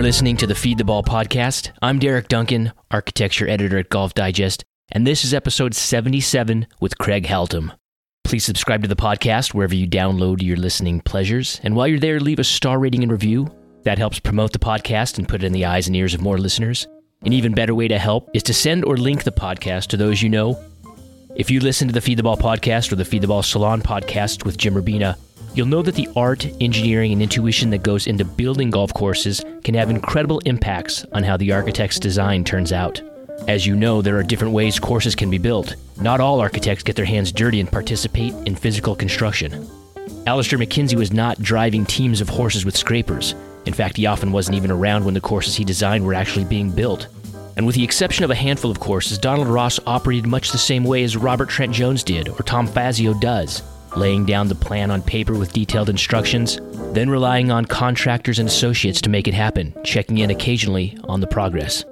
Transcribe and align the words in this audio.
You're 0.00 0.06
listening 0.06 0.38
to 0.38 0.46
the 0.46 0.54
Feed 0.54 0.78
the 0.78 0.84
Ball 0.84 1.02
podcast. 1.02 1.72
I'm 1.82 1.98
Derek 1.98 2.28
Duncan, 2.28 2.72
architecture 2.90 3.46
editor 3.46 3.76
at 3.76 3.90
Golf 3.90 4.14
Digest, 4.14 4.64
and 4.90 5.06
this 5.06 5.26
is 5.26 5.34
episode 5.34 5.74
77 5.74 6.66
with 6.80 6.96
Craig 6.96 7.26
Haltom. 7.26 7.76
Please 8.24 8.42
subscribe 8.42 8.80
to 8.80 8.88
the 8.88 8.96
podcast 8.96 9.52
wherever 9.52 9.74
you 9.74 9.86
download 9.86 10.40
your 10.40 10.56
listening 10.56 11.02
pleasures, 11.02 11.60
and 11.62 11.76
while 11.76 11.86
you're 11.86 11.98
there, 11.98 12.18
leave 12.18 12.38
a 12.38 12.44
star 12.44 12.78
rating 12.78 13.02
and 13.02 13.12
review. 13.12 13.54
That 13.82 13.98
helps 13.98 14.18
promote 14.18 14.54
the 14.54 14.58
podcast 14.58 15.18
and 15.18 15.28
put 15.28 15.42
it 15.42 15.46
in 15.46 15.52
the 15.52 15.66
eyes 15.66 15.86
and 15.86 15.94
ears 15.94 16.14
of 16.14 16.22
more 16.22 16.38
listeners. 16.38 16.86
An 17.20 17.34
even 17.34 17.52
better 17.52 17.74
way 17.74 17.86
to 17.86 17.98
help 17.98 18.30
is 18.32 18.42
to 18.44 18.54
send 18.54 18.86
or 18.86 18.96
link 18.96 19.24
the 19.24 19.32
podcast 19.32 19.88
to 19.88 19.98
those 19.98 20.22
you 20.22 20.30
know. 20.30 20.58
If 21.36 21.50
you 21.50 21.60
listen 21.60 21.88
to 21.88 21.94
the 21.94 22.00
Feed 22.00 22.16
the 22.16 22.22
Ball 22.22 22.38
podcast 22.38 22.90
or 22.90 22.96
the 22.96 23.04
Feed 23.04 23.20
the 23.20 23.28
Ball 23.28 23.42
Salon 23.42 23.82
podcast 23.82 24.46
with 24.46 24.56
Jim 24.56 24.76
Urbina, 24.76 25.18
you'll 25.54 25.66
know 25.66 25.82
that 25.82 25.94
the 25.94 26.08
art, 26.16 26.46
engineering, 26.60 27.12
and 27.12 27.22
intuition 27.22 27.70
that 27.70 27.82
goes 27.82 28.06
into 28.06 28.24
building 28.24 28.70
golf 28.70 28.92
courses 28.94 29.44
can 29.64 29.74
have 29.74 29.90
incredible 29.90 30.40
impacts 30.40 31.04
on 31.12 31.22
how 31.22 31.36
the 31.36 31.52
architect's 31.52 31.98
design 31.98 32.44
turns 32.44 32.72
out. 32.72 33.00
As 33.48 33.66
you 33.66 33.74
know, 33.74 34.02
there 34.02 34.18
are 34.18 34.22
different 34.22 34.54
ways 34.54 34.78
courses 34.78 35.14
can 35.14 35.30
be 35.30 35.38
built. 35.38 35.76
Not 36.00 36.20
all 36.20 36.40
architects 36.40 36.82
get 36.82 36.94
their 36.96 37.04
hands 37.04 37.32
dirty 37.32 37.60
and 37.60 37.70
participate 37.70 38.34
in 38.46 38.54
physical 38.54 38.94
construction. 38.94 39.66
Alister 40.26 40.58
MacKenzie 40.58 40.96
was 40.96 41.12
not 41.12 41.40
driving 41.40 41.86
teams 41.86 42.20
of 42.20 42.28
horses 42.28 42.64
with 42.64 42.76
scrapers. 42.76 43.34
In 43.66 43.72
fact, 43.72 43.96
he 43.96 44.06
often 44.06 44.32
wasn't 44.32 44.56
even 44.56 44.70
around 44.70 45.04
when 45.04 45.14
the 45.14 45.20
courses 45.20 45.56
he 45.56 45.64
designed 45.64 46.04
were 46.04 46.14
actually 46.14 46.44
being 46.44 46.70
built. 46.70 47.08
And 47.56 47.66
with 47.66 47.74
the 47.74 47.84
exception 47.84 48.24
of 48.24 48.30
a 48.30 48.34
handful 48.34 48.70
of 48.70 48.80
courses, 48.80 49.18
Donald 49.18 49.48
Ross 49.48 49.80
operated 49.86 50.26
much 50.26 50.52
the 50.52 50.58
same 50.58 50.84
way 50.84 51.02
as 51.02 51.16
Robert 51.16 51.48
Trent 51.48 51.72
Jones 51.72 52.04
did 52.04 52.28
or 52.28 52.42
Tom 52.42 52.66
Fazio 52.66 53.14
does 53.14 53.62
laying 53.96 54.24
down 54.24 54.48
the 54.48 54.54
plan 54.54 54.90
on 54.90 55.02
paper 55.02 55.34
with 55.34 55.52
detailed 55.52 55.88
instructions, 55.88 56.60
then 56.92 57.10
relying 57.10 57.50
on 57.50 57.64
contractors 57.64 58.38
and 58.38 58.48
associates 58.48 59.00
to 59.00 59.10
make 59.10 59.28
it 59.28 59.34
happen, 59.34 59.74
checking 59.84 60.18
in 60.18 60.30
occasionally 60.30 60.96
on 61.04 61.20
the 61.20 61.26
progress. 61.26 61.84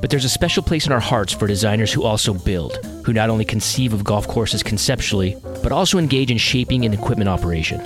But 0.00 0.10
there's 0.10 0.24
a 0.24 0.28
special 0.28 0.62
place 0.62 0.86
in 0.86 0.92
our 0.92 1.00
hearts 1.00 1.32
for 1.32 1.46
designers 1.46 1.92
who 1.92 2.02
also 2.02 2.34
build, 2.34 2.84
who 3.04 3.12
not 3.12 3.30
only 3.30 3.44
conceive 3.44 3.92
of 3.92 4.04
golf 4.04 4.26
courses 4.26 4.62
conceptually, 4.62 5.36
but 5.62 5.72
also 5.72 5.98
engage 5.98 6.30
in 6.30 6.38
shaping 6.38 6.84
and 6.84 6.92
equipment 6.92 7.28
operation. 7.28 7.80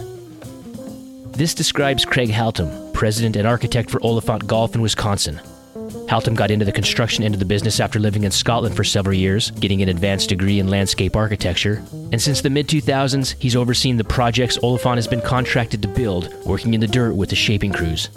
This 1.32 1.52
describes 1.52 2.06
Craig 2.06 2.30
Haltom, 2.30 2.94
president 2.94 3.36
and 3.36 3.46
architect 3.46 3.90
for 3.90 4.02
Oliphant 4.02 4.46
Golf 4.46 4.74
in 4.74 4.80
Wisconsin, 4.80 5.40
Haltom 6.08 6.36
got 6.36 6.50
into 6.50 6.64
the 6.64 6.72
construction 6.72 7.24
end 7.24 7.34
of 7.34 7.40
the 7.40 7.46
business 7.46 7.80
after 7.80 7.98
living 7.98 8.24
in 8.24 8.30
Scotland 8.30 8.76
for 8.76 8.84
several 8.84 9.14
years, 9.14 9.50
getting 9.52 9.82
an 9.82 9.88
advanced 9.88 10.28
degree 10.28 10.60
in 10.60 10.68
landscape 10.68 11.16
architecture. 11.16 11.82
And 12.12 12.22
since 12.22 12.40
the 12.40 12.50
mid 12.50 12.68
2000s, 12.68 13.34
he's 13.38 13.56
overseen 13.56 13.96
the 13.96 14.04
projects 14.04 14.58
Oliphant 14.58 14.96
has 14.96 15.08
been 15.08 15.20
contracted 15.20 15.82
to 15.82 15.88
build, 15.88 16.32
working 16.44 16.74
in 16.74 16.80
the 16.80 16.86
dirt 16.86 17.14
with 17.14 17.30
the 17.30 17.36
shaping 17.36 17.72
crews. 17.72 18.08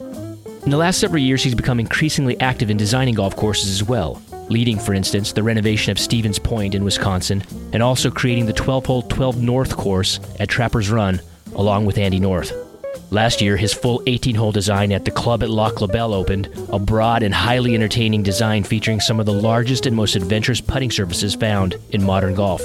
In 0.00 0.70
the 0.70 0.76
last 0.76 1.00
several 1.00 1.22
years, 1.22 1.42
he's 1.42 1.54
become 1.54 1.80
increasingly 1.80 2.38
active 2.40 2.68
in 2.68 2.76
designing 2.76 3.14
golf 3.14 3.34
courses 3.34 3.70
as 3.70 3.88
well, 3.88 4.20
leading, 4.50 4.78
for 4.78 4.92
instance, 4.92 5.32
the 5.32 5.42
renovation 5.42 5.90
of 5.90 5.98
Stevens 5.98 6.38
Point 6.38 6.74
in 6.74 6.84
Wisconsin, 6.84 7.42
and 7.72 7.82
also 7.82 8.10
creating 8.10 8.44
the 8.44 8.52
12 8.52 8.84
hole 8.84 9.02
12 9.02 9.42
North 9.42 9.76
course 9.76 10.20
at 10.38 10.50
Trappers 10.50 10.88
Turn, 10.88 11.22
along 11.54 11.86
with 11.86 11.96
Andy 11.96 12.20
North. 12.20 12.67
Last 13.10 13.40
year, 13.40 13.56
his 13.56 13.72
full 13.72 14.02
18 14.06 14.34
hole 14.34 14.52
design 14.52 14.92
at 14.92 15.06
the 15.06 15.10
club 15.10 15.42
at 15.42 15.48
Lac 15.48 15.80
La 15.80 15.86
Belle 15.86 16.12
opened, 16.12 16.50
a 16.70 16.78
broad 16.78 17.22
and 17.22 17.32
highly 17.32 17.74
entertaining 17.74 18.22
design 18.22 18.64
featuring 18.64 19.00
some 19.00 19.18
of 19.18 19.24
the 19.24 19.32
largest 19.32 19.86
and 19.86 19.96
most 19.96 20.14
adventurous 20.14 20.60
putting 20.60 20.90
surfaces 20.90 21.34
found 21.34 21.76
in 21.90 22.02
modern 22.02 22.34
golf. 22.34 22.60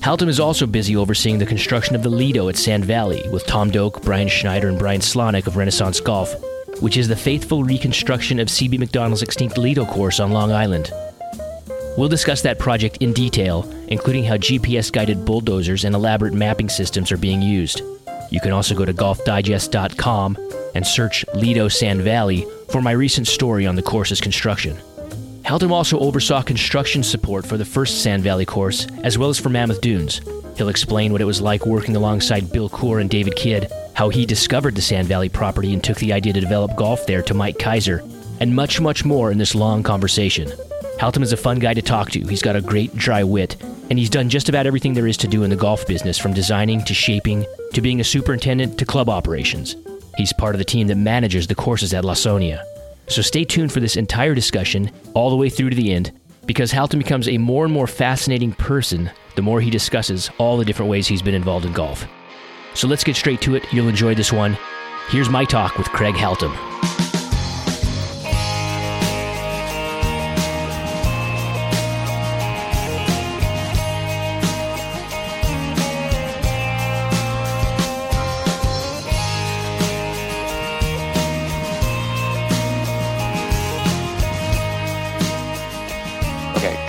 Haltom 0.00 0.28
is 0.28 0.40
also 0.40 0.66
busy 0.66 0.96
overseeing 0.96 1.38
the 1.38 1.44
construction 1.44 1.94
of 1.94 2.02
the 2.02 2.08
Lido 2.08 2.48
at 2.48 2.56
Sand 2.56 2.86
Valley 2.86 3.22
with 3.30 3.46
Tom 3.46 3.70
Doak, 3.70 4.02
Brian 4.02 4.28
Schneider, 4.28 4.68
and 4.68 4.78
Brian 4.78 5.02
Slawnik 5.02 5.46
of 5.46 5.56
Renaissance 5.56 6.00
Golf, 6.00 6.34
which 6.80 6.96
is 6.96 7.08
the 7.08 7.16
faithful 7.16 7.62
reconstruction 7.62 8.38
of 8.38 8.48
CB 8.48 8.78
Macdonald's 8.78 9.22
extinct 9.22 9.58
Lido 9.58 9.84
course 9.84 10.18
on 10.18 10.30
Long 10.30 10.50
Island. 10.50 10.90
We'll 11.98 12.08
discuss 12.08 12.40
that 12.42 12.58
project 12.58 12.98
in 12.98 13.12
detail, 13.12 13.70
including 13.88 14.24
how 14.24 14.38
GPS 14.38 14.90
guided 14.90 15.26
bulldozers 15.26 15.84
and 15.84 15.94
elaborate 15.94 16.32
mapping 16.32 16.70
systems 16.70 17.12
are 17.12 17.18
being 17.18 17.42
used. 17.42 17.82
You 18.30 18.40
can 18.40 18.52
also 18.52 18.74
go 18.74 18.84
to 18.84 18.92
golfdigest.com 18.92 20.38
and 20.74 20.86
search 20.86 21.24
Lido 21.34 21.68
Sand 21.68 22.02
Valley 22.02 22.46
for 22.70 22.82
my 22.82 22.92
recent 22.92 23.26
story 23.26 23.66
on 23.66 23.76
the 23.76 23.82
course's 23.82 24.20
construction. 24.20 24.76
Haltom 25.42 25.70
also 25.70 25.98
oversaw 25.98 26.42
construction 26.42 27.02
support 27.02 27.46
for 27.46 27.56
the 27.56 27.64
first 27.64 28.02
Sand 28.02 28.22
Valley 28.22 28.44
course, 28.44 28.86
as 29.02 29.16
well 29.16 29.30
as 29.30 29.38
for 29.38 29.48
Mammoth 29.48 29.80
Dunes. 29.80 30.20
He'll 30.56 30.68
explain 30.68 31.10
what 31.12 31.22
it 31.22 31.24
was 31.24 31.40
like 31.40 31.64
working 31.64 31.96
alongside 31.96 32.52
Bill 32.52 32.68
Coore 32.68 33.00
and 33.00 33.08
David 33.08 33.34
Kidd, 33.34 33.72
how 33.94 34.10
he 34.10 34.26
discovered 34.26 34.74
the 34.74 34.82
Sand 34.82 35.08
Valley 35.08 35.28
property 35.28 35.72
and 35.72 35.82
took 35.82 35.96
the 35.98 36.12
idea 36.12 36.34
to 36.34 36.40
develop 36.40 36.76
golf 36.76 37.06
there 37.06 37.22
to 37.22 37.32
Mike 37.32 37.56
Keiser, 37.56 38.00
and 38.40 38.54
much, 38.54 38.80
much 38.80 39.04
more 39.04 39.32
in 39.32 39.38
this 39.38 39.54
long 39.54 39.82
conversation. 39.82 40.52
Haltom 40.98 41.22
is 41.22 41.32
a 41.32 41.36
fun 41.36 41.60
guy 41.60 41.74
to 41.74 41.82
talk 41.82 42.10
to. 42.10 42.26
He's 42.26 42.42
got 42.42 42.56
a 42.56 42.60
great 42.60 42.92
dry 42.96 43.22
wit, 43.22 43.54
and 43.88 43.96
he's 43.96 44.10
done 44.10 44.28
just 44.28 44.48
about 44.48 44.66
everything 44.66 44.94
there 44.94 45.06
is 45.06 45.16
to 45.18 45.28
do 45.28 45.44
in 45.44 45.50
the 45.50 45.54
golf 45.54 45.86
business 45.86 46.18
from 46.18 46.34
designing 46.34 46.84
to 46.86 46.92
shaping 46.92 47.46
to 47.72 47.80
being 47.80 48.00
a 48.00 48.04
superintendent 48.04 48.76
to 48.78 48.84
club 48.84 49.08
operations. 49.08 49.76
He's 50.16 50.32
part 50.32 50.56
of 50.56 50.58
the 50.58 50.64
team 50.64 50.88
that 50.88 50.96
manages 50.96 51.46
the 51.46 51.54
courses 51.54 51.94
at 51.94 52.02
Lawsonia. 52.02 52.64
So 53.06 53.22
stay 53.22 53.44
tuned 53.44 53.72
for 53.72 53.78
this 53.78 53.96
entire 53.96 54.34
discussion 54.34 54.90
all 55.14 55.30
the 55.30 55.36
way 55.36 55.48
through 55.48 55.70
to 55.70 55.76
the 55.76 55.92
end 55.92 56.10
because 56.46 56.72
Haltom 56.72 56.98
becomes 56.98 57.28
a 57.28 57.38
more 57.38 57.64
and 57.64 57.72
more 57.72 57.86
fascinating 57.86 58.52
person 58.52 59.08
the 59.36 59.42
more 59.42 59.60
he 59.60 59.70
discusses 59.70 60.30
all 60.38 60.56
the 60.56 60.64
different 60.64 60.90
ways 60.90 61.06
he's 61.06 61.22
been 61.22 61.34
involved 61.34 61.64
in 61.64 61.72
golf. 61.72 62.06
So 62.74 62.88
let's 62.88 63.04
get 63.04 63.14
straight 63.14 63.40
to 63.42 63.54
it. 63.54 63.72
You'll 63.72 63.88
enjoy 63.88 64.16
this 64.16 64.32
one. 64.32 64.58
Here's 65.10 65.28
my 65.28 65.44
talk 65.44 65.78
with 65.78 65.86
Craig 65.90 66.16
Haltom. 66.16 67.07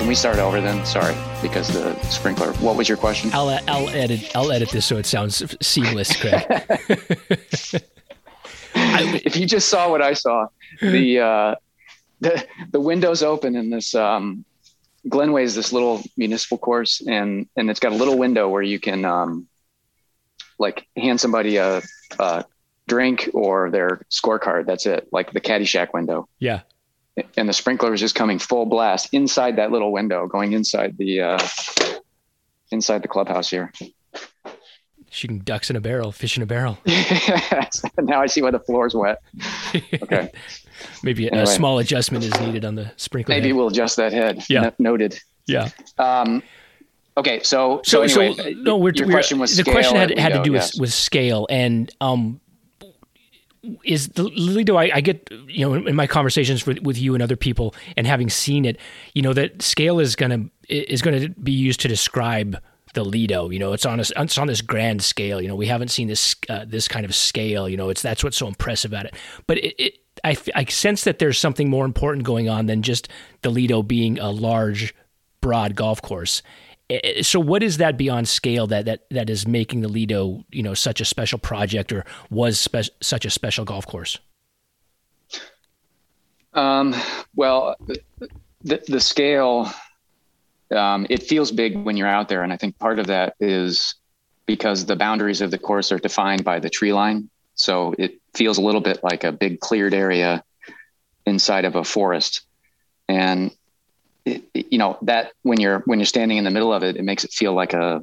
We 0.09 0.16
start 0.16 0.40
over 0.40 0.59
then? 0.59 0.84
Sorry, 0.88 1.16
because 1.40 1.68
the 1.68 1.94
sprinkler. 2.06 2.52
What 2.53 2.75
was 2.75 2.90
your 2.90 2.97
question? 2.97 3.30
I'll 3.31 3.59
I'll 3.68 3.90
edit 3.90 4.36
I'll 4.36 4.52
edit 4.52 4.72
this 4.72 4.88
so 4.88 4.97
it 4.97 5.06
sounds 5.06 5.56
seamless, 5.62 6.20
Craig. 6.20 6.44
if 8.74 9.38
you 9.38 9.46
just 9.46 9.69
saw 9.69 9.88
what 9.88 10.02
I 10.02 10.14
saw, 10.14 10.48
the 10.81 11.19
uh, 11.19 11.56
the 12.22 12.44
the 12.72 12.80
windows 12.80 13.22
open 13.22 13.56
in 13.56 13.69
this 13.69 13.94
um, 13.94 14.44
Glenway 15.08 15.44
is 15.44 15.53
this 15.53 15.72
little 15.72 16.02
municipal 16.18 16.58
course, 16.58 17.03
and 17.08 17.48
and 17.56 17.69
it's 17.69 17.80
got 17.80 17.92
a 17.92 17.96
little 17.96 18.18
window 18.18 18.50
where 18.50 18.64
you 18.64 18.80
can 18.80 19.06
um, 19.06 19.48
like 20.58 20.88
hand 20.98 21.22
somebody 21.22 21.58
a, 21.58 21.84
a 22.18 22.46
drink 22.88 23.30
or 23.36 23.69
their 23.69 24.02
scorecard. 24.09 24.66
That's 24.66 24.88
it, 24.88 25.08
like 25.12 25.34
the 25.34 25.42
Caddyshack 25.42 25.94
window. 25.94 26.28
Yeah 26.40 26.62
and 27.38 27.47
the 27.47 27.53
sprinkler 27.53 27.91
was 27.91 28.00
just 28.00 28.16
coming 28.16 28.40
full 28.40 28.66
blast 28.66 29.09
inside 29.13 29.56
that 29.57 29.72
little 29.72 29.91
window, 29.91 30.28
going 30.28 30.53
inside 30.53 30.97
the 30.97 31.22
uh, 31.22 31.47
inside 32.72 33.02
the 33.02 33.07
clubhouse 33.07 33.50
here. 33.50 33.72
Shooting 35.12 35.40
ducks 35.40 35.69
in 35.69 35.75
a 35.75 35.81
barrel, 35.81 36.12
fish 36.12 36.38
in 36.38 36.44
a 36.44 36.46
barrel. 36.46 36.78
now 37.97 38.22
I 38.22 38.28
see 38.28 38.44
why 38.44 38.52
the 38.52 38.59
floor's 38.59 38.94
wet. 38.94 39.22
Okay. 40.03 40.31
maybe 41.03 41.28
anyway. 41.28 41.44
a 41.44 41.47
small 41.47 41.80
adjustment 41.80 42.24
is 42.24 42.40
needed 42.40 42.63
on 42.63 42.75
the 42.75 42.91
sprinkler. 42.96 43.34
Maybe 43.34 43.47
head. 43.47 43.56
we'll 43.56 43.68
adjust 43.69 43.97
that 43.97 44.13
head. 44.13 44.44
Yeah. 44.50 44.66
N- 44.66 44.74
noted. 44.78 45.19
Yeah. 45.47 45.69
Um, 45.97 46.44
okay. 47.18 47.41
So, 47.41 47.81
so, 47.84 48.06
so 48.06 48.22
anyway, 48.22 48.36
so, 48.36 48.50
no, 48.62 48.78
we're, 48.78 48.94
your 48.94 49.07
we're, 49.07 49.13
question 49.13 49.40
was 49.40 49.57
the 49.57 49.63
question 49.63 49.95
had, 49.95 50.18
had 50.18 50.33
to 50.33 50.44
do 50.44 50.51
with, 50.51 50.72
with 50.80 50.94
scale 50.94 51.48
and, 51.50 51.92
um, 52.01 52.39
is 53.84 54.10
the 54.10 54.24
Lido, 54.24 54.76
I, 54.76 54.92
I, 54.96 55.02
get, 55.02 55.30
you 55.48 55.66
know, 55.66 55.74
in 55.74 55.96
my 55.96 56.08
conversations 56.08 56.66
with, 56.66 56.80
with 56.80 56.98
you 56.98 57.14
and 57.14 57.22
other 57.22 57.36
people 57.36 57.76
and 57.98 58.08
having 58.08 58.30
seen 58.30 58.66
it, 58.66 58.78
you 59.14 59.22
know, 59.22 59.34
that 59.34 59.62
scale 59.62 60.00
is 60.00 60.16
going 60.16 60.32
to, 60.32 60.74
is 60.74 61.02
going 61.02 61.20
to 61.22 61.30
be 61.30 61.52
used 61.52 61.80
to 61.82 61.88
describe 61.88 62.62
the 62.94 63.04
Lido, 63.04 63.50
you 63.50 63.60
know, 63.60 63.74
it's 63.74 63.86
on 63.86 64.00
a, 64.00 64.04
it's 64.18 64.38
on 64.38 64.48
this 64.48 64.62
grand 64.62 65.04
scale, 65.04 65.42
you 65.42 65.48
know, 65.48 65.56
we 65.56 65.68
haven't 65.68 65.90
seen 65.90 66.08
this, 66.08 66.36
uh, 66.50 66.66
this 66.66 66.88
kind 66.88 67.06
of 67.06 67.14
scale, 67.14 67.70
you 67.70 67.78
know, 67.78 67.90
it's, 67.90 68.02
that's 68.02 68.24
what's 68.24 68.38
so 68.38 68.48
impressive 68.48 68.92
about 68.92 69.06
it. 69.06 69.16
But 69.46 69.60
it, 69.60 69.76
it 69.78 69.94
I, 70.24 70.38
I 70.56 70.66
sense 70.66 71.04
that 71.04 71.20
there's 71.20 71.38
something 71.38 71.70
more 71.70 71.86
important 71.86 72.26
going 72.26 72.50
on 72.50 72.66
than 72.66 72.82
just 72.82 73.08
the 73.42 73.50
Lido 73.50 73.84
being 73.84 74.20
a 74.20 74.32
large, 74.32 74.94
broad 75.42 75.76
golf 75.76 76.02
course. 76.02 76.42
So, 77.21 77.39
what 77.39 77.62
is 77.62 77.77
that 77.77 77.97
beyond 77.97 78.27
scale 78.27 78.65
that 78.68 78.86
that 78.86 79.06
that 79.12 79.30
is 79.30 79.47
making 79.47 79.81
the 79.81 79.88
Lido, 79.88 80.44
you 80.51 80.63
know, 80.63 80.74
such 80.74 81.00
a 81.00 81.06
special 81.06 81.38
project, 81.38 81.91
or 81.91 82.03
was 82.31 82.59
spe- 82.59 82.89
such 83.01 83.25
a 83.25 83.30
special 83.30 83.63
golf 83.63 83.86
course? 83.86 84.18
Um, 86.53 86.95
well, 87.36 87.75
the 88.63 88.81
the 88.88 89.00
scale, 89.00 89.71
um, 90.75 91.06
it 91.12 91.21
feels 91.21 91.51
big 91.51 91.77
when 91.77 91.95
you're 91.95 92.07
out 92.07 92.27
there, 92.27 92.41
and 92.41 92.51
I 92.51 92.57
think 92.57 92.80
part 92.80 92.97
of 92.97 93.06
that 93.07 93.36
is 93.39 93.94
because 94.47 94.88
the 94.88 94.95
boundaries 94.95 95.41
of 95.41 95.51
the 95.51 95.59
course 95.59 95.91
are 95.91 96.00
defined 96.00 96.44
by 96.44 96.59
the 96.59 96.71
tree 96.71 96.91
line, 96.91 97.30
so 97.53 97.94
it 98.00 98.19
feels 98.33 98.57
a 98.57 98.62
little 98.62 98.81
bit 98.81 99.03
like 99.03 99.24
a 99.24 99.31
big 99.31 99.59
cleared 99.59 99.94
area 99.94 100.44
inside 101.27 101.65
of 101.65 101.75
a 101.75 101.83
forest, 101.83 102.41
and 103.07 103.51
it, 104.30 104.66
you 104.72 104.78
know 104.78 104.98
that 105.02 105.31
when 105.44 105.60
you're 105.60 105.80
when 105.86 106.00
you're 106.00 106.06
standing 106.06 106.38
in 106.38 106.44
the 106.44 106.52
middle 106.52 106.74
of 106.74 106.84
it, 106.84 106.98
it 106.98 107.04
makes 107.04 107.24
it 107.24 107.31
feel 107.31 107.54
like 107.54 107.74
a 107.74 108.02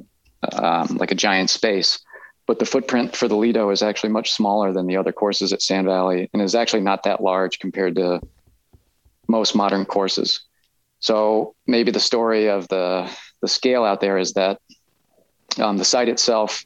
um, 0.53 0.97
like 0.97 1.11
a 1.11 1.15
giant 1.15 1.49
space. 1.49 1.99
But 2.45 2.59
the 2.59 2.65
footprint 2.65 3.15
for 3.15 3.27
the 3.27 3.35
Lido 3.35 3.69
is 3.71 3.81
actually 3.81 4.11
much 4.11 4.31
smaller 4.31 4.71
than 4.71 4.87
the 4.87 4.95
other 4.95 5.11
courses 5.11 5.51
at 5.51 5.61
Sand 5.61 5.85
Valley, 5.87 6.29
and 6.33 6.41
is 6.41 6.55
actually 6.55 6.81
not 6.81 7.03
that 7.03 7.21
large 7.21 7.59
compared 7.59 7.95
to 7.95 8.21
most 9.27 9.55
modern 9.55 9.85
courses. 9.85 10.41
So 10.99 11.55
maybe 11.67 11.91
the 11.91 11.99
story 11.99 12.49
of 12.49 12.67
the 12.69 13.09
the 13.41 13.47
scale 13.47 13.83
out 13.83 14.01
there 14.01 14.17
is 14.17 14.33
that 14.33 14.59
um, 15.59 15.77
the 15.77 15.85
site 15.85 16.09
itself, 16.09 16.65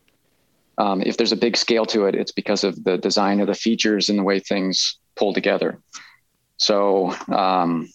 um, 0.77 1.01
if 1.01 1.17
there's 1.17 1.31
a 1.31 1.37
big 1.37 1.57
scale 1.57 1.85
to 1.87 2.05
it, 2.05 2.15
it's 2.15 2.31
because 2.31 2.63
of 2.63 2.83
the 2.83 2.97
design 2.97 3.39
of 3.41 3.47
the 3.47 3.53
features 3.53 4.09
and 4.09 4.19
the 4.19 4.23
way 4.23 4.39
things 4.39 4.97
pull 5.15 5.33
together. 5.33 5.79
So 6.57 7.15
um, 7.27 7.89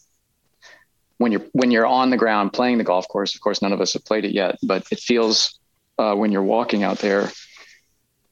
when 1.18 1.32
you're 1.32 1.44
when 1.52 1.70
you're 1.70 1.86
on 1.86 2.10
the 2.10 2.16
ground 2.16 2.52
playing 2.52 2.78
the 2.78 2.84
golf 2.84 3.08
course, 3.08 3.34
of 3.34 3.40
course, 3.40 3.62
none 3.62 3.72
of 3.72 3.80
us 3.80 3.92
have 3.94 4.04
played 4.04 4.24
it 4.24 4.32
yet, 4.32 4.58
but 4.62 4.86
it 4.90 5.00
feels 5.00 5.58
uh, 5.98 6.14
when 6.14 6.30
you're 6.30 6.42
walking 6.42 6.82
out 6.82 6.98
there, 6.98 7.30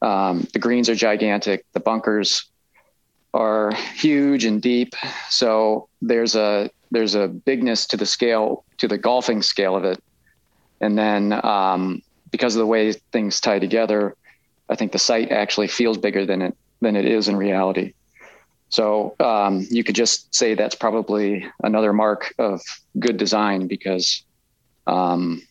um, 0.03 0.47
the 0.53 0.59
greens 0.59 0.89
are 0.89 0.95
gigantic, 0.95 1.65
the 1.73 1.81
bunkers 1.81 2.45
are 3.33 3.75
huge 3.95 4.45
and 4.45 4.61
deep. 4.61 4.95
So 5.31 5.89
there's 6.03 6.37
a 6.37 6.71
there's 6.91 7.15
a 7.15 7.29
bigness 7.29 7.87
to 7.89 7.97
the 7.97 8.07
scale 8.07 8.65
to 8.79 8.89
the 8.89 8.99
golfing 8.99 9.43
scale 9.43 9.77
of 9.77 9.85
it, 9.85 10.03
and 10.81 10.99
then 10.99 11.33
um, 11.45 12.03
because 12.31 12.55
of 12.55 12.61
the 12.61 12.67
way 12.67 12.93
things 13.13 13.41
tie 13.41 13.59
together, 13.59 14.15
I 14.69 14.75
think 14.75 14.93
the 14.93 14.99
site 14.99 15.31
actually 15.31 15.69
feels 15.69 15.97
bigger 15.97 16.27
than 16.27 16.43
it 16.43 16.57
than 16.81 16.97
it 16.97 17.07
is 17.07 17.29
in 17.29 17.37
reality. 17.37 17.95
So 18.69 19.15
um, 19.21 19.67
you 19.71 19.85
could 19.85 19.95
just 19.95 20.35
say 20.35 20.55
that's 20.55 20.75
probably 20.75 21.47
another 21.63 21.93
mark 21.93 22.35
of 22.39 22.61
good 22.99 23.17
design 23.17 23.67
because 23.69 24.25
um, 24.87 25.43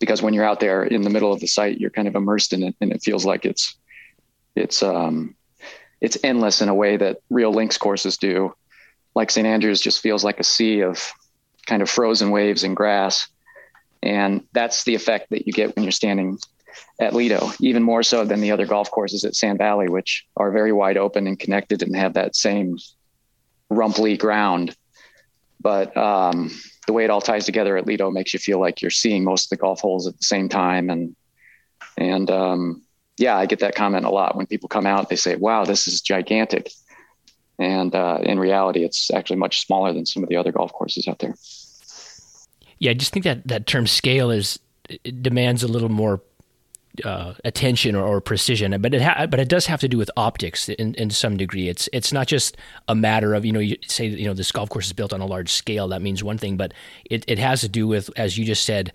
because 0.00 0.20
when 0.20 0.34
you're 0.34 0.44
out 0.44 0.60
there 0.60 0.84
in 0.84 1.02
the 1.02 1.10
middle 1.10 1.32
of 1.32 1.40
the 1.40 1.46
site, 1.46 1.78
you're 1.78 1.90
kind 1.90 2.08
of 2.08 2.14
immersed 2.14 2.52
in 2.52 2.62
it, 2.62 2.74
and 2.80 2.92
it 2.92 3.02
feels 3.02 3.24
like 3.24 3.44
it's 3.44 3.76
it's 4.54 4.82
um, 4.82 5.34
it's 6.00 6.18
endless 6.22 6.60
in 6.60 6.68
a 6.68 6.74
way 6.74 6.96
that 6.96 7.18
real 7.30 7.52
links 7.52 7.78
courses 7.78 8.16
do. 8.16 8.54
Like 9.14 9.30
St. 9.30 9.46
Andrews 9.46 9.80
just 9.80 10.00
feels 10.00 10.24
like 10.24 10.40
a 10.40 10.44
sea 10.44 10.80
of 10.80 11.12
kind 11.66 11.82
of 11.82 11.90
frozen 11.90 12.30
waves 12.30 12.64
and 12.64 12.76
grass, 12.76 13.28
and 14.02 14.44
that's 14.52 14.84
the 14.84 14.94
effect 14.94 15.30
that 15.30 15.46
you 15.46 15.52
get 15.52 15.74
when 15.74 15.84
you're 15.84 15.92
standing 15.92 16.38
at 17.00 17.14
Lido, 17.14 17.50
even 17.60 17.82
more 17.82 18.02
so 18.02 18.24
than 18.24 18.40
the 18.40 18.50
other 18.50 18.66
golf 18.66 18.90
courses 18.90 19.24
at 19.24 19.36
Sand 19.36 19.58
Valley, 19.58 19.88
which 19.88 20.26
are 20.36 20.50
very 20.50 20.72
wide 20.72 20.96
open 20.96 21.26
and 21.26 21.38
connected 21.38 21.82
and 21.82 21.94
have 21.94 22.14
that 22.14 22.34
same 22.34 22.76
rumply 23.70 24.16
ground. 24.16 24.76
But 25.60 25.96
um, 25.96 26.50
the 26.86 26.92
way 26.92 27.04
it 27.04 27.10
all 27.10 27.20
ties 27.20 27.44
together 27.44 27.76
at 27.76 27.86
Lido 27.86 28.10
makes 28.10 28.32
you 28.32 28.40
feel 28.40 28.60
like 28.60 28.80
you're 28.80 28.90
seeing 28.90 29.24
most 29.24 29.46
of 29.46 29.50
the 29.50 29.60
golf 29.60 29.80
holes 29.80 30.06
at 30.06 30.16
the 30.16 30.24
same 30.24 30.48
time. 30.48 30.90
And 30.90 31.14
and 31.96 32.30
um, 32.30 32.82
yeah, 33.16 33.36
I 33.36 33.46
get 33.46 33.60
that 33.60 33.74
comment 33.74 34.04
a 34.04 34.10
lot 34.10 34.36
when 34.36 34.46
people 34.46 34.68
come 34.68 34.86
out. 34.86 35.08
They 35.08 35.16
say, 35.16 35.36
"Wow, 35.36 35.64
this 35.64 35.88
is 35.88 36.00
gigantic," 36.00 36.70
and 37.58 37.94
uh, 37.94 38.18
in 38.22 38.38
reality, 38.38 38.84
it's 38.84 39.10
actually 39.10 39.36
much 39.36 39.64
smaller 39.66 39.92
than 39.92 40.06
some 40.06 40.22
of 40.22 40.28
the 40.28 40.36
other 40.36 40.52
golf 40.52 40.72
courses 40.72 41.08
out 41.08 41.18
there. 41.18 41.34
Yeah, 42.78 42.92
I 42.92 42.94
just 42.94 43.12
think 43.12 43.24
that 43.24 43.46
that 43.48 43.66
term 43.66 43.86
scale 43.86 44.30
is 44.30 44.58
demands 45.20 45.62
a 45.62 45.68
little 45.68 45.88
more 45.88 46.20
uh, 47.04 47.34
attention 47.44 47.94
or, 47.94 48.06
or, 48.06 48.20
precision, 48.20 48.80
but 48.80 48.94
it 48.94 49.02
ha- 49.02 49.26
but 49.26 49.40
it 49.40 49.48
does 49.48 49.66
have 49.66 49.80
to 49.80 49.88
do 49.88 49.98
with 49.98 50.10
optics 50.16 50.68
in, 50.68 50.94
in 50.94 51.10
some 51.10 51.36
degree. 51.36 51.68
It's 51.68 51.88
it's 51.92 52.12
not 52.12 52.26
just 52.26 52.56
a 52.88 52.94
matter 52.94 53.34
of 53.34 53.44
you 53.44 53.52
know 53.52 53.60
you 53.60 53.76
say 53.86 54.06
you 54.06 54.26
know 54.26 54.34
this 54.34 54.52
golf 54.52 54.68
course 54.68 54.86
is 54.86 54.92
built 54.92 55.12
on 55.12 55.20
a 55.20 55.26
large 55.26 55.50
scale. 55.50 55.88
That 55.88 56.02
means 56.02 56.22
one 56.22 56.38
thing, 56.38 56.56
but 56.56 56.72
it, 57.08 57.24
it 57.26 57.38
has 57.38 57.60
to 57.62 57.68
do 57.68 57.86
with 57.86 58.10
as 58.16 58.38
you 58.38 58.44
just 58.44 58.64
said 58.64 58.92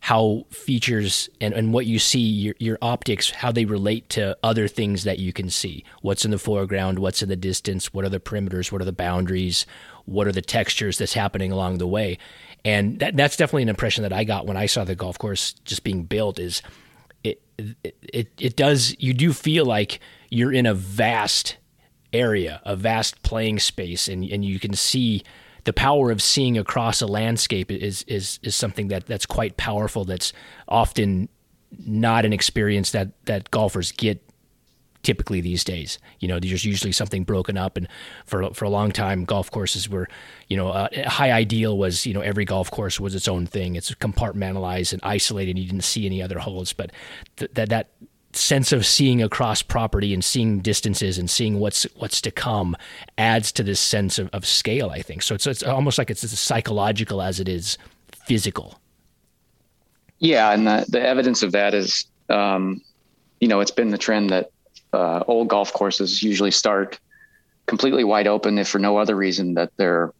how 0.00 0.44
features 0.50 1.28
and, 1.40 1.54
and 1.54 1.72
what 1.72 1.86
you 1.86 1.98
see 1.98 2.20
your, 2.20 2.54
your 2.58 2.78
optics 2.80 3.30
how 3.30 3.50
they 3.50 3.64
relate 3.64 4.08
to 4.08 4.36
other 4.42 4.68
things 4.68 5.04
that 5.04 5.18
you 5.18 5.32
can 5.32 5.50
see 5.50 5.82
what's 6.02 6.24
in 6.24 6.30
the 6.30 6.38
foreground 6.38 6.98
what's 6.98 7.22
in 7.22 7.28
the 7.28 7.36
distance 7.36 7.92
what 7.92 8.04
are 8.04 8.08
the 8.08 8.20
perimeters 8.20 8.70
what 8.70 8.80
are 8.80 8.84
the 8.84 8.92
boundaries 8.92 9.66
what 10.04 10.26
are 10.26 10.32
the 10.32 10.42
textures 10.42 10.98
that's 10.98 11.14
happening 11.14 11.50
along 11.50 11.78
the 11.78 11.86
way 11.86 12.18
and 12.64 12.98
that, 13.00 13.16
that's 13.16 13.36
definitely 13.36 13.62
an 13.62 13.68
impression 13.68 14.02
that 14.02 14.12
i 14.12 14.22
got 14.22 14.46
when 14.46 14.56
i 14.56 14.66
saw 14.66 14.84
the 14.84 14.94
golf 14.94 15.18
course 15.18 15.54
just 15.64 15.82
being 15.82 16.04
built 16.04 16.38
is 16.38 16.62
it, 17.58 18.32
it 18.38 18.56
does 18.56 18.94
you 18.98 19.14
do 19.14 19.32
feel 19.32 19.64
like 19.64 20.00
you're 20.30 20.52
in 20.52 20.66
a 20.66 20.74
vast 20.74 21.56
area, 22.12 22.60
a 22.64 22.76
vast 22.76 23.22
playing 23.22 23.58
space, 23.58 24.08
and 24.08 24.24
and 24.24 24.44
you 24.44 24.58
can 24.58 24.74
see 24.74 25.22
the 25.64 25.72
power 25.72 26.10
of 26.10 26.22
seeing 26.22 26.56
across 26.56 27.00
a 27.00 27.06
landscape 27.06 27.70
is 27.70 28.02
is 28.04 28.38
is 28.42 28.54
something 28.54 28.88
that 28.88 29.06
that's 29.06 29.26
quite 29.26 29.56
powerful. 29.56 30.04
That's 30.04 30.32
often 30.68 31.28
not 31.84 32.24
an 32.24 32.32
experience 32.32 32.92
that 32.92 33.08
that 33.26 33.50
golfers 33.50 33.92
get 33.92 34.22
typically 35.06 35.40
these 35.40 35.62
days. 35.62 36.00
You 36.18 36.26
know, 36.26 36.40
there's 36.40 36.64
usually 36.64 36.90
something 36.90 37.22
broken 37.22 37.56
up, 37.56 37.76
and 37.76 37.86
for 38.26 38.52
for 38.52 38.64
a 38.64 38.68
long 38.68 38.90
time, 38.90 39.24
golf 39.24 39.50
courses 39.52 39.88
were, 39.88 40.08
you 40.48 40.56
know, 40.56 40.70
uh, 40.70 40.88
high 41.08 41.30
ideal 41.30 41.78
was 41.78 42.04
you 42.04 42.12
know 42.12 42.20
every 42.20 42.44
golf 42.44 42.70
course 42.72 42.98
was 42.98 43.14
its 43.14 43.28
own 43.28 43.46
thing. 43.46 43.76
It's 43.76 43.92
compartmentalized 43.94 44.92
and 44.92 45.00
isolated. 45.04 45.56
You 45.56 45.66
didn't 45.66 45.84
see 45.84 46.06
any 46.06 46.20
other 46.20 46.40
holes, 46.40 46.72
but 46.72 46.90
th- 47.36 47.52
that 47.54 47.68
that 47.68 47.90
sense 48.32 48.72
of 48.72 48.84
seeing 48.84 49.22
across 49.22 49.62
property 49.62 50.12
and 50.12 50.22
seeing 50.24 50.58
distances 50.58 51.18
and 51.18 51.30
seeing 51.30 51.60
what's 51.60 51.84
what's 51.94 52.20
to 52.22 52.32
come 52.32 52.76
adds 53.16 53.52
to 53.52 53.62
this 53.62 53.80
sense 53.80 54.18
of, 54.18 54.28
of 54.32 54.44
scale. 54.44 54.90
I 54.90 55.02
think 55.02 55.22
so. 55.22 55.36
It's 55.36 55.46
it's 55.46 55.62
almost 55.62 55.98
like 55.98 56.10
it's 56.10 56.24
as 56.24 56.38
psychological 56.38 57.22
as 57.22 57.38
it 57.38 57.48
is 57.48 57.78
physical. 58.26 58.80
Yeah, 60.18 60.50
and 60.50 60.66
the 60.66 60.84
the 60.88 61.00
evidence 61.00 61.44
of 61.44 61.52
that 61.52 61.74
is, 61.74 62.06
um, 62.28 62.82
you 63.40 63.46
know, 63.46 63.60
it's 63.60 63.70
been 63.70 63.90
the 63.90 63.98
trend 63.98 64.30
that 64.30 64.50
uh, 64.96 65.24
old 65.26 65.48
golf 65.48 65.72
courses 65.72 66.22
usually 66.22 66.50
start 66.50 66.98
completely 67.66 68.04
wide 68.04 68.26
open, 68.26 68.58
if 68.58 68.68
for 68.68 68.78
no 68.78 68.96
other 68.96 69.14
reason 69.14 69.54
that 69.54 69.70
they're 69.76 70.12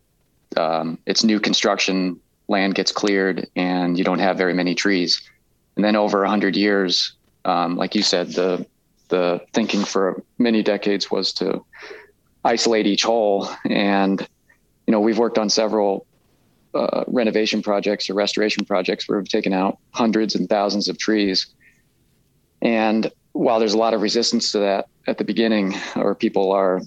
um, 0.56 0.98
it's 1.06 1.24
new 1.24 1.40
construction, 1.40 2.20
land 2.48 2.74
gets 2.74 2.92
cleared, 2.92 3.48
and 3.56 3.98
you 3.98 4.04
don't 4.04 4.20
have 4.20 4.36
very 4.38 4.54
many 4.54 4.74
trees. 4.74 5.20
And 5.74 5.84
then 5.84 5.96
over 5.96 6.22
a 6.22 6.30
hundred 6.30 6.56
years, 6.56 7.12
um, 7.44 7.76
like 7.76 7.94
you 7.94 8.02
said, 8.02 8.32
the 8.32 8.66
the 9.08 9.40
thinking 9.52 9.84
for 9.84 10.22
many 10.38 10.62
decades 10.62 11.10
was 11.10 11.32
to 11.34 11.64
isolate 12.44 12.86
each 12.86 13.04
hole. 13.04 13.48
And 13.68 14.20
you 14.86 14.92
know, 14.92 15.00
we've 15.00 15.18
worked 15.18 15.38
on 15.38 15.50
several 15.50 16.06
uh, 16.74 17.04
renovation 17.06 17.62
projects 17.62 18.10
or 18.10 18.14
restoration 18.14 18.64
projects 18.64 19.08
where 19.08 19.18
we've 19.18 19.28
taken 19.28 19.52
out 19.52 19.78
hundreds 19.90 20.34
and 20.34 20.48
thousands 20.48 20.88
of 20.88 20.98
trees. 20.98 21.46
And 22.62 23.10
while 23.36 23.58
there's 23.58 23.74
a 23.74 23.78
lot 23.78 23.94
of 23.94 24.00
resistance 24.00 24.52
to 24.52 24.58
that 24.58 24.88
at 25.06 25.18
the 25.18 25.24
beginning, 25.24 25.74
or 25.94 26.14
people 26.14 26.52
are 26.52 26.80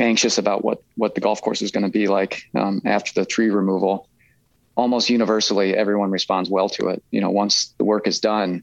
anxious 0.00 0.38
about 0.38 0.64
what 0.64 0.82
what 0.96 1.14
the 1.14 1.20
golf 1.20 1.42
course 1.42 1.60
is 1.60 1.70
going 1.70 1.84
to 1.84 1.90
be 1.90 2.08
like 2.08 2.42
um, 2.54 2.80
after 2.84 3.12
the 3.12 3.26
tree 3.26 3.50
removal, 3.50 4.08
almost 4.74 5.10
universally 5.10 5.76
everyone 5.76 6.10
responds 6.10 6.48
well 6.48 6.68
to 6.70 6.88
it. 6.88 7.02
You 7.10 7.20
know, 7.20 7.30
once 7.30 7.74
the 7.78 7.84
work 7.84 8.06
is 8.06 8.18
done, 8.18 8.62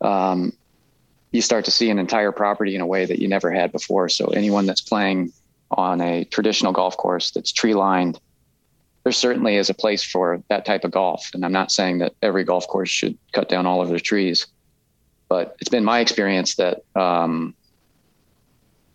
um, 0.00 0.52
you 1.30 1.40
start 1.40 1.64
to 1.66 1.70
see 1.70 1.90
an 1.90 1.98
entire 1.98 2.32
property 2.32 2.74
in 2.74 2.80
a 2.80 2.86
way 2.86 3.04
that 3.06 3.20
you 3.20 3.28
never 3.28 3.50
had 3.50 3.70
before. 3.70 4.08
So 4.08 4.26
anyone 4.26 4.66
that's 4.66 4.80
playing 4.80 5.32
on 5.70 6.00
a 6.00 6.24
traditional 6.24 6.72
golf 6.72 6.96
course 6.96 7.30
that's 7.30 7.52
tree 7.52 7.74
lined, 7.74 8.18
there 9.04 9.12
certainly 9.12 9.54
is 9.54 9.70
a 9.70 9.74
place 9.74 10.02
for 10.02 10.42
that 10.48 10.64
type 10.64 10.82
of 10.82 10.90
golf. 10.90 11.30
And 11.32 11.44
I'm 11.44 11.52
not 11.52 11.70
saying 11.70 11.98
that 11.98 12.14
every 12.20 12.42
golf 12.42 12.66
course 12.66 12.90
should 12.90 13.16
cut 13.32 13.48
down 13.48 13.66
all 13.66 13.80
of 13.80 13.88
their 13.88 14.00
trees 14.00 14.48
but 15.30 15.56
it's 15.60 15.70
been 15.70 15.84
my 15.84 16.00
experience 16.00 16.56
that 16.56 16.82
um, 16.96 17.54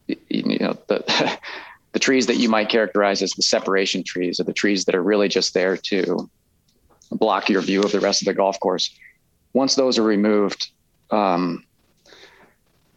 you 0.07 0.59
know 0.59 0.77
the 0.87 1.39
the 1.93 1.99
trees 1.99 2.27
that 2.27 2.35
you 2.35 2.49
might 2.49 2.69
characterize 2.69 3.23
as 3.23 3.31
the 3.31 3.41
separation 3.41 4.03
trees 4.03 4.39
are 4.39 4.43
the 4.43 4.53
trees 4.53 4.83
that 4.85 4.93
are 4.93 5.01
really 5.01 5.29
just 5.29 5.53
there 5.53 5.77
to 5.77 6.29
block 7.09 7.49
your 7.49 7.61
view 7.61 7.81
of 7.81 7.91
the 7.93 8.01
rest 8.01 8.21
of 8.21 8.25
the 8.25 8.33
golf 8.33 8.59
course. 8.59 8.93
Once 9.53 9.75
those 9.75 9.97
are 9.97 10.03
removed, 10.03 10.71
um, 11.09 11.63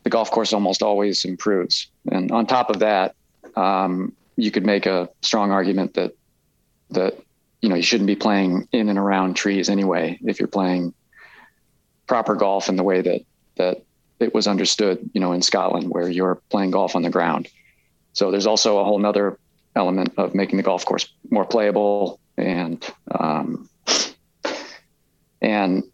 the 0.03 0.11
golf 0.11 0.33
course 0.33 0.53
almost 0.53 0.83
always 0.83 1.25
improves. 1.25 1.89
And 2.11 2.33
on 2.33 2.45
top 2.45 2.71
of 2.71 2.81
that, 2.81 3.15
um, 3.55 4.13
you 4.35 4.51
could 4.51 4.67
make 4.67 4.85
a 4.87 5.09
strong 5.23 5.53
argument 5.53 5.95
that 5.95 6.13
that 6.91 7.17
you 7.63 7.69
know 7.69 7.77
you 7.77 7.83
shouldn't 7.83 8.09
be 8.09 8.17
playing 8.17 8.67
in 8.73 8.89
and 8.89 8.99
around 8.99 9.35
trees 9.35 9.69
anyway 9.69 10.19
if 10.25 10.41
you're 10.41 10.49
playing 10.49 10.93
proper 12.09 12.35
golf 12.35 12.69
in 12.69 12.75
the 12.75 12.83
way 12.83 13.01
that 13.01 13.21
that 13.59 13.83
it 14.21 14.35
was 14.35 14.47
understood, 14.47 15.11
you 15.13 15.21
know, 15.21 15.33
in 15.33 15.43
Scotland 15.43 15.91
where 15.91 16.09
you're 16.09 16.41
playing 16.51 16.73
golf 16.73 16.97
on 16.97 17.03
the 17.03 17.11
ground. 17.11 17.49
So 18.13 18.31
there's 18.31 18.47
also 18.47 18.79
a 18.79 18.85
whole 18.85 18.99
nother 18.99 19.39
element 19.77 20.13
of 20.17 20.35
making 20.35 20.57
the 20.57 20.63
golf 20.63 20.85
course 20.85 21.09
more 21.31 21.45
playable 21.45 22.19
and 22.37 22.85
um, 23.11 23.69
and 25.41 25.85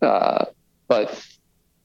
uh, 0.00 0.44
but 0.88 1.26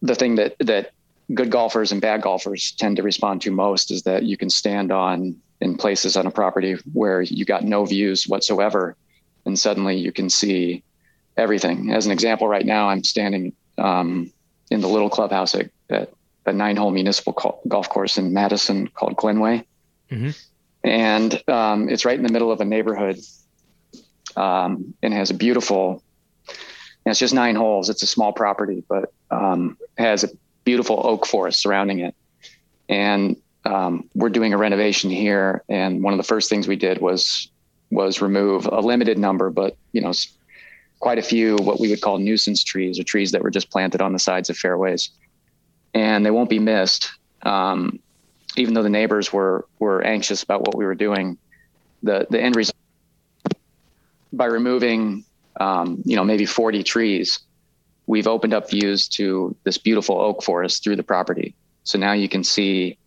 the 0.02 0.16
thing 0.16 0.36
that 0.36 0.56
that 0.60 0.92
good 1.34 1.50
golfers 1.50 1.92
and 1.92 2.02
bad 2.02 2.22
golfers 2.22 2.72
tend 2.74 2.98
to 2.98 3.04
respond 3.04 3.42
to 3.42 3.52
most 3.52 3.92
is 3.92 4.04
that 4.04 4.24
you 4.24 4.38
can 4.38 4.50
stand 4.50 4.92
on 4.92 5.36
in 5.60 5.76
places 5.76 6.16
on 6.16 6.28
a 6.28 6.32
property 6.32 6.78
where 6.94 7.22
you 7.22 7.46
got 7.46 7.64
no 7.64 7.86
views 7.86 8.28
whatsoever, 8.28 8.96
and 9.46 9.58
suddenly 9.58 9.96
you 9.98 10.12
can 10.12 10.30
see 10.30 10.84
everything. 11.38 11.92
As 11.92 12.06
an 12.06 12.12
example, 12.12 12.48
right 12.48 12.66
now 12.66 12.90
I'm 12.90 13.04
standing 13.04 13.54
um, 13.78 14.32
in 14.70 14.82
the 14.82 14.88
little 14.88 15.10
clubhouse 15.10 15.56
at, 15.56 15.70
at 15.90 16.12
a 16.46 16.54
nine-hole 16.54 16.92
municipal 16.92 17.62
golf 17.68 17.90
course 17.90 18.18
in 18.18 18.34
Madison 18.34 18.88
called 18.88 19.16
Glenway, 19.16 19.66
mm-hmm. 20.10 20.30
and 20.84 21.44
um, 21.50 21.90
it's 21.90 22.06
right 22.06 22.18
in 22.18 22.26
the 22.26 22.32
middle 22.32 22.52
of 22.52 22.62
a 22.62 22.66
neighborhood, 22.66 23.20
um, 24.36 24.94
and 25.04 25.14
has 25.14 25.30
a 25.30 25.34
beautiful. 25.34 26.02
it's 27.06 27.20
just 27.20 27.34
nine 27.34 27.56
holes. 27.56 27.90
It's 27.90 28.04
a 28.04 28.08
small 28.08 28.32
property, 28.32 28.84
but 28.88 29.14
um, 29.30 29.78
has 29.98 30.24
a 30.24 30.30
beautiful 30.64 31.02
oak 31.06 31.26
forest 31.26 31.62
surrounding 31.62 32.00
it, 32.00 32.16
and 32.88 33.36
um, 33.66 34.10
we're 34.16 34.30
doing 34.30 34.54
a 34.54 34.58
renovation 34.58 35.10
here. 35.10 35.64
And 35.68 36.02
one 36.02 36.14
of 36.14 36.18
the 36.18 36.24
first 36.24 36.50
things 36.50 36.68
we 36.68 36.78
did 36.78 37.00
was 37.00 37.50
was 37.90 38.22
remove 38.22 38.68
a 38.68 38.80
limited 38.80 39.18
number, 39.18 39.50
but 39.50 39.76
you 39.92 40.02
know, 40.02 40.14
quite 41.00 41.20
a 41.20 41.22
few 41.22 41.56
what 41.58 41.80
we 41.80 41.90
would 41.90 42.02
call 42.02 42.18
nuisance 42.18 42.64
trees 42.64 43.00
or 43.00 43.04
trees 43.04 43.32
that 43.32 43.42
were 43.42 43.52
just 43.52 43.70
planted 43.70 44.02
on 44.02 44.14
the 44.14 44.20
sides 44.20 44.50
of 44.50 44.58
fairways 44.58 45.12
and 45.98 46.26
they 46.26 46.32
won't 46.32 46.50
be 46.50 46.60
missed. 46.60 47.12
Um, 47.44 48.00
even 48.56 48.74
though 48.74 48.84
the 48.84 48.90
neighbors 48.90 49.32
were 49.32 49.66
were 49.80 50.02
anxious 50.04 50.44
about 50.44 50.62
what 50.62 50.76
we 50.76 50.86
were 50.86 50.96
doing, 50.96 51.38
the 52.04 52.28
the 52.30 52.42
end 52.42 52.56
result 52.56 52.76
by 54.34 54.46
removing 54.46 55.26
um, 55.60 56.02
you 56.06 56.16
know 56.16 56.24
maybe 56.24 56.46
40 56.46 56.84
trees, 56.84 57.40
we've 58.06 58.28
opened 58.28 58.54
up 58.54 58.70
views 58.70 59.08
to 59.10 59.56
this 59.64 59.78
beautiful 59.78 60.20
oak 60.20 60.44
forest 60.44 60.84
through 60.84 60.96
the 60.96 61.04
property. 61.04 61.56
So 61.84 61.98
now 61.98 62.14
you 62.14 62.30
can 62.30 62.44
see 62.44 62.98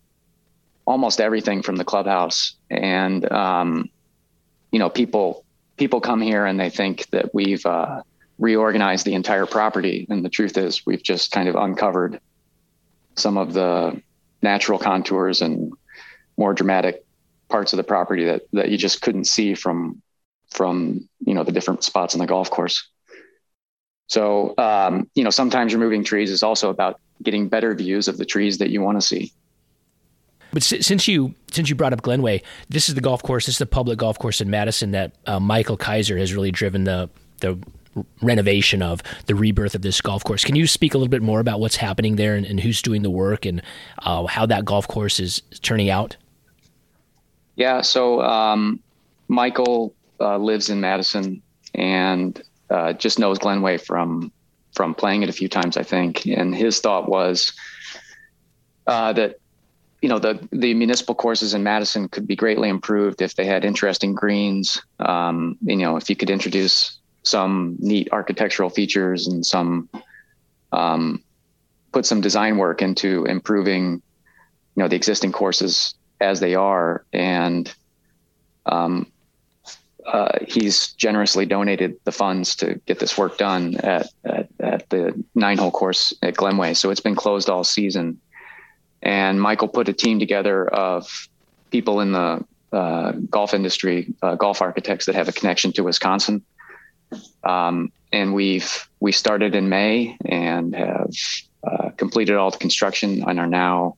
almost 0.85 1.21
everything 1.21 1.61
from 1.61 1.75
the 1.75 1.85
clubhouse, 1.85 2.55
and 2.69 3.29
um, 3.31 3.89
you 4.71 4.79
know 4.79 4.89
people 4.89 5.45
people 5.81 5.99
come 5.99 6.21
here 6.21 6.45
and 6.45 6.59
they 6.59 6.69
think 6.69 7.07
that 7.07 7.33
we've 7.33 7.65
uh, 7.65 8.03
reorganized 8.37 9.03
the 9.03 9.15
entire 9.15 9.47
property, 9.47 10.05
and 10.11 10.23
the 10.23 10.29
truth 10.29 10.55
is 10.55 10.85
we've 10.85 11.01
just 11.01 11.31
kind 11.31 11.49
of 11.49 11.55
uncovered 11.55 12.19
some 13.15 13.35
of 13.35 13.53
the 13.53 13.99
natural 14.43 14.77
contours 14.77 15.41
and 15.41 15.73
more 16.37 16.53
dramatic 16.53 17.03
parts 17.49 17.73
of 17.73 17.77
the 17.77 17.83
property 17.83 18.25
that 18.25 18.43
that 18.53 18.69
you 18.69 18.77
just 18.77 19.01
couldn't 19.01 19.25
see 19.25 19.55
from 19.55 20.03
from 20.51 21.09
you 21.25 21.33
know 21.33 21.43
the 21.43 21.51
different 21.51 21.83
spots 21.83 22.13
on 22.13 22.19
the 22.19 22.27
golf 22.27 22.51
course. 22.51 22.87
So 24.05 24.53
um, 24.59 25.09
you 25.15 25.23
know 25.23 25.31
sometimes 25.31 25.73
removing 25.73 26.03
trees 26.03 26.29
is 26.29 26.43
also 26.43 26.69
about 26.69 26.99
getting 27.23 27.49
better 27.49 27.73
views 27.73 28.07
of 28.07 28.19
the 28.19 28.25
trees 28.25 28.59
that 28.59 28.69
you 28.69 28.83
want 28.83 29.01
to 29.01 29.07
see. 29.07 29.33
But 30.53 30.63
since 30.63 31.07
you 31.07 31.33
since 31.51 31.69
you 31.69 31.75
brought 31.75 31.93
up 31.93 32.01
Glenway, 32.01 32.41
this 32.69 32.89
is 32.89 32.95
the 32.95 33.01
golf 33.01 33.23
course. 33.23 33.45
This 33.45 33.55
is 33.55 33.59
the 33.59 33.65
public 33.65 33.99
golf 33.99 34.19
course 34.19 34.41
in 34.41 34.49
Madison 34.49 34.91
that 34.91 35.13
uh, 35.25 35.39
Michael 35.39 35.77
Keiser 35.77 36.19
has 36.19 36.33
really 36.33 36.51
driven 36.51 36.83
the 36.83 37.09
the 37.39 37.57
renovation 38.21 38.81
of 38.81 39.01
the 39.25 39.35
rebirth 39.35 39.75
of 39.75 39.81
this 39.81 39.99
golf 39.99 40.23
course. 40.23 40.45
Can 40.45 40.55
you 40.55 40.65
speak 40.67 40.93
a 40.93 40.97
little 40.97 41.09
bit 41.09 41.21
more 41.21 41.39
about 41.39 41.59
what's 41.59 41.75
happening 41.75 42.15
there 42.15 42.35
and, 42.35 42.45
and 42.45 42.59
who's 42.59 42.81
doing 42.81 43.01
the 43.01 43.09
work 43.09 43.45
and 43.45 43.61
uh, 43.99 44.25
how 44.27 44.45
that 44.45 44.63
golf 44.63 44.87
course 44.87 45.19
is 45.19 45.41
turning 45.61 45.89
out? 45.89 46.15
Yeah, 47.57 47.81
so 47.81 48.21
um, 48.21 48.79
Michael 49.27 49.93
uh, 50.21 50.37
lives 50.37 50.69
in 50.69 50.79
Madison 50.79 51.41
and 51.73 52.41
uh, 52.69 52.93
just 52.93 53.19
knows 53.19 53.39
Glenway 53.39 53.77
from 53.77 54.31
from 54.73 54.95
playing 54.95 55.23
it 55.23 55.27
a 55.27 55.33
few 55.33 55.49
times, 55.49 55.75
I 55.75 55.83
think. 55.83 56.25
And 56.25 56.55
his 56.55 56.79
thought 56.79 57.09
was 57.09 57.51
uh, 58.87 59.11
that 59.13 59.40
you 60.01 60.09
know 60.09 60.19
the 60.19 60.47
the 60.51 60.73
municipal 60.73 61.15
courses 61.15 61.53
in 61.53 61.63
Madison 61.63 62.09
could 62.09 62.27
be 62.27 62.35
greatly 62.35 62.69
improved 62.69 63.21
if 63.21 63.35
they 63.35 63.45
had 63.45 63.63
interesting 63.63 64.13
greens. 64.13 64.81
Um, 64.99 65.57
you 65.61 65.77
know, 65.77 65.97
if 65.97 66.09
you 66.09 66.15
could 66.15 66.29
introduce 66.29 66.97
some 67.23 67.77
neat 67.79 68.09
architectural 68.11 68.69
features 68.69 69.27
and 69.27 69.45
some 69.45 69.89
um, 70.71 71.23
put 71.91 72.05
some 72.05 72.21
design 72.21 72.57
work 72.57 72.81
into 72.81 73.25
improving 73.25 74.01
you 74.75 74.83
know 74.83 74.87
the 74.87 74.95
existing 74.95 75.31
courses 75.31 75.93
as 76.19 76.39
they 76.39 76.55
are 76.55 77.05
and 77.13 77.73
um, 78.65 79.11
uh, 80.05 80.37
he's 80.47 80.93
generously 80.93 81.45
donated 81.45 81.95
the 82.05 82.11
funds 82.11 82.55
to 82.55 82.79
get 82.85 82.99
this 82.99 83.17
work 83.17 83.37
done 83.37 83.75
at, 83.77 84.07
at, 84.25 84.47
at 84.59 84.89
the 84.89 85.13
nine 85.35 85.57
hole 85.57 85.71
course 85.71 86.13
at 86.21 86.35
Glenway. 86.35 86.73
So 86.73 86.89
it's 86.89 87.01
been 87.01 87.15
closed 87.15 87.49
all 87.49 87.63
season. 87.63 88.19
And 89.01 89.41
Michael 89.41 89.67
put 89.67 89.89
a 89.89 89.93
team 89.93 90.19
together 90.19 90.67
of 90.67 91.27
people 91.71 92.01
in 92.01 92.11
the 92.11 92.45
uh, 92.71 93.11
golf 93.29 93.53
industry, 93.53 94.13
uh, 94.21 94.35
golf 94.35 94.61
architects 94.61 95.05
that 95.07 95.15
have 95.15 95.27
a 95.27 95.31
connection 95.31 95.73
to 95.73 95.83
Wisconsin. 95.83 96.43
Um, 97.43 97.91
and 98.11 98.33
we've 98.33 98.87
we 98.99 99.11
started 99.11 99.55
in 99.55 99.69
May 99.69 100.17
and 100.25 100.75
have 100.75 101.13
uh, 101.63 101.89
completed 101.97 102.35
all 102.35 102.51
the 102.51 102.57
construction 102.57 103.23
and 103.27 103.39
are 103.39 103.47
now 103.47 103.97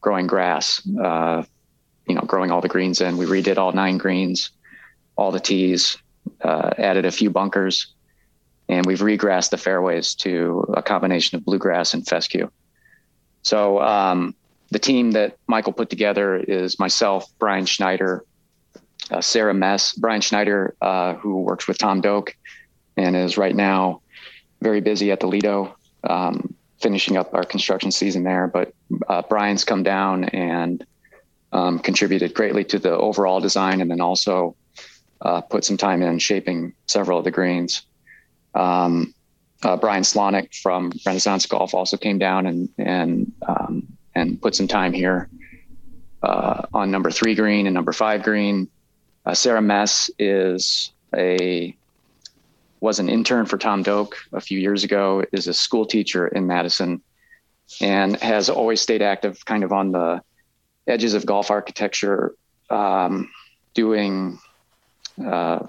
growing 0.00 0.26
grass. 0.26 0.86
Uh, 0.98 1.42
you 2.06 2.14
know, 2.14 2.22
growing 2.22 2.50
all 2.50 2.60
the 2.60 2.68
greens 2.68 3.00
in. 3.00 3.16
We 3.16 3.26
redid 3.26 3.56
all 3.56 3.72
nine 3.72 3.98
greens, 3.98 4.50
all 5.16 5.30
the 5.30 5.40
tees, 5.40 5.96
uh, 6.42 6.70
added 6.78 7.04
a 7.04 7.10
few 7.10 7.30
bunkers, 7.30 7.94
and 8.68 8.84
we've 8.86 9.00
regrassed 9.00 9.50
the 9.50 9.56
fairways 9.56 10.14
to 10.16 10.74
a 10.76 10.82
combination 10.82 11.36
of 11.36 11.44
bluegrass 11.44 11.94
and 11.94 12.06
fescue. 12.06 12.50
So 13.42 13.80
um, 13.80 14.34
the 14.74 14.80
team 14.80 15.12
that 15.12 15.38
Michael 15.46 15.72
put 15.72 15.88
together 15.88 16.34
is 16.36 16.80
myself, 16.80 17.30
Brian 17.38 17.64
Schneider, 17.64 18.24
uh, 19.12 19.20
Sarah 19.20 19.54
Mess, 19.54 19.92
Brian 19.92 20.20
Schneider, 20.20 20.74
uh, 20.82 21.14
who 21.14 21.42
works 21.42 21.68
with 21.68 21.78
Tom 21.78 22.00
Doak, 22.00 22.36
and 22.96 23.14
is 23.14 23.38
right 23.38 23.54
now 23.54 24.02
very 24.60 24.80
busy 24.80 25.12
at 25.12 25.20
the 25.20 25.28
Lido, 25.28 25.76
um, 26.02 26.52
finishing 26.80 27.16
up 27.16 27.32
our 27.34 27.44
construction 27.44 27.92
season 27.92 28.24
there. 28.24 28.48
But 28.48 28.74
uh, 29.08 29.22
Brian's 29.22 29.62
come 29.62 29.84
down 29.84 30.24
and 30.24 30.84
um, 31.52 31.78
contributed 31.78 32.34
greatly 32.34 32.64
to 32.64 32.80
the 32.80 32.96
overall 32.96 33.38
design, 33.38 33.80
and 33.80 33.88
then 33.88 34.00
also 34.00 34.56
uh, 35.20 35.40
put 35.40 35.64
some 35.64 35.76
time 35.76 36.02
in 36.02 36.18
shaping 36.18 36.72
several 36.86 37.18
of 37.18 37.24
the 37.24 37.30
greens. 37.30 37.82
Um, 38.56 39.14
uh, 39.62 39.76
Brian 39.76 40.02
Slawnik 40.02 40.52
from 40.52 40.90
Renaissance 41.06 41.46
Golf 41.46 41.74
also 41.74 41.96
came 41.96 42.18
down 42.18 42.46
and 42.46 42.68
and 42.76 43.32
um, 43.46 43.93
and 44.14 44.40
put 44.40 44.54
some 44.54 44.68
time 44.68 44.92
here 44.92 45.28
uh, 46.22 46.62
on 46.72 46.90
number 46.90 47.10
three 47.10 47.34
green 47.34 47.66
and 47.66 47.74
number 47.74 47.92
five 47.92 48.22
green. 48.22 48.68
Uh, 49.26 49.34
Sarah 49.34 49.62
Mess 49.62 50.10
is 50.18 50.92
a 51.16 51.74
was 52.80 52.98
an 52.98 53.08
intern 53.08 53.46
for 53.46 53.56
Tom 53.56 53.82
Doak 53.82 54.16
a 54.32 54.40
few 54.40 54.58
years 54.58 54.84
ago, 54.84 55.24
is 55.32 55.46
a 55.46 55.54
school 55.54 55.86
teacher 55.86 56.28
in 56.28 56.46
Madison, 56.46 57.00
and 57.80 58.16
has 58.20 58.50
always 58.50 58.80
stayed 58.80 59.00
active 59.00 59.42
kind 59.46 59.64
of 59.64 59.72
on 59.72 59.92
the 59.92 60.20
edges 60.86 61.14
of 61.14 61.24
golf 61.24 61.50
architecture, 61.50 62.34
um, 62.68 63.30
doing 63.72 64.38
uh, 65.24 65.60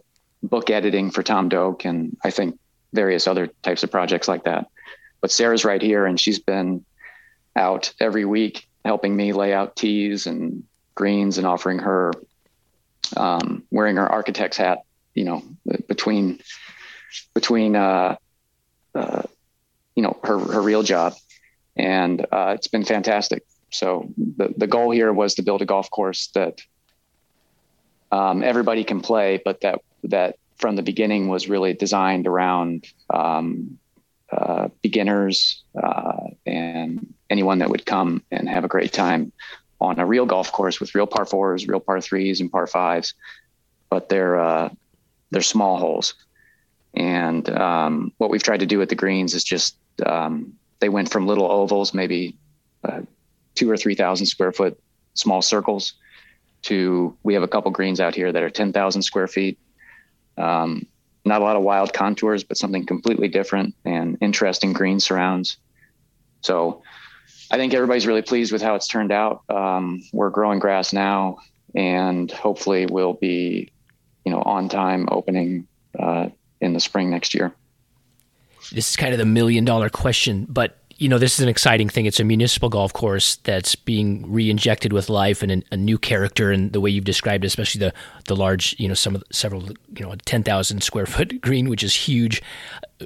book 0.44 0.70
editing 0.70 1.10
for 1.10 1.24
Tom 1.24 1.48
Doak 1.48 1.86
and 1.86 2.18
I 2.24 2.32
think 2.32 2.60
various 2.94 3.28
other 3.28 3.48
types 3.64 3.84
of 3.84 3.92
projects 3.92 4.28
like 4.28 4.44
that. 4.44 4.68
But 5.22 5.32
Sarah's 5.32 5.66
right 5.66 5.82
here, 5.82 6.06
and 6.06 6.20
she's 6.20 6.40
been 6.40 6.84
out 7.56 7.94
every 8.00 8.26
week 8.26 8.68
helping 8.84 9.16
me 9.16 9.34
lay 9.34 9.54
out 9.54 9.76
tees 9.76 10.28
and 10.28 10.64
greens 10.94 11.38
and 11.38 11.48
offering 11.48 11.80
her 11.80 12.12
um, 13.18 13.64
wearing 13.72 13.96
her 13.96 14.12
architect's 14.12 14.58
hat 14.58 14.80
you 15.14 15.24
know 15.24 15.44
between 15.88 16.40
between 17.34 17.76
uh, 17.76 18.16
uh, 18.94 19.24
you 19.96 20.04
know 20.04 20.18
her 20.24 20.38
her 20.38 20.62
real 20.62 20.84
job, 20.84 21.14
and 21.76 22.26
uh, 22.32 22.54
it's 22.56 22.68
been 22.68 22.86
fantastic. 22.86 23.44
So 23.72 24.14
the 24.18 24.54
the 24.56 24.68
goal 24.68 24.92
here 24.92 25.12
was 25.12 25.36
to 25.36 25.42
build 25.42 25.62
a 25.62 25.66
golf 25.66 25.90
course 25.90 26.28
that 26.36 26.62
um, 28.12 28.44
everybody 28.44 28.84
can 28.84 29.02
play, 29.02 29.42
but 29.44 29.62
that 29.62 29.80
that 30.04 30.38
from 30.58 30.76
the 30.76 30.84
beginning 30.84 31.28
was 31.28 31.50
really 31.50 31.74
designed 31.74 32.28
around 32.28 32.86
um, 33.14 33.80
uh, 34.36 34.68
beginners 34.82 35.64
uh, 35.82 36.28
and 36.46 37.14
anyone 37.30 37.60
that 37.60 37.70
would 37.70 37.86
come 37.86 38.22
and 38.32 38.50
have 38.50 38.66
a 38.66 38.68
great 38.68 38.92
time 38.92 39.32
on 39.80 40.00
a 40.00 40.06
real 40.06 40.26
golf 40.26 40.52
course 40.52 40.80
with 40.80 40.96
real 40.96 41.08
par 41.08 41.26
fours, 41.26 41.68
real 41.68 41.80
par 41.80 42.02
threes, 42.02 42.42
and 42.42 42.52
par 42.52 42.68
fives. 42.68 43.14
But 43.90 44.10
they're 44.10 44.40
uh, 44.40 44.70
they're 45.32 45.42
small 45.42 45.78
holes. 45.78 46.14
And 46.96 47.50
um, 47.50 48.12
what 48.18 48.30
we've 48.30 48.44
tried 48.44 48.62
to 48.62 48.66
do 48.66 48.78
with 48.78 48.90
the 48.90 48.96
greens 48.96 49.34
is 49.34 49.44
just 49.44 49.78
um, 50.06 50.54
they 50.80 50.90
went 50.90 51.12
from 51.12 51.28
little 51.28 51.50
ovals, 51.52 51.94
maybe 51.94 52.36
uh, 52.84 53.02
two 53.54 53.70
or 53.70 53.78
three 53.78 53.96
thousand 53.96 54.26
square 54.26 54.52
foot 54.52 54.80
small 55.14 55.42
circles, 55.42 55.94
to 56.64 57.16
we 57.24 57.34
have 57.34 57.44
a 57.44 57.48
couple 57.48 57.72
greens 57.72 58.00
out 58.00 58.16
here 58.16 58.32
that 58.32 58.44
are 58.44 58.50
ten 58.50 58.74
thousand 58.74 59.02
square 59.04 59.28
feet. 59.28 59.58
Um, 60.38 60.88
not 61.26 61.42
a 61.42 61.44
lot 61.44 61.56
of 61.56 61.64
wild 61.64 61.92
contours, 61.94 62.44
but 62.44 62.58
something 62.58 62.86
completely 62.86 63.28
different 63.28 63.76
and 63.84 64.18
interesting 64.22 64.74
green 64.74 65.00
surrounds. 65.00 65.58
So 66.42 66.84
I 67.52 67.58
think 67.58 67.74
everybody's 67.74 68.08
really 68.08 68.22
pleased 68.22 68.52
with 68.52 68.62
how 68.62 68.76
it's 68.76 68.88
turned 68.88 69.12
out. 69.12 69.44
Um, 69.50 70.04
we're 70.14 70.30
growing 70.30 70.60
grass 70.60 70.94
now, 70.94 71.40
and 71.74 72.32
hopefully 72.32 72.86
we'll 72.86 73.14
be, 73.14 73.72
you 74.24 74.32
know, 74.32 74.42
on 74.44 74.70
time 74.70 75.08
opening 75.12 75.68
uh, 75.98 76.30
in 76.62 76.74
the 76.74 76.80
spring 76.80 77.10
next 77.10 77.34
year. 77.34 77.54
This 78.72 78.90
is 78.92 78.96
kind 78.96 79.14
of 79.14 79.20
the 79.20 79.26
million 79.26 79.66
dollar 79.66 79.90
question, 79.90 80.46
but 80.50 80.80
you 80.98 81.10
know, 81.10 81.18
this 81.18 81.38
is 81.38 81.42
an 81.42 81.50
exciting 81.50 81.90
thing. 81.90 82.06
It's 82.06 82.22
a 82.22 82.24
municipal 82.24 82.70
golf 82.70 82.94
course 82.94 83.36
that's 83.38 83.76
being 83.76 84.32
re-injected 84.32 84.94
with 84.94 85.10
life 85.10 85.44
and 85.44 85.64
a 85.70 85.78
new 85.78 85.98
character, 85.98 86.52
and 86.52 86.72
the 86.72 86.80
way 86.80 86.90
you've 86.90 87.04
described, 87.04 87.44
it, 87.44 87.48
especially 87.48 87.80
the 87.80 87.94
the 88.28 88.36
large, 88.36 88.76
you 88.80 88.88
know, 88.88 88.94
some 88.94 89.16
of 89.16 89.22
the, 89.22 89.34
several, 89.34 89.64
you 89.64 90.06
know, 90.06 90.16
ten 90.26 90.42
thousand 90.42 90.82
square 90.84 91.06
foot 91.06 91.42
green, 91.42 91.70
which 91.70 91.84
is 91.84 91.94
huge, 91.94 92.42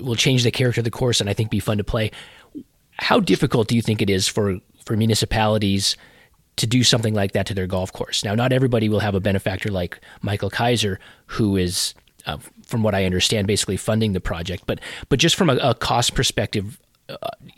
will 0.01 0.15
change 0.15 0.43
the 0.43 0.51
character 0.51 0.81
of 0.81 0.85
the 0.85 0.91
course, 0.91 1.19
and 1.19 1.29
I 1.29 1.33
think 1.33 1.49
be 1.49 1.59
fun 1.59 1.77
to 1.77 1.83
play. 1.83 2.11
How 2.97 3.19
difficult 3.19 3.67
do 3.67 3.75
you 3.75 3.81
think 3.81 4.01
it 4.01 4.09
is 4.09 4.27
for 4.27 4.59
for 4.85 4.95
municipalities 4.95 5.97
to 6.57 6.67
do 6.67 6.83
something 6.83 7.13
like 7.13 7.31
that 7.31 7.47
to 7.47 7.55
their 7.55 7.67
golf 7.67 7.91
course? 7.91 8.23
Now, 8.23 8.35
not 8.35 8.53
everybody 8.53 8.87
will 8.87 8.99
have 8.99 9.15
a 9.15 9.19
benefactor 9.19 9.69
like 9.69 9.99
Michael 10.21 10.51
Keiser, 10.51 10.97
who 11.25 11.57
is 11.57 11.95
uh, 12.27 12.37
from 12.67 12.83
what 12.83 12.93
I 12.93 13.05
understand, 13.05 13.47
basically 13.47 13.77
funding 13.77 14.13
the 14.13 14.21
project. 14.21 14.65
But 14.67 14.79
but 15.07 15.17
just 15.17 15.35
from 15.35 15.49
a, 15.49 15.55
a 15.55 15.73
cost 15.73 16.13
perspective, 16.13 16.79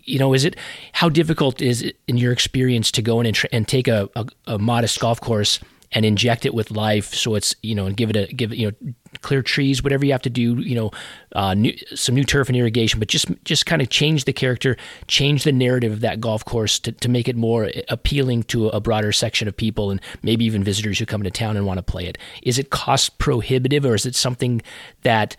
you 0.04 0.20
know, 0.20 0.34
is 0.34 0.46
it 0.46 0.56
how 0.94 1.10
difficult 1.10 1.62
is 1.62 1.82
it 1.82 1.98
in 2.08 2.18
your 2.18 2.32
experience 2.32 2.92
to 2.92 3.02
go 3.02 3.20
in 3.20 3.26
and, 3.26 3.42
and 3.52 3.68
take 3.68 3.88
a, 3.88 4.10
a, 4.16 4.26
a, 4.48 4.58
modest 4.60 5.00
golf 5.00 5.20
course 5.20 5.60
and 5.92 6.06
inject 6.06 6.46
it 6.46 6.54
with 6.54 6.72
life 6.72 7.14
so 7.14 7.36
it's 7.36 7.56
you 7.62 7.76
know 7.76 7.86
and 7.86 7.98
give 7.98 8.10
it 8.10 8.16
a 8.16 8.28
give 8.34 8.52
it 8.52 8.58
you 8.58 8.68
know 8.68 8.94
clear 9.22 9.42
trees 9.42 9.84
whatever 9.84 10.06
you 10.06 10.12
have 10.12 10.22
to 10.22 10.30
do 10.30 10.56
you 10.56 10.74
know 10.74 10.92
uh, 11.36 11.54
new, 11.54 11.74
some 11.94 12.16
new 12.16 12.24
turf 12.24 12.48
and 12.48 12.58
irrigation 12.58 13.00
but 13.00 13.08
just 13.08 13.28
just 13.44 13.66
kind 13.66 13.82
of 13.82 13.90
change 13.90 14.24
the 14.26 14.34
character 14.34 14.78
change 15.08 15.44
the 15.44 15.52
narrative 15.52 15.92
of 15.92 16.00
that 16.00 16.22
golf 16.22 16.46
course 16.46 16.80
to, 16.80 16.92
to 16.94 17.10
make 17.10 17.28
it 17.28 17.36
more 17.36 17.70
appealing 17.90 18.44
to 18.44 18.70
a 18.70 18.80
broader 18.80 19.12
section 19.12 19.48
of 19.48 19.56
people 19.56 19.92
and 19.92 20.02
maybe 20.24 20.46
even 20.46 20.64
visitors 20.64 20.98
who 20.98 21.06
come 21.06 21.22
into 21.22 21.32
town 21.32 21.58
and 21.58 21.66
want 21.66 21.78
to 21.78 21.84
play 21.84 22.06
it. 22.06 22.18
Is 22.42 22.58
it 22.58 22.70
cost 22.70 23.18
prohibitive 23.18 23.86
or 23.86 23.96
is 23.96 24.06
it 24.06 24.16
something 24.16 24.62
that 25.02 25.36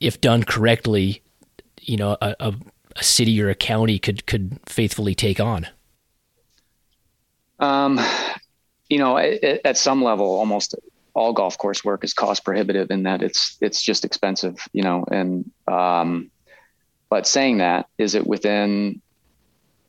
if 0.00 0.20
done 0.20 0.42
correctly 0.42 1.22
you 1.80 1.96
know 1.96 2.16
a, 2.20 2.36
a 2.40 2.54
a 2.96 3.04
city 3.04 3.40
or 3.42 3.48
a 3.48 3.54
county 3.54 3.98
could 3.98 4.26
could 4.26 4.58
faithfully 4.66 5.14
take 5.14 5.40
on? 5.40 5.66
Um, 7.58 8.00
you 8.88 8.98
know, 8.98 9.16
at, 9.16 9.60
at 9.64 9.78
some 9.78 10.02
level, 10.02 10.26
almost 10.26 10.74
all 11.14 11.32
golf 11.32 11.56
course 11.58 11.84
work 11.84 12.04
is 12.04 12.12
cost 12.12 12.44
prohibitive 12.44 12.90
in 12.90 13.04
that 13.04 13.22
it's 13.22 13.56
it's 13.60 13.82
just 13.82 14.04
expensive. 14.04 14.58
You 14.72 14.82
know, 14.82 15.04
and 15.10 15.50
um, 15.68 16.30
but 17.08 17.26
saying 17.26 17.58
that, 17.58 17.88
is 17.98 18.14
it 18.14 18.26
within 18.26 19.00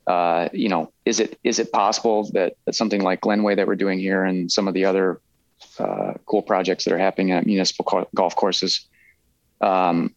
uh, 0.07 0.49
you 0.53 0.69
know, 0.69 0.91
is 1.05 1.19
it 1.19 1.39
is 1.43 1.59
it 1.59 1.71
possible 1.71 2.29
that, 2.33 2.53
that 2.65 2.75
something 2.75 3.01
like 3.01 3.21
Glenway 3.21 3.55
that 3.55 3.67
we're 3.67 3.75
doing 3.75 3.99
here 3.99 4.23
and 4.23 4.51
some 4.51 4.67
of 4.67 4.73
the 4.73 4.85
other 4.85 5.19
uh, 5.79 6.13
cool 6.25 6.41
projects 6.41 6.83
that 6.85 6.93
are 6.93 6.99
happening 6.99 7.31
at 7.31 7.45
municipal 7.45 7.85
co- 7.85 8.07
golf 8.13 8.35
courses 8.35 8.87
um, 9.61 10.13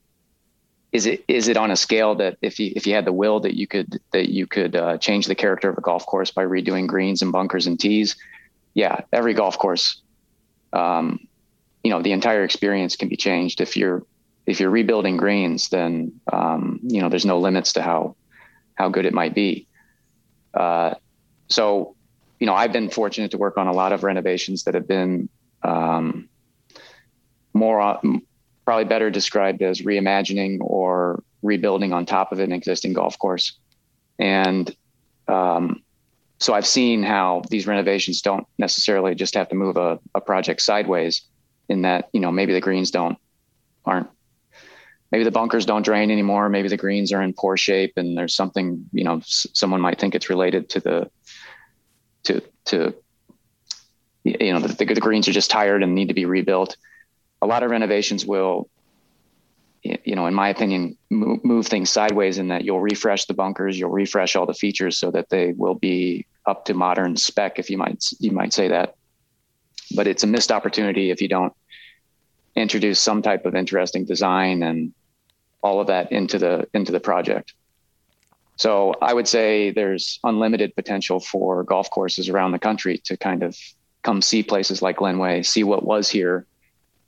is 0.93 1.07
it 1.07 1.25
is 1.29 1.49
it 1.49 1.57
on 1.57 1.71
a 1.71 1.77
scale 1.77 2.15
that 2.15 2.39
if 2.41 2.59
you 2.59 2.73
if 2.75 2.87
you 2.87 2.95
had 2.95 3.05
the 3.05 3.13
will 3.13 3.41
that 3.41 3.57
you 3.57 3.67
could 3.67 4.01
that 4.13 4.31
you 4.31 4.47
could 4.47 4.75
uh, 4.75 4.97
change 4.99 5.27
the 5.27 5.35
character 5.35 5.69
of 5.69 5.77
a 5.77 5.81
golf 5.81 6.07
course 6.07 6.31
by 6.31 6.45
redoing 6.45 6.87
greens 6.87 7.21
and 7.23 7.31
bunkers 7.33 7.67
and 7.67 7.79
tees? 7.79 8.17
Yeah, 8.75 9.01
every 9.13 9.35
golf 9.35 9.59
course, 9.59 10.01
um, 10.73 11.27
you 11.83 11.91
know, 11.91 12.01
the 12.01 12.13
entire 12.13 12.45
experience 12.45 12.97
can 12.97 13.09
be 13.09 13.17
changed 13.17 13.61
if 13.61 13.77
you're 13.77 14.03
if 14.47 14.61
you're 14.61 14.71
rebuilding 14.71 15.19
greens. 15.19 15.69
Then 15.69 16.21
um, 16.33 16.81
you 16.83 17.03
know, 17.03 17.09
there's 17.09 17.27
no 17.27 17.39
limits 17.39 17.75
to 17.75 17.83
how 17.83 18.17
how 18.75 18.89
good 18.89 19.05
it 19.05 19.13
might 19.13 19.35
be. 19.35 19.67
Uh, 20.55 20.95
so, 21.49 21.97
you 22.41 22.47
know, 22.47 22.55
I've 22.55 22.73
been 22.73 22.89
fortunate 22.89 23.33
to 23.33 23.39
work 23.39 23.59
on 23.59 23.67
a 23.67 23.73
lot 23.73 23.93
of 23.93 24.05
renovations 24.05 24.65
that 24.65 24.75
have 24.75 24.89
been 24.89 25.29
um, 25.63 26.29
more 27.53 27.81
probably 28.69 28.85
better 28.85 29.09
described 29.09 29.63
as 29.63 29.81
reimagining 29.81 30.59
or 30.61 31.25
rebuilding 31.41 31.95
on 31.95 32.05
top 32.05 32.33
of 32.33 32.39
an 32.39 32.53
existing 32.53 32.93
golf 32.93 33.19
course. 33.19 33.59
And 34.19 34.71
um, 35.27 35.83
so 36.39 36.53
I've 36.53 36.67
seen 36.67 37.03
how 37.03 37.45
these 37.49 37.67
renovations 37.67 38.21
don't 38.21 38.47
necessarily 38.59 39.15
just 39.15 39.35
have 39.37 39.49
to 39.49 39.55
move 39.55 39.79
a, 39.79 39.99
a 40.15 40.21
project 40.21 40.61
sideways 40.61 41.23
in 41.71 41.81
that, 41.81 42.11
you 42.13 42.21
know, 42.21 42.31
maybe 42.31 42.53
the 42.53 42.61
greens 42.61 42.91
don't, 42.91 43.17
aren't, 43.87 44.11
maybe 45.13 45.25
the 45.25 45.31
bunkers 45.31 45.65
don't 45.65 45.81
drain 45.81 46.11
anymore. 46.11 46.51
Maybe 46.51 46.69
the 46.69 46.77
greens 46.77 47.11
are 47.11 47.23
in 47.23 47.33
poor 47.33 47.57
shape 47.57 47.95
and 47.97 48.19
there's 48.19 48.35
something, 48.35 48.85
you 48.93 49.05
know, 49.05 49.17
s- 49.17 49.47
someone 49.55 49.81
might 49.81 49.99
think 49.99 50.15
it's 50.15 50.29
related 50.29 50.69
to 50.69 50.81
the, 50.81 51.11
to, 52.25 52.43
to, 52.67 52.95
you 54.25 54.53
know, 54.53 54.61
the, 54.61 54.85
the 54.85 55.01
greens 55.01 55.27
are 55.27 55.33
just 55.33 55.51
tired 55.51 55.83
and 55.83 55.95
need 55.95 56.09
to 56.09 56.15
be 56.15 56.27
rebuilt 56.27 56.77
a 57.43 57.47
lot 57.47 57.63
of 57.63 57.71
renovations 57.71 58.27
will 58.27 58.69
you 59.83 60.17
know 60.17 60.27
in 60.27 60.35
my 60.35 60.49
opinion 60.49 60.99
move, 61.09 61.67
things 61.67 61.89
sideways 61.89 62.39
in 62.39 62.49
that 62.49 62.65
you'll 62.65 62.81
refresh 62.81 63.27
the 63.27 63.35
bunkers 63.35 63.79
you'll 63.79 63.91
refresh 63.91 64.35
all 64.35 64.45
the 64.45 64.55
features 64.55 64.99
so 64.99 65.11
that 65.11 65.29
they 65.29 65.53
will 65.53 65.75
be 65.75 66.27
up 66.49 66.65
to 66.65 66.75
modern 66.75 67.17
spec 67.17 67.59
if 67.59 67.71
you 67.71 67.79
might 67.79 68.05
you 68.19 68.33
might 68.33 68.53
say 68.53 68.69
that. 68.69 68.95
But 69.95 70.07
it's 70.07 70.25
a 70.25 70.27
missed 70.27 70.51
opportunity 70.51 71.11
if 71.11 71.21
you 71.21 71.29
don't 71.29 71.53
introduce 72.57 72.99
some 72.99 73.23
type 73.23 73.47
of 73.47 73.55
interesting 73.55 74.05
design 74.05 74.63
and 74.63 74.93
all 75.63 75.81
of 75.81 75.87
that 75.89 76.11
into 76.11 76.39
the 76.39 76.67
into 76.73 76.91
the 76.91 77.01
project. 77.01 77.53
So 78.57 78.95
i 79.03 79.13
would 79.13 79.29
say 79.29 79.71
there's 79.71 80.19
unlimited 80.25 80.75
potential 80.75 81.21
for 81.21 81.63
golf 81.63 81.91
courses 81.91 82.29
around 82.29 82.53
the 82.53 82.59
country 82.59 82.99
to 83.05 83.17
kind 83.17 83.43
of 83.43 83.57
come 84.03 84.23
see 84.23 84.43
places 84.43 84.81
like 84.81 84.97
glenway 84.97 85.43
see 85.43 85.65
what 85.65 85.85
was 85.85 86.09
here 86.09 86.47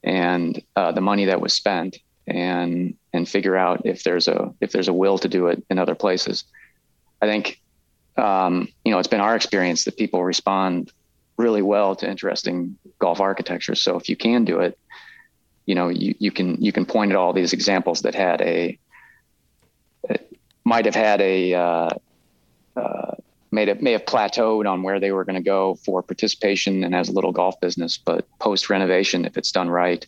and 0.03 0.63
uh, 0.77 0.93
the 0.93 1.01
money 1.01 1.27
that 1.27 1.41
was 1.41 1.53
spent 1.53 1.99
and 2.27 2.95
and 3.13 3.29
figure 3.29 3.57
out 3.57 3.85
if 3.85 4.05
there's 4.05 4.29
a 4.29 4.55
if 4.61 4.73
there's 4.73 4.89
a 4.89 4.93
will 4.93 5.19
to 5.19 5.29
do 5.29 5.49
it 5.49 5.63
in 5.71 5.79
other 5.79 5.95
places. 5.95 6.45
I 7.21 7.27
think 7.27 7.61
um, 8.17 8.69
you 8.85 8.93
know 8.93 8.99
it's 8.99 9.09
been 9.09 9.21
our 9.21 9.37
experience 9.37 9.85
that 9.85 9.97
people 9.97 10.23
respond 10.25 10.93
really 11.37 11.63
well 11.63 11.97
to 11.97 12.09
interesting 12.09 12.77
golf 12.99 13.21
architecture. 13.21 13.75
So 13.75 13.97
if 13.97 14.09
you 14.09 14.17
can 14.17 14.45
do 14.45 14.61
it, 14.61 14.79
you 15.67 15.75
know 15.75 15.89
you 15.89 16.15
you 16.19 16.31
can 16.31 16.63
you 16.63 16.73
can 16.73 16.87
point 16.87 17.11
at 17.11 17.17
all 17.17 17.33
these 17.33 17.53
examples 17.53 18.03
that 18.03 18.15
had 18.15 18.41
a 18.41 18.79
might 20.65 20.85
have 20.85 20.95
had 20.95 21.21
a 21.21 21.55
uh, 21.55 21.91
uh, 22.77 23.15
may 23.53 23.67
have, 23.67 23.83
may 23.83 23.93
have 23.93 24.05
plateaued 24.05 24.71
on 24.71 24.83
where 24.83 25.01
they 25.01 25.13
were 25.13 25.25
going 25.25 25.37
to 25.37 25.43
go 25.43 25.77
for 25.85 26.03
participation 26.03 26.85
and 26.85 26.95
has 26.95 27.09
a 27.09 27.13
little 27.13 27.33
golf 27.33 27.61
business, 27.61 27.99
but 27.99 28.27
post 28.39 28.71
renovation, 28.71 29.25
if 29.25 29.37
it's 29.37 29.51
done 29.51 29.69
right, 29.69 30.07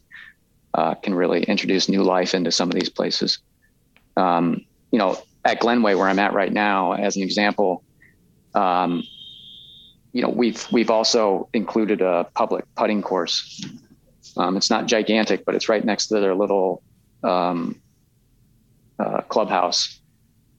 uh, 0.74 0.94
can 0.94 1.14
really 1.14 1.42
introduce 1.44 1.88
new 1.88 2.02
life 2.02 2.34
into 2.34 2.52
some 2.52 2.68
of 2.68 2.74
these 2.74 2.88
places. 2.88 3.38
Um, 4.16 4.64
you 4.90 4.98
know, 4.98 5.18
at 5.44 5.60
Glenway, 5.60 5.94
where 5.94 6.08
I'm 6.08 6.18
at 6.18 6.34
right 6.34 6.52
now, 6.52 6.92
as 6.92 7.16
an 7.16 7.22
example, 7.22 7.82
um, 8.54 9.02
you 10.12 10.22
know, 10.22 10.28
we've 10.28 10.66
we've 10.70 10.90
also 10.90 11.48
included 11.52 12.02
a 12.02 12.28
public 12.34 12.64
putting 12.76 13.02
course. 13.02 13.64
Um, 14.36 14.56
it's 14.56 14.70
not 14.70 14.86
gigantic, 14.86 15.44
but 15.44 15.54
it's 15.54 15.68
right 15.68 15.84
next 15.84 16.08
to 16.08 16.20
their 16.20 16.34
little 16.34 16.82
um, 17.24 17.80
uh, 18.98 19.22
clubhouse 19.22 20.01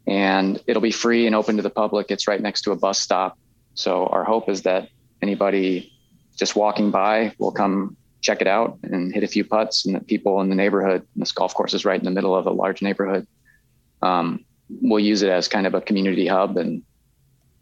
and 0.08 0.62
it'll 0.68 0.82
be 0.82 0.92
free 0.92 1.26
and 1.28 1.36
open 1.36 1.58
to 1.58 1.64
the 1.64 1.70
public. 1.70 2.12
It's 2.12 2.28
right 2.28 2.42
next 2.42 2.62
to 2.64 2.72
a 2.72 2.76
bus 2.76 3.00
stop. 3.00 3.38
So 3.74 4.06
our 4.08 4.24
hope 4.24 4.50
is 4.50 4.64
that 4.64 4.90
anybody 5.22 5.92
just 6.36 6.56
walking 6.56 6.92
by 6.92 7.34
will 7.38 7.52
come 7.52 7.96
check 8.22 8.42
it 8.42 8.48
out 8.48 8.80
and 8.84 9.14
hit 9.14 9.24
a 9.24 9.28
few 9.28 9.44
putts 9.44 9.86
and 9.86 9.96
that 9.96 10.08
people 10.08 10.42
in 10.42 10.50
the 10.50 10.56
neighborhood, 10.56 11.06
this 11.16 11.32
golf 11.32 11.54
course 11.54 11.74
is 11.74 11.86
right 11.86 12.00
in 12.00 12.06
the 12.06 12.12
middle 12.12 12.36
of 12.36 12.48
a 12.48 12.52
large 12.52 12.82
neighborhood, 12.82 13.28
um, 14.02 14.46
will 14.82 15.00
use 15.00 15.22
it 15.22 15.30
as 15.30 15.48
kind 15.48 15.68
of 15.68 15.74
a 15.74 15.82
community 15.82 16.26
hub 16.28 16.58
and 16.58 16.84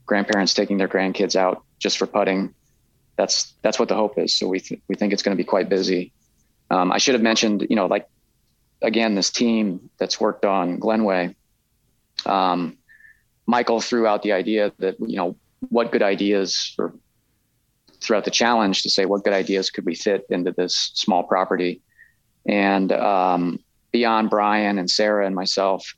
grandparents 0.06 0.54
taking 0.54 0.78
their 0.78 0.88
grandkids 0.88 1.36
out 1.36 1.64
just 1.80 1.98
for 1.98 2.06
putting. 2.06 2.54
That's, 3.18 3.54
that's 3.62 3.80
what 3.80 3.90
the 3.90 3.96
hope 3.96 4.18
is. 4.18 4.38
So 4.38 4.48
we, 4.48 4.60
th- 4.60 4.82
we 4.88 4.96
think 4.96 5.14
it's 5.14 5.24
going 5.24 5.36
to 5.36 5.44
be 5.44 5.48
quite 5.48 5.68
busy. 5.68 6.14
Um, 6.70 6.92
I 6.92 7.00
should 7.00 7.16
have 7.16 7.24
mentioned, 7.24 7.68
you 7.70 7.76
know, 7.76 7.88
like, 7.88 8.08
again, 8.82 9.16
this 9.16 9.30
team 9.30 9.90
that's 9.98 10.20
worked 10.20 10.46
on 10.46 10.80
Glenway, 10.80 11.36
um, 12.26 12.78
Michael 13.46 13.82
threw 13.82 14.08
out 14.08 14.24
the 14.24 14.32
idea 14.32 14.72
that 14.80 14.96
you 15.00 15.18
know 15.18 15.36
what 15.70 15.92
good 15.92 16.04
ideas 16.04 16.76
or 16.78 16.94
throughout 18.02 18.26
the 18.26 18.32
challenge 18.32 18.82
to 18.82 18.90
say 18.90 19.06
what 19.06 19.24
good 19.24 19.34
ideas 19.34 19.70
could 19.70 19.86
we 19.86 19.94
fit 19.94 20.26
into 20.30 20.52
this 20.52 20.92
small 20.96 21.24
property. 21.24 21.82
And 22.48 22.92
um, 22.92 23.60
beyond 23.92 24.30
brian 24.30 24.78
and 24.78 24.90
sarah 24.90 25.26
and 25.26 25.36
myself 25.36 25.96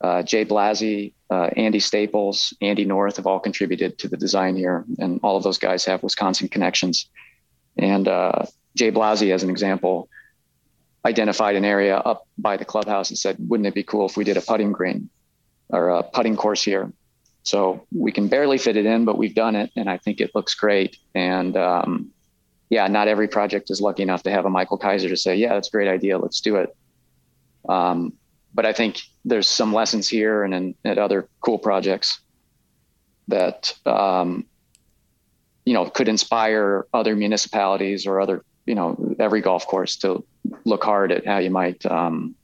uh, 0.00 0.22
jay 0.22 0.44
blasi 0.44 1.12
uh, 1.30 1.48
andy 1.56 1.80
staples 1.80 2.54
andy 2.60 2.84
north 2.84 3.16
have 3.16 3.26
all 3.26 3.40
contributed 3.40 3.98
to 3.98 4.08
the 4.08 4.16
design 4.16 4.56
here 4.56 4.84
and 4.98 5.20
all 5.22 5.36
of 5.36 5.42
those 5.42 5.58
guys 5.58 5.84
have 5.84 6.02
wisconsin 6.02 6.48
connections. 6.48 7.08
And 7.78 8.06
uh, 8.06 8.44
jay 8.76 8.90
blasi 8.90 9.32
as 9.32 9.42
an 9.42 9.50
example 9.50 10.08
identified 11.04 11.56
an 11.56 11.64
area 11.64 11.96
up 11.96 12.26
by 12.38 12.56
the 12.56 12.64
clubhouse 12.64 13.10
and 13.10 13.18
said 13.18 13.36
wouldn't 13.48 13.66
it 13.66 13.74
be 13.74 13.82
cool 13.82 14.06
if 14.06 14.16
we 14.16 14.24
did 14.24 14.36
a 14.36 14.40
putting 14.40 14.72
green 14.72 15.08
or 15.68 15.90
a 15.90 16.02
putting 16.02 16.36
course 16.36 16.62
here. 16.62 16.92
So 17.44 17.86
we 17.90 18.12
can 18.12 18.28
barely 18.28 18.58
fit 18.58 18.76
it 18.76 18.86
in, 18.86 19.04
but 19.04 19.18
we've 19.18 19.34
done 19.34 19.56
it, 19.56 19.70
and 19.76 19.90
I 19.90 19.98
think 19.98 20.20
it 20.20 20.30
looks 20.34 20.54
great. 20.54 20.96
And 21.14 21.56
um, 21.56 22.10
yeah, 22.70 22.86
not 22.86 23.08
every 23.08 23.28
project 23.28 23.70
is 23.70 23.80
lucky 23.80 24.02
enough 24.02 24.22
to 24.22 24.30
have 24.30 24.44
a 24.44 24.50
Michael 24.50 24.78
Keiser 24.78 25.08
to 25.08 25.16
say, 25.16 25.36
yeah, 25.36 25.54
that's 25.54 25.68
a 25.68 25.70
great 25.70 25.88
idea. 25.88 26.18
Let's 26.18 26.40
do 26.40 26.56
it. 26.56 26.76
Um, 27.68 28.12
but 28.54 28.64
I 28.64 28.72
think 28.72 29.00
there's 29.24 29.48
some 29.48 29.72
lessons 29.72 30.08
here 30.08 30.44
and 30.44 30.54
in, 30.54 30.74
at 30.84 30.98
other 30.98 31.28
cool 31.40 31.58
projects 31.58 32.20
that, 33.28 33.74
um, 33.86 34.46
you 35.64 35.74
know, 35.74 35.86
could 35.86 36.08
inspire 36.08 36.86
other 36.92 37.16
municipalities 37.16 38.06
or 38.06 38.20
other, 38.20 38.44
you 38.66 38.74
know, 38.74 39.16
every 39.18 39.40
golf 39.40 39.66
course 39.66 39.96
to 39.96 40.24
look 40.64 40.84
hard 40.84 41.12
at 41.12 41.26
how 41.26 41.38
you 41.38 41.50
might 41.50 41.84
um, 41.86 42.34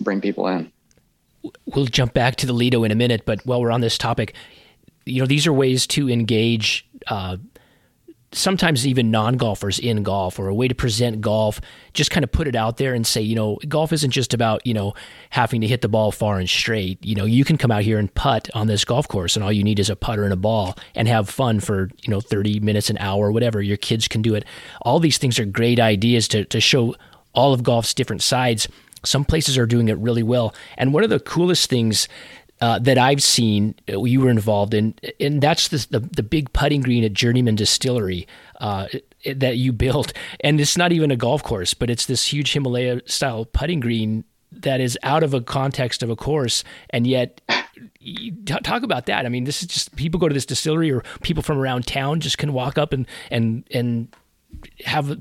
bring 0.00 0.20
people 0.20 0.46
in. 0.48 0.72
We'll 1.64 1.86
jump 1.86 2.14
back 2.14 2.36
to 2.36 2.46
the 2.46 2.52
Lido 2.52 2.84
in 2.84 2.90
a 2.90 2.94
minute, 2.94 3.22
but 3.24 3.44
while 3.46 3.60
we're 3.60 3.70
on 3.70 3.80
this 3.80 3.96
topic, 3.96 4.34
you 5.06 5.20
know, 5.20 5.26
these 5.26 5.46
are 5.46 5.52
ways 5.52 5.86
to 5.88 6.10
engage 6.10 6.86
uh, 7.06 7.38
sometimes 8.32 8.86
even 8.86 9.10
non 9.10 9.36
golfers 9.36 9.78
in 9.78 10.02
golf 10.02 10.38
or 10.38 10.48
a 10.48 10.54
way 10.54 10.68
to 10.68 10.74
present 10.74 11.20
golf, 11.20 11.60
just 11.92 12.10
kind 12.10 12.22
of 12.22 12.30
put 12.30 12.46
it 12.46 12.54
out 12.54 12.76
there 12.76 12.94
and 12.94 13.06
say, 13.06 13.20
you 13.20 13.34
know, 13.34 13.58
golf 13.68 13.92
isn't 13.92 14.10
just 14.10 14.32
about, 14.32 14.64
you 14.66 14.74
know, 14.74 14.94
having 15.30 15.60
to 15.60 15.66
hit 15.66 15.80
the 15.80 15.88
ball 15.88 16.12
far 16.12 16.38
and 16.38 16.48
straight. 16.48 17.04
You 17.04 17.14
know, 17.14 17.24
you 17.24 17.44
can 17.44 17.56
come 17.56 17.70
out 17.70 17.82
here 17.82 17.98
and 17.98 18.12
putt 18.14 18.48
on 18.54 18.66
this 18.66 18.84
golf 18.84 19.08
course 19.08 19.36
and 19.36 19.44
all 19.44 19.52
you 19.52 19.64
need 19.64 19.78
is 19.78 19.90
a 19.90 19.96
putter 19.96 20.24
and 20.24 20.32
a 20.32 20.36
ball 20.36 20.76
and 20.94 21.08
have 21.08 21.28
fun 21.28 21.60
for, 21.60 21.90
you 22.02 22.10
know, 22.10 22.20
30 22.20 22.60
minutes, 22.60 22.90
an 22.90 22.98
hour, 22.98 23.32
whatever. 23.32 23.60
Your 23.60 23.76
kids 23.76 24.06
can 24.08 24.22
do 24.22 24.34
it. 24.34 24.44
All 24.82 25.00
these 25.00 25.18
things 25.18 25.38
are 25.38 25.44
great 25.44 25.80
ideas 25.80 26.28
to, 26.28 26.44
to 26.46 26.60
show 26.60 26.94
all 27.32 27.52
of 27.52 27.62
golf's 27.62 27.94
different 27.94 28.22
sides. 28.22 28.68
Some 29.04 29.24
places 29.24 29.56
are 29.58 29.66
doing 29.66 29.88
it 29.88 29.98
really 29.98 30.22
well. 30.22 30.54
And 30.76 30.92
one 30.92 31.04
of 31.04 31.10
the 31.10 31.20
coolest 31.20 31.70
things 31.70 32.08
uh, 32.60 32.78
that 32.78 32.98
I've 32.98 33.22
seen 33.22 33.74
uh, 33.88 34.02
you 34.04 34.20
were 34.20 34.30
involved 34.30 34.74
in, 34.74 34.94
and 35.18 35.40
that's 35.40 35.68
the 35.68 35.86
the, 35.90 36.00
the 36.00 36.22
big 36.22 36.52
putting 36.52 36.82
green 36.82 37.04
at 37.04 37.14
Journeyman 37.14 37.54
Distillery 37.54 38.28
uh, 38.60 38.86
that 39.34 39.56
you 39.56 39.72
built. 39.86 40.12
And 40.40 40.60
it's 40.60 40.76
not 40.76 40.92
even 40.92 41.10
a 41.10 41.16
golf 41.16 41.42
course, 41.42 41.72
but 41.72 41.88
it's 41.88 42.06
this 42.06 42.26
huge 42.32 42.52
Himalaya 42.52 43.00
style 43.06 43.46
putting 43.46 43.80
green 43.80 44.24
that 44.52 44.80
is 44.80 44.98
out 45.02 45.22
of 45.22 45.32
a 45.32 45.40
context 45.40 46.02
of 46.02 46.10
a 46.10 46.16
course, 46.16 46.64
and 46.90 47.06
yet. 47.06 47.40
Talk 48.44 48.82
about 48.82 49.06
that. 49.06 49.24
I 49.24 49.30
mean, 49.30 49.44
this 49.44 49.62
is 49.62 49.68
just 49.68 49.96
people 49.96 50.20
go 50.20 50.28
to 50.28 50.34
this 50.34 50.44
distillery, 50.44 50.90
or 50.90 51.02
people 51.22 51.42
from 51.42 51.56
around 51.56 51.86
town 51.86 52.20
just 52.20 52.36
can 52.36 52.52
walk 52.52 52.76
up 52.76 52.92
and 52.92 53.06
and 53.30 53.64
and 53.72 54.14
have 54.84 55.18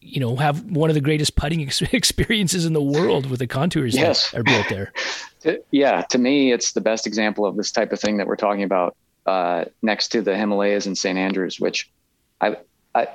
you 0.00 0.20
know 0.20 0.36
have 0.36 0.64
one 0.64 0.90
of 0.90 0.94
the 0.94 1.00
greatest 1.00 1.36
putting 1.36 1.62
ex- 1.66 1.82
experiences 1.82 2.64
in 2.64 2.72
the 2.72 2.82
world 2.82 3.28
with 3.30 3.38
the 3.38 3.46
contours 3.46 3.94
yes. 3.94 4.30
that 4.30 4.40
are 4.40 4.42
built 4.42 4.68
there. 4.68 4.92
yeah, 5.70 6.02
to 6.10 6.18
me, 6.18 6.52
it's 6.52 6.72
the 6.72 6.80
best 6.80 7.06
example 7.06 7.44
of 7.44 7.56
this 7.56 7.70
type 7.70 7.92
of 7.92 8.00
thing 8.00 8.16
that 8.18 8.26
we're 8.26 8.36
talking 8.36 8.62
about 8.62 8.96
uh, 9.26 9.64
next 9.82 10.08
to 10.08 10.22
the 10.22 10.36
Himalayas 10.36 10.86
and 10.86 10.96
St 10.96 11.18
Andrews, 11.18 11.60
which 11.60 11.90
I, 12.40 12.56
I 12.94 13.08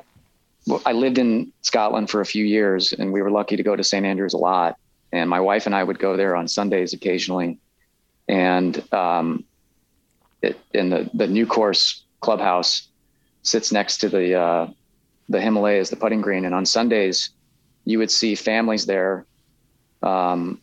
I 0.85 0.93
lived 0.93 1.17
in 1.17 1.51
Scotland 1.61 2.09
for 2.09 2.21
a 2.21 2.25
few 2.25 2.43
years, 2.43 2.93
and 2.93 3.13
we 3.13 3.21
were 3.21 3.29
lucky 3.29 3.55
to 3.55 3.63
go 3.63 3.75
to 3.75 3.83
St 3.83 4.05
Andrews 4.05 4.33
a 4.33 4.37
lot. 4.37 4.77
And 5.11 5.29
my 5.29 5.39
wife 5.39 5.65
and 5.65 5.75
I 5.75 5.83
would 5.83 5.99
go 5.99 6.17
there 6.17 6.35
on 6.35 6.47
Sundays 6.47 6.93
occasionally, 6.93 7.59
and 8.27 8.81
um, 8.93 9.43
it, 10.41 10.59
in 10.73 10.89
the 10.89 11.09
the 11.13 11.27
new 11.27 11.45
course 11.45 12.03
clubhouse 12.21 12.87
sits 13.43 13.71
next 13.71 13.97
to 13.97 14.09
the 14.09 14.33
uh, 14.33 14.67
the 15.29 15.41
Himalayas, 15.41 15.89
the 15.89 15.95
putting 15.95 16.21
green, 16.21 16.45
and 16.45 16.53
on 16.53 16.65
Sundays, 16.65 17.31
you 17.85 17.99
would 17.99 18.11
see 18.11 18.35
families 18.35 18.85
there, 18.85 19.25
um, 20.03 20.61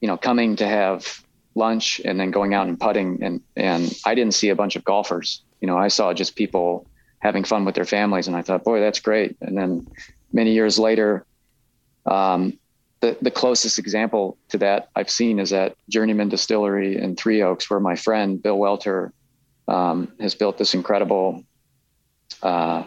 you 0.00 0.08
know, 0.08 0.16
coming 0.16 0.56
to 0.56 0.66
have 0.66 1.24
lunch 1.54 2.00
and 2.04 2.18
then 2.18 2.30
going 2.30 2.54
out 2.54 2.66
and 2.66 2.78
putting. 2.78 3.22
And 3.22 3.40
and 3.56 3.92
I 4.04 4.14
didn't 4.14 4.34
see 4.34 4.50
a 4.50 4.56
bunch 4.56 4.76
of 4.76 4.84
golfers. 4.84 5.42
You 5.60 5.66
know, 5.66 5.78
I 5.78 5.88
saw 5.88 6.12
just 6.12 6.36
people 6.36 6.86
having 7.20 7.44
fun 7.44 7.64
with 7.64 7.74
their 7.74 7.84
families, 7.84 8.26
and 8.26 8.36
I 8.36 8.42
thought, 8.42 8.64
boy, 8.64 8.80
that's 8.80 9.00
great. 9.00 9.36
And 9.40 9.56
then 9.56 9.86
many 10.32 10.52
years 10.52 10.78
later, 10.78 11.24
um, 12.06 12.58
the 13.00 13.16
the 13.22 13.30
closest 13.30 13.78
example 13.78 14.36
to 14.50 14.58
that 14.58 14.88
I've 14.94 15.10
seen 15.10 15.38
is 15.38 15.52
at 15.52 15.76
Journeyman 15.88 16.28
Distillery 16.28 16.98
in 16.98 17.16
Three 17.16 17.42
Oaks, 17.42 17.70
where 17.70 17.80
my 17.80 17.96
friend 17.96 18.42
Bill 18.42 18.58
Welter 18.58 19.12
um, 19.68 20.12
has 20.20 20.34
built 20.34 20.58
this 20.58 20.74
incredible. 20.74 21.44
Uh, 22.42 22.84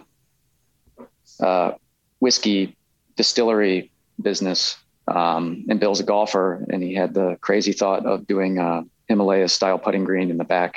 uh, 1.40 1.72
whiskey 2.20 2.76
distillery 3.16 3.92
business. 4.22 4.78
Um, 5.08 5.66
and 5.70 5.80
Bill's 5.80 6.00
a 6.00 6.04
golfer, 6.04 6.66
and 6.70 6.84
he 6.84 6.94
had 6.94 7.14
the 7.14 7.38
crazy 7.40 7.72
thought 7.72 8.06
of 8.06 8.28
doing 8.28 8.58
a 8.60 8.84
Himalaya 9.08 9.48
style 9.48 9.80
putting 9.80 10.04
green 10.04 10.30
in 10.30 10.38
the 10.38 10.44
back, 10.44 10.76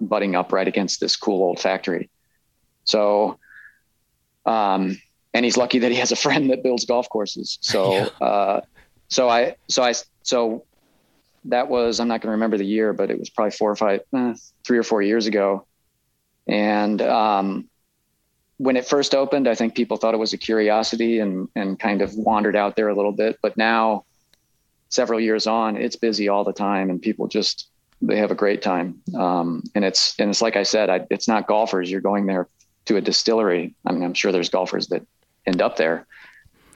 butting 0.00 0.34
up 0.34 0.52
right 0.52 0.66
against 0.66 1.00
this 1.00 1.16
cool 1.16 1.42
old 1.42 1.60
factory. 1.60 2.10
So, 2.84 3.38
um, 4.44 5.00
and 5.32 5.44
he's 5.44 5.56
lucky 5.56 5.78
that 5.80 5.90
he 5.90 5.98
has 5.98 6.12
a 6.12 6.16
friend 6.16 6.50
that 6.50 6.62
builds 6.62 6.84
golf 6.84 7.08
courses. 7.08 7.58
So, 7.60 7.92
yeah. 8.20 8.26
uh, 8.26 8.60
so 9.08 9.28
I, 9.28 9.56
so 9.68 9.82
I, 9.82 9.94
so 10.22 10.64
that 11.46 11.68
was, 11.68 12.00
I'm 12.00 12.08
not 12.08 12.20
going 12.20 12.28
to 12.28 12.32
remember 12.32 12.58
the 12.58 12.66
year, 12.66 12.92
but 12.92 13.10
it 13.10 13.18
was 13.18 13.30
probably 13.30 13.52
four 13.52 13.70
or 13.70 13.76
five, 13.76 14.00
eh, 14.14 14.34
three 14.64 14.78
or 14.78 14.82
four 14.82 15.02
years 15.02 15.26
ago. 15.26 15.66
And, 16.48 17.00
um, 17.00 17.68
when 18.64 18.78
it 18.78 18.86
first 18.86 19.14
opened, 19.14 19.46
I 19.46 19.54
think 19.54 19.74
people 19.74 19.98
thought 19.98 20.14
it 20.14 20.18
was 20.18 20.32
a 20.32 20.38
curiosity 20.38 21.18
and 21.18 21.48
and 21.54 21.78
kind 21.78 22.00
of 22.00 22.14
wandered 22.14 22.56
out 22.56 22.76
there 22.76 22.88
a 22.88 22.94
little 22.94 23.12
bit. 23.12 23.38
But 23.42 23.58
now, 23.58 24.04
several 24.88 25.20
years 25.20 25.46
on, 25.46 25.76
it's 25.76 25.96
busy 25.96 26.30
all 26.30 26.44
the 26.44 26.52
time, 26.52 26.88
and 26.88 27.00
people 27.00 27.28
just 27.28 27.68
they 28.00 28.16
have 28.16 28.30
a 28.30 28.34
great 28.34 28.62
time. 28.62 29.02
Um, 29.14 29.62
and 29.74 29.84
it's 29.84 30.18
and 30.18 30.30
it's 30.30 30.40
like 30.40 30.56
I 30.56 30.62
said, 30.62 30.88
I, 30.88 31.06
it's 31.10 31.28
not 31.28 31.46
golfers. 31.46 31.90
You're 31.90 32.00
going 32.00 32.24
there 32.24 32.48
to 32.86 32.96
a 32.96 33.02
distillery. 33.02 33.74
I 33.84 33.92
mean, 33.92 34.02
I'm 34.02 34.14
sure 34.14 34.32
there's 34.32 34.48
golfers 34.48 34.86
that 34.88 35.06
end 35.46 35.60
up 35.60 35.76
there, 35.76 36.06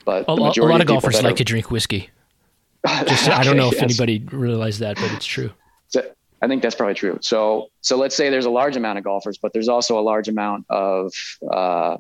but 0.05 0.29
a, 0.29 0.33
a 0.33 0.35
lot 0.35 0.59
of, 0.59 0.81
of 0.81 0.87
golfers 0.87 1.22
like 1.22 1.33
are, 1.33 1.37
to 1.37 1.44
drink 1.44 1.70
whiskey. 1.70 2.11
Just, 2.87 3.29
okay, 3.29 3.33
I 3.33 3.44
don't 3.44 3.57
know 3.57 3.68
if 3.68 3.81
yes. 3.81 3.83
anybody 3.83 4.18
realized 4.31 4.81
that, 4.81 4.96
but 4.96 5.11
it's 5.12 5.27
true. 5.27 5.51
So, 5.88 6.03
I 6.40 6.48
think 6.48 6.62
that's 6.62 6.74
probably 6.74 6.94
true. 6.94 7.18
So, 7.20 7.68
so 7.81 7.96
let's 7.96 8.14
say 8.14 8.31
there's 8.31 8.44
a 8.44 8.51
large 8.51 8.77
amount 8.77 8.98
of 8.98 9.05
golfers, 9.05 9.38
but 9.38 9.53
there's 9.53 9.68
also 9.68 9.98
a 9.98 10.03
large 10.03 10.29
amount 10.29 10.66
of 10.70 11.12
uh, 11.51 11.96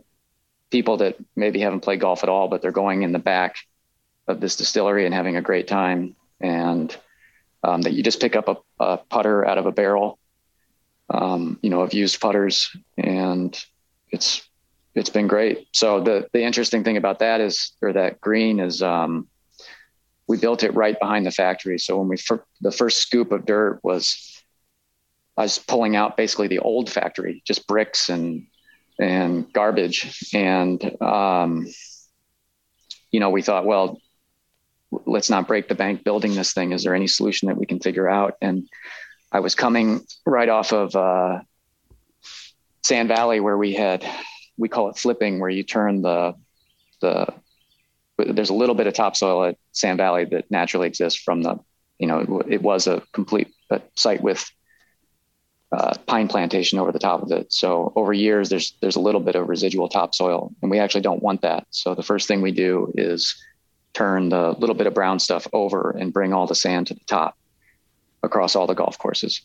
people 0.70 0.98
that 0.98 1.16
maybe 1.34 1.60
haven't 1.60 1.80
played 1.80 2.00
golf 2.00 2.22
at 2.22 2.28
all, 2.28 2.48
but 2.48 2.62
they're 2.62 2.72
going 2.72 3.02
in 3.02 3.12
the 3.12 3.18
back 3.18 3.56
of 4.28 4.40
this 4.40 4.56
distillery 4.56 5.06
and 5.06 5.14
having 5.14 5.36
a 5.36 5.42
great 5.42 5.66
time. 5.66 6.14
And 6.40 6.96
um, 7.64 7.82
that 7.82 7.92
you 7.92 8.02
just 8.02 8.20
pick 8.20 8.36
up 8.36 8.48
a, 8.48 8.56
a, 8.82 8.98
putter 8.98 9.44
out 9.44 9.58
of 9.58 9.66
a 9.66 9.72
barrel, 9.72 10.18
um, 11.10 11.58
you 11.62 11.70
know, 11.70 11.80
of 11.80 11.92
used 11.92 12.20
putters, 12.20 12.74
and 12.96 13.58
it's 14.10 14.48
it's 14.94 15.10
been 15.10 15.26
great. 15.26 15.66
So 15.72 16.00
the 16.00 16.28
the 16.32 16.42
interesting 16.42 16.84
thing 16.84 16.96
about 16.96 17.18
that 17.18 17.40
is, 17.40 17.72
or 17.82 17.92
that 17.92 18.20
green 18.20 18.60
is, 18.60 18.82
um, 18.82 19.26
we 20.28 20.36
built 20.36 20.62
it 20.62 20.74
right 20.74 20.98
behind 21.00 21.26
the 21.26 21.30
factory. 21.30 21.78
So 21.78 21.98
when 21.98 22.08
we 22.08 22.18
fir- 22.18 22.44
the 22.60 22.70
first 22.70 22.98
scoop 22.98 23.32
of 23.32 23.46
dirt 23.46 23.80
was, 23.82 24.42
I 25.36 25.42
was 25.42 25.58
pulling 25.58 25.96
out 25.96 26.16
basically 26.16 26.48
the 26.48 26.58
old 26.60 26.90
factory, 26.90 27.42
just 27.44 27.66
bricks 27.66 28.10
and 28.10 28.46
and 29.00 29.50
garbage, 29.52 30.28
and 30.34 31.00
um, 31.00 31.66
you 33.10 33.20
know 33.20 33.30
we 33.30 33.42
thought, 33.42 33.64
well, 33.64 34.00
let's 35.06 35.30
not 35.30 35.46
break 35.46 35.68
the 35.68 35.74
bank 35.74 36.04
building 36.04 36.34
this 36.34 36.52
thing. 36.52 36.72
Is 36.72 36.84
there 36.84 36.94
any 36.94 37.06
solution 37.06 37.48
that 37.48 37.56
we 37.56 37.66
can 37.66 37.80
figure 37.80 38.08
out? 38.08 38.36
And 38.42 38.68
I 39.32 39.40
was 39.40 39.54
coming 39.54 40.04
right 40.26 40.48
off 40.48 40.72
of 40.72 40.94
uh, 40.94 41.40
Sand 42.82 43.08
Valley 43.08 43.40
where 43.40 43.56
we 43.56 43.72
had 43.72 44.04
we 44.58 44.68
call 44.68 44.90
it 44.90 44.98
flipping, 44.98 45.40
where 45.40 45.50
you 45.50 45.62
turn 45.62 46.02
the 46.02 46.34
the 47.00 47.28
there's 48.18 48.50
a 48.50 48.54
little 48.54 48.74
bit 48.74 48.86
of 48.86 48.94
topsoil 48.94 49.44
at 49.44 49.56
Sand 49.72 49.98
Valley 49.98 50.24
that 50.26 50.50
naturally 50.50 50.86
exists 50.86 51.20
from 51.20 51.42
the, 51.42 51.58
you 51.98 52.06
know, 52.06 52.20
it, 52.20 52.54
it 52.54 52.62
was 52.62 52.86
a 52.86 53.02
complete 53.12 53.48
site 53.94 54.22
with 54.22 54.50
uh, 55.70 55.94
pine 56.06 56.28
plantation 56.28 56.78
over 56.78 56.92
the 56.92 56.98
top 56.98 57.22
of 57.22 57.30
it. 57.30 57.52
So 57.52 57.92
over 57.94 58.12
years, 58.12 58.48
there's 58.48 58.74
there's 58.80 58.96
a 58.96 59.00
little 59.00 59.20
bit 59.20 59.36
of 59.36 59.48
residual 59.48 59.88
topsoil, 59.88 60.52
and 60.62 60.70
we 60.70 60.78
actually 60.78 61.02
don't 61.02 61.22
want 61.22 61.42
that. 61.42 61.66
So 61.70 61.94
the 61.94 62.02
first 62.02 62.26
thing 62.26 62.40
we 62.40 62.52
do 62.52 62.92
is 62.96 63.36
turn 63.92 64.30
the 64.30 64.52
little 64.58 64.74
bit 64.74 64.86
of 64.86 64.94
brown 64.94 65.18
stuff 65.18 65.46
over 65.52 65.90
and 65.90 66.12
bring 66.12 66.32
all 66.32 66.46
the 66.46 66.54
sand 66.54 66.86
to 66.86 66.94
the 66.94 67.04
top 67.06 67.36
across 68.22 68.56
all 68.56 68.66
the 68.66 68.74
golf 68.74 68.98
courses. 68.98 69.42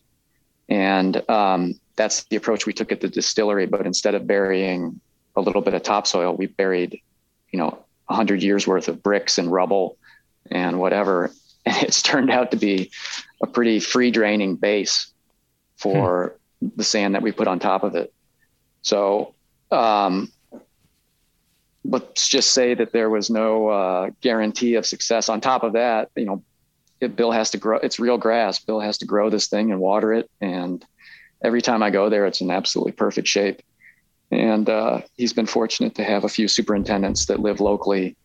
And 0.69 1.27
um, 1.29 1.79
that's 1.95 2.23
the 2.25 2.36
approach 2.36 2.65
we 2.65 2.73
took 2.73 2.91
at 2.91 3.01
the 3.01 3.09
distillery. 3.09 3.65
But 3.65 3.86
instead 3.86 4.15
of 4.15 4.25
burying 4.25 4.99
a 5.36 5.41
little 5.41 5.62
bit 5.62 5.73
of 5.73 5.83
topsoil, 5.83 6.36
we 6.36 6.47
buried, 6.47 7.01
you 7.51 7.59
know, 7.59 7.83
100 8.07 8.43
years 8.43 8.67
worth 8.67 8.87
of 8.87 9.01
bricks 9.01 9.37
and 9.37 9.51
rubble 9.51 9.97
and 10.49 10.79
whatever. 10.79 11.31
And 11.65 11.81
it's 11.81 12.01
turned 12.01 12.29
out 12.29 12.51
to 12.51 12.57
be 12.57 12.91
a 13.41 13.47
pretty 13.47 13.79
free 13.79 14.11
draining 14.11 14.57
base 14.57 15.13
for 15.77 16.35
hmm. 16.59 16.67
the 16.75 16.83
sand 16.83 17.15
that 17.15 17.21
we 17.21 17.31
put 17.31 17.47
on 17.47 17.59
top 17.59 17.83
of 17.83 17.95
it. 17.95 18.13
So, 18.81 19.33
um, 19.71 20.29
let's 21.85 22.27
just 22.27 22.51
say 22.51 22.73
that 22.73 22.91
there 22.91 23.09
was 23.09 23.29
no 23.29 23.67
uh, 23.67 24.09
guarantee 24.21 24.75
of 24.75 24.85
success. 24.85 25.29
On 25.29 25.41
top 25.41 25.63
of 25.63 25.71
that, 25.73 26.09
you 26.15 26.25
know, 26.25 26.43
it, 26.99 27.15
Bill 27.15 27.31
has 27.31 27.51
to 27.51 27.57
grow. 27.57 27.77
It's 27.77 27.99
real 27.99 28.17
grass. 28.17 28.59
Bill 28.59 28.79
has 28.79 28.97
to 28.99 29.05
grow 29.05 29.29
this 29.29 29.47
thing 29.47 29.71
and 29.71 29.79
water 29.79 30.13
it. 30.13 30.29
And 30.41 30.83
every 31.43 31.61
time 31.61 31.83
I 31.83 31.89
go 31.89 32.09
there, 32.09 32.25
it's 32.25 32.41
in 32.41 32.51
absolutely 32.51 32.93
perfect 32.93 33.27
shape. 33.27 33.61
And 34.34 34.69
uh, 34.69 35.02
he's 35.17 35.34
been 35.34 35.46
fortunate 35.46 35.96
to 35.96 36.04
have 36.04 36.24
a 36.24 36.30
few 36.30 36.48
superintendents 36.48 37.26
that 37.28 37.39
live 37.39 37.60
locally 37.60 38.15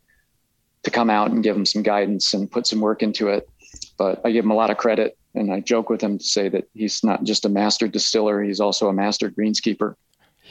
to 0.82 0.90
come 0.90 1.10
out 1.10 1.30
and 1.30 1.42
give 1.42 1.56
him 1.56 1.66
some 1.66 1.82
guidance 1.82 2.34
and 2.34 2.50
put 2.50 2.66
some 2.66 2.80
work 2.80 3.02
into 3.02 3.28
it. 3.28 3.48
But 3.96 4.20
I 4.24 4.30
give 4.30 4.44
him 4.44 4.50
a 4.50 4.54
lot 4.54 4.70
of 4.70 4.78
credit, 4.78 5.18
and 5.34 5.52
I 5.52 5.60
joke 5.60 5.90
with 5.90 6.00
him 6.00 6.18
to 6.18 6.24
say 6.24 6.48
that 6.48 6.68
he's 6.74 7.04
not 7.04 7.24
just 7.24 7.44
a 7.44 7.48
master 7.48 7.88
distiller; 7.88 8.42
he's 8.42 8.60
also 8.60 8.88
a 8.88 8.92
master 8.92 9.30
greenskeeper. 9.30 9.94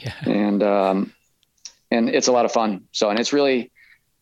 Yeah. 0.00 0.14
And 0.26 0.62
um, 0.62 1.12
and 1.90 2.08
it's 2.08 2.28
a 2.28 2.32
lot 2.32 2.44
of 2.44 2.52
fun. 2.52 2.84
So, 2.92 3.10
and 3.10 3.18
it's 3.18 3.32
really, 3.32 3.70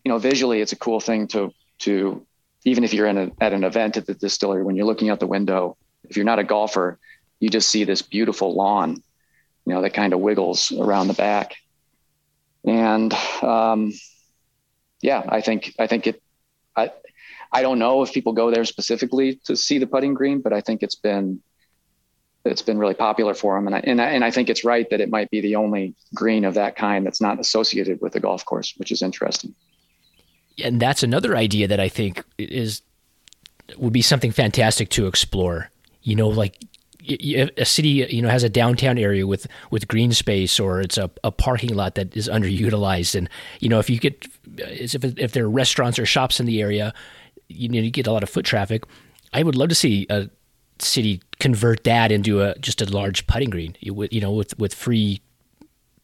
you 0.04 0.10
know, 0.10 0.18
visually, 0.18 0.60
it's 0.60 0.72
a 0.72 0.76
cool 0.76 1.00
thing 1.00 1.26
to 1.28 1.52
to 1.80 2.24
even 2.64 2.82
if 2.84 2.92
you're 2.92 3.06
in 3.06 3.18
a, 3.18 3.30
at 3.40 3.52
an 3.52 3.64
event 3.64 3.96
at 3.96 4.06
the 4.06 4.14
distillery, 4.14 4.64
when 4.64 4.76
you're 4.76 4.86
looking 4.86 5.10
out 5.10 5.20
the 5.20 5.26
window, 5.26 5.76
if 6.08 6.16
you're 6.16 6.24
not 6.24 6.38
a 6.38 6.44
golfer, 6.44 6.98
you 7.38 7.48
just 7.48 7.68
see 7.68 7.84
this 7.84 8.02
beautiful 8.02 8.54
lawn, 8.54 9.02
you 9.66 9.74
know, 9.74 9.82
that 9.82 9.94
kind 9.94 10.12
of 10.12 10.20
wiggles 10.20 10.72
around 10.72 11.08
the 11.08 11.14
back. 11.14 11.56
And 12.64 13.12
um, 13.42 13.92
yeah, 15.00 15.22
I 15.28 15.40
think 15.40 15.74
I 15.78 15.86
think 15.86 16.06
it. 16.06 16.22
I 16.74 16.92
I 17.52 17.62
don't 17.62 17.78
know 17.78 18.02
if 18.02 18.12
people 18.12 18.32
go 18.32 18.50
there 18.50 18.64
specifically 18.64 19.40
to 19.44 19.56
see 19.56 19.78
the 19.78 19.86
putting 19.86 20.14
green, 20.14 20.40
but 20.40 20.52
I 20.52 20.60
think 20.60 20.82
it's 20.82 20.94
been 20.94 21.40
it's 22.44 22.62
been 22.62 22.78
really 22.78 22.94
popular 22.94 23.34
for 23.34 23.56
them. 23.56 23.66
And 23.66 23.76
I, 23.76 23.78
and 23.80 24.00
I, 24.00 24.04
and 24.10 24.24
I 24.24 24.30
think 24.30 24.48
it's 24.48 24.64
right 24.64 24.88
that 24.90 25.00
it 25.00 25.10
might 25.10 25.30
be 25.30 25.40
the 25.40 25.56
only 25.56 25.94
green 26.14 26.44
of 26.44 26.54
that 26.54 26.76
kind 26.76 27.04
that's 27.04 27.20
not 27.20 27.40
associated 27.40 28.00
with 28.00 28.14
a 28.14 28.20
golf 28.20 28.44
course, 28.44 28.74
which 28.76 28.92
is 28.92 29.02
interesting. 29.02 29.54
And 30.62 30.80
that's 30.80 31.02
another 31.02 31.36
idea 31.36 31.68
that 31.68 31.80
I 31.80 31.88
think 31.88 32.24
is 32.38 32.82
would 33.76 33.92
be 33.92 34.02
something 34.02 34.30
fantastic 34.30 34.90
to 34.90 35.06
explore. 35.06 35.70
You 36.02 36.14
know, 36.14 36.28
like 36.28 36.60
a 37.08 37.64
city, 37.64 38.06
you 38.10 38.22
know, 38.22 38.28
has 38.28 38.42
a 38.42 38.48
downtown 38.48 38.98
area 38.98 39.26
with 39.26 39.46
with 39.70 39.88
green 39.88 40.12
space, 40.12 40.58
or 40.58 40.80
it's 40.80 40.98
a, 40.98 41.10
a 41.24 41.30
parking 41.30 41.74
lot 41.74 41.94
that 41.94 42.16
is 42.16 42.28
underutilized. 42.28 43.14
And 43.14 43.28
you 43.60 43.68
know, 43.68 43.78
if 43.78 43.88
you 43.88 43.98
get 43.98 44.26
if 44.56 44.94
if 45.04 45.32
there 45.32 45.44
are 45.44 45.50
restaurants 45.50 45.98
or 45.98 46.06
shops 46.06 46.40
in 46.40 46.46
the 46.46 46.60
area, 46.60 46.92
you 47.48 47.68
know, 47.68 47.80
you 47.80 47.90
get 47.90 48.06
a 48.06 48.12
lot 48.12 48.22
of 48.22 48.28
foot 48.28 48.44
traffic. 48.44 48.84
I 49.32 49.42
would 49.42 49.54
love 49.54 49.68
to 49.68 49.74
see 49.74 50.06
a 50.10 50.30
city 50.78 51.22
convert 51.40 51.84
that 51.84 52.12
into 52.12 52.42
a 52.42 52.56
just 52.58 52.80
a 52.82 52.86
large 52.86 53.26
putting 53.26 53.50
green. 53.50 53.76
You, 53.80 54.06
you 54.10 54.20
know, 54.20 54.32
with 54.32 54.58
with 54.58 54.74
free 54.74 55.20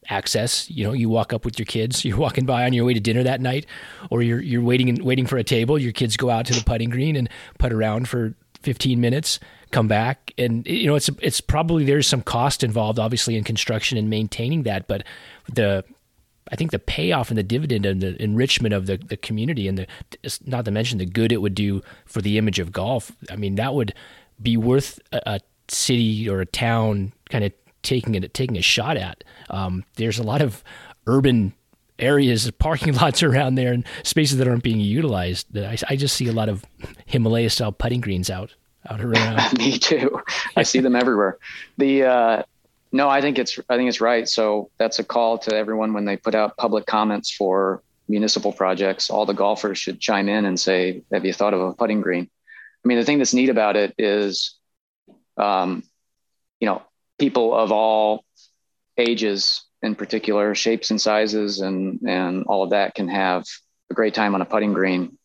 access. 0.09 0.69
You 0.69 0.85
know, 0.85 0.93
you 0.93 1.09
walk 1.09 1.33
up 1.33 1.45
with 1.45 1.57
your 1.57 1.65
kids. 1.65 2.03
You're 2.05 2.17
walking 2.17 2.45
by 2.45 2.65
on 2.65 2.73
your 2.73 2.85
way 2.85 2.93
to 2.93 2.99
dinner 2.99 3.23
that 3.23 3.41
night, 3.41 3.65
or 4.09 4.21
you're 4.21 4.41
you're 4.41 4.61
waiting 4.61 4.89
and 4.89 5.01
waiting 5.03 5.25
for 5.25 5.37
a 5.37 5.43
table. 5.43 5.77
Your 5.77 5.91
kids 5.91 6.17
go 6.17 6.29
out 6.29 6.45
to 6.47 6.53
the 6.53 6.63
putting 6.63 6.89
green 6.89 7.15
and 7.15 7.29
put 7.59 7.73
around 7.73 8.07
for 8.07 8.35
15 8.63 8.99
minutes. 8.99 9.39
Come 9.71 9.87
back, 9.87 10.31
and 10.37 10.65
you 10.67 10.85
know 10.85 10.95
it's 10.95 11.09
it's 11.19 11.41
probably 11.41 11.83
there's 11.83 12.07
some 12.07 12.21
cost 12.21 12.63
involved, 12.63 12.99
obviously, 12.99 13.35
in 13.35 13.43
construction 13.43 13.97
and 13.97 14.09
maintaining 14.09 14.63
that. 14.63 14.87
But 14.87 15.03
the 15.51 15.83
I 16.51 16.55
think 16.55 16.71
the 16.71 16.79
payoff 16.79 17.29
and 17.29 17.37
the 17.37 17.43
dividend 17.43 17.85
and 17.85 18.01
the 18.01 18.21
enrichment 18.21 18.73
of 18.73 18.85
the, 18.85 18.97
the 18.97 19.17
community 19.17 19.67
and 19.67 19.77
the 19.77 19.87
not 20.45 20.65
to 20.65 20.71
mention 20.71 20.99
the 20.99 21.05
good 21.05 21.31
it 21.31 21.41
would 21.41 21.55
do 21.55 21.81
for 22.05 22.21
the 22.21 22.37
image 22.37 22.59
of 22.59 22.71
golf. 22.71 23.11
I 23.31 23.35
mean, 23.35 23.55
that 23.55 23.73
would 23.73 23.93
be 24.41 24.57
worth 24.57 24.99
a, 25.11 25.21
a 25.25 25.39
city 25.67 26.29
or 26.29 26.41
a 26.41 26.45
town 26.45 27.13
kind 27.29 27.43
of 27.43 27.53
taking 27.81 28.15
it 28.15 28.33
taking 28.33 28.57
a 28.57 28.61
shot 28.61 28.97
at. 28.97 29.23
Um, 29.49 29.83
there's 29.95 30.19
a 30.19 30.23
lot 30.23 30.41
of 30.41 30.63
urban 31.07 31.53
areas, 31.99 32.49
parking 32.59 32.93
lots 32.95 33.23
around 33.23 33.55
there, 33.55 33.73
and 33.73 33.85
spaces 34.03 34.37
that 34.37 34.47
aren't 34.47 34.63
being 34.63 34.79
utilized. 34.79 35.57
I, 35.57 35.77
I 35.89 35.95
just 35.95 36.15
see 36.15 36.27
a 36.27 36.33
lot 36.33 36.49
of 36.49 36.65
Himalaya 37.05 37.49
style 37.49 37.71
putting 37.71 38.01
greens 38.01 38.29
out 38.29 38.53
out 38.89 39.01
around. 39.01 39.39
Me 39.57 39.77
too. 39.77 40.21
I 40.55 40.63
see 40.63 40.79
them 40.79 40.95
everywhere. 40.95 41.37
The 41.77 42.03
uh, 42.03 42.43
no, 42.91 43.09
I 43.09 43.21
think 43.21 43.39
it's 43.39 43.59
I 43.69 43.77
think 43.77 43.89
it's 43.89 44.01
right. 44.01 44.27
So 44.27 44.69
that's 44.77 44.99
a 44.99 45.03
call 45.03 45.37
to 45.39 45.55
everyone 45.55 45.93
when 45.93 46.05
they 46.05 46.17
put 46.17 46.35
out 46.35 46.57
public 46.57 46.85
comments 46.85 47.31
for 47.31 47.81
municipal 48.07 48.51
projects. 48.51 49.09
All 49.09 49.25
the 49.25 49.33
golfers 49.33 49.77
should 49.77 49.99
chime 49.99 50.29
in 50.29 50.45
and 50.45 50.59
say, 50.59 51.03
"Have 51.11 51.25
you 51.25 51.33
thought 51.33 51.53
of 51.53 51.61
a 51.61 51.73
putting 51.73 52.01
green?" 52.01 52.29
I 52.83 52.87
mean, 52.87 52.97
the 52.97 53.05
thing 53.05 53.17
that's 53.17 53.33
neat 53.33 53.49
about 53.49 53.75
it 53.77 53.95
is, 53.97 54.55
um, 55.37 55.83
you 56.59 56.65
know, 56.67 56.81
people 57.17 57.55
of 57.55 57.71
all 57.71 58.25
ages, 58.97 59.63
in 59.83 59.95
particular, 59.95 60.55
shapes 60.55 60.89
and 60.89 60.99
sizes, 60.99 61.59
and 61.59 61.99
and 62.07 62.45
all 62.45 62.63
of 62.63 62.71
that, 62.71 62.95
can 62.95 63.07
have 63.07 63.45
a 63.91 63.93
great 63.93 64.15
time 64.15 64.33
on 64.33 64.41
a 64.41 64.45
putting 64.45 64.73
green, 64.73 65.17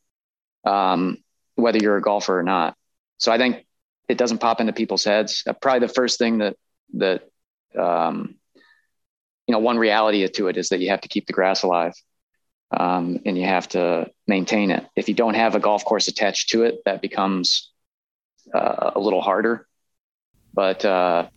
um, 0.64 1.18
whether 1.54 1.78
you're 1.78 1.96
a 1.96 2.02
golfer 2.02 2.38
or 2.38 2.42
not. 2.42 2.76
So 3.16 3.32
I 3.32 3.38
think 3.38 3.64
it 4.08 4.18
doesn't 4.18 4.38
pop 4.38 4.60
into 4.60 4.72
people's 4.72 5.04
heads. 5.04 5.44
Uh, 5.46 5.54
probably 5.54 5.86
the 5.86 5.94
first 5.94 6.18
thing 6.18 6.38
that 6.38 6.56
that 6.94 7.22
um, 7.78 8.34
you 9.48 9.52
know, 9.52 9.58
one 9.58 9.78
reality 9.78 10.28
to 10.28 10.48
it 10.48 10.58
is 10.58 10.68
that 10.68 10.80
you 10.80 10.90
have 10.90 11.00
to 11.00 11.08
keep 11.08 11.26
the 11.26 11.32
grass 11.32 11.62
alive 11.62 11.94
um, 12.70 13.18
and 13.24 13.36
you 13.38 13.44
have 13.44 13.66
to 13.68 14.10
maintain 14.26 14.70
it. 14.70 14.86
If 14.94 15.08
you 15.08 15.14
don't 15.14 15.34
have 15.34 15.54
a 15.54 15.60
golf 15.60 15.84
course 15.86 16.06
attached 16.06 16.50
to 16.50 16.64
it, 16.64 16.80
that 16.84 17.00
becomes 17.00 17.70
uh, 18.54 18.90
a 18.94 19.00
little 19.00 19.22
harder. 19.22 19.66
But 20.52 20.84
uh, 20.84 21.28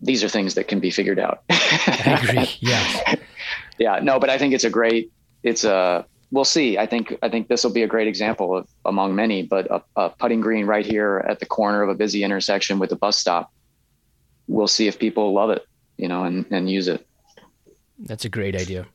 these 0.00 0.22
are 0.22 0.28
things 0.28 0.54
that 0.54 0.68
can 0.68 0.80
be 0.80 0.90
figured 0.90 1.18
out. 1.18 1.42
I 1.50 2.20
agree. 2.22 2.50
Yeah. 2.60 3.14
yeah. 3.78 4.00
No, 4.02 4.18
but 4.18 4.30
I 4.30 4.38
think 4.38 4.54
it's 4.54 4.64
a 4.64 4.70
great. 4.70 5.12
It's 5.42 5.64
a. 5.64 6.06
We'll 6.30 6.44
see. 6.44 6.76
I 6.76 6.86
think. 6.86 7.16
I 7.22 7.28
think 7.28 7.48
this 7.48 7.64
will 7.64 7.72
be 7.72 7.82
a 7.82 7.86
great 7.86 8.08
example 8.08 8.56
of 8.56 8.68
among 8.84 9.14
many. 9.14 9.42
But 9.42 9.70
a, 9.70 9.82
a 9.96 10.10
putting 10.10 10.40
green 10.40 10.66
right 10.66 10.84
here 10.84 11.24
at 11.28 11.40
the 11.40 11.46
corner 11.46 11.82
of 11.82 11.88
a 11.88 11.94
busy 11.94 12.22
intersection 12.24 12.78
with 12.78 12.92
a 12.92 12.96
bus 12.96 13.18
stop. 13.18 13.52
We'll 14.48 14.68
see 14.68 14.86
if 14.86 14.98
people 14.98 15.32
love 15.32 15.50
it, 15.50 15.66
you 15.96 16.08
know, 16.08 16.24
and 16.24 16.46
and 16.50 16.68
use 16.70 16.88
it. 16.88 17.06
That's 17.98 18.24
a 18.24 18.28
great 18.28 18.54
idea. 18.54 18.86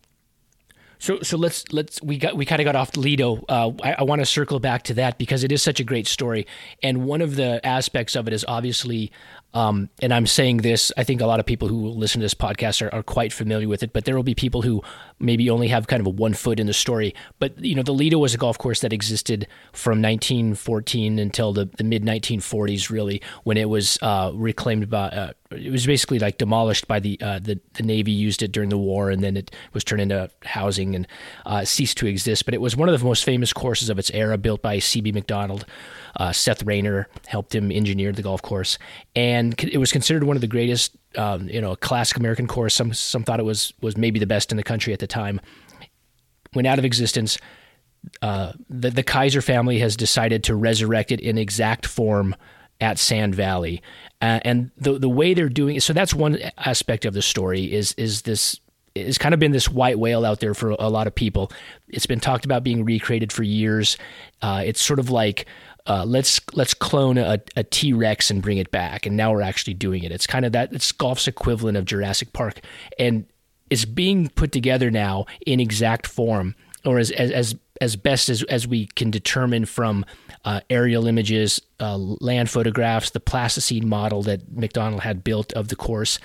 So 1.02 1.20
so 1.24 1.36
let's 1.36 1.66
let's 1.74 2.00
we 2.04 2.20
got 2.20 2.38
we 2.38 2.46
kind 2.46 2.62
of 2.62 2.66
got 2.66 2.76
off 2.76 2.96
Lido. 2.96 3.44
Uh, 3.50 3.72
I, 3.82 3.94
I 3.94 4.04
want 4.04 4.22
to 4.22 4.26
circle 4.26 4.60
back 4.60 4.84
to 4.84 4.94
that 4.94 5.18
because 5.18 5.44
it 5.44 5.52
is 5.52 5.64
such 5.64 5.80
a 5.80 5.84
great 5.84 6.06
story, 6.06 6.46
and 6.84 7.06
one 7.06 7.22
of 7.22 7.38
the 7.38 7.66
aspects 7.66 8.16
of 8.16 8.28
it 8.28 8.34
is 8.34 8.46
obviously 8.48 9.12
um, 9.54 9.90
and 10.02 10.14
I'm 10.14 10.28
saying 10.28 10.58
this, 10.58 10.94
I 10.96 11.04
think 11.04 11.20
a 11.20 11.26
lot 11.26 11.42
of 11.42 11.46
people 11.46 11.68
who 11.68 11.90
listen 11.90 12.22
to 12.22 12.26
this 12.26 12.34
podcast 12.34 12.82
are, 12.82 12.94
are, 12.96 13.04
quite 13.04 13.34
familiar 13.34 13.68
with 13.68 13.84
it, 13.84 13.92
but 13.92 14.06
there 14.06 14.16
will 14.16 14.24
be 14.24 14.34
people 14.34 14.62
who 14.62 14.82
maybe 15.20 15.50
only 15.50 15.68
have 15.68 15.88
kind 15.88 16.00
of 16.00 16.08
a 16.08 16.10
one 16.10 16.34
foot 16.34 16.58
in 16.58 16.68
the 16.68 16.74
story. 16.74 17.14
But, 17.40 17.62
you 17.62 17.76
know, 17.76 17.84
the 17.84 17.92
Lido 17.92 18.18
was 18.18 18.34
a 18.34 18.38
golf 18.38 18.58
course 18.58 18.80
that 18.80 18.94
existed 18.94 19.48
from 19.74 20.02
1914 20.02 21.20
until 21.20 21.52
the, 21.52 21.66
the 21.66 21.84
mid 21.84 22.04
1940s, 22.04 22.90
really, 22.90 23.22
when 23.44 23.58
it 23.58 23.68
was 23.68 24.00
uh, 24.02 24.32
reclaimed 24.34 24.90
by, 24.90 25.10
uh, 25.10 25.32
it 25.50 25.72
was 25.72 25.86
basically 25.86 26.20
like 26.20 26.38
demolished 26.38 26.88
by 26.88 27.02
the, 27.02 27.20
uh, 27.22 27.40
the, 27.40 27.60
the 27.74 27.84
Navy, 27.84 28.12
used 28.12 28.42
it 28.42 28.54
during 28.54 28.70
the 28.70 28.78
war, 28.78 29.10
and 29.10 29.22
then 29.22 29.36
it 29.36 29.52
was 29.74 29.84
turned 29.84 30.02
into 30.02 30.30
housing 30.44 30.96
and 30.96 31.08
uh, 31.46 31.66
ceased 31.66 31.98
to 31.98 32.08
exist. 32.08 32.46
But 32.46 32.54
it 32.54 32.62
was 32.62 32.78
one 32.78 32.88
of 32.88 32.98
the 32.98 33.06
most 33.06 33.26
famous 33.26 33.52
courses 33.52 33.90
of 33.90 34.00
its 34.00 34.12
era, 34.12 34.38
built 34.38 34.62
by 34.62 34.80
C.B. 34.80 35.12
Macdonald. 35.12 35.66
Uh, 36.16 36.32
Seth 36.32 36.64
Rayner 36.64 37.08
helped 37.28 37.54
him 37.54 37.72
engineer 37.72 38.12
the 38.12 38.22
golf 38.22 38.42
course, 38.42 38.78
and 39.16 39.62
it 39.64 39.78
was 39.78 39.92
considered 39.92 40.24
one 40.24 40.38
of 40.38 40.42
the 40.42 40.48
greatest, 40.48 40.96
um, 41.18 41.48
you 41.48 41.62
know, 41.62 41.76
classic 41.76 42.18
American 42.18 42.48
course. 42.48 42.74
Some 42.74 42.94
some 42.94 43.24
thought 43.24 43.40
it 43.40 43.44
was 43.44 43.74
was 43.82 43.98
maybe 43.98 44.20
the 44.20 44.28
best 44.28 44.52
in 44.52 44.58
the 44.58 44.64
country 44.64 44.94
at 44.94 45.00
the 45.00 45.08
time. 45.08 45.40
Went 46.54 46.68
out 46.68 46.80
of 46.80 46.86
existence. 46.86 47.38
Uh, 48.22 48.54
the, 48.68 48.90
the 48.90 49.04
Keiser 49.04 49.44
family 49.44 49.78
has 49.80 49.96
decided 49.96 50.44
to 50.46 50.56
resurrect 50.56 51.12
it 51.12 51.20
in 51.20 51.38
exact 51.38 51.86
form 51.86 52.36
at 52.82 52.98
Sand 52.98 53.36
Valley, 53.36 53.82
uh, 54.22 54.40
and 54.44 54.72
the 54.78 54.98
the 54.98 55.10
way 55.10 55.34
they're 55.34 55.50
doing 55.50 55.76
it. 55.76 55.84
So 55.84 55.94
that's 55.94 56.14
one 56.14 56.40
aspect 56.58 57.06
of 57.06 57.14
the 57.14 57.22
story. 57.22 57.72
Is 57.72 57.94
is 57.94 58.24
this 58.24 58.60
it's 58.96 59.18
kind 59.18 59.34
of 59.34 59.40
been 59.40 59.52
this 59.52 59.70
white 59.70 59.98
whale 59.98 60.26
out 60.26 60.40
there 60.40 60.54
for 60.54 60.72
a 60.72 60.90
lot 60.90 61.08
of 61.08 61.16
people. 61.16 61.52
It's 61.88 62.06
been 62.06 62.20
talked 62.20 62.44
about 62.44 62.64
being 62.64 62.84
recreated 62.84 63.32
for 63.32 63.44
years. 63.44 63.98
Uh, 64.42 64.64
it's 64.66 64.82
sort 64.82 65.00
of 65.00 65.10
like 65.10 65.46
uh, 65.88 66.06
let's 66.06 66.40
let's 66.54 66.74
clone 66.74 67.18
a, 67.18 67.40
a 67.56 67.64
T 67.64 67.94
Rex 67.94 68.30
and 68.30 68.42
bring 68.42 68.58
it 68.58 68.72
back, 68.72 69.06
and 69.06 69.18
now 69.18 69.32
we're 69.32 69.42
actually 69.42 69.74
doing 69.74 70.04
it. 70.04 70.12
It's 70.12 70.28
kind 70.28 70.46
of 70.46 70.52
that 70.52 70.74
it's 70.74 70.92
golf's 70.92 71.28
equivalent 71.28 71.78
of 71.78 71.86
Jurassic 71.86 72.34
Park, 72.34 72.62
and 73.00 73.26
it's 73.70 73.86
being 73.86 74.30
put 74.30 74.52
together 74.52 74.92
now 74.92 75.26
in 75.46 75.60
exact 75.60 76.08
form, 76.08 76.56
or 76.86 77.00
as 77.00 77.12
as 77.12 77.32
as, 77.32 77.56
as 77.80 77.96
best 77.96 78.30
as 78.30 78.44
as 78.44 78.68
we 78.68 78.88
can 78.88 79.10
determine 79.10 79.66
from 79.66 80.06
uh, 80.46 80.62
aerial 80.70 81.08
images, 81.08 81.62
uh, 81.80 81.98
land 81.98 82.50
photographs, 82.50 83.10
the 83.12 83.20
plasticine 83.20 83.88
model 83.88 84.22
that 84.24 84.52
Macdonald 84.52 85.02
had 85.02 85.24
built 85.24 85.54
of 85.54 85.70
the 85.70 85.76
course, 85.76 86.20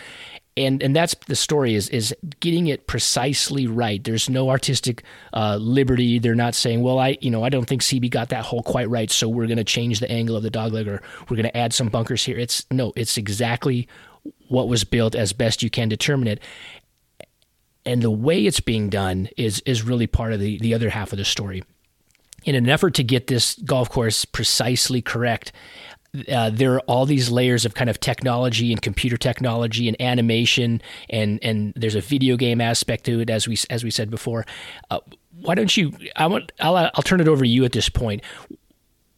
and 0.57 0.83
and 0.83 0.97
that's 0.97 1.15
the 1.27 1.37
story 1.37 1.75
is 1.75 1.89
is 1.91 2.15
getting 2.41 2.69
it 2.69 2.87
precisely 2.87 3.67
right. 3.67 4.03
There's 4.03 4.31
no 4.31 4.49
artistic 4.49 5.03
uh, 5.33 5.57
liberty. 5.57 6.19
They're 6.19 6.35
not 6.35 6.55
saying, 6.55 6.83
well, 6.83 6.99
I 6.99 7.19
you 7.21 7.31
know 7.31 7.45
I 7.45 7.51
don't 7.51 7.67
think 7.67 7.83
CB 7.83 8.11
got 8.11 8.31
that 8.31 8.45
hole 8.45 8.63
quite 8.63 8.89
right, 8.89 9.11
so 9.11 9.29
we're 9.29 9.47
going 9.47 9.59
to 9.59 9.65
change 9.65 10.01
the 10.01 10.11
angle 10.11 10.37
of 10.37 10.43
the 10.43 10.51
dogleg 10.51 10.87
or 10.87 11.03
we're 11.29 11.37
going 11.37 11.45
to 11.49 11.57
add 11.57 11.75
some 11.75 11.89
bunkers 11.89 12.25
here. 12.25 12.39
It's 12.39 12.65
no, 12.71 12.93
it's 12.97 13.19
exactly 13.19 13.89
what 14.49 14.69
was 14.69 14.85
built 14.85 15.15
as 15.15 15.33
best 15.33 15.63
you 15.63 15.71
can 15.71 15.89
determine 15.89 16.29
it. 16.29 16.41
And 17.85 18.03
the 18.03 18.11
way 18.11 18.47
it's 18.47 18.61
being 18.61 18.89
done 18.89 19.29
is 19.37 19.61
is 19.67 19.83
really 19.83 20.07
part 20.07 20.33
of 20.33 20.41
the 20.41 20.59
the 20.59 20.75
other 20.75 20.91
half 20.91 21.13
of 21.13 21.19
the 21.19 21.25
story. 21.25 21.63
In 22.45 22.55
an 22.55 22.69
effort 22.69 22.95
to 22.95 23.05
get 23.05 23.27
this 23.27 23.57
golf 23.57 23.91
course 23.91 24.25
precisely 24.25 25.03
correct, 25.03 25.51
uh, 26.29 26.51
there 26.51 26.75
are 26.75 26.81
all 26.81 27.07
these 27.07 27.31
layers 27.31 27.65
of 27.65 27.75
kind 27.75 27.91
of 27.91 28.01
technology 28.01 28.73
and 28.73 28.81
computer 28.81 29.17
technology 29.17 29.89
and 29.89 30.01
animation, 30.01 30.81
and 31.11 31.39
and 31.43 31.73
there's 31.77 31.95
a 31.95 32.01
video 32.01 32.37
game 32.37 32.61
aspect 32.61 33.05
to 33.05 33.21
it, 33.21 33.31
as 33.31 33.49
we 33.49 33.57
as 33.71 33.85
we 33.85 33.91
said 33.91 34.11
before. 34.11 34.47
Uh, 34.91 35.01
why 35.41 35.55
don't 35.55 35.77
you? 35.77 35.93
I 36.17 36.27
want. 36.27 36.53
I'll 36.61 36.77
I'll 36.77 37.03
turn 37.03 37.21
it 37.21 37.29
over 37.29 37.45
to 37.45 37.49
you 37.49 37.65
at 37.65 37.73
this 37.73 37.89
point. 37.89 38.23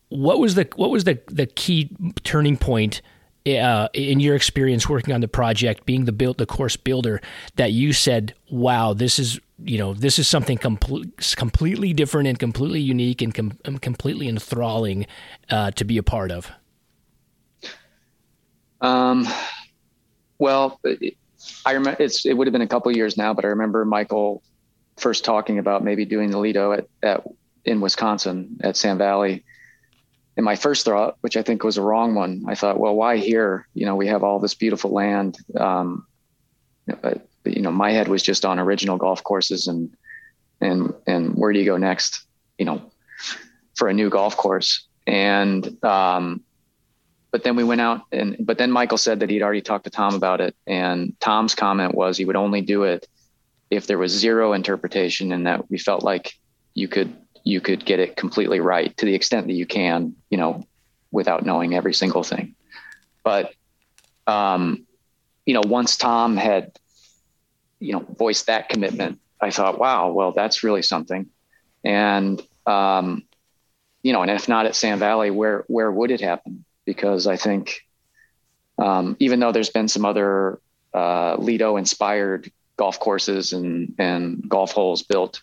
What 0.08 0.38
was 0.38 0.54
the 0.54 0.68
what 0.76 0.90
was 0.90 1.04
the 1.04 1.20
the 1.26 1.46
key 1.46 1.90
turning 2.24 2.56
point? 2.56 3.02
Uh, 3.46 3.88
in 3.94 4.20
your 4.20 4.37
experience 4.37 4.90
working 4.90 5.14
on 5.14 5.22
the 5.22 5.28
project, 5.28 5.87
being 5.87 6.04
the 6.04 6.12
build 6.12 6.37
the 6.37 6.44
course 6.44 6.76
builder, 6.76 7.22
that 7.56 7.72
you 7.72 7.94
said, 7.94 8.34
"Wow, 8.50 8.92
this 8.92 9.18
is 9.18 9.40
you 9.64 9.78
know 9.78 9.94
this 9.94 10.18
is 10.18 10.28
something 10.28 10.58
com- 10.58 10.76
completely 10.76 11.94
different 11.94 12.28
and 12.28 12.38
completely 12.38 12.80
unique 12.80 13.22
and 13.22 13.34
com- 13.34 13.78
completely 13.80 14.28
enthralling 14.28 15.06
uh, 15.48 15.70
to 15.70 15.84
be 15.84 15.96
a 15.96 16.02
part 16.02 16.30
of." 16.30 16.50
Um, 18.80 19.26
well, 20.38 20.80
I 21.64 21.72
remember 21.72 22.02
it's 22.02 22.24
it 22.26 22.34
would 22.34 22.46
have 22.46 22.52
been 22.52 22.62
a 22.62 22.68
couple 22.68 22.90
years 22.92 23.16
now, 23.16 23.34
but 23.34 23.44
I 23.44 23.48
remember 23.48 23.84
Michael 23.84 24.42
first 24.96 25.24
talking 25.24 25.58
about 25.58 25.84
maybe 25.84 26.04
doing 26.04 26.30
the 26.30 26.38
Lido 26.38 26.72
at, 26.72 26.88
at 27.02 27.24
in 27.64 27.80
Wisconsin 27.80 28.58
at 28.62 28.76
Sand 28.76 28.98
Valley. 28.98 29.44
And 30.36 30.44
my 30.44 30.56
first 30.56 30.84
thought, 30.84 31.16
which 31.20 31.36
I 31.36 31.42
think 31.42 31.64
was 31.64 31.78
a 31.78 31.82
wrong 31.82 32.14
one, 32.14 32.44
I 32.46 32.54
thought, 32.54 32.78
well, 32.78 32.94
why 32.94 33.16
here? 33.16 33.66
You 33.74 33.86
know, 33.86 33.96
we 33.96 34.06
have 34.06 34.22
all 34.22 34.38
this 34.38 34.54
beautiful 34.54 34.92
land. 34.92 35.36
Um, 35.56 36.06
but, 36.86 37.26
you 37.44 37.60
know, 37.60 37.72
my 37.72 37.90
head 37.90 38.06
was 38.08 38.22
just 38.22 38.44
on 38.44 38.60
original 38.60 38.96
golf 38.96 39.22
courses 39.24 39.66
and 39.66 39.90
and 40.60 40.94
and 41.06 41.34
where 41.34 41.52
do 41.52 41.58
you 41.58 41.64
go 41.64 41.76
next? 41.76 42.24
You 42.56 42.66
know, 42.66 42.82
for 43.74 43.88
a 43.88 43.94
new 43.94 44.10
golf 44.10 44.36
course. 44.36 44.86
And 45.06 45.82
um, 45.84 46.42
but 47.30 47.44
then 47.44 47.56
we 47.56 47.64
went 47.64 47.80
out 47.80 48.02
and 48.12 48.36
but 48.40 48.58
then 48.58 48.70
Michael 48.70 48.98
said 48.98 49.20
that 49.20 49.30
he'd 49.30 49.42
already 49.42 49.60
talked 49.60 49.84
to 49.84 49.90
Tom 49.90 50.14
about 50.14 50.40
it, 50.40 50.56
and 50.66 51.18
Tom's 51.20 51.54
comment 51.54 51.94
was 51.94 52.16
he 52.16 52.24
would 52.24 52.36
only 52.36 52.60
do 52.60 52.84
it 52.84 53.06
if 53.70 53.86
there 53.86 53.98
was 53.98 54.12
zero 54.12 54.52
interpretation 54.52 55.32
and 55.32 55.46
that 55.46 55.70
we 55.70 55.78
felt 55.78 56.02
like 56.02 56.34
you 56.74 56.88
could 56.88 57.14
you 57.44 57.60
could 57.60 57.84
get 57.84 58.00
it 58.00 58.16
completely 58.16 58.60
right 58.60 58.96
to 58.96 59.06
the 59.06 59.14
extent 59.14 59.46
that 59.46 59.54
you 59.54 59.66
can, 59.66 60.14
you 60.30 60.36
know, 60.38 60.64
without 61.10 61.44
knowing 61.44 61.74
every 61.74 61.94
single 61.94 62.22
thing. 62.22 62.54
But 63.24 63.52
um, 64.26 64.86
you 65.46 65.54
know, 65.54 65.62
once 65.64 65.96
Tom 65.96 66.36
had, 66.36 66.78
you 67.80 67.92
know, 67.92 68.00
voiced 68.00 68.46
that 68.46 68.68
commitment, 68.68 69.18
I 69.40 69.50
thought, 69.50 69.78
wow, 69.78 70.12
well, 70.12 70.32
that's 70.32 70.62
really 70.62 70.82
something. 70.82 71.26
And 71.84 72.40
um, 72.66 73.24
you 74.02 74.12
know, 74.12 74.22
and 74.22 74.30
if 74.30 74.48
not 74.48 74.66
at 74.66 74.76
Sand 74.76 75.00
Valley, 75.00 75.30
where 75.30 75.64
where 75.68 75.90
would 75.90 76.10
it 76.10 76.20
happen? 76.20 76.64
Because 76.88 77.27
I 77.27 77.37
think 77.37 77.85
um, 78.79 79.14
even 79.18 79.40
though 79.40 79.53
there's 79.53 79.68
been 79.68 79.88
some 79.88 80.07
other 80.07 80.59
uh, 80.94 81.37
Lido 81.37 81.77
inspired 81.77 82.51
golf 82.79 82.98
courses 82.98 83.53
and, 83.53 83.94
and 83.98 84.48
golf 84.48 84.72
holes 84.72 85.03
built 85.03 85.42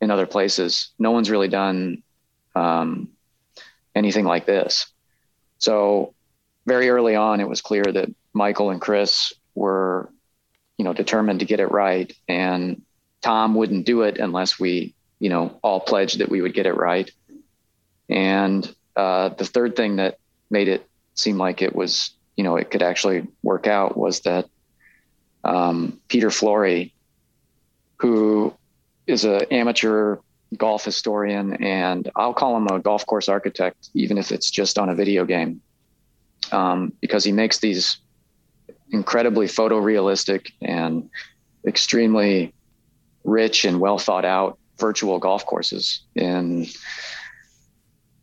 in 0.00 0.12
other 0.12 0.24
places, 0.24 0.90
no 0.96 1.10
one's 1.10 1.30
really 1.30 1.48
done 1.48 2.04
um, 2.54 3.08
anything 3.92 4.24
like 4.24 4.46
this. 4.46 4.86
So 5.58 6.14
very 6.64 6.90
early 6.90 7.16
on, 7.16 7.40
it 7.40 7.48
was 7.48 7.60
clear 7.60 7.82
that 7.82 8.08
Michael 8.32 8.70
and 8.70 8.80
Chris 8.80 9.32
were, 9.56 10.08
you 10.76 10.84
know, 10.84 10.92
determined 10.92 11.40
to 11.40 11.46
get 11.46 11.58
it 11.58 11.72
right, 11.72 12.12
and 12.28 12.82
Tom 13.20 13.56
wouldn't 13.56 13.84
do 13.84 14.02
it 14.02 14.18
unless 14.18 14.60
we, 14.60 14.94
you 15.18 15.28
know, 15.28 15.58
all 15.60 15.80
pledged 15.80 16.20
that 16.20 16.28
we 16.28 16.40
would 16.40 16.54
get 16.54 16.66
it 16.66 16.76
right. 16.76 17.10
And 18.08 18.72
uh, 18.94 19.30
the 19.30 19.44
third 19.44 19.74
thing 19.74 19.96
that 19.96 20.18
made 20.50 20.68
it 20.68 20.88
seem 21.14 21.36
like 21.36 21.62
it 21.62 21.74
was, 21.74 22.10
you 22.36 22.44
know, 22.44 22.56
it 22.56 22.70
could 22.70 22.82
actually 22.82 23.26
work 23.42 23.66
out 23.66 23.96
was 23.96 24.20
that 24.20 24.48
um, 25.44 26.00
Peter 26.08 26.30
Flory, 26.30 26.94
who 27.96 28.54
is 29.06 29.24
an 29.24 29.42
amateur 29.50 30.18
golf 30.56 30.84
historian, 30.84 31.62
and 31.62 32.10
I'll 32.16 32.34
call 32.34 32.56
him 32.56 32.66
a 32.68 32.78
golf 32.78 33.06
course 33.06 33.28
architect, 33.28 33.90
even 33.94 34.18
if 34.18 34.32
it's 34.32 34.50
just 34.50 34.78
on 34.78 34.88
a 34.88 34.94
video 34.94 35.24
game, 35.24 35.60
um, 36.52 36.92
because 37.00 37.24
he 37.24 37.32
makes 37.32 37.58
these 37.58 37.98
incredibly 38.90 39.46
photorealistic 39.46 40.52
and 40.62 41.10
extremely 41.66 42.54
rich 43.24 43.64
and 43.64 43.80
well 43.80 43.98
thought 43.98 44.24
out 44.24 44.58
virtual 44.78 45.18
golf 45.18 45.44
courses 45.44 46.02
in 46.14 46.66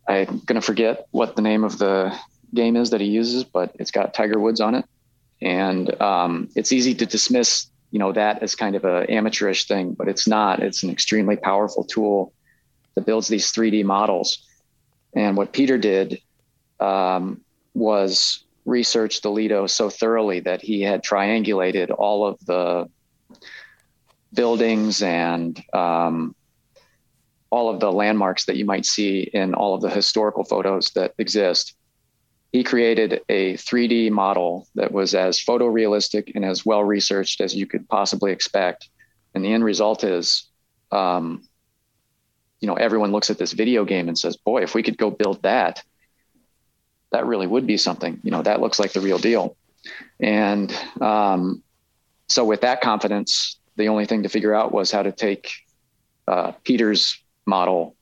I'm 0.08 0.40
going 0.40 0.60
to 0.60 0.60
forget 0.60 1.06
what 1.10 1.36
the 1.36 1.42
name 1.42 1.64
of 1.64 1.78
the 1.78 2.16
game 2.54 2.76
is 2.76 2.90
that 2.90 3.00
he 3.00 3.08
uses, 3.08 3.44
but 3.44 3.74
it's 3.78 3.90
got 3.90 4.14
Tiger 4.14 4.38
Woods 4.38 4.60
on 4.60 4.74
it. 4.74 4.84
And 5.42 6.00
um, 6.00 6.48
it's 6.54 6.72
easy 6.72 6.94
to 6.94 7.06
dismiss, 7.06 7.68
you 7.90 7.98
know, 7.98 8.12
that 8.12 8.42
as 8.42 8.54
kind 8.54 8.76
of 8.76 8.84
a 8.84 9.10
amateurish 9.10 9.66
thing, 9.66 9.92
but 9.92 10.08
it's 10.08 10.26
not. 10.26 10.62
It's 10.62 10.82
an 10.82 10.90
extremely 10.90 11.36
powerful 11.36 11.84
tool 11.84 12.32
that 12.94 13.04
builds 13.04 13.28
these 13.28 13.52
3D 13.52 13.84
models. 13.84 14.38
And 15.14 15.36
what 15.36 15.52
Peter 15.52 15.76
did 15.76 16.20
um, 16.80 17.40
was 17.74 18.44
research 18.64 19.20
the 19.20 19.30
Lido 19.30 19.66
so 19.66 19.90
thoroughly 19.90 20.40
that 20.40 20.62
he 20.62 20.82
had 20.82 21.04
triangulated 21.04 21.94
all 21.96 22.26
of 22.26 22.38
the 22.46 22.88
buildings 24.32 25.02
and 25.02 25.62
um, 25.72 26.34
all 27.56 27.70
of 27.70 27.80
the 27.80 27.90
landmarks 27.90 28.44
that 28.44 28.56
you 28.56 28.66
might 28.66 28.84
see 28.84 29.30
in 29.32 29.54
all 29.54 29.74
of 29.74 29.80
the 29.80 29.88
historical 29.88 30.44
photos 30.44 30.90
that 30.90 31.14
exist. 31.16 31.74
He 32.52 32.62
created 32.62 33.22
a 33.30 33.54
3D 33.54 34.10
model 34.10 34.68
that 34.74 34.92
was 34.92 35.14
as 35.14 35.40
photorealistic 35.40 36.32
and 36.34 36.44
as 36.44 36.66
well 36.66 36.84
researched 36.84 37.40
as 37.40 37.54
you 37.54 37.66
could 37.66 37.88
possibly 37.88 38.30
expect. 38.30 38.90
And 39.34 39.42
the 39.42 39.54
end 39.54 39.64
result 39.64 40.04
is, 40.04 40.50
um, 40.92 41.48
you 42.60 42.68
know, 42.68 42.74
everyone 42.74 43.10
looks 43.10 43.30
at 43.30 43.38
this 43.38 43.52
video 43.52 43.86
game 43.86 44.08
and 44.08 44.18
says, 44.18 44.36
boy, 44.36 44.62
if 44.62 44.74
we 44.74 44.82
could 44.82 44.98
go 44.98 45.10
build 45.10 45.42
that, 45.42 45.82
that 47.10 47.24
really 47.24 47.46
would 47.46 47.66
be 47.66 47.78
something. 47.78 48.20
You 48.22 48.32
know, 48.32 48.42
that 48.42 48.60
looks 48.60 48.78
like 48.78 48.92
the 48.92 49.00
real 49.00 49.18
deal. 49.18 49.56
And 50.20 50.70
um, 51.00 51.62
so, 52.28 52.44
with 52.44 52.60
that 52.60 52.82
confidence, 52.82 53.58
the 53.76 53.88
only 53.88 54.04
thing 54.04 54.24
to 54.24 54.28
figure 54.28 54.54
out 54.54 54.72
was 54.72 54.90
how 54.90 55.02
to 55.02 55.12
take 55.12 55.52
uh, 56.28 56.52
Peter's 56.62 57.22
model 57.46 57.96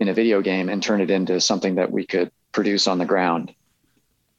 in 0.00 0.08
a 0.08 0.14
video 0.14 0.42
game 0.42 0.68
and 0.68 0.82
turn 0.82 1.00
it 1.00 1.10
into 1.10 1.40
something 1.40 1.76
that 1.76 1.90
we 1.90 2.06
could 2.06 2.30
produce 2.52 2.86
on 2.86 2.98
the 2.98 3.04
ground. 3.04 3.54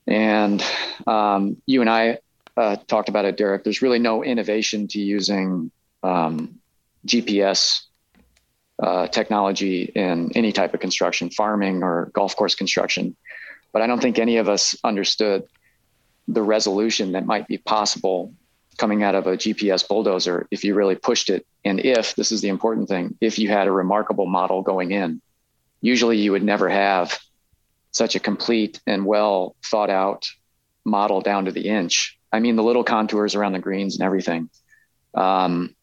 And 0.08 0.64
um, 1.08 1.58
you 1.66 1.82
and 1.82 1.90
I 1.90 2.20
uh, 2.58 2.76
talked 2.88 3.10
about 3.10 3.26
it, 3.26 3.38
Derek. 3.38 3.64
There's 3.64 3.82
really 3.82 4.00
no 4.00 4.24
innovation 4.24 4.88
to 4.90 5.00
using 5.00 5.72
um, 6.04 6.60
GPS 7.08 7.82
uh, 8.82 9.08
technology 9.08 9.84
in 9.96 10.32
any 10.36 10.52
type 10.52 10.74
of 10.74 10.80
construction, 10.80 11.30
farming 11.30 11.84
or 11.84 12.12
golf 12.14 12.36
course 12.36 12.56
construction. 12.56 13.16
But 13.72 13.82
I 13.82 13.88
don't 13.88 14.02
think 14.02 14.20
any 14.20 14.38
of 14.38 14.50
us 14.50 14.76
understood 14.84 15.44
the 16.28 16.42
resolution 16.42 17.14
that 17.14 17.26
might 17.26 17.48
be 17.48 17.58
possible 17.58 18.34
coming 18.78 19.04
out 19.04 19.16
of 19.16 19.28
a 19.28 19.38
GPS 19.38 19.88
bulldozer 19.88 20.48
if 20.52 20.64
you 20.64 20.76
really 20.76 20.96
pushed 20.96 21.30
it. 21.30 21.46
And 21.64 21.80
if, 21.80 22.16
this 22.16 22.32
is 22.32 22.42
the 22.42 22.50
important 22.50 22.90
thing, 22.90 23.18
if 23.22 23.40
you 23.40 23.50
had 23.50 23.68
a 23.68 23.72
remarkable 23.72 24.26
model 24.26 24.62
going 24.62 24.92
in, 24.92 25.22
usually 25.82 26.18
you 26.18 26.32
would 26.32 26.44
never 26.44 26.70
have 26.70 27.18
such 27.92 28.16
a 28.16 28.20
complete 28.20 28.82
and 28.88 29.06
well 29.06 29.56
thought 29.64 29.90
out 29.90 30.28
model 30.86 31.22
down 31.22 31.46
to 31.46 31.52
the 31.52 31.70
inch. 31.70 32.18
I 32.32 32.40
mean, 32.40 32.56
the 32.56 32.64
little 32.64 32.84
contours 32.84 33.36
around 33.36 33.54
the 33.54 33.60
greens 33.60 33.96
and 33.96 34.04
everything. 34.04 34.50
Um, 35.14 35.76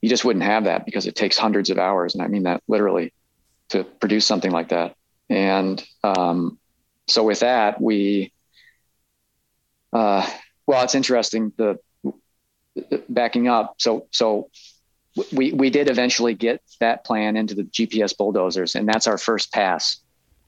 you 0.00 0.08
just 0.08 0.24
wouldn't 0.24 0.44
have 0.44 0.64
that 0.64 0.84
because 0.84 1.06
it 1.06 1.14
takes 1.14 1.38
hundreds 1.38 1.70
of 1.70 1.78
hours. 1.78 2.14
And 2.14 2.22
I 2.22 2.28
mean 2.28 2.44
that 2.44 2.62
literally 2.68 3.12
to 3.70 3.84
produce 3.84 4.26
something 4.26 4.50
like 4.50 4.70
that. 4.70 4.96
And 5.28 5.84
um, 6.02 6.58
so 7.06 7.24
with 7.24 7.40
that, 7.40 7.80
we, 7.80 8.32
uh, 9.92 10.28
well, 10.68 10.84
it's 10.84 10.94
interesting. 10.94 11.52
The, 11.56 11.78
backing 13.08 13.48
up. 13.48 13.74
So 13.78 14.06
so 14.10 14.50
we 15.32 15.52
we 15.52 15.70
did 15.70 15.88
eventually 15.90 16.34
get 16.34 16.62
that 16.78 17.04
plan 17.04 17.36
into 17.36 17.54
the 17.54 17.64
GPS 17.64 18.16
bulldozers, 18.16 18.74
and 18.74 18.86
that's 18.86 19.06
our 19.06 19.18
first 19.18 19.52
pass 19.52 19.98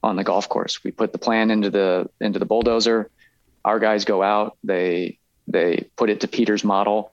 on 0.03 0.16
the 0.16 0.25
golf 0.25 0.49
course. 0.49 0.85
We 0.85 0.91
put 0.91 1.12
the 1.12 1.18
plan 1.18 1.51
into 1.51 1.71
the 1.71 2.09
into 2.21 2.39
the 2.39 2.45
bulldozer. 2.45 3.11
Our 3.64 3.79
guys 3.79 4.05
go 4.05 4.23
out. 4.23 4.57
They 4.62 5.18
they 5.49 5.89
put 5.97 6.11
it 6.11 6.21
to 6.21 6.29
Peter's 6.29 6.64
model, 6.64 7.12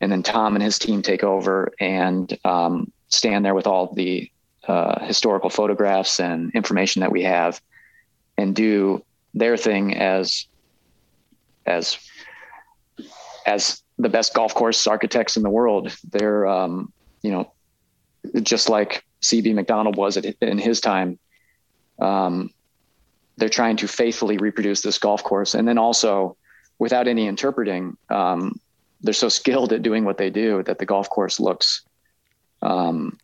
and 0.00 0.10
then 0.10 0.22
Tom 0.22 0.56
and 0.56 0.62
his 0.62 0.78
team 0.78 1.02
take 1.02 1.22
over 1.22 1.72
and 1.78 2.36
um, 2.44 2.90
stand 3.08 3.44
there 3.44 3.54
with 3.54 3.66
all 3.66 3.92
the 3.94 4.30
uh, 4.66 5.04
historical 5.04 5.50
photographs 5.50 6.20
and 6.20 6.52
information 6.54 7.00
that 7.00 7.12
we 7.12 7.22
have, 7.22 7.60
and 8.36 8.56
do 8.56 9.04
their 9.34 9.56
thing 9.56 9.94
as 9.94 10.46
as 11.66 11.98
as 13.46 13.82
the 13.98 14.08
best 14.08 14.34
golf 14.34 14.54
course 14.54 14.86
architects 14.86 15.36
in 15.36 15.42
the 15.42 15.50
world. 15.50 15.94
They're, 16.10 16.46
um, 16.46 16.92
you 17.22 17.30
know, 17.30 17.52
just 18.42 18.68
like 18.68 19.04
CB 19.22 19.54
Macdonald 19.54 19.96
was 19.96 20.16
at, 20.16 20.24
in 20.40 20.58
his 20.58 20.80
time. 20.80 21.18
Um, 21.98 22.50
they're 23.36 23.48
trying 23.48 23.76
to 23.78 23.88
faithfully 23.88 24.38
reproduce 24.38 24.82
this 24.82 24.98
golf 24.98 25.22
course, 25.22 25.54
and 25.54 25.66
then 25.66 25.78
also 25.78 26.36
without 26.78 27.08
any 27.08 27.26
interpreting, 27.26 27.96
um, 28.08 28.58
they're 29.00 29.14
so 29.14 29.28
skilled 29.40 29.72
at 29.72 29.82
doing 29.82 30.04
what 30.04 30.18
they 30.18 30.30
do 30.30 30.62
that 30.64 30.78
the 30.78 30.86
golf 30.86 31.08
course 31.08 31.40
looks 31.40 31.82
um, 32.62 33.18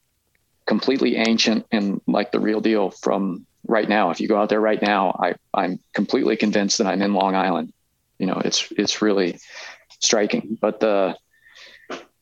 completely 0.67 1.17
ancient 1.17 1.67
and 1.73 2.01
like 2.07 2.33
the 2.33 2.41
real 2.41 2.61
deal 2.61 2.91
from 2.91 3.47
right 3.67 3.89
now. 3.89 4.11
If 4.11 4.21
you 4.21 4.29
go 4.29 4.37
out 4.37 4.49
there 4.49 4.61
right 4.61 4.81
now, 4.81 5.19
I, 5.21 5.35
I'm 5.55 5.79
completely 5.95 6.37
convinced 6.37 6.79
that 6.79 6.87
I'm 6.87 7.03
in 7.03 7.15
Long 7.15 7.35
Island. 7.35 7.73
You 8.19 8.27
know, 8.27 8.41
it's 8.45 8.73
it's 8.79 9.03
really 9.03 9.39
striking. 10.01 10.59
But 10.61 10.81
the 10.81 11.17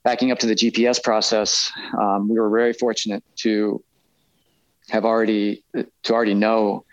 backing 0.04 0.30
up 0.30 0.38
to 0.40 0.46
the 0.46 0.54
GPS 0.54 1.02
process, 1.02 1.70
um, 1.98 2.28
we 2.28 2.38
were 2.38 2.50
very 2.50 2.72
fortunate 2.72 3.24
to 3.36 3.82
have 4.90 5.04
already 5.04 5.64
to 5.74 6.12
already 6.12 6.34
know 6.34 6.84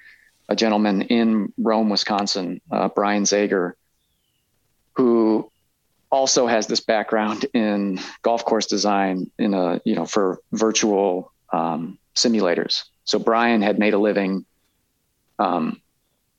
a 0.49 0.55
gentleman 0.55 1.03
in 1.03 1.53
Rome, 1.57 1.89
Wisconsin, 1.89 2.61
uh, 2.71 2.89
Brian 2.89 3.23
Zager, 3.23 3.73
who 4.93 5.51
also 6.09 6.45
has 6.47 6.67
this 6.67 6.81
background 6.81 7.45
in 7.53 7.99
golf 8.21 8.43
course 8.43 8.65
design 8.65 9.31
in 9.39 9.53
a 9.53 9.81
you 9.85 9.95
know 9.95 10.05
for 10.05 10.39
virtual 10.51 11.31
um, 11.53 11.97
simulators. 12.15 12.83
So 13.03 13.19
Brian 13.19 13.61
had 13.61 13.79
made 13.79 13.93
a 13.93 13.97
living 13.97 14.45
um, 15.39 15.81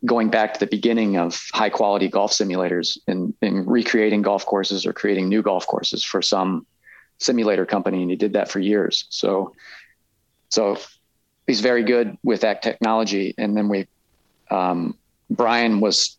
going 0.04 0.30
back 0.30 0.54
to 0.54 0.60
the 0.60 0.66
beginning 0.66 1.16
of 1.16 1.40
high 1.52 1.70
quality 1.70 2.08
golf 2.08 2.32
simulators 2.32 2.98
in 3.06 3.34
recreating 3.66 4.22
golf 4.22 4.44
courses 4.44 4.84
or 4.84 4.92
creating 4.92 5.28
new 5.28 5.42
golf 5.42 5.66
courses 5.66 6.04
for 6.04 6.20
some 6.20 6.66
simulator 7.18 7.64
company. 7.64 8.02
And 8.02 8.10
he 8.10 8.16
did 8.16 8.32
that 8.32 8.50
for 8.50 8.58
years. 8.58 9.04
So, 9.10 9.54
so 10.48 10.78
he's 11.46 11.60
very 11.60 11.84
good 11.84 12.18
with 12.24 12.40
that 12.40 12.62
technology. 12.62 13.34
And 13.38 13.56
then 13.56 13.68
we, 13.68 13.86
um, 14.50 14.96
Brian 15.30 15.80
was 15.80 16.16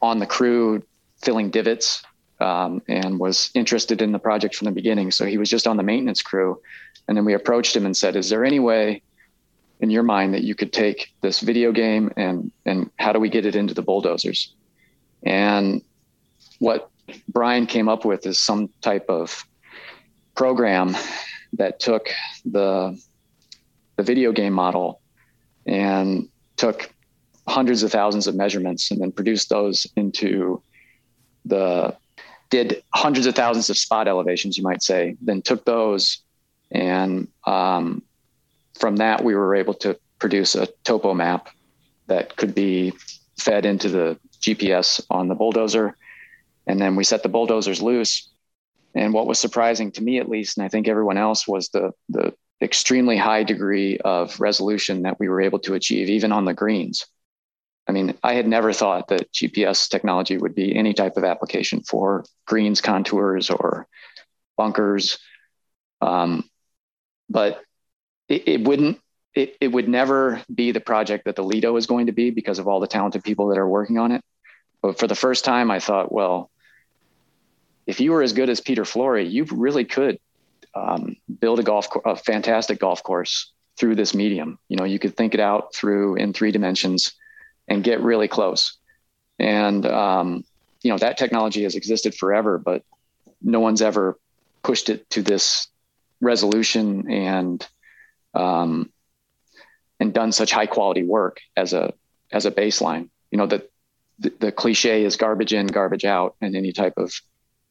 on 0.00 0.18
the 0.18 0.26
crew 0.26 0.82
filling 1.22 1.50
divots 1.50 2.02
um, 2.40 2.82
and 2.88 3.20
was 3.20 3.50
interested 3.54 4.02
in 4.02 4.10
the 4.10 4.18
project 4.18 4.56
from 4.56 4.66
the 4.66 4.72
beginning. 4.72 5.12
So 5.12 5.24
he 5.24 5.38
was 5.38 5.48
just 5.48 5.68
on 5.68 5.76
the 5.76 5.84
maintenance 5.84 6.22
crew. 6.22 6.60
And 7.06 7.16
then 7.16 7.24
we 7.24 7.34
approached 7.34 7.76
him 7.76 7.86
and 7.86 7.96
said, 7.96 8.16
Is 8.16 8.28
there 8.30 8.44
any 8.44 8.58
way 8.58 9.02
in 9.82 9.90
your 9.90 10.04
mind 10.04 10.32
that 10.32 10.44
you 10.44 10.54
could 10.54 10.72
take 10.72 11.12
this 11.20 11.40
video 11.40 11.72
game 11.72 12.10
and 12.16 12.50
and 12.64 12.90
how 12.98 13.12
do 13.12 13.18
we 13.18 13.28
get 13.28 13.44
it 13.44 13.54
into 13.54 13.74
the 13.74 13.82
bulldozers? 13.82 14.54
And 15.24 15.82
what 16.58 16.88
brian 17.28 17.66
came 17.66 17.88
up 17.88 18.04
with 18.04 18.24
is 18.24 18.38
some 18.38 18.70
type 18.80 19.04
of 19.08 19.44
program 20.36 20.96
that 21.52 21.80
took 21.80 22.08
the 22.44 22.98
the 23.96 24.02
video 24.02 24.32
game 24.32 24.52
model 24.52 25.00
and 25.66 26.28
took 26.56 26.92
hundreds 27.48 27.82
of 27.82 27.90
thousands 27.90 28.28
of 28.28 28.36
measurements 28.36 28.90
and 28.90 29.00
then 29.00 29.10
produced 29.10 29.50
those 29.50 29.86
into 29.96 30.62
the 31.44 31.94
did 32.50 32.82
hundreds 32.94 33.26
of 33.26 33.34
thousands 33.34 33.68
of 33.68 33.76
spot 33.76 34.06
elevations 34.06 34.56
you 34.56 34.62
might 34.62 34.82
say 34.82 35.16
then 35.20 35.42
took 35.42 35.64
those 35.64 36.20
and 36.70 37.26
um, 37.46 38.02
from 38.78 38.96
that, 38.96 39.22
we 39.24 39.34
were 39.34 39.54
able 39.54 39.74
to 39.74 39.98
produce 40.18 40.54
a 40.54 40.66
topo 40.84 41.14
map 41.14 41.48
that 42.06 42.36
could 42.36 42.54
be 42.54 42.92
fed 43.38 43.66
into 43.66 43.88
the 43.88 44.18
GPS 44.40 45.04
on 45.10 45.28
the 45.28 45.34
bulldozer. 45.34 45.96
And 46.66 46.80
then 46.80 46.96
we 46.96 47.04
set 47.04 47.22
the 47.22 47.28
bulldozers 47.28 47.82
loose. 47.82 48.28
And 48.94 49.12
what 49.14 49.26
was 49.26 49.38
surprising 49.38 49.90
to 49.92 50.02
me, 50.02 50.18
at 50.18 50.28
least, 50.28 50.58
and 50.58 50.64
I 50.64 50.68
think 50.68 50.86
everyone 50.86 51.18
else, 51.18 51.48
was 51.48 51.68
the, 51.70 51.92
the 52.08 52.34
extremely 52.60 53.16
high 53.16 53.42
degree 53.42 53.98
of 53.98 54.38
resolution 54.40 55.02
that 55.02 55.18
we 55.18 55.28
were 55.28 55.40
able 55.40 55.58
to 55.60 55.74
achieve, 55.74 56.08
even 56.08 56.30
on 56.30 56.44
the 56.44 56.54
greens. 56.54 57.06
I 57.88 57.92
mean, 57.92 58.16
I 58.22 58.34
had 58.34 58.46
never 58.46 58.72
thought 58.72 59.08
that 59.08 59.32
GPS 59.32 59.88
technology 59.88 60.36
would 60.36 60.54
be 60.54 60.76
any 60.76 60.92
type 60.92 61.16
of 61.16 61.24
application 61.24 61.82
for 61.82 62.24
greens 62.46 62.80
contours 62.80 63.50
or 63.50 63.88
bunkers. 64.56 65.18
Um, 66.00 66.48
but 67.28 67.62
it, 68.32 68.48
it 68.48 68.64
wouldn't 68.64 68.98
it, 69.34 69.56
it 69.60 69.68
would 69.68 69.88
never 69.88 70.42
be 70.54 70.72
the 70.72 70.80
project 70.80 71.24
that 71.24 71.36
the 71.36 71.44
Lido 71.44 71.76
is 71.76 71.86
going 71.86 72.06
to 72.06 72.12
be 72.12 72.30
because 72.30 72.58
of 72.58 72.68
all 72.68 72.80
the 72.80 72.86
talented 72.86 73.24
people 73.24 73.48
that 73.48 73.58
are 73.58 73.68
working 73.68 73.98
on 73.98 74.12
it. 74.12 74.22
But 74.82 74.98
for 74.98 75.06
the 75.06 75.14
first 75.14 75.44
time, 75.44 75.70
I 75.70 75.80
thought, 75.80 76.12
well, 76.12 76.50
if 77.86 78.00
you 78.00 78.12
were 78.12 78.22
as 78.22 78.34
good 78.34 78.50
as 78.50 78.60
Peter 78.60 78.84
Flory, 78.84 79.26
you 79.26 79.44
really 79.50 79.84
could 79.84 80.18
um, 80.74 81.16
build 81.40 81.60
a 81.60 81.62
golf, 81.62 81.88
a 82.04 82.14
fantastic 82.14 82.78
golf 82.78 83.02
course 83.02 83.52
through 83.78 83.94
this 83.94 84.14
medium. 84.14 84.58
You 84.68 84.76
know, 84.76 84.84
you 84.84 84.98
could 84.98 85.16
think 85.16 85.32
it 85.34 85.40
out 85.40 85.74
through 85.74 86.16
in 86.16 86.32
three 86.32 86.52
dimensions 86.52 87.12
and 87.68 87.82
get 87.82 88.02
really 88.02 88.28
close. 88.28 88.76
And 89.38 89.86
um, 89.86 90.44
you 90.82 90.90
know 90.90 90.98
that 90.98 91.16
technology 91.16 91.62
has 91.62 91.74
existed 91.74 92.14
forever, 92.14 92.58
but 92.58 92.82
no 93.40 93.60
one's 93.60 93.82
ever 93.82 94.18
pushed 94.62 94.90
it 94.90 95.08
to 95.10 95.22
this 95.22 95.68
resolution 96.20 97.10
and 97.10 97.66
um, 98.34 98.90
and 100.00 100.12
done 100.12 100.32
such 100.32 100.52
high 100.52 100.66
quality 100.66 101.02
work 101.02 101.40
as 101.56 101.72
a 101.72 101.92
as 102.32 102.46
a 102.46 102.50
baseline. 102.50 103.08
You 103.30 103.38
know 103.38 103.46
that 103.46 103.70
the, 104.18 104.32
the 104.38 104.52
cliche 104.52 105.04
is 105.04 105.16
garbage 105.16 105.52
in, 105.52 105.66
garbage 105.66 106.04
out, 106.04 106.36
and 106.40 106.56
any 106.56 106.72
type 106.72 106.94
of 106.96 107.12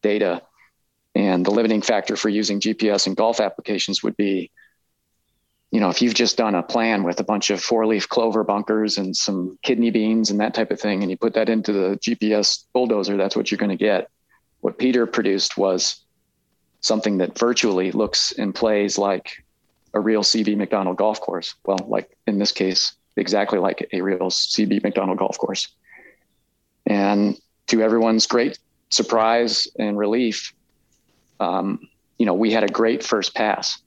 data. 0.02 0.42
And 1.16 1.46
the 1.46 1.52
limiting 1.52 1.82
factor 1.82 2.16
for 2.16 2.30
using 2.30 2.60
GPS 2.60 3.08
in 3.08 3.16
golf 3.16 3.40
applications 3.40 4.02
would 4.04 4.16
be, 4.16 4.52
you 5.72 5.80
know, 5.80 5.90
if 5.90 6.02
you've 6.02 6.14
just 6.14 6.38
done 6.38 6.56
a 6.56 6.64
plan 6.64 7.04
with 7.04 7.20
a 7.20 7.24
bunch 7.24 7.50
of 7.50 7.62
four 7.62 7.86
leaf 7.86 8.08
clover 8.08 8.44
bunkers 8.44 8.98
and 8.98 9.16
some 9.16 9.58
kidney 9.62 9.92
beans 9.92 10.32
and 10.32 10.40
that 10.40 10.54
type 10.54 10.72
of 10.72 10.80
thing, 10.80 11.02
and 11.02 11.12
you 11.12 11.18
put 11.18 11.34
that 11.34 11.50
into 11.50 11.74
the 11.74 11.98
GPS 11.98 12.66
bulldozer, 12.74 13.18
that's 13.18 13.36
what 13.36 13.52
you're 13.52 13.58
going 13.58 13.70
to 13.70 13.76
get. 13.78 14.10
What 14.62 14.78
Peter 14.78 15.06
produced 15.06 15.58
was 15.58 16.04
something 16.82 17.18
that 17.20 17.38
virtually 17.38 17.92
looks 17.92 18.32
and 18.32 18.56
plays 18.56 18.98
like 18.98 19.44
a 19.94 20.00
real 20.00 20.24
CB 20.24 20.58
Macdonald 20.58 20.98
golf 20.98 21.20
course. 21.20 21.56
Well, 21.66 21.80
like 21.88 22.16
in 22.28 22.40
this 22.40 22.52
case, 22.52 22.94
exactly 23.18 23.60
like 23.60 23.88
a 23.92 24.02
real 24.02 24.30
CB 24.30 24.84
Macdonald 24.84 25.18
golf 25.18 25.38
course. 25.38 25.68
And 26.86 27.38
to 27.68 27.82
everyone's 27.82 28.26
great 28.26 28.60
surprise 28.90 29.68
and 29.78 29.98
relief, 29.98 30.54
um, 31.40 31.88
you 32.18 32.26
know, 32.26 32.34
we 32.34 32.52
had 32.52 32.64
a 32.64 32.68
great 32.68 33.04
first 33.04 33.34
pass 33.34 33.82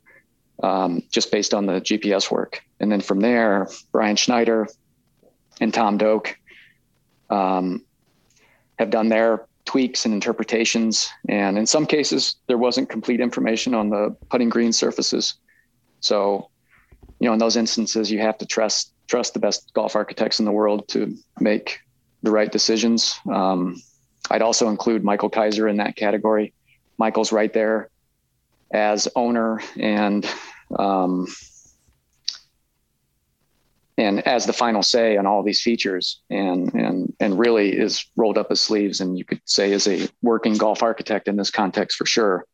um, 0.63 1.03
just 1.11 1.31
based 1.31 1.55
on 1.55 1.67
the 1.67 1.81
GPS 1.81 2.31
work. 2.31 2.63
And 2.81 2.91
then 2.91 3.01
from 3.01 3.21
there, 3.21 3.69
Brian 3.93 4.17
Schneider 4.17 4.69
and 5.61 5.73
Tom 5.73 5.99
Doak 5.99 6.37
um, 7.31 7.85
have 8.79 8.91
done 8.91 9.09
their 9.09 9.47
tweaks 9.65 10.05
and 10.05 10.13
interpretations. 10.13 11.09
And 11.29 11.59
in 11.59 11.67
some 11.67 11.87
cases, 11.87 12.37
there 12.47 12.59
wasn't 12.59 12.89
complete 12.89 13.21
information 13.21 13.75
on 13.75 13.91
the 13.91 14.15
putting 14.29 14.49
green 14.49 14.73
surfaces. 14.73 15.35
So, 16.05 16.51
you 17.19 17.29
know, 17.29 17.33
in 17.33 17.39
those 17.39 17.57
instances, 17.57 18.11
you 18.11 18.21
have 18.21 18.37
to 18.39 18.47
trust 18.47 18.93
trust 19.07 19.35
the 19.35 19.41
best 19.41 19.73
golf 19.75 19.97
architects 19.97 20.39
in 20.39 20.45
the 20.45 20.53
world 20.53 20.89
to 20.89 21.17
make 21.41 21.81
the 22.23 22.31
right 22.31 22.51
decisions. 22.51 23.15
Um, 23.31 23.81
I'd 24.31 24.43
also 24.43 24.69
include 24.69 25.05
Michael 25.05 25.31
Keiser 25.31 25.69
in 25.69 25.77
that 25.79 25.97
category. 25.97 26.55
Michael's 26.99 27.33
right 27.33 27.53
there 27.53 27.91
as 28.73 29.09
owner 29.17 29.61
and 29.79 30.27
um, 30.79 31.27
and 33.97 34.27
as 34.27 34.45
the 34.47 34.53
final 34.53 34.83
say 34.83 35.17
on 35.17 35.27
all 35.27 35.43
these 35.43 35.63
features 35.63 36.21
and 36.29 36.73
and 36.75 37.15
and 37.19 37.39
really 37.39 37.71
is 37.71 38.05
rolled 38.17 38.37
up 38.37 38.51
his 38.51 38.61
sleeves 38.61 39.01
and 39.01 39.17
you 39.19 39.25
could 39.25 39.41
say 39.45 39.73
is 39.73 39.87
a 39.87 40.09
working 40.23 40.55
golf 40.55 40.83
architect 40.83 41.29
in 41.29 41.37
this 41.37 41.51
context 41.51 41.97
for 41.97 42.07
sure 42.07 42.45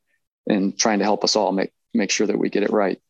and 0.49 0.79
trying 0.79 0.99
to 0.99 1.05
help 1.05 1.25
us 1.25 1.37
all 1.37 1.53
make 1.53 1.73
make 1.95 2.11
sure 2.11 2.27
that 2.27 2.39
we 2.39 2.49
get 2.49 2.63
it 2.63 2.71
right 2.71 3.01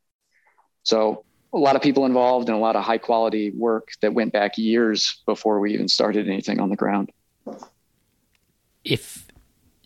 so 0.82 1.24
a 1.52 1.58
lot 1.58 1.76
of 1.76 1.82
people 1.82 2.06
involved 2.06 2.48
and 2.48 2.56
a 2.56 2.60
lot 2.60 2.76
of 2.76 2.84
high 2.84 2.98
quality 2.98 3.50
work 3.50 3.88
that 4.02 4.14
went 4.14 4.32
back 4.32 4.56
years 4.56 5.20
before 5.26 5.60
we 5.60 5.74
even 5.74 5.88
started 5.88 6.28
anything 6.28 6.60
on 6.60 6.68
the 6.68 6.76
ground. 6.76 7.10
If 8.84 9.26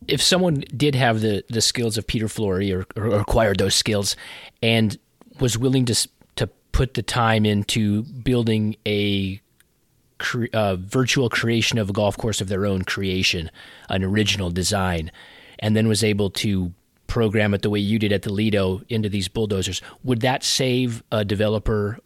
if 0.07 0.22
someone 0.22 0.64
did 0.76 0.95
have 0.95 1.20
the 1.20 1.45
the 1.49 1.61
skills 1.61 1.97
of 1.97 2.07
Peter 2.07 2.28
Flory 2.28 2.72
or, 2.72 2.84
or 2.97 3.07
acquired 3.18 3.59
those 3.59 3.74
skills 3.74 4.16
and 4.62 4.99
was 5.40 5.57
willing 5.57 5.84
to 5.86 6.09
to 6.36 6.47
put 6.72 6.95
the 6.95 7.03
time 7.03 7.47
into 7.47 8.03
building 8.03 8.76
a 8.86 9.40
uh, 10.53 10.76
virtual 10.76 11.28
creation 11.28 11.78
of 11.78 11.90
a 11.90 11.92
golf 11.92 12.16
course 12.16 12.40
of 12.40 12.49
their 12.49 12.66
own 12.66 12.82
creation, 12.82 13.51
an 13.88 14.05
original 14.05 14.51
design, 14.51 15.11
and 15.59 15.76
then 15.76 15.88
was 15.88 16.05
able 16.05 16.30
to 16.30 16.72
program 17.14 17.54
it 17.54 17.62
the 17.62 17.70
way 17.70 17.78
you 17.78 17.96
did 17.96 18.10
at 18.10 18.22
the 18.22 18.32
Lido 18.32 18.82
into 18.88 19.08
these 19.08 19.28
bulldozers, 19.28 19.80
would 20.02 20.20
that 20.22 20.42
save 20.42 21.00
a 21.12 21.24
developer 21.24 22.00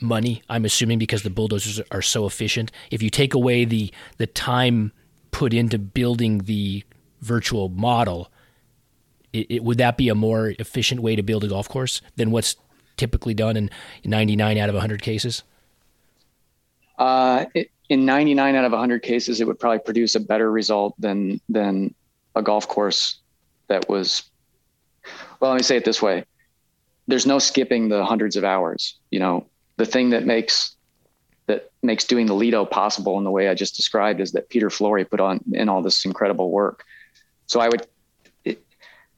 money? 0.00 0.44
I'm 0.48 0.64
assuming 0.64 1.00
because 1.00 1.24
the 1.24 1.30
bulldozers 1.30 1.80
are 1.90 2.00
so 2.00 2.24
efficient. 2.24 2.70
If 2.92 3.02
you 3.02 3.10
take 3.10 3.34
away 3.34 3.64
the 3.64 3.92
the 4.18 4.28
time 4.28 4.92
put 5.32 5.52
into 5.52 5.76
building 5.76 6.38
the 6.38 6.84
virtual 7.20 7.68
model, 7.68 8.30
it, 9.32 9.46
it, 9.50 9.64
would 9.64 9.78
that 9.78 9.96
be 9.96 10.08
a 10.08 10.14
more 10.14 10.54
efficient 10.60 11.02
way 11.02 11.16
to 11.16 11.22
build 11.24 11.42
a 11.42 11.48
golf 11.48 11.68
course 11.68 12.00
than 12.14 12.30
what's 12.30 12.54
typically 12.96 13.34
done 13.34 13.56
in 13.56 13.70
99 14.04 14.56
out 14.56 14.68
of 14.68 14.76
100 14.76 15.02
cases? 15.02 15.42
Uh, 16.96 17.46
in 17.88 18.06
99 18.06 18.54
out 18.54 18.64
of 18.64 18.70
100 18.70 19.02
cases, 19.02 19.40
it 19.40 19.48
would 19.48 19.58
probably 19.58 19.80
produce 19.80 20.14
a 20.14 20.20
better 20.20 20.52
result 20.52 20.94
than 21.00 21.40
than 21.48 21.92
a 22.36 22.42
golf 22.42 22.68
course 22.68 23.18
that 23.66 23.88
was. 23.88 24.22
Well, 25.44 25.52
let 25.52 25.58
me 25.58 25.62
say 25.62 25.76
it 25.76 25.84
this 25.84 26.00
way: 26.00 26.24
there's 27.06 27.26
no 27.26 27.38
skipping 27.38 27.90
the 27.90 28.02
hundreds 28.02 28.34
of 28.36 28.44
hours. 28.44 28.98
You 29.10 29.18
know, 29.18 29.46
the 29.76 29.84
thing 29.84 30.08
that 30.08 30.24
makes 30.24 30.74
that 31.48 31.70
makes 31.82 32.04
doing 32.04 32.24
the 32.24 32.34
Lido 32.34 32.64
possible 32.64 33.18
in 33.18 33.24
the 33.24 33.30
way 33.30 33.50
I 33.50 33.54
just 33.54 33.76
described 33.76 34.20
is 34.20 34.32
that 34.32 34.48
Peter 34.48 34.70
Flory 34.70 35.04
put 35.04 35.20
on 35.20 35.40
in 35.52 35.68
all 35.68 35.82
this 35.82 36.06
incredible 36.06 36.50
work. 36.50 36.82
So 37.44 37.60
I 37.60 37.68
would, 37.68 37.86
it, 38.46 38.64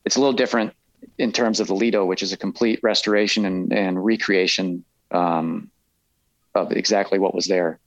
it's 0.05 0.17
a 0.17 0.19
little 0.19 0.33
different 0.33 0.73
in 1.17 1.31
terms 1.31 1.61
of 1.61 1.69
the 1.69 1.77
Lido, 1.77 2.05
which 2.05 2.25
is 2.25 2.33
a 2.33 2.37
complete 2.37 2.81
restoration 2.83 3.45
and, 3.45 3.73
and 3.73 4.05
recreation 4.05 4.85
um, 5.13 5.71
of 6.57 6.73
exactly 6.73 7.21
what 7.21 7.37
was 7.37 7.47
there. 7.47 7.79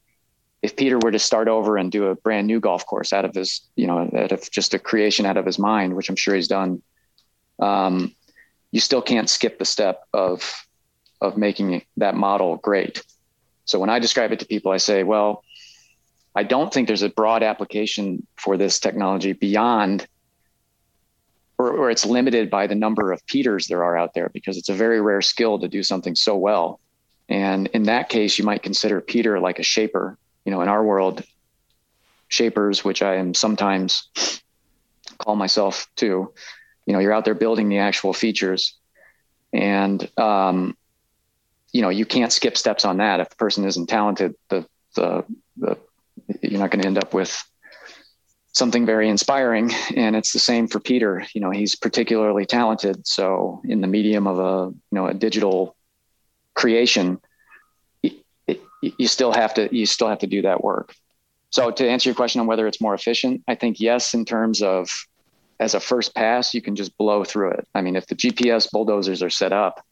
If 0.61 0.77
Peter 0.77 0.97
were 0.97 1.11
to 1.11 1.19
start 1.19 1.49
over 1.49 1.75
and 1.75 1.91
do 1.91 2.05
a 2.05 2.15
brand 2.15 2.47
new 2.47 2.61
golf 2.61 2.85
course 2.85 3.11
out 3.11 3.25
of 3.25 3.35
his, 3.35 3.67
you 3.75 3.85
know, 3.85 4.09
out 4.15 4.31
of 4.31 4.49
just 4.49 4.73
a 4.73 4.79
creation 4.79 5.25
out 5.25 5.35
of 5.35 5.45
his 5.45 5.59
mind, 5.59 5.93
which 5.93 6.07
I'm 6.07 6.15
sure 6.15 6.35
he's 6.35 6.47
done, 6.47 6.81
um, 7.59 8.15
you 8.72 8.80
still 8.80 9.01
can't 9.01 9.30
skip 9.30 9.59
the 9.59 9.65
step 9.65 10.03
of 10.13 10.65
of 11.22 11.38
making 11.38 11.84
that 11.97 12.15
model 12.15 12.57
great. 12.57 13.03
So 13.65 13.78
when 13.78 13.89
I 13.89 13.99
describe 13.99 14.32
it 14.32 14.39
to 14.39 14.45
people, 14.45 14.72
I 14.72 14.78
say, 14.78 15.03
well, 15.03 15.43
I 16.34 16.43
don't 16.43 16.74
think 16.74 16.88
there's 16.88 17.01
a 17.01 17.09
broad 17.09 17.43
application 17.43 18.26
for 18.38 18.55
this 18.55 18.80
technology 18.80 19.34
beyond 19.34 20.07
or, 21.59 21.72
or 21.72 21.91
it's 21.91 22.05
limited 22.05 22.49
by 22.49 22.65
the 22.65 22.74
number 22.74 23.11
of 23.11 23.24
Peters 23.28 23.67
there 23.67 23.84
are 23.84 23.97
out 23.97 24.13
there 24.13 24.30
because 24.30 24.57
it's 24.57 24.70
a 24.70 24.74
very 24.74 25.01
rare 25.01 25.22
skill 25.22 25.59
to 25.59 25.67
do 25.67 25.84
something 25.84 26.15
so 26.15 26.36
well. 26.36 26.80
And 27.28 27.67
in 27.67 27.84
that 27.84 28.09
case, 28.09 28.39
you 28.39 28.45
might 28.45 28.63
consider 28.63 29.01
Peter 29.01 29.39
like 29.39 29.59
a 29.59 29.63
shaper. 29.63 30.17
You 30.45 30.53
know, 30.53 30.61
in 30.61 30.70
our 30.70 30.84
world, 30.84 31.22
shapers, 32.30 32.84
which 32.84 33.03
I 33.03 33.15
am 33.15 33.34
sometimes 33.34 34.09
call 35.20 35.36
myself 35.36 35.88
too, 35.95 36.34
you 36.89 36.93
know, 36.93 36.99
you're 36.99 37.13
out 37.13 37.23
there 37.23 37.35
building 37.35 37.69
the 37.69 37.77
actual 37.77 38.13
features. 38.13 38.75
And 39.53 40.09
um, 40.17 40.75
you 41.71 41.83
know, 41.83 41.89
you 41.89 42.03
can't 42.03 42.33
skip 42.33 42.57
steps 42.57 42.83
on 42.83 42.97
that. 42.97 43.19
If 43.19 43.29
the 43.29 43.35
person 43.35 43.63
isn't 43.63 43.85
talented, 43.85 44.33
the 44.49 44.65
the 44.95 45.23
the 45.57 45.77
you're 46.41 46.59
not 46.59 46.71
going 46.71 46.81
to 46.81 46.87
end 46.87 46.97
up 46.97 47.13
with 47.13 47.43
something 48.53 48.87
very 48.87 49.07
inspiring. 49.07 49.71
And 49.95 50.15
it's 50.15 50.33
the 50.33 50.39
same 50.39 50.67
for 50.67 50.79
Peter. 50.79 51.23
You 51.35 51.41
know, 51.41 51.51
he's 51.51 51.75
particularly 51.75 52.47
talented. 52.47 53.05
So 53.05 53.61
in 53.65 53.81
the 53.81 53.87
medium 53.87 54.25
of 54.25 54.39
a 54.39 54.71
you 54.71 54.75
know 54.91 55.05
a 55.05 55.13
digital 55.13 55.75
creation, 56.55 57.21
you 58.01 59.07
still 59.07 59.31
have 59.31 59.53
to 59.53 59.69
you 59.71 59.85
still 59.85 60.07
have 60.07 60.19
to 60.19 60.27
do 60.27 60.41
that 60.41 60.63
work. 60.63 60.95
So 61.51 61.69
to 61.69 61.87
answer 61.87 62.09
your 62.09 62.15
question 62.15 62.41
on 62.41 62.47
whether 62.47 62.65
it's 62.65 62.81
more 62.81 62.95
efficient, 62.95 63.43
I 63.47 63.53
think 63.53 63.79
yes, 63.79 64.15
in 64.15 64.25
terms 64.25 64.63
of 64.63 64.89
as 65.60 65.74
a 65.74 65.80
first 65.80 66.16
pass, 66.16 66.53
you 66.53 66.62
can 66.62 66.76
just 66.76 66.97
blow 66.97 67.24
through 67.24 67.51
it. 67.51 67.68
I 67.76 67.82
mean, 67.82 67.95
if 67.95 68.07
the 68.07 68.16
GPS 68.16 68.72
bulldozers 68.72 69.22
are 69.22 69.30
set 69.30 69.51
up, 69.51 69.86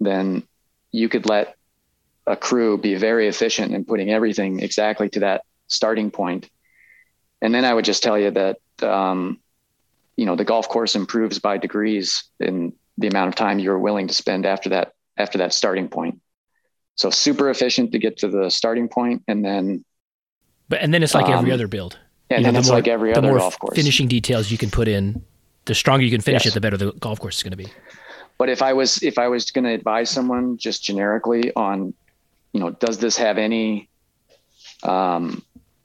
then 0.00 0.42
you 0.90 1.08
could 1.08 1.28
let 1.28 1.56
a 2.26 2.36
crew 2.36 2.76
be 2.76 2.94
very 2.94 3.26
efficient 3.26 3.74
in 3.74 3.84
putting 3.84 4.10
everything 4.10 4.60
exactly 4.60 5.08
to 5.10 5.20
that 5.20 5.44
starting 5.66 6.10
point. 6.10 6.48
And 7.40 7.54
then 7.54 7.64
I 7.64 7.72
would 7.72 7.84
just 7.84 8.02
tell 8.02 8.18
you 8.18 8.30
that, 8.32 8.58
um, 8.82 9.40
you 10.16 10.26
know, 10.26 10.36
the 10.36 10.44
golf 10.44 10.68
course 10.68 10.94
improves 10.94 11.38
by 11.38 11.58
degrees 11.58 12.24
in 12.38 12.74
the 12.98 13.08
amount 13.08 13.28
of 13.28 13.34
time 13.34 13.58
you're 13.58 13.78
willing 13.78 14.08
to 14.08 14.14
spend 14.14 14.44
after 14.44 14.68
that, 14.70 14.92
after 15.16 15.38
that 15.38 15.54
starting 15.54 15.88
point. 15.88 16.20
So 16.96 17.08
super 17.08 17.48
efficient 17.48 17.92
to 17.92 17.98
get 17.98 18.18
to 18.18 18.28
the 18.28 18.50
starting 18.50 18.88
point 18.88 19.22
and 19.26 19.44
then. 19.44 19.84
But, 20.68 20.82
and 20.82 20.92
then 20.92 21.02
it's 21.02 21.14
like 21.14 21.26
um, 21.26 21.32
every 21.32 21.50
other 21.50 21.66
build. 21.66 21.98
And 22.36 22.46
you 22.46 22.52
know, 22.52 22.58
it's 22.58 22.68
more, 22.68 22.78
like 22.78 22.88
every 22.88 23.14
other 23.14 23.36
golf 23.36 23.58
course. 23.58 23.76
Finishing 23.76 24.08
details 24.08 24.50
you 24.50 24.58
can 24.58 24.70
put 24.70 24.88
in, 24.88 25.22
the 25.64 25.74
stronger 25.74 26.04
you 26.04 26.10
can 26.10 26.20
finish 26.20 26.44
yes. 26.44 26.52
it, 26.52 26.54
the 26.54 26.60
better 26.60 26.76
the 26.76 26.92
golf 26.92 27.20
course 27.20 27.36
is 27.36 27.42
going 27.42 27.52
to 27.52 27.56
be. 27.56 27.68
But 28.38 28.48
if 28.48 28.62
I 28.62 28.72
was 28.72 29.02
if 29.02 29.18
I 29.18 29.28
was 29.28 29.50
going 29.50 29.64
to 29.64 29.70
advise 29.70 30.10
someone 30.10 30.56
just 30.56 30.82
generically 30.82 31.54
on, 31.54 31.94
you 32.52 32.60
know, 32.60 32.70
does 32.70 32.98
this 32.98 33.16
have 33.16 33.38
any 33.38 33.88
um, 34.82 35.42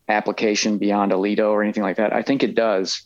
application 0.10 0.78
beyond 0.78 1.12
a 1.12 1.18
Lido 1.18 1.52
or 1.52 1.64
anything 1.64 1.84
like 1.84 1.98
that? 1.98 2.14
I 2.14 2.24
think 2.24 2.44
it 2.44 2.56
does. 2.56 3.04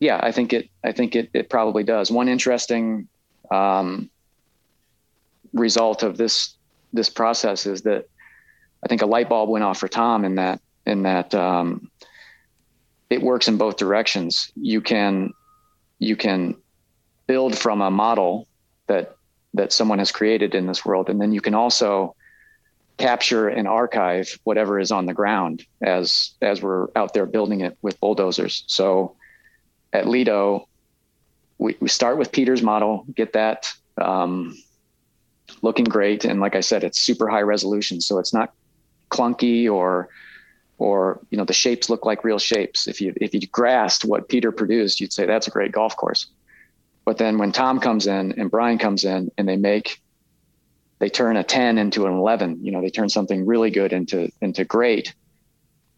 Yeah, 0.00 0.18
I 0.22 0.32
think 0.32 0.52
it. 0.52 0.68
I 0.82 0.92
think 0.92 1.14
it. 1.14 1.30
It 1.32 1.48
probably 1.48 1.84
does. 1.84 2.10
One 2.10 2.28
interesting 2.28 3.06
um, 3.50 4.10
result 5.52 6.02
of 6.02 6.16
this 6.16 6.54
this 6.92 7.08
process 7.08 7.66
is 7.66 7.82
that 7.82 8.08
I 8.82 8.88
think 8.88 9.02
a 9.02 9.06
light 9.06 9.28
bulb 9.28 9.50
went 9.50 9.64
off 9.64 9.78
for 9.78 9.88
Tom 9.88 10.24
in 10.24 10.34
that 10.34 10.60
in 10.86 11.02
that 11.02 11.34
um, 11.34 11.90
it 13.14 13.22
works 13.22 13.46
in 13.46 13.56
both 13.56 13.76
directions. 13.76 14.50
You 14.56 14.80
can 14.80 15.32
you 16.00 16.16
can 16.16 16.56
build 17.28 17.56
from 17.56 17.80
a 17.80 17.90
model 17.90 18.48
that 18.88 19.16
that 19.54 19.72
someone 19.72 20.00
has 20.00 20.10
created 20.10 20.54
in 20.54 20.66
this 20.66 20.84
world 20.84 21.08
and 21.08 21.20
then 21.20 21.32
you 21.32 21.40
can 21.40 21.54
also 21.54 22.14
capture 22.98 23.48
and 23.48 23.66
archive 23.68 24.38
whatever 24.42 24.80
is 24.80 24.90
on 24.90 25.06
the 25.06 25.14
ground 25.14 25.64
as 25.80 26.32
as 26.42 26.60
we're 26.60 26.88
out 26.96 27.14
there 27.14 27.24
building 27.24 27.60
it 27.60 27.78
with 27.82 27.98
bulldozers 28.00 28.64
so 28.66 29.16
at 29.92 30.06
lido 30.08 30.68
we, 31.58 31.76
we 31.80 31.88
start 31.88 32.18
with 32.18 32.32
peter's 32.32 32.62
model 32.62 33.06
get 33.14 33.32
that 33.32 33.72
um, 34.00 34.56
looking 35.62 35.84
great 35.84 36.24
and 36.24 36.40
like 36.40 36.56
i 36.56 36.60
said 36.60 36.84
it's 36.84 37.00
super 37.00 37.28
high 37.28 37.42
resolution 37.42 38.00
so 38.00 38.18
it's 38.18 38.34
not 38.34 38.52
clunky 39.10 39.70
or 39.70 40.08
or 40.78 41.20
you 41.30 41.38
know 41.38 41.44
the 41.44 41.52
shapes 41.52 41.88
look 41.88 42.04
like 42.04 42.24
real 42.24 42.38
shapes 42.38 42.88
if 42.88 43.00
you 43.00 43.14
if 43.20 43.32
you 43.32 43.46
grasped 43.48 44.04
what 44.04 44.28
peter 44.28 44.50
produced 44.50 45.00
you'd 45.00 45.12
say 45.12 45.24
that's 45.26 45.46
a 45.46 45.50
great 45.50 45.72
golf 45.72 45.96
course 45.96 46.26
but 47.04 47.18
then 47.18 47.38
when 47.38 47.52
Tom 47.52 47.80
comes 47.80 48.06
in 48.06 48.32
and 48.38 48.50
Brian 48.50 48.78
comes 48.78 49.04
in 49.04 49.30
and 49.36 49.48
they 49.48 49.56
make, 49.56 50.00
they 50.98 51.10
turn 51.10 51.36
a 51.36 51.44
10 51.44 51.78
into 51.78 52.06
an 52.06 52.14
11, 52.14 52.64
you 52.64 52.72
know, 52.72 52.80
they 52.80 52.90
turn 52.90 53.08
something 53.08 53.44
really 53.44 53.70
good 53.70 53.92
into, 53.92 54.30
into 54.40 54.64
great. 54.64 55.14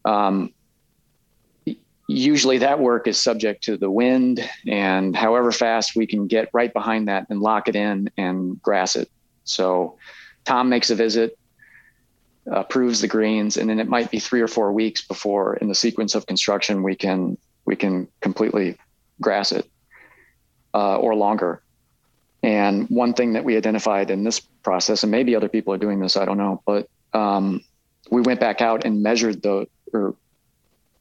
Um, 0.03 0.53
usually 2.07 2.59
that 2.59 2.79
work 2.79 3.07
is 3.07 3.19
subject 3.19 3.63
to 3.65 3.77
the 3.77 3.91
wind 3.91 4.49
and 4.65 5.15
however 5.15 5.51
fast 5.51 5.95
we 5.95 6.07
can 6.07 6.27
get 6.27 6.49
right 6.53 6.71
behind 6.71 7.07
that 7.07 7.27
and 7.29 7.41
lock 7.41 7.67
it 7.67 7.75
in 7.75 8.09
and 8.17 8.61
grass 8.61 8.95
it. 8.95 9.09
So 9.43 9.97
Tom 10.45 10.69
makes 10.69 10.89
a 10.89 10.95
visit, 10.95 11.37
approves 12.51 13.01
the 13.01 13.07
greens, 13.07 13.57
and 13.57 13.69
then 13.69 13.79
it 13.79 13.87
might 13.87 14.09
be 14.11 14.19
three 14.19 14.41
or 14.41 14.47
four 14.47 14.71
weeks 14.71 15.05
before 15.05 15.57
in 15.57 15.67
the 15.67 15.75
sequence 15.75 16.15
of 16.15 16.25
construction, 16.25 16.83
we 16.83 16.95
can, 16.95 17.37
we 17.65 17.75
can 17.75 18.07
completely 18.21 18.77
grass 19.21 19.51
it 19.51 19.69
uh, 20.73 20.97
or 20.97 21.15
longer. 21.15 21.61
And 22.43 22.87
one 22.89 23.13
thing 23.13 23.33
that 23.33 23.43
we 23.43 23.57
identified 23.57 24.11
in 24.11 24.23
this 24.23 24.39
process, 24.39 25.03
and 25.03 25.11
maybe 25.11 25.35
other 25.35 25.49
people 25.49 25.73
are 25.73 25.77
doing 25.77 25.99
this, 25.99 26.15
I 26.15 26.25
don't 26.25 26.37
know, 26.37 26.61
but 26.65 26.87
um, 27.13 27.61
we 28.11 28.21
went 28.21 28.39
back 28.39 28.61
out 28.61 28.85
and 28.85 29.03
measured 29.03 29.41
the 29.41 29.67
or 29.93 30.15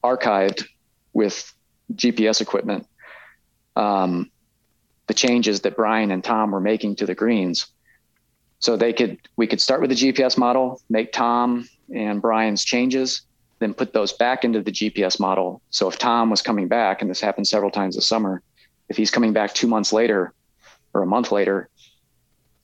archived 0.02 0.64
with 1.12 1.52
GPS 1.94 2.40
equipment 2.40 2.86
um, 3.76 4.30
the 5.06 5.14
changes 5.14 5.60
that 5.60 5.76
Brian 5.76 6.10
and 6.10 6.24
Tom 6.24 6.50
were 6.50 6.60
making 6.60 6.96
to 6.96 7.06
the 7.06 7.14
greens. 7.14 7.66
So 8.66 8.76
they 8.76 8.92
could 8.92 9.20
we 9.36 9.46
could 9.46 9.60
start 9.60 9.80
with 9.80 9.90
the 9.90 9.96
GPS 9.96 10.36
model, 10.36 10.82
make 10.90 11.12
Tom 11.12 11.68
and 11.94 12.20
Brian's 12.20 12.64
changes, 12.64 13.22
then 13.60 13.72
put 13.72 13.92
those 13.92 14.12
back 14.12 14.44
into 14.44 14.60
the 14.60 14.72
GPS 14.72 15.20
model. 15.20 15.62
So 15.70 15.86
if 15.86 16.00
Tom 16.00 16.30
was 16.30 16.42
coming 16.42 16.66
back, 16.66 17.00
and 17.00 17.08
this 17.08 17.20
happened 17.20 17.46
several 17.46 17.70
times 17.70 17.94
this 17.94 18.08
summer, 18.08 18.42
if 18.88 18.96
he's 18.96 19.12
coming 19.12 19.32
back 19.32 19.54
two 19.54 19.68
months 19.68 19.92
later 19.92 20.32
or 20.94 21.04
a 21.04 21.06
month 21.06 21.30
later, 21.30 21.68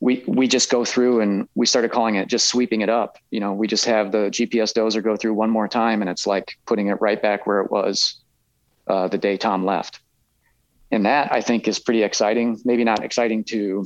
we 0.00 0.24
we 0.26 0.48
just 0.48 0.70
go 0.70 0.84
through 0.84 1.20
and 1.20 1.48
we 1.54 1.66
started 1.66 1.92
calling 1.92 2.16
it 2.16 2.26
just 2.26 2.48
sweeping 2.48 2.80
it 2.80 2.88
up. 2.88 3.16
You 3.30 3.38
know, 3.38 3.52
we 3.52 3.68
just 3.68 3.84
have 3.84 4.10
the 4.10 4.28
GPS 4.36 4.72
dozer 4.72 5.04
go 5.04 5.16
through 5.16 5.34
one 5.34 5.50
more 5.50 5.68
time, 5.68 6.02
and 6.02 6.10
it's 6.10 6.26
like 6.26 6.58
putting 6.66 6.88
it 6.88 7.00
right 7.00 7.22
back 7.22 7.46
where 7.46 7.60
it 7.60 7.70
was 7.70 8.20
uh, 8.88 9.06
the 9.06 9.18
day 9.18 9.36
Tom 9.36 9.64
left. 9.64 10.00
And 10.90 11.06
that 11.06 11.32
I 11.32 11.42
think 11.42 11.68
is 11.68 11.78
pretty 11.78 12.02
exciting. 12.02 12.60
Maybe 12.64 12.82
not 12.82 13.04
exciting 13.04 13.44
to 13.44 13.84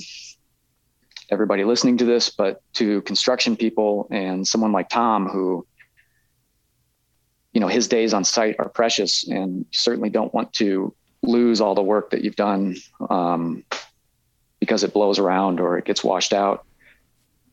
everybody 1.31 1.64
listening 1.64 1.99
to 1.99 2.05
this, 2.05 2.31
but 2.31 2.61
to 2.74 3.03
construction 3.03 3.57
people 3.57 4.09
and 4.11 4.47
someone 4.47 4.72
like 4.72 4.89
Tom 4.89 5.29
who 5.29 5.66
you 7.53 7.61
know 7.61 7.68
his 7.68 7.89
days 7.89 8.12
on 8.12 8.22
site 8.22 8.57
are 8.59 8.68
precious 8.68 9.27
and 9.27 9.64
certainly 9.72 10.11
don't 10.11 10.35
want 10.35 10.53
to 10.55 10.95
lose 11.22 11.61
all 11.61 11.74
the 11.74 11.83
work 11.83 12.11
that 12.11 12.22
you've 12.22 12.37
done 12.37 12.77
um, 13.09 13.64
because 14.61 14.85
it 14.85 14.93
blows 14.93 15.18
around 15.18 15.61
or 15.61 15.79
it 15.79 15.85
gets 15.85 16.05
washed 16.05 16.33
out. 16.33 16.66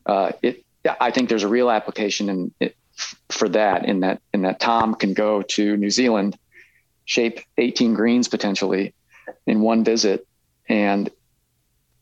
Uh, 0.06 0.32
it, 0.42 0.64
I 1.00 1.10
think 1.10 1.28
there's 1.28 1.42
a 1.42 1.48
real 1.48 1.70
application 1.70 2.28
in 2.28 2.54
it 2.60 2.76
for 3.30 3.48
that. 3.48 3.86
In 3.86 4.00
that, 4.00 4.20
in 4.32 4.42
that 4.42 4.60
Tom 4.60 4.94
can 4.94 5.14
go 5.14 5.42
to 5.42 5.76
New 5.76 5.90
Zealand, 5.90 6.36
shape 7.04 7.40
18 7.56 7.94
greens 7.94 8.28
potentially 8.28 8.94
in 9.46 9.60
one 9.60 9.84
visit, 9.84 10.26
and 10.68 11.10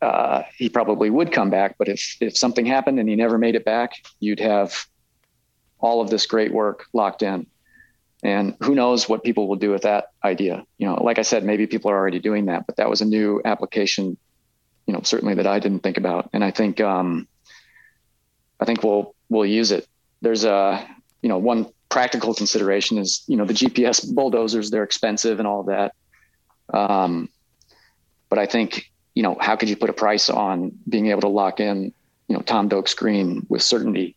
uh, 0.02 0.42
he 0.56 0.68
probably 0.68 1.08
would 1.08 1.32
come 1.32 1.48
back. 1.48 1.76
But 1.78 1.88
if 1.88 2.16
if 2.20 2.36
something 2.36 2.66
happened 2.66 2.98
and 2.98 3.08
he 3.08 3.16
never 3.16 3.38
made 3.38 3.54
it 3.54 3.64
back, 3.64 3.92
you'd 4.20 4.40
have 4.40 4.86
all 5.78 6.00
of 6.00 6.10
this 6.10 6.26
great 6.26 6.52
work 6.52 6.86
locked 6.92 7.22
in. 7.22 7.46
And 8.24 8.56
who 8.62 8.74
knows 8.74 9.08
what 9.08 9.24
people 9.24 9.48
will 9.48 9.56
do 9.56 9.70
with 9.70 9.82
that 9.82 10.10
idea? 10.22 10.64
You 10.78 10.86
know, 10.86 11.02
like 11.02 11.18
I 11.18 11.22
said, 11.22 11.44
maybe 11.44 11.66
people 11.66 11.90
are 11.90 11.96
already 11.96 12.20
doing 12.20 12.46
that, 12.46 12.66
but 12.66 12.76
that 12.76 12.88
was 12.88 13.00
a 13.00 13.04
new 13.04 13.40
application, 13.44 14.16
you 14.86 14.92
know, 14.94 15.00
certainly 15.02 15.34
that 15.34 15.46
I 15.46 15.58
didn't 15.58 15.80
think 15.80 15.96
about. 15.96 16.30
And 16.32 16.44
I 16.44 16.52
think, 16.52 16.80
um, 16.80 17.26
I 18.60 18.64
think 18.64 18.84
we'll 18.84 19.14
we'll 19.28 19.46
use 19.46 19.72
it. 19.72 19.88
There's 20.20 20.44
a, 20.44 20.86
you 21.20 21.28
know, 21.28 21.38
one 21.38 21.66
practical 21.88 22.32
consideration 22.32 22.98
is, 22.98 23.24
you 23.26 23.36
know, 23.36 23.44
the 23.44 23.54
GPS 23.54 24.12
bulldozers, 24.14 24.70
they're 24.70 24.84
expensive 24.84 25.38
and 25.38 25.48
all 25.48 25.60
of 25.60 25.66
that. 25.66 25.94
Um, 26.72 27.28
but 28.28 28.38
I 28.38 28.46
think, 28.46 28.91
you 29.14 29.22
know, 29.22 29.36
how 29.40 29.56
could 29.56 29.68
you 29.68 29.76
put 29.76 29.90
a 29.90 29.92
price 29.92 30.30
on 30.30 30.72
being 30.88 31.08
able 31.08 31.20
to 31.22 31.28
lock 31.28 31.60
in, 31.60 31.92
you 32.28 32.36
know, 32.36 32.42
Tom 32.42 32.68
Doak's 32.68 32.94
green 32.94 33.46
with 33.48 33.62
certainty 33.62 34.16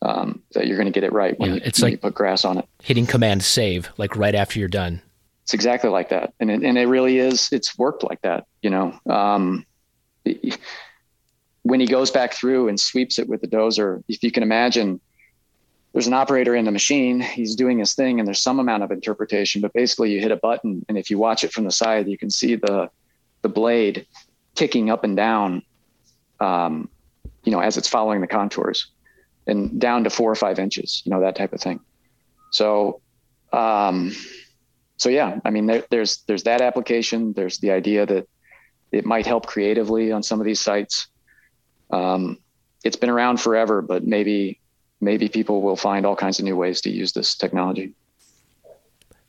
um, 0.00 0.42
that 0.52 0.66
you're 0.66 0.76
going 0.76 0.86
to 0.86 0.92
get 0.92 1.04
it 1.04 1.12
right 1.12 1.38
when, 1.38 1.54
yeah, 1.54 1.60
it's 1.64 1.80
when 1.80 1.92
like 1.92 1.92
you 1.92 1.98
put 1.98 2.14
grass 2.14 2.44
on 2.44 2.58
it. 2.58 2.68
Hitting 2.82 3.06
command 3.06 3.42
save, 3.42 3.90
like 3.98 4.16
right 4.16 4.34
after 4.34 4.58
you're 4.58 4.68
done. 4.68 5.02
It's 5.42 5.54
exactly 5.54 5.90
like 5.90 6.10
that. 6.10 6.32
And 6.40 6.50
it, 6.50 6.62
and 6.62 6.78
it 6.78 6.86
really 6.86 7.18
is, 7.18 7.48
it's 7.52 7.76
worked 7.76 8.02
like 8.02 8.20
that, 8.22 8.46
you 8.62 8.70
know, 8.70 8.98
um, 9.10 9.66
when 11.62 11.80
he 11.80 11.86
goes 11.86 12.10
back 12.10 12.32
through 12.32 12.68
and 12.68 12.78
sweeps 12.78 13.18
it 13.18 13.28
with 13.28 13.40
the 13.40 13.48
dozer, 13.48 14.02
if 14.08 14.22
you 14.22 14.30
can 14.30 14.42
imagine, 14.42 15.00
there's 15.92 16.06
an 16.06 16.12
operator 16.12 16.54
in 16.54 16.64
the 16.64 16.70
machine, 16.70 17.20
he's 17.20 17.56
doing 17.56 17.78
his 17.78 17.94
thing, 17.94 18.20
and 18.20 18.26
there's 18.26 18.40
some 18.40 18.60
amount 18.60 18.82
of 18.82 18.90
interpretation, 18.90 19.60
but 19.60 19.72
basically 19.72 20.12
you 20.12 20.20
hit 20.20 20.30
a 20.30 20.36
button, 20.36 20.84
and 20.88 20.96
if 20.96 21.10
you 21.10 21.18
watch 21.18 21.44
it 21.44 21.52
from 21.52 21.64
the 21.64 21.72
side, 21.72 22.08
you 22.08 22.18
can 22.18 22.30
see 22.30 22.54
the 22.54 22.90
the 23.48 23.54
blade 23.54 24.06
ticking 24.54 24.90
up 24.90 25.04
and 25.04 25.16
down, 25.16 25.62
um, 26.40 26.88
you 27.44 27.52
know, 27.52 27.60
as 27.60 27.76
it's 27.76 27.88
following 27.88 28.20
the 28.20 28.26
contours, 28.26 28.88
and 29.46 29.80
down 29.80 30.04
to 30.04 30.10
four 30.10 30.30
or 30.30 30.34
five 30.34 30.58
inches, 30.58 31.02
you 31.04 31.10
know, 31.10 31.20
that 31.20 31.34
type 31.34 31.52
of 31.52 31.60
thing. 31.60 31.80
So, 32.50 33.00
um, 33.52 34.12
so 34.96 35.08
yeah, 35.08 35.40
I 35.44 35.50
mean, 35.50 35.66
there, 35.66 35.84
there's 35.90 36.18
there's 36.26 36.42
that 36.42 36.60
application. 36.60 37.32
There's 37.32 37.58
the 37.58 37.70
idea 37.70 38.04
that 38.06 38.28
it 38.92 39.04
might 39.04 39.26
help 39.26 39.46
creatively 39.46 40.12
on 40.12 40.22
some 40.22 40.40
of 40.40 40.44
these 40.44 40.60
sites. 40.60 41.08
Um, 41.90 42.38
it's 42.84 42.96
been 42.96 43.10
around 43.10 43.40
forever, 43.40 43.80
but 43.80 44.04
maybe 44.04 44.60
maybe 45.00 45.28
people 45.28 45.62
will 45.62 45.76
find 45.76 46.04
all 46.04 46.16
kinds 46.16 46.38
of 46.38 46.44
new 46.44 46.56
ways 46.56 46.80
to 46.82 46.90
use 46.90 47.12
this 47.12 47.36
technology. 47.36 47.94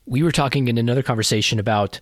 We 0.06 0.24
were 0.24 0.32
talking 0.32 0.68
in 0.68 0.78
another 0.80 1.04
conversation 1.04 1.60
about 1.60 2.00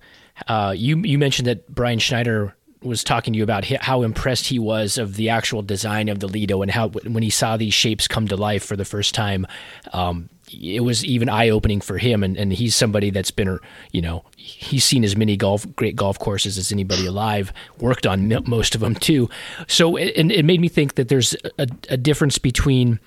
uh, 0.48 0.74
you. 0.76 0.98
You 0.98 1.18
mentioned 1.18 1.48
that 1.48 1.74
Brian 1.74 2.00
Schneider 2.00 2.56
was 2.82 3.04
talking 3.04 3.34
to 3.34 3.38
you 3.38 3.44
about 3.44 3.66
how 3.66 4.04
impressed 4.04 4.48
he 4.48 4.60
was 4.60 4.98
of 4.98 5.16
the 5.16 5.30
actual 5.30 5.62
design 5.62 6.10
of 6.10 6.20
the 6.20 6.28
Lido 6.28 6.62
and 6.62 6.72
how 6.72 6.90
when 6.90 7.24
he 7.24 7.30
saw 7.30 7.58
these 7.58 7.74
shapes 7.74 8.08
come 8.08 8.28
to 8.28 8.38
life 8.38 8.64
for 8.64 8.76
the 8.76 8.86
first 8.86 9.16
time, 9.16 9.48
um, 9.94 10.30
it 10.52 10.84
was 10.84 11.04
even 11.04 11.28
eye 11.28 11.50
opening 11.50 11.82
for 11.82 11.98
him. 11.98 12.24
And, 12.24 12.38
and 12.38 12.54
he's 12.54 12.76
somebody 12.76 13.10
that's 13.10 13.32
been, 13.32 13.60
you 13.92 14.02
know, 14.02 14.24
he's 14.38 14.86
seen 14.86 15.04
as 15.04 15.18
many 15.18 15.36
golf, 15.36 15.66
great 15.76 15.96
golf 15.96 16.20
courses 16.20 16.58
as 16.58 16.72
anybody 16.72 17.06
alive, 17.06 17.52
worked 17.80 18.06
on 18.06 18.32
most 18.46 18.76
of 18.76 18.82
them 18.82 18.96
too. 18.96 19.30
So, 19.68 19.98
and 19.98 20.32
it 20.32 20.46
made 20.46 20.62
me 20.62 20.70
think 20.70 20.96
that 20.96 21.10
there's 21.10 21.36
a, 21.58 21.68
a 21.90 21.98
difference 21.98 22.38
between 22.38 23.00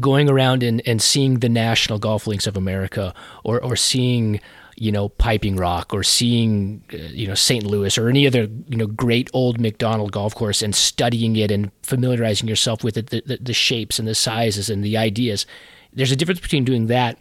going 0.00 0.28
around 0.28 0.62
and, 0.62 0.82
and 0.86 1.00
seeing 1.00 1.38
the 1.38 1.48
national 1.48 1.98
golf 1.98 2.26
links 2.26 2.46
of 2.46 2.56
America 2.56 3.14
or, 3.44 3.62
or 3.62 3.76
seeing, 3.76 4.40
you 4.76 4.90
know, 4.90 5.08
Piping 5.08 5.56
Rock 5.56 5.92
or 5.92 6.02
seeing, 6.02 6.82
uh, 6.92 6.96
you 6.96 7.26
know, 7.26 7.34
St. 7.34 7.64
Louis 7.64 7.96
or 7.98 8.08
any 8.08 8.26
other, 8.26 8.48
you 8.68 8.76
know, 8.76 8.86
great 8.86 9.30
old 9.32 9.60
Macdonald 9.60 10.12
golf 10.12 10.34
course 10.34 10.62
and 10.62 10.74
studying 10.74 11.36
it 11.36 11.50
and 11.50 11.70
familiarizing 11.82 12.48
yourself 12.48 12.82
with 12.82 12.96
it, 12.96 13.10
the, 13.10 13.22
the, 13.26 13.38
the 13.38 13.52
shapes 13.52 13.98
and 13.98 14.08
the 14.08 14.14
sizes 14.14 14.70
and 14.70 14.82
the 14.82 14.96
ideas. 14.96 15.46
There's 15.92 16.12
a 16.12 16.16
difference 16.16 16.40
between 16.40 16.64
doing 16.64 16.86
that 16.86 17.18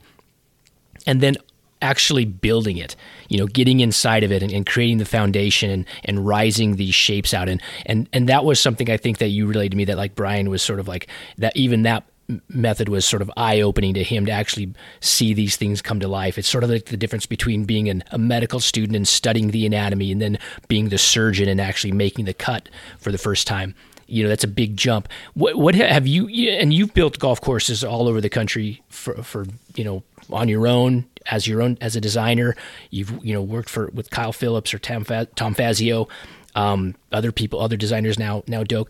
and 1.05 1.21
then 1.21 1.37
actually 1.81 2.25
building 2.25 2.77
it, 2.77 2.95
you 3.27 3.37
know, 3.37 3.47
getting 3.47 3.79
inside 3.79 4.23
of 4.23 4.31
it 4.31 4.43
and, 4.43 4.51
and, 4.51 4.65
creating 4.67 4.99
the 4.99 5.05
foundation 5.05 5.69
and, 5.71 5.85
and 6.05 6.25
rising 6.25 6.75
these 6.75 6.93
shapes 6.93 7.33
out. 7.33 7.49
And, 7.49 7.61
and, 7.87 8.07
and 8.13 8.29
that 8.29 8.45
was 8.45 8.59
something 8.59 8.89
I 8.89 8.97
think 8.97 9.17
that 9.17 9.29
you 9.29 9.47
relayed 9.47 9.71
to 9.71 9.77
me 9.77 9.85
that 9.85 9.97
like 9.97 10.13
Brian 10.13 10.49
was 10.49 10.61
sort 10.61 10.79
of 10.79 10.87
like 10.87 11.07
that, 11.39 11.57
even 11.57 11.81
that 11.81 12.03
method 12.49 12.89
was 12.89 13.05
sort 13.05 13.21
of 13.21 13.31
eye 13.35 13.61
opening 13.61 13.93
to 13.93 14.03
him 14.03 14.25
to 14.25 14.31
actually 14.31 14.73
see 14.99 15.33
these 15.33 15.55
things 15.55 15.81
come 15.81 15.99
to 15.99 16.07
life. 16.07 16.37
It's 16.37 16.47
sort 16.47 16.63
of 16.63 16.69
like 16.69 16.85
the 16.85 16.97
difference 16.97 17.25
between 17.25 17.65
being 17.65 17.89
an, 17.89 18.03
a 18.11 18.17
medical 18.17 18.59
student 18.59 18.95
and 18.95 19.07
studying 19.07 19.51
the 19.51 19.65
anatomy 19.65 20.11
and 20.11 20.21
then 20.21 20.39
being 20.67 20.89
the 20.89 20.97
surgeon 20.97 21.49
and 21.49 21.59
actually 21.59 21.91
making 21.91 22.25
the 22.25 22.33
cut 22.33 22.69
for 22.99 23.11
the 23.11 23.17
first 23.17 23.47
time. 23.47 23.75
You 24.07 24.23
know, 24.23 24.29
that's 24.29 24.43
a 24.43 24.47
big 24.49 24.75
jump. 24.75 25.07
What, 25.33 25.55
what 25.55 25.75
have 25.75 26.05
you, 26.05 26.27
and 26.27 26.73
you've 26.73 26.93
built 26.93 27.17
golf 27.19 27.39
courses 27.39 27.83
all 27.83 28.07
over 28.07 28.19
the 28.19 28.29
country 28.29 28.81
for, 28.89 29.23
for, 29.23 29.45
you 29.75 29.83
know, 29.83 30.03
on 30.29 30.49
your 30.49 30.67
own 30.67 31.05
as 31.29 31.47
your 31.47 31.61
own, 31.61 31.77
as 31.81 31.95
a 31.95 32.01
designer. 32.01 32.55
You've, 32.89 33.23
you 33.23 33.33
know, 33.33 33.41
worked 33.41 33.69
for, 33.69 33.89
with 33.93 34.09
Kyle 34.09 34.33
Phillips 34.33 34.73
or 34.73 34.79
Tom, 34.79 35.05
Tom 35.35 35.53
Fazio, 35.53 36.07
um, 36.55 36.95
other 37.11 37.31
people, 37.31 37.61
other 37.61 37.77
designers 37.77 38.19
now, 38.19 38.43
now 38.47 38.63
Doak 38.63 38.89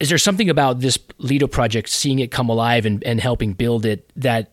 is 0.00 0.08
there 0.08 0.18
something 0.18 0.48
about 0.48 0.80
this 0.80 0.98
Lido 1.18 1.46
project, 1.46 1.88
seeing 1.88 2.18
it 2.18 2.30
come 2.30 2.48
alive 2.48 2.86
and, 2.86 3.02
and 3.04 3.20
helping 3.20 3.52
build 3.52 3.84
it, 3.84 4.10
that 4.16 4.52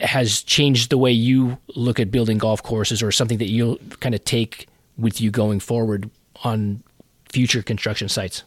has 0.00 0.42
changed 0.42 0.90
the 0.90 0.98
way 0.98 1.10
you 1.10 1.58
look 1.74 2.00
at 2.00 2.10
building 2.10 2.38
golf 2.38 2.62
courses, 2.62 3.02
or 3.02 3.12
something 3.12 3.38
that 3.38 3.48
you'll 3.48 3.78
kind 4.00 4.14
of 4.14 4.24
take 4.24 4.68
with 4.98 5.20
you 5.20 5.30
going 5.30 5.60
forward 5.60 6.10
on 6.44 6.82
future 7.28 7.62
construction 7.62 8.08
sites? 8.08 8.42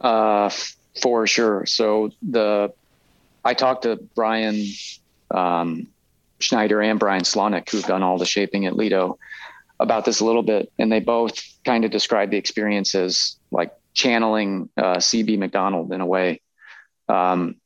Uh, 0.00 0.50
for 1.02 1.26
sure. 1.26 1.66
So 1.66 2.10
the 2.22 2.72
I 3.44 3.54
talked 3.54 3.82
to 3.82 3.96
Brian 4.14 4.64
um, 5.30 5.86
Schneider 6.38 6.80
and 6.80 6.98
Brian 6.98 7.22
Slawnik, 7.22 7.70
who've 7.70 7.84
done 7.84 8.02
all 8.02 8.18
the 8.18 8.26
shaping 8.26 8.66
at 8.66 8.76
Lido, 8.76 9.18
about 9.80 10.04
this 10.04 10.20
a 10.20 10.24
little 10.24 10.42
bit, 10.42 10.72
and 10.78 10.90
they 10.90 11.00
both 11.00 11.42
kind 11.64 11.84
of 11.84 11.90
described 11.90 12.32
the 12.32 12.36
experience 12.36 12.94
as 12.94 13.36
like 13.50 13.72
channeling 13.94 14.68
uh, 14.76 14.96
CB 14.96 15.38
Macdonald 15.38 15.92
in 15.92 16.00
a 16.00 16.06
way, 16.06 16.40
um, 17.08 17.56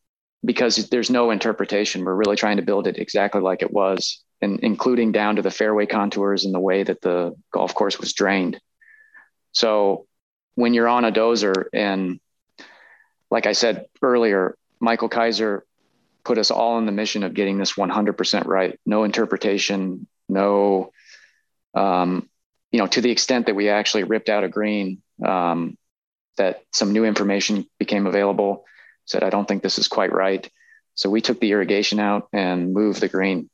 because 0.45 0.89
there's 0.89 1.11
no 1.11 1.31
interpretation. 1.31 2.05
We're 2.05 2.15
really 2.15 2.37
trying 2.37 2.57
to 2.57 2.63
build 2.63 2.87
it 2.87 2.99
exactly 2.99 3.41
like 3.41 3.63
it 3.63 3.73
was, 3.73 4.23
and 4.41 4.61
including 4.61 5.13
down 5.13 5.37
to 5.37 5.43
the 5.43 5.51
fairway 5.51 5.87
contours 5.87 6.45
and 6.45 6.55
the 6.55 6.61
way 6.61 6.83
that 6.83 7.01
the 7.01 7.35
golf 7.53 7.75
course 7.75 7.99
was 7.99 8.13
drained. 8.13 8.61
So 9.53 10.07
when 10.55 10.75
you're 10.75 10.89
on 10.89 11.05
a 11.05 11.13
dozer, 11.13 11.67
and 11.73 12.21
like 13.31 13.47
I 13.47 13.53
said 13.53 13.87
earlier, 14.03 14.57
Michael 14.81 15.09
Keiser 15.09 15.63
put 16.25 16.39
us 16.39 16.51
all 16.51 16.79
in 16.79 16.87
the 16.87 16.93
mission 16.93 17.23
of 17.23 17.35
getting 17.35 17.59
this 17.59 17.73
100% 17.73 18.47
right. 18.47 18.79
No 18.87 19.05
interpretation, 19.05 20.07
no, 20.29 20.93
um, 21.75 22.29
you 22.71 22.79
know, 22.79 22.87
to 22.87 23.01
the 23.01 23.11
extent 23.11 23.47
that 23.47 23.55
we 23.55 23.69
actually 23.69 24.05
ripped 24.05 24.29
out 24.29 24.45
a 24.45 24.49
green, 24.49 25.03
um, 25.25 25.77
that 26.37 26.63
some 26.73 26.93
new 26.93 27.05
information 27.05 27.67
became 27.79 28.07
available. 28.07 28.65
Said, 29.05 29.23
I 29.23 29.31
don't 29.31 29.47
think 29.47 29.63
this 29.63 29.79
is 29.79 29.89
quite 29.89 30.13
right. 30.13 30.49
So 30.95 31.11
we 31.11 31.21
took 31.21 31.41
the 31.41 31.51
irrigation 31.51 31.99
out 31.99 32.29
and 32.33 32.73
moved 32.73 33.01
the 33.01 33.09
green 33.09 33.51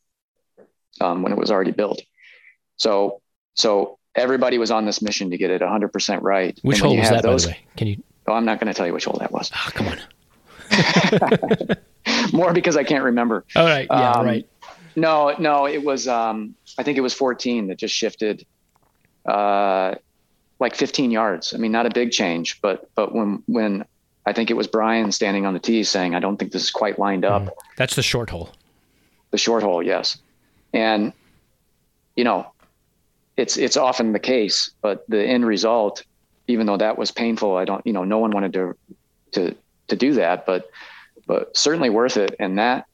um, 1.01 1.23
when 1.23 1.33
it 1.33 1.39
was 1.39 1.51
already 1.51 1.71
built. 1.71 2.03
So, 2.77 3.21
so 3.55 3.99
everybody 4.15 4.59
was 4.59 4.71
on 4.71 4.85
this 4.87 5.01
mission 5.01 5.31
to 5.31 5.39
get 5.39 5.51
it 5.51 5.63
100% 5.63 6.23
right. 6.23 6.59
Which 6.63 6.81
hole 6.81 6.97
was 6.97 7.11
that, 7.11 7.23
those, 7.23 7.47
by 7.47 7.53
the 7.53 7.57
way? 7.57 7.67
Can 7.77 7.87
you? 7.89 8.03
Oh, 8.27 8.35
I'm 8.35 8.45
not 8.45 8.61
going 8.61 8.73
to 8.73 8.77
tell 8.77 8.87
you 8.87 8.93
which 8.93 9.07
hole 9.07 9.19
that 9.21 9.33
was. 9.33 9.51
Oh, 9.55 9.71
come 9.73 9.89
on. 9.89 9.99
More 12.33 12.53
because 12.53 12.77
I 12.77 12.85
can't 12.85 13.05
remember. 13.05 13.45
All 13.57 13.65
right. 13.65 13.87
Yeah. 13.91 14.13
Um, 14.13 14.27
right. 14.27 14.49
No, 14.97 15.35
no, 15.39 15.67
it 15.67 15.85
was. 15.85 16.09
Um, 16.09 16.55
I 16.77 16.83
think 16.83 16.99
it 16.99 17.01
was 17.01 17.15
14 17.15 17.69
that 17.69 17.79
just 17.79 17.95
shifted. 17.95 18.45
Uh, 19.27 19.95
like 20.61 20.75
15 20.75 21.11
yards. 21.11 21.55
I 21.55 21.59
mean, 21.59 21.73
not 21.73 21.87
a 21.87 21.91
big 21.91 22.11
change, 22.11 22.61
but 22.61 22.89
but 22.95 23.15
when 23.15 23.43
when 23.47 23.85
I 24.27 24.33
think 24.33 24.51
it 24.51 24.55
was 24.55 24.67
Brian 24.67 25.13
standing 25.13 25.47
on 25.47 25.55
the 25.55 25.61
tee 25.61 25.85
saying, 25.85 26.15
"I 26.15 26.21
don't 26.21 26.37
think 26.37 26.53
this 26.53 26.63
is 26.63 26.71
quite 26.71 26.99
lined 26.99 27.25
up." 27.25 27.43
Mm, 27.43 27.51
that's 27.77 27.97
the 27.97 28.03
short 28.03 28.31
hole. 28.31 28.51
The 29.31 29.39
short 29.39 29.63
hole, 29.63 29.83
yes, 29.83 30.19
and 30.73 31.13
you 32.17 32.25
know, 32.25 32.51
it's 33.37 33.57
it's 33.57 33.77
often 33.77 34.13
the 34.13 34.19
case, 34.19 34.71
but 34.83 35.09
the 35.09 35.25
end 35.25 35.47
result, 35.47 36.03
even 36.49 36.67
though 36.67 36.77
that 36.77 36.99
was 36.99 37.11
painful, 37.11 37.57
I 37.57 37.65
don't, 37.65 37.87
you 37.87 37.93
know, 37.93 38.05
no 38.05 38.19
one 38.19 38.33
wanted 38.33 38.53
to 38.55 38.77
to 39.33 39.55
to 39.87 39.97
do 39.97 40.13
that, 40.15 40.45
but 40.45 40.71
but 41.27 41.57
certainly 41.57 41.91
worth 41.91 42.17
it. 42.17 42.35
And 42.41 42.59
that 42.59 42.87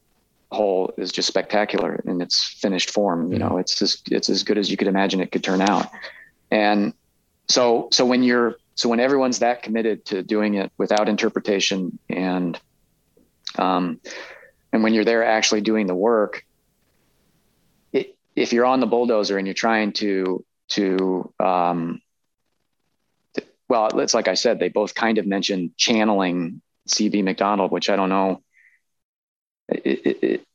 hole 0.51 0.93
is 0.97 1.11
just 1.11 1.27
spectacular 1.27 2.01
in 2.05 2.21
its 2.21 2.43
finished 2.43 2.91
form. 2.91 3.31
You 3.31 3.39
mm. 3.39 3.49
know, 3.49 3.57
it's 3.57 3.77
just 3.77 4.11
it's 4.11 4.29
as 4.29 4.43
good 4.43 4.57
as 4.57 4.69
you 4.69 4.77
could 4.77 4.87
imagine 4.87 5.19
it 5.19 5.31
could 5.31 5.43
turn 5.43 5.61
out, 5.61 5.89
and 6.51 6.93
so 7.47 7.89
so 7.91 8.05
when 8.05 8.23
you're 8.23 8.55
so 8.75 8.89
when 8.89 8.99
everyone's 8.99 9.39
that 9.39 9.63
committed 9.63 10.05
to 10.05 10.23
doing 10.23 10.55
it 10.55 10.71
without 10.77 11.07
interpretation 11.09 11.97
and 12.09 12.59
um, 13.57 13.99
and 14.73 14.83
when 14.83 14.93
you're 14.93 15.05
there 15.05 15.23
actually 15.23 15.61
doing 15.61 15.87
the 15.87 15.95
work 15.95 16.45
it, 17.93 18.15
if 18.35 18.53
you're 18.53 18.65
on 18.65 18.79
the 18.79 18.87
bulldozer 18.87 19.37
and 19.37 19.47
you're 19.47 19.53
trying 19.53 19.93
to 19.93 20.43
to 20.69 21.31
um, 21.39 22.01
well 23.69 23.99
it's 23.99 24.13
like 24.13 24.27
i 24.27 24.33
said 24.33 24.59
they 24.59 24.69
both 24.69 24.93
kind 24.95 25.17
of 25.17 25.25
mentioned 25.25 25.71
channeling 25.77 26.61
cb 26.89 27.23
macdonald 27.23 27.71
which 27.71 27.89
i 27.89 27.95
don't 27.95 28.09
know. 28.09 28.41
It, 29.67 30.17
it, 30.21 30.45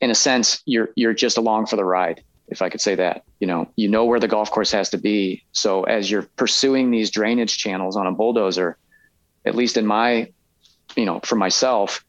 in 0.00 0.10
a 0.10 0.14
sense, 0.14 0.62
you're 0.64 0.90
you're 0.94 1.14
just 1.14 1.38
along 1.38 1.66
for 1.66 1.76
the 1.76 1.84
ride, 1.84 2.22
if 2.48 2.62
I 2.62 2.68
could 2.68 2.80
say 2.80 2.94
that. 2.94 3.24
You 3.40 3.46
know, 3.46 3.68
you 3.76 3.88
know 3.88 4.04
where 4.04 4.20
the 4.20 4.28
golf 4.28 4.50
course 4.50 4.72
has 4.72 4.90
to 4.90 4.98
be. 4.98 5.44
So 5.52 5.84
as 5.84 6.10
you're 6.10 6.28
pursuing 6.36 6.90
these 6.90 7.10
drainage 7.10 7.58
channels 7.58 7.96
on 7.96 8.06
a 8.06 8.12
bulldozer, 8.12 8.76
at 9.44 9.54
least 9.54 9.76
in 9.76 9.86
my, 9.86 10.30
you 10.96 11.04
know, 11.04 11.20
for 11.20 11.36
myself, 11.36 12.04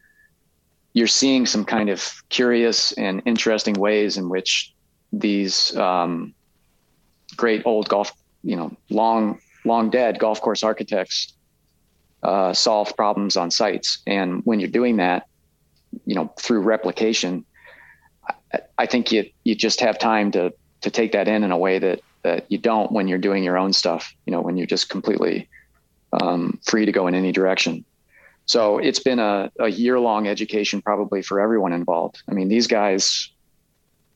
you're 0.93 1.07
seeing 1.07 1.45
some 1.45 1.65
kind 1.65 1.89
of 1.89 2.23
curious 2.29 2.91
and 2.93 3.21
interesting 3.25 3.75
ways 3.75 4.17
in 4.17 4.29
which 4.29 4.73
these 5.13 5.75
um, 5.77 6.33
great 7.35 7.61
old 7.65 7.87
golf, 7.87 8.11
you 8.43 8.55
know, 8.55 8.75
long 8.89 9.39
long 9.65 9.89
dead 9.89 10.19
golf 10.19 10.41
course 10.41 10.63
architects 10.63 11.33
uh, 12.23 12.53
solve 12.53 12.95
problems 12.95 13.37
on 13.37 13.51
sites. 13.51 13.99
And 14.07 14.41
when 14.45 14.59
you're 14.59 14.69
doing 14.69 14.97
that, 14.97 15.27
you 16.05 16.15
know, 16.15 16.33
through 16.39 16.61
replication, 16.61 17.45
I, 18.77 18.85
think 18.85 19.11
you 19.11 19.29
you 19.43 19.55
just 19.55 19.79
have 19.81 19.99
time 19.99 20.31
to 20.31 20.53
to 20.81 20.89
take 20.89 21.11
that 21.11 21.27
in 21.27 21.43
in 21.43 21.51
a 21.51 21.57
way 21.57 21.79
that 21.79 22.01
that 22.23 22.51
you 22.51 22.57
don't 22.57 22.91
when 22.91 23.07
you're 23.07 23.19
doing 23.19 23.43
your 23.43 23.57
own 23.57 23.73
stuff. 23.73 24.13
You 24.25 24.31
know, 24.31 24.41
when 24.41 24.57
you're 24.57 24.67
just 24.67 24.89
completely 24.89 25.49
um, 26.13 26.59
free 26.63 26.85
to 26.85 26.91
go 26.91 27.07
in 27.07 27.15
any 27.15 27.31
direction. 27.31 27.85
So 28.45 28.79
it's 28.79 28.99
been 28.99 29.19
a, 29.19 29.51
a 29.59 29.67
year 29.67 29.99
long 29.99 30.27
education 30.27 30.81
probably 30.81 31.21
for 31.21 31.39
everyone 31.39 31.71
involved. 31.71 32.23
I 32.27 32.33
mean, 32.33 32.47
these 32.47 32.65
guys 32.65 33.29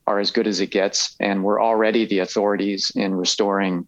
are 0.08 0.18
as 0.18 0.32
good 0.32 0.48
as 0.48 0.60
it 0.60 0.72
gets, 0.72 1.14
and 1.20 1.44
we're 1.44 1.62
already 1.62 2.04
the 2.04 2.18
authorities 2.18 2.90
in 2.96 3.14
restoring 3.14 3.86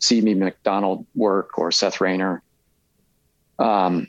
CB 0.00 0.36
Macdonald 0.38 1.06
work 1.14 1.58
or 1.58 1.70
Seth 1.70 2.00
Rayner. 2.00 2.42
Um, 3.58 4.08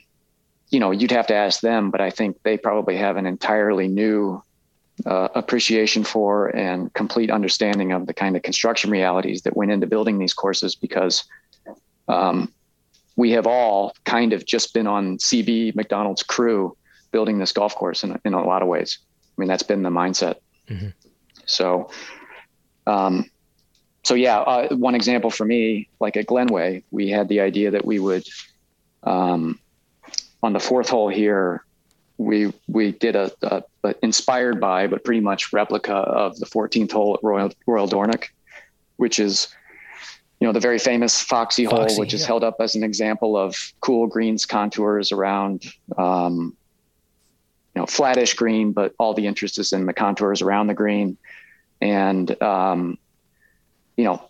you 0.70 0.80
know, 0.80 0.90
you'd 0.90 1.10
have 1.10 1.26
to 1.28 1.34
ask 1.34 1.60
them, 1.60 1.90
but 1.90 2.00
I 2.00 2.10
think 2.10 2.42
they 2.42 2.58
probably 2.58 2.96
have 2.96 3.16
an 3.16 3.26
entirely 3.26 3.88
new 3.88 4.42
uh, 5.06 5.28
appreciation 5.34 6.04
for 6.04 6.48
and 6.56 6.92
complete 6.94 7.30
understanding 7.30 7.92
of 7.92 8.06
the 8.06 8.14
kind 8.14 8.36
of 8.36 8.42
construction 8.42 8.90
realities 8.90 9.42
that 9.42 9.56
went 9.56 9.70
into 9.70 9.86
building 9.86 10.18
these 10.18 10.34
courses 10.34 10.74
because 10.74 11.24
um, 12.08 12.52
we 13.16 13.30
have 13.32 13.46
all 13.46 13.92
kind 14.04 14.32
of 14.32 14.44
just 14.44 14.74
been 14.74 14.86
on 14.86 15.18
CB 15.18 15.74
Macdonald's 15.74 16.22
crew 16.22 16.76
building 17.10 17.38
this 17.38 17.52
golf 17.52 17.74
course 17.74 18.04
in, 18.04 18.18
in 18.24 18.34
a 18.34 18.44
lot 18.44 18.62
of 18.62 18.68
ways. 18.68 18.98
I 19.36 19.40
mean, 19.40 19.48
that's 19.48 19.62
been 19.62 19.82
the 19.82 19.90
mindset. 19.90 20.36
Mm-hmm. 20.68 20.88
So, 21.46 21.90
um, 22.86 23.30
so 24.04 24.14
yeah, 24.14 24.38
uh, 24.38 24.74
one 24.76 24.94
example 24.94 25.30
for 25.30 25.44
me, 25.44 25.88
like 26.00 26.16
at 26.16 26.26
Glenway, 26.26 26.82
we 26.90 27.08
had 27.08 27.28
the 27.28 27.40
idea 27.40 27.70
that 27.70 27.84
we 27.84 27.98
would, 27.98 28.26
um, 29.02 29.58
on 30.42 30.52
the 30.52 30.60
fourth 30.60 30.88
hole 30.88 31.08
here, 31.08 31.64
we 32.18 32.52
we 32.66 32.92
did 32.92 33.16
a, 33.16 33.30
a, 33.42 33.62
a, 33.84 33.94
inspired 34.02 34.60
by, 34.60 34.88
but 34.88 35.04
pretty 35.04 35.20
much 35.20 35.52
replica 35.52 35.94
of 35.94 36.38
the 36.38 36.46
14th 36.46 36.92
hole 36.92 37.14
at 37.14 37.20
Royal 37.22 37.50
Royal 37.66 37.86
Dornoch, 37.86 38.28
which 38.96 39.18
is, 39.20 39.48
you 40.40 40.46
know, 40.46 40.52
the 40.52 40.60
very 40.60 40.80
famous 40.80 41.22
Foxy, 41.22 41.64
Foxy 41.64 41.94
hole, 41.94 41.98
which 41.98 42.12
yeah. 42.12 42.16
is 42.16 42.26
held 42.26 42.44
up 42.44 42.56
as 42.60 42.74
an 42.74 42.82
example 42.82 43.36
of 43.36 43.56
cool 43.80 44.08
greens 44.08 44.44
contours 44.44 45.12
around, 45.12 45.64
um, 45.96 46.56
you 47.74 47.82
know, 47.82 47.86
flattish 47.86 48.34
green, 48.34 48.72
but 48.72 48.94
all 48.98 49.14
the 49.14 49.26
interest 49.26 49.58
is 49.58 49.72
in 49.72 49.86
the 49.86 49.94
contours 49.94 50.42
around 50.42 50.66
the 50.66 50.74
green, 50.74 51.16
and 51.80 52.40
um, 52.42 52.98
you 53.96 54.04
know, 54.04 54.28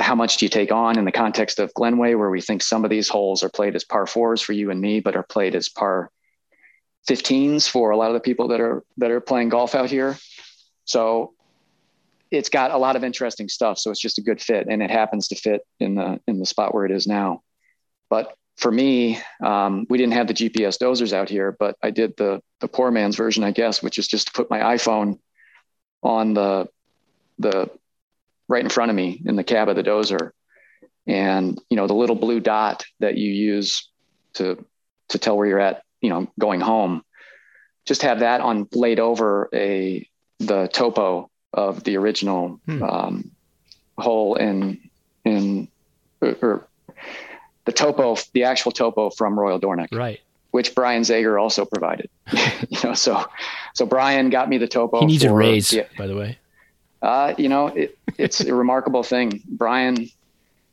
how 0.00 0.14
much 0.14 0.36
do 0.36 0.44
you 0.44 0.50
take 0.50 0.72
on 0.72 0.98
in 0.98 1.04
the 1.04 1.12
context 1.12 1.58
of 1.58 1.72
Glenway, 1.74 2.14
where 2.14 2.30
we 2.30 2.40
think 2.40 2.62
some 2.62 2.84
of 2.84 2.90
these 2.90 3.08
holes 3.08 3.42
are 3.42 3.48
played 3.48 3.76
as 3.76 3.84
par 3.84 4.06
fours 4.06 4.40
for 4.40 4.52
you 4.52 4.70
and 4.70 4.80
me, 4.80 5.00
but 5.00 5.16
are 5.16 5.22
played 5.22 5.54
as 5.54 5.68
par 5.68 6.10
15s 7.08 7.68
for 7.68 7.90
a 7.90 7.96
lot 7.96 8.08
of 8.08 8.14
the 8.14 8.20
people 8.20 8.48
that 8.48 8.60
are 8.60 8.82
that 8.96 9.10
are 9.10 9.20
playing 9.20 9.48
golf 9.48 9.74
out 9.74 9.90
here. 9.90 10.18
So 10.84 11.34
it's 12.30 12.48
got 12.48 12.70
a 12.72 12.78
lot 12.78 12.96
of 12.96 13.04
interesting 13.04 13.48
stuff. 13.48 13.78
So 13.78 13.90
it's 13.90 14.00
just 14.00 14.18
a 14.18 14.22
good 14.22 14.40
fit, 14.40 14.66
and 14.68 14.82
it 14.82 14.90
happens 14.90 15.28
to 15.28 15.36
fit 15.36 15.62
in 15.78 15.94
the 15.94 16.20
in 16.26 16.38
the 16.38 16.46
spot 16.46 16.74
where 16.74 16.84
it 16.84 16.90
is 16.90 17.06
now. 17.06 17.42
But 18.10 18.34
for 18.56 18.72
me, 18.72 19.20
um, 19.44 19.86
we 19.88 19.98
didn't 19.98 20.14
have 20.14 20.28
the 20.28 20.34
GPS 20.34 20.78
dozers 20.78 21.12
out 21.12 21.28
here, 21.28 21.54
but 21.58 21.76
I 21.82 21.90
did 21.90 22.16
the 22.16 22.42
the 22.60 22.68
poor 22.68 22.90
man's 22.90 23.16
version, 23.16 23.44
I 23.44 23.52
guess, 23.52 23.82
which 23.82 23.98
is 23.98 24.08
just 24.08 24.28
to 24.28 24.32
put 24.32 24.50
my 24.50 24.60
iPhone 24.60 25.18
on 26.02 26.34
the 26.34 26.68
the 27.38 27.70
right 28.48 28.62
in 28.62 28.70
front 28.70 28.90
of 28.90 28.96
me 28.96 29.20
in 29.24 29.36
the 29.36 29.44
cab 29.44 29.68
of 29.68 29.76
the 29.76 29.82
dozer 29.82 30.30
and 31.06 31.60
you 31.70 31.76
know 31.76 31.86
the 31.86 31.94
little 31.94 32.16
blue 32.16 32.40
dot 32.40 32.84
that 33.00 33.16
you 33.16 33.30
use 33.30 33.88
to 34.34 34.64
to 35.08 35.18
tell 35.18 35.36
where 35.36 35.46
you're 35.46 35.60
at 35.60 35.82
you 36.00 36.10
know 36.10 36.30
going 36.38 36.60
home 36.60 37.02
just 37.84 38.02
have 38.02 38.20
that 38.20 38.40
on 38.40 38.68
laid 38.72 38.98
over 38.98 39.48
a 39.54 40.08
the 40.38 40.68
topo 40.68 41.30
of 41.52 41.84
the 41.84 41.96
original 41.96 42.60
hmm. 42.66 42.82
um, 42.82 43.30
hole 43.96 44.34
in 44.34 44.90
in 45.24 45.68
or, 46.20 46.36
or, 46.42 46.68
the 47.64 47.72
topo 47.72 48.16
the 48.32 48.44
actual 48.44 48.72
topo 48.72 49.10
from 49.10 49.38
royal 49.38 49.58
Dornoch. 49.58 49.88
right 49.92 50.20
which 50.50 50.74
brian 50.74 51.02
zager 51.02 51.40
also 51.40 51.64
provided 51.64 52.08
you 52.32 52.78
know 52.84 52.94
so 52.94 53.24
so 53.74 53.86
brian 53.86 54.30
got 54.30 54.48
me 54.48 54.58
the 54.58 54.68
topo 54.68 55.00
he 55.00 55.06
needs 55.06 55.24
a 55.24 55.32
raise 55.32 55.70
the, 55.70 55.86
by 55.96 56.06
the 56.06 56.16
way 56.16 56.38
uh, 57.06 57.34
you 57.38 57.48
know, 57.48 57.68
it, 57.68 57.96
it's 58.18 58.40
a 58.40 58.52
remarkable 58.64 59.04
thing. 59.04 59.40
Brian 59.46 60.08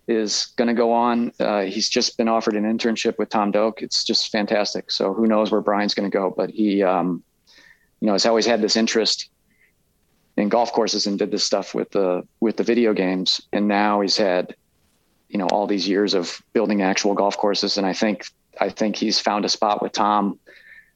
is 0.08 0.48
going 0.58 0.68
to 0.68 0.74
go 0.74 0.92
on. 0.92 1.32
Uh, 1.40 1.62
he's 1.62 1.88
just 1.88 2.18
been 2.18 2.28
offered 2.28 2.56
an 2.56 2.64
internship 2.64 3.20
with 3.20 3.30
Tom 3.30 3.52
Doak. 3.52 3.84
It's 3.84 4.04
just 4.04 4.32
fantastic. 4.32 4.90
So 4.90 5.14
who 5.14 5.28
knows 5.28 5.52
where 5.52 5.62
Brian's 5.62 5.94
going 5.94 6.10
to 6.10 6.18
go? 6.18 6.34
But 6.36 6.50
he, 6.50 6.82
um, 6.82 7.24
you 8.00 8.08
know, 8.08 8.14
has 8.14 8.26
always 8.26 8.48
had 8.48 8.62
this 8.62 8.76
interest 8.76 9.30
in 10.36 10.50
golf 10.50 10.74
courses 10.74 11.06
and 11.06 11.20
did 11.20 11.30
this 11.30 11.44
stuff 11.44 11.76
with 11.76 11.92
the 11.92 12.28
with 12.40 12.58
the 12.58 12.64
video 12.64 12.94
games. 12.94 13.40
And 13.54 13.68
now 13.68 14.02
he's 14.02 14.18
had, 14.18 14.56
you 15.30 15.38
know, 15.38 15.48
all 15.52 15.68
these 15.68 15.88
years 15.88 16.16
of 16.16 16.42
building 16.54 16.82
actual 16.82 17.14
golf 17.14 17.38
courses. 17.38 17.78
And 17.78 17.86
I 17.86 17.94
think 17.94 18.26
I 18.60 18.70
think 18.70 18.96
he's 18.96 19.20
found 19.20 19.46
a 19.46 19.50
spot 19.50 19.84
with 19.84 19.92
Tom 19.92 20.40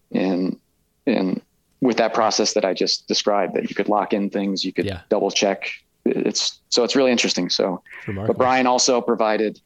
in 0.09 0.59
in 1.05 1.41
with 1.81 1.97
that 1.97 2.13
process 2.13 2.53
that 2.53 2.65
I 2.65 2.73
just 2.73 3.07
described, 3.07 3.55
that 3.55 3.69
you 3.69 3.75
could 3.75 3.89
lock 3.89 4.13
in 4.13 4.29
things, 4.29 4.65
you 4.65 4.73
could 4.73 4.85
yeah. 4.85 5.01
double 5.09 5.31
check. 5.31 5.69
It's 6.05 6.59
so 6.69 6.83
it's 6.83 6.95
really 6.95 7.11
interesting. 7.11 7.49
So, 7.49 7.83
Remarkable. 8.07 8.33
but 8.33 8.37
Brian 8.37 8.67
also 8.67 9.01
provided 9.01 9.59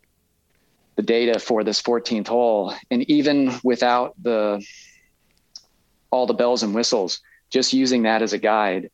the 0.96 1.04
data 1.04 1.40
for 1.40 1.64
this 1.64 1.82
14th 1.82 2.28
hole, 2.28 2.74
and 2.90 3.10
even 3.10 3.54
without 3.64 4.14
the 4.22 4.66
all 6.10 6.26
the 6.26 6.34
bells 6.34 6.64
and 6.64 6.76
whistles, 6.76 7.22
just 7.50 7.72
using 7.74 8.04
that 8.04 8.22
as 8.22 8.34
a 8.34 8.38
guide, 8.38 8.90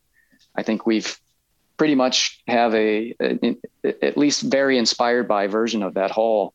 I 0.54 0.62
think 0.62 0.86
we've 0.86 1.18
pretty 1.76 1.94
much 1.94 2.42
have 2.46 2.74
a, 2.74 3.14
a, 3.20 3.56
a 3.84 4.04
at 4.04 4.16
least 4.16 4.42
very 4.42 4.78
inspired 4.78 5.26
by 5.26 5.46
version 5.46 5.82
of 5.82 5.94
that 5.94 6.10
hole, 6.10 6.52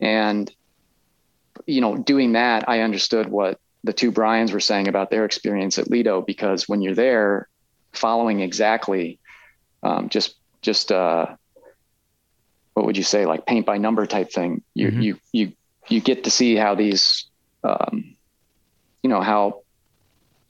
and 0.00 0.50
you 1.66 1.80
know, 1.80 1.96
doing 1.96 2.32
that, 2.32 2.68
I 2.68 2.80
understood 2.80 3.28
what 3.28 3.60
the 3.84 3.92
two 3.92 4.10
Brians 4.10 4.52
were 4.52 4.60
saying 4.60 4.88
about 4.88 5.10
their 5.10 5.24
experience 5.24 5.78
at 5.78 5.90
Lido, 5.90 6.20
because 6.20 6.68
when 6.68 6.82
you're 6.82 6.94
there, 6.94 7.48
following 7.92 8.40
exactly, 8.40 9.18
um, 9.82 10.08
just 10.08 10.36
just 10.62 10.90
uh, 10.90 11.26
what 12.74 12.86
would 12.86 12.96
you 12.96 13.02
say, 13.02 13.26
like 13.26 13.46
paint 13.46 13.66
by 13.66 13.78
number 13.78 14.06
type 14.06 14.32
thing, 14.32 14.62
you 14.74 14.88
mm-hmm. 14.88 15.00
you 15.00 15.20
you 15.32 15.52
you 15.88 16.00
get 16.00 16.24
to 16.24 16.30
see 16.30 16.56
how 16.56 16.74
these, 16.74 17.26
um, 17.64 18.14
you 19.02 19.10
know, 19.10 19.20
how 19.20 19.62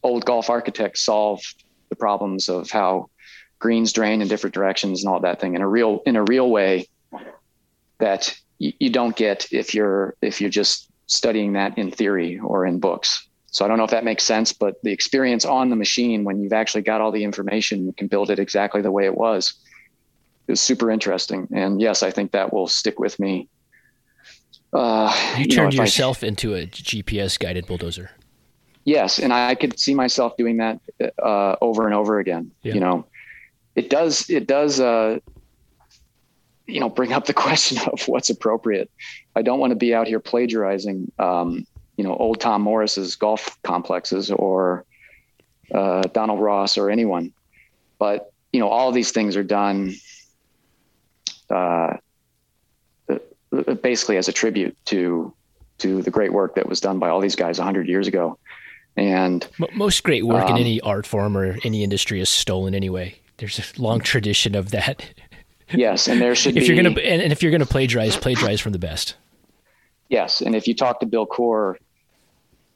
old 0.02 0.24
golf 0.24 0.50
architects 0.50 1.04
solve 1.04 1.40
the 1.88 1.96
problems 1.96 2.48
of 2.48 2.70
how 2.70 3.08
greens 3.58 3.92
drain 3.92 4.22
in 4.22 4.28
different 4.28 4.54
directions 4.54 5.02
and 5.02 5.12
all 5.12 5.20
that 5.20 5.40
thing 5.40 5.54
in 5.54 5.62
a 5.62 5.68
real 5.68 6.00
in 6.06 6.16
a 6.16 6.24
real 6.24 6.48
way 6.48 6.88
that 7.98 8.36
you, 8.58 8.72
you 8.78 8.90
don't 8.90 9.16
get 9.16 9.52
if 9.52 9.74
you're 9.74 10.14
if 10.22 10.40
you're 10.40 10.50
just 10.50 10.87
studying 11.08 11.54
that 11.54 11.76
in 11.76 11.90
theory 11.90 12.38
or 12.38 12.64
in 12.64 12.78
books. 12.78 13.26
So 13.50 13.64
I 13.64 13.68
don't 13.68 13.78
know 13.78 13.84
if 13.84 13.90
that 13.90 14.04
makes 14.04 14.22
sense, 14.24 14.52
but 14.52 14.80
the 14.82 14.92
experience 14.92 15.44
on 15.44 15.70
the 15.70 15.76
machine 15.76 16.22
when 16.22 16.40
you've 16.40 16.52
actually 16.52 16.82
got 16.82 17.00
all 17.00 17.10
the 17.10 17.24
information, 17.24 17.86
you 17.86 17.92
can 17.92 18.06
build 18.06 18.30
it 18.30 18.38
exactly 18.38 18.82
the 18.82 18.92
way 18.92 19.06
it 19.06 19.16
was, 19.16 19.54
is 20.46 20.60
super 20.60 20.90
interesting. 20.90 21.48
And 21.52 21.80
yes, 21.80 22.02
I 22.02 22.10
think 22.10 22.32
that 22.32 22.52
will 22.52 22.68
stick 22.68 23.00
with 23.00 23.18
me. 23.18 23.48
Uh, 24.72 25.12
you, 25.38 25.44
you 25.44 25.48
turned 25.48 25.76
know, 25.76 25.82
yourself 25.82 26.22
I, 26.22 26.28
into 26.28 26.54
a 26.54 26.66
GPS 26.66 27.38
guided 27.38 27.66
bulldozer. 27.66 28.10
Yes, 28.84 29.18
and 29.18 29.32
I 29.32 29.54
could 29.54 29.78
see 29.78 29.94
myself 29.94 30.36
doing 30.36 30.58
that 30.58 30.80
uh, 31.22 31.56
over 31.60 31.86
and 31.86 31.94
over 31.94 32.18
again. 32.18 32.50
Yeah. 32.62 32.74
You 32.74 32.80
know, 32.80 33.06
it 33.74 33.90
does. 33.90 34.28
It 34.28 34.46
does. 34.46 34.78
Uh, 34.78 35.20
you 36.68 36.78
know, 36.78 36.88
bring 36.88 37.12
up 37.12 37.26
the 37.26 37.34
question 37.46 37.78
of 37.92 38.06
what's 38.06 38.30
appropriate. 38.30 38.90
I 39.34 39.42
don't 39.42 39.58
want 39.58 39.72
to 39.72 39.76
be 39.76 39.94
out 39.94 40.06
here 40.06 40.20
plagiarizing, 40.20 41.10
um, 41.18 41.66
you 41.96 42.04
know, 42.04 42.14
old 42.14 42.40
Tom 42.40 42.62
Morris's 42.62 43.16
golf 43.16 43.60
complexes 43.62 44.30
or 44.30 44.84
uh, 45.74 46.02
Donald 46.12 46.40
Ross 46.40 46.78
or 46.78 46.90
anyone. 46.90 47.32
But 47.98 48.32
you 48.52 48.60
know, 48.60 48.68
all 48.68 48.92
these 48.92 49.10
things 49.10 49.36
are 49.36 49.42
done 49.42 49.94
uh, 51.50 51.96
basically 53.82 54.16
as 54.16 54.28
a 54.28 54.32
tribute 54.32 54.76
to 54.86 55.32
to 55.78 56.02
the 56.02 56.10
great 56.10 56.32
work 56.32 56.54
that 56.56 56.68
was 56.68 56.80
done 56.80 56.98
by 56.98 57.08
all 57.08 57.20
these 57.20 57.36
guys 57.36 57.58
100 57.58 57.88
years 57.88 58.08
ago. 58.08 58.38
And 58.96 59.46
most 59.74 60.02
great 60.02 60.26
work 60.26 60.44
um, 60.44 60.56
in 60.56 60.58
any 60.58 60.80
art 60.80 61.06
form 61.06 61.36
or 61.36 61.56
any 61.62 61.84
industry 61.84 62.20
is 62.20 62.28
stolen 62.28 62.74
anyway. 62.74 63.14
There's 63.36 63.60
a 63.60 63.80
long 63.80 64.00
tradition 64.12 64.56
of 64.56 64.72
that. 64.72 65.04
Yes, 65.72 66.08
and 66.08 66.20
there 66.20 66.34
should 66.34 66.56
if 66.56 66.62
be, 66.62 66.66
you're 66.66 66.82
gonna 66.82 66.98
and 67.00 67.32
if 67.32 67.42
you're 67.42 67.52
gonna 67.52 67.66
plagiarize, 67.66 68.16
plagiarize 68.16 68.60
from 68.60 68.72
the 68.72 68.78
best. 68.78 69.14
Yes, 70.08 70.40
and 70.40 70.54
if 70.54 70.66
you 70.66 70.74
talk 70.74 71.00
to 71.00 71.06
Bill 71.06 71.26
Coore 71.26 71.76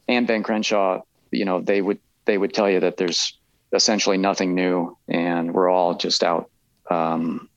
and 0.08 0.26
Ben 0.26 0.42
Crenshaw, 0.42 1.02
you 1.30 1.44
know 1.44 1.60
they 1.60 1.80
would 1.80 1.98
they 2.24 2.38
would 2.38 2.52
tell 2.52 2.70
you 2.70 2.80
that 2.80 2.96
there's 2.96 3.38
essentially 3.72 4.18
nothing 4.18 4.54
new, 4.54 4.96
and 5.08 5.54
we're 5.54 5.70
all 5.70 5.94
just 5.94 6.22
out 6.22 6.50
um, 6.90 7.48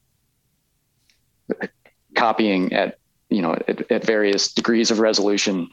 copying 2.16 2.74
at 2.74 2.98
you 3.30 3.42
know 3.42 3.54
at, 3.68 3.92
at 3.92 4.06
various 4.06 4.54
degrees 4.54 4.92
of 4.92 5.00
resolution 5.00 5.70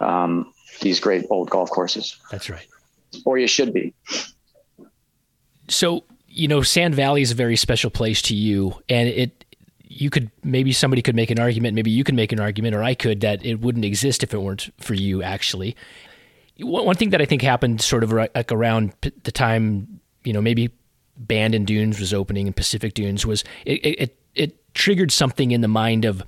um, 0.00 0.52
these 0.80 1.00
great 1.00 1.24
old 1.30 1.50
golf 1.50 1.70
courses. 1.70 2.16
That's 2.30 2.50
right. 2.50 2.66
Or 3.24 3.38
you 3.38 3.46
should 3.46 3.72
be. 3.72 3.94
So 5.68 6.04
you 6.36 6.48
know, 6.48 6.60
Sand 6.60 6.94
Valley 6.94 7.22
is 7.22 7.30
a 7.30 7.34
very 7.34 7.56
special 7.56 7.90
place 7.90 8.20
to 8.22 8.34
you, 8.34 8.74
and 8.88 9.08
it 9.08 9.44
you 9.82 10.10
could 10.10 10.30
maybe 10.44 10.72
somebody 10.72 11.00
could 11.00 11.16
make 11.16 11.30
an 11.30 11.40
argument, 11.40 11.74
maybe 11.74 11.90
you 11.90 12.04
could 12.04 12.14
make 12.14 12.30
an 12.30 12.38
argument, 12.38 12.74
or 12.74 12.82
I 12.82 12.94
could 12.94 13.22
that 13.22 13.44
it 13.44 13.60
wouldn't 13.60 13.84
exist 13.84 14.22
if 14.22 14.34
it 14.34 14.38
weren't 14.38 14.70
for 14.78 14.92
you. 14.92 15.22
Actually, 15.22 15.74
one 16.58 16.94
thing 16.96 17.10
that 17.10 17.22
I 17.22 17.24
think 17.24 17.40
happened 17.40 17.80
sort 17.80 18.04
of 18.04 18.12
like 18.12 18.52
around 18.52 18.92
the 19.00 19.32
time, 19.32 20.00
you 20.24 20.34
know, 20.34 20.42
maybe 20.42 20.70
Bandon 21.16 21.64
Dunes 21.64 21.98
was 21.98 22.12
opening 22.12 22.46
and 22.46 22.54
Pacific 22.54 22.92
Dunes 22.92 23.24
was 23.24 23.42
it, 23.64 23.84
it, 23.84 24.18
it 24.34 24.74
triggered 24.74 25.10
something 25.10 25.52
in 25.52 25.62
the 25.62 25.68
mind 25.68 26.04
of 26.04 26.22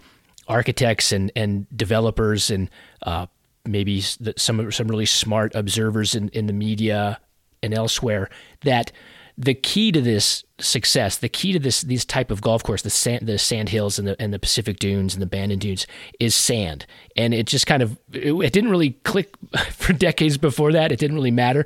architects 0.49 1.13
and, 1.13 1.31
and 1.37 1.67
developers 1.77 2.51
and 2.51 2.71
uh, 3.03 3.27
maybe 3.67 4.01
some 4.01 4.73
some 4.73 4.89
really 4.89 5.07
smart 5.07 5.55
observers 5.55 6.15
in, 6.15 6.31
in 6.31 6.47
the 6.47 6.55
media 6.55 7.21
and 7.63 7.75
elsewhere 7.75 8.31
that 8.63 8.91
the 9.39 9.55
key 9.55 9.93
to 9.93 10.01
this 10.01 10.43
success, 10.59 11.19
the 11.19 11.29
key 11.29 11.53
to 11.53 11.61
this 11.61 11.83
these 11.83 12.05
type 12.05 12.33
of 12.33 12.41
golf 12.41 12.65
course, 12.65 12.83
the 12.83 12.91
sand, 12.91 13.27
the 13.27 13.39
sand 13.39 13.69
hills 13.69 13.99
and 13.99 14.09
the 14.09 14.21
and 14.21 14.35
the 14.35 14.39
Pacific 14.39 14.81
Dunes 14.81 15.15
and 15.15 15.23
the 15.23 15.27
Bandon 15.27 15.61
Dunes, 15.61 15.87
is 16.19 16.35
sand. 16.35 16.85
And 17.17 17.33
it 17.33 17.47
just 17.47 17.67
kind 17.67 17.81
of 17.81 17.97
it, 18.13 18.33
it 18.33 18.53
didn't 18.53 18.71
really 18.71 18.91
click 19.05 19.35
for 19.71 19.93
decades 19.93 20.37
before 20.37 20.73
that. 20.73 20.91
It 20.91 20.99
didn't 20.99 21.17
really 21.17 21.31
matter. 21.31 21.65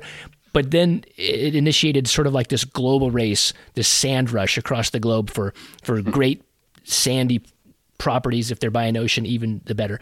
But 0.53 0.69
then 0.69 1.03
it 1.17 1.55
initiated 1.55 2.07
sort 2.07 2.27
of 2.27 2.33
like 2.33 2.49
this 2.49 2.63
global 2.63 3.09
race, 3.09 3.53
this 3.73 3.87
sand 3.87 4.29
rush 4.29 4.55
across 4.55 4.91
the 4.91 4.99
globe 4.99 5.31
for 5.31 5.55
for 5.81 5.99
hmm. 5.99 6.11
great 6.11 6.43
sandy 6.83 7.41
properties. 7.97 8.51
If 8.51 8.59
they're 8.59 8.69
by 8.69 8.83
an 8.83 8.97
ocean, 8.97 9.25
even 9.25 9.61
the 9.65 9.73
better. 9.73 9.99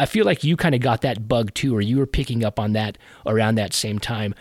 I 0.00 0.06
feel 0.06 0.24
like 0.24 0.42
you 0.42 0.56
kind 0.56 0.74
of 0.74 0.80
got 0.80 1.02
that 1.02 1.28
bug 1.28 1.54
too, 1.54 1.76
or 1.76 1.80
you 1.80 1.98
were 1.98 2.06
picking 2.06 2.44
up 2.44 2.58
on 2.58 2.72
that 2.72 2.98
around 3.24 3.54
that 3.54 3.72
same 3.72 4.00
time 4.00 4.34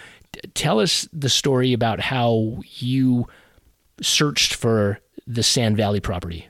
tell 0.54 0.80
us 0.80 1.08
the 1.14 1.30
story 1.30 1.74
about 1.74 2.00
how 2.00 2.62
you 2.64 3.28
searched 4.02 4.56
for 4.56 5.00
the 5.28 5.44
Sand 5.44 5.78
Valley 5.78 6.00
property. 6.00 6.48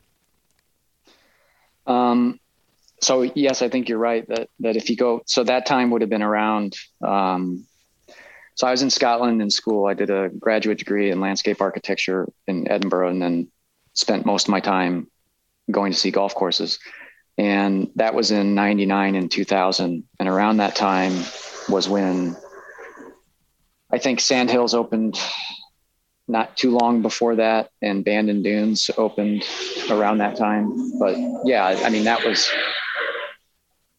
Um, 1.85 2.39
so 3.01 3.21
yes, 3.21 3.61
I 3.61 3.69
think 3.69 3.89
you're 3.89 3.97
right 3.97 4.27
that 4.29 4.49
that 4.61 4.75
if 4.75 4.89
you 4.89 4.95
go, 4.95 5.21
so 5.25 5.43
that 5.43 5.65
time 5.65 5.91
would 5.91 6.01
have 6.01 6.09
been 6.09 6.23
around. 6.23 6.75
Um, 7.05 7.65
so 8.55 8.67
I 8.67 8.71
was 8.71 8.81
in 8.81 8.89
Scotland 8.89 9.41
in 9.41 9.49
school. 9.49 9.87
I 9.87 9.93
did 9.93 10.09
a 10.09 10.29
graduate 10.29 10.77
degree 10.77 11.11
in 11.11 11.19
landscape 11.19 11.61
architecture 11.61 12.27
in 12.47 12.69
Edinburgh, 12.69 13.09
and 13.09 13.21
then 13.21 13.51
spent 13.93 14.25
most 14.25 14.47
of 14.47 14.51
my 14.51 14.59
time 14.59 15.07
going 15.69 15.91
to 15.91 15.97
see 15.97 16.11
golf 16.11 16.33
courses. 16.35 16.79
And 17.37 17.89
that 17.95 18.13
was 18.13 18.31
in 18.31 18.55
'99 18.55 19.15
and 19.15 19.29
2000. 19.29 20.03
And 20.19 20.29
around 20.29 20.57
that 20.57 20.75
time 20.75 21.13
was 21.67 21.89
when 21.89 22.37
I 23.93 23.99
think 23.99 24.19
Sandhills 24.19 24.73
opened 24.73 25.21
not 26.27 26.57
too 26.57 26.75
long 26.75 27.03
before 27.03 27.35
that, 27.35 27.69
and 27.79 28.03
Bandon 28.03 28.41
Dunes 28.41 28.89
opened 28.97 29.43
around 29.91 30.17
that 30.17 30.35
time. 30.35 30.97
But 30.97 31.15
yeah, 31.45 31.63
I 31.65 31.89
mean 31.91 32.05
that 32.05 32.25
was 32.25 32.49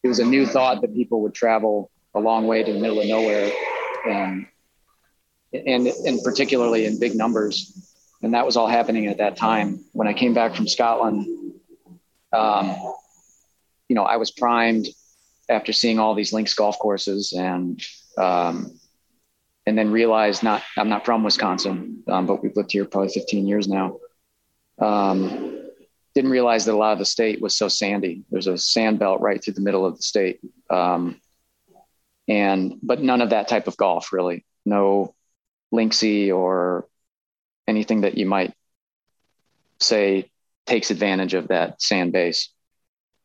it 0.03 0.09
was 0.09 0.19
a 0.19 0.25
new 0.25 0.47
thought 0.47 0.81
that 0.81 0.93
people 0.93 1.23
would 1.23 1.33
travel 1.33 1.93
a 2.13 2.19
long 2.19 2.49
way 2.49 2.65
to 2.65 2.73
the 2.73 2.81
middle 2.81 3.01
of 3.01 3.07
nowhere, 3.07 3.53
and 4.05 4.47
and 5.53 5.87
and 5.87 6.21
particularly 6.25 6.87
in 6.87 6.99
big 6.99 7.15
numbers. 7.15 7.73
And 8.21 8.35
that 8.35 8.45
was 8.45 8.57
all 8.57 8.67
happening 8.67 9.07
at 9.07 9.19
that 9.19 9.37
time. 9.37 9.85
When 9.93 10.09
I 10.09 10.13
came 10.13 10.35
back 10.35 10.57
from 10.57 10.67
Scotland, 10.67 11.27
um, 12.33 12.75
you 13.89 13.95
know, 13.95 14.03
I 14.03 14.17
was 14.17 14.33
primed 14.33 14.89
after 15.49 15.73
seeing 15.73 16.01
all 16.01 16.17
these 16.17 16.33
links 16.33 16.55
golf 16.55 16.79
courses 16.81 17.33
and 17.33 17.81
um, 18.19 18.81
and 19.67 19.79
then 19.79 19.91
realized 19.91 20.43
not 20.43 20.63
I'm 20.77 20.89
not 20.89 21.05
from 21.05 21.25
Wisconsin, 21.25 22.03
um, 22.09 22.27
but 22.27 22.43
we've 22.43 22.57
lived 22.57 22.73
here 22.73 22.85
probably 22.85 23.11
15 23.11 23.47
years 23.47 23.69
now. 23.69 23.99
Um, 24.79 25.61
didn't 26.15 26.31
realize 26.31 26.65
that 26.65 26.75
a 26.75 26.77
lot 26.77 26.93
of 26.93 26.99
the 26.99 27.05
state 27.05 27.41
was 27.41 27.57
so 27.57 27.69
sandy. 27.69 28.23
There's 28.31 28.47
a 28.47 28.59
sand 28.59 28.99
belt 28.99 29.21
right 29.21 29.43
through 29.43 29.55
the 29.55 29.63
middle 29.63 29.85
of 29.85 29.97
the 29.97 30.03
state, 30.03 30.41
um, 30.71 31.21
and 32.29 32.79
but 32.83 33.03
none 33.03 33.23
of 33.23 33.31
that 33.31 33.49
type 33.49 33.67
of 33.67 33.77
golf 33.77 34.13
really. 34.13 34.45
No 34.65 35.15
linksy 35.73 36.35
or 36.35 36.87
anything 37.67 38.03
that 38.03 38.17
you 38.17 38.27
might 38.27 38.55
say 39.81 40.31
takes 40.67 40.91
advantage 40.91 41.35
of 41.35 41.49
that 41.49 41.83
sand 41.83 42.13
base, 42.13 42.51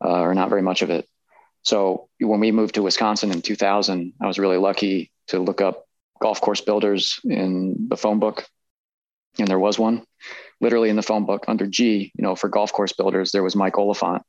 uh, 0.03 0.21
or 0.21 0.33
not 0.33 0.49
very 0.49 0.61
much 0.61 0.81
of 0.81 0.89
it. 0.89 1.07
So 1.63 2.09
when 2.19 2.39
we 2.39 2.51
moved 2.51 2.75
to 2.75 2.83
Wisconsin 2.83 3.31
in 3.31 3.41
2000, 3.41 4.13
I 4.21 4.27
was 4.27 4.39
really 4.39 4.57
lucky 4.57 5.11
to 5.27 5.39
look 5.39 5.61
up 5.61 5.85
golf 6.21 6.41
course 6.41 6.61
builders 6.61 7.19
in 7.23 7.87
the 7.89 7.97
phone 7.97 8.19
book. 8.19 8.45
And 9.37 9.47
there 9.47 9.59
was 9.59 9.79
one 9.79 10.03
literally 10.61 10.89
in 10.89 10.95
the 10.95 11.01
phone 11.01 11.25
book 11.25 11.45
under 11.47 11.67
G, 11.67 12.11
you 12.15 12.23
know, 12.23 12.35
for 12.35 12.49
golf 12.49 12.71
course 12.73 12.93
builders, 12.93 13.31
there 13.31 13.43
was 13.43 13.55
Mike 13.55 13.77
Oliphant. 13.77 14.23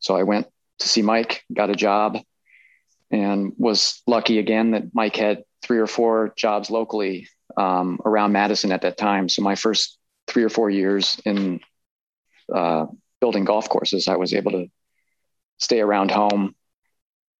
So 0.00 0.16
I 0.16 0.24
went 0.24 0.46
to 0.80 0.88
see 0.88 1.02
Mike, 1.02 1.44
got 1.52 1.70
a 1.70 1.74
job, 1.74 2.18
and 3.10 3.52
was 3.56 4.02
lucky 4.06 4.38
again 4.38 4.72
that 4.72 4.94
Mike 4.94 5.16
had 5.16 5.44
three 5.62 5.78
or 5.78 5.86
four 5.86 6.32
jobs 6.36 6.70
locally 6.70 7.28
um, 7.56 8.00
around 8.04 8.32
Madison 8.32 8.72
at 8.72 8.82
that 8.82 8.96
time. 8.96 9.28
So 9.28 9.42
my 9.42 9.54
first 9.54 9.98
three 10.26 10.44
or 10.44 10.48
four 10.48 10.70
years 10.70 11.20
in 11.24 11.60
uh, 12.54 12.86
building 13.20 13.44
golf 13.44 13.68
courses, 13.68 14.08
I 14.08 14.16
was 14.16 14.34
able 14.34 14.52
to 14.52 14.66
stay 15.58 15.80
around 15.80 16.10
home 16.10 16.54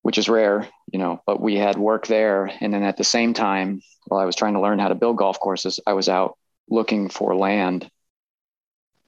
which 0.08 0.16
is 0.16 0.26
rare, 0.26 0.66
you 0.90 0.98
know, 0.98 1.20
but 1.26 1.38
we 1.38 1.54
had 1.56 1.76
work 1.76 2.06
there. 2.06 2.50
And 2.62 2.72
then 2.72 2.82
at 2.82 2.96
the 2.96 3.04
same 3.04 3.34
time, 3.34 3.82
while 4.06 4.18
I 4.18 4.24
was 4.24 4.36
trying 4.36 4.54
to 4.54 4.60
learn 4.62 4.78
how 4.78 4.88
to 4.88 4.94
build 4.94 5.18
golf 5.18 5.38
courses, 5.38 5.80
I 5.86 5.92
was 5.92 6.08
out 6.08 6.38
looking 6.70 7.10
for 7.10 7.36
land 7.36 7.90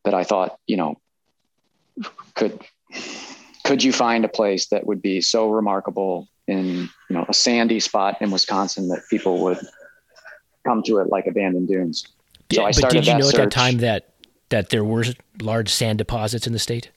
that 0.05 0.13
I 0.13 0.25
thought, 0.25 0.59
you 0.67 0.77
know, 0.77 1.01
could 2.35 2.61
could 3.65 3.83
you 3.83 3.95
find 3.95 4.27
a 4.27 4.29
place 4.29 4.69
that 4.69 4.87
would 4.87 5.01
be 5.01 5.23
so 5.23 5.49
remarkable 5.49 6.29
in 6.47 6.67
you 6.67 6.91
know 7.09 7.25
a 7.27 7.33
sandy 7.33 7.81
spot 7.81 8.21
in 8.21 8.31
Wisconsin 8.31 8.89
that 8.89 9.01
people 9.09 9.43
would 9.45 9.59
come 10.67 10.83
to 10.83 10.99
it 10.99 11.09
like 11.09 11.27
a 11.27 11.33
Bandon 11.33 11.65
Dunes? 11.65 12.07
Yeah, 12.51 12.57
so 12.57 12.65
I 12.65 12.73
but 12.73 12.91
did 12.91 13.07
you 13.07 13.15
know 13.15 13.21
search. 13.23 13.37
at 13.37 13.45
that 13.45 13.51
time 13.51 13.79
that 13.79 14.13
that 14.51 14.69
there 14.69 14.85
were 14.85 15.07
large 15.41 15.71
sand 15.71 15.97
deposits 15.97 16.47
in 16.47 16.53
the 16.53 16.59
state? 16.59 16.91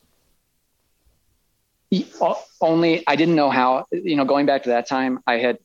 Only 2.61 3.03
I 3.07 3.15
didn't 3.15 3.35
know 3.35 3.49
how, 3.49 3.87
you 3.91 4.15
know, 4.15 4.25
going 4.25 4.45
back 4.45 4.63
to 4.63 4.69
that 4.69 4.87
time, 4.87 5.19
I 5.27 5.37
had, 5.37 5.57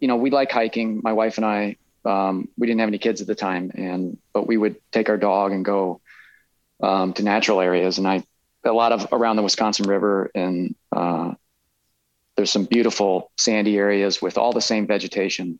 you 0.00 0.08
know, 0.08 0.16
we 0.16 0.30
like 0.30 0.50
hiking, 0.50 1.00
my 1.02 1.12
wife 1.12 1.36
and 1.36 1.46
I, 1.46 1.76
um, 2.04 2.48
we 2.58 2.66
didn't 2.66 2.80
have 2.80 2.88
any 2.88 2.98
kids 2.98 3.20
at 3.20 3.26
the 3.26 3.34
time 3.34 3.70
and, 3.74 4.18
but 4.32 4.46
we 4.46 4.56
would 4.56 4.76
take 4.90 5.08
our 5.08 5.18
dog 5.18 5.52
and 5.52 5.64
go, 5.64 6.00
um, 6.82 7.12
to 7.14 7.22
natural 7.22 7.60
areas. 7.60 7.98
And 7.98 8.08
I, 8.08 8.24
a 8.64 8.72
lot 8.72 8.92
of 8.92 9.06
around 9.12 9.36
the 9.36 9.42
Wisconsin 9.42 9.88
river 9.88 10.30
and, 10.34 10.74
uh, 10.90 11.34
there's 12.36 12.50
some 12.50 12.64
beautiful 12.64 13.30
sandy 13.36 13.76
areas 13.76 14.22
with 14.22 14.38
all 14.38 14.52
the 14.52 14.60
same 14.60 14.86
vegetation, 14.86 15.58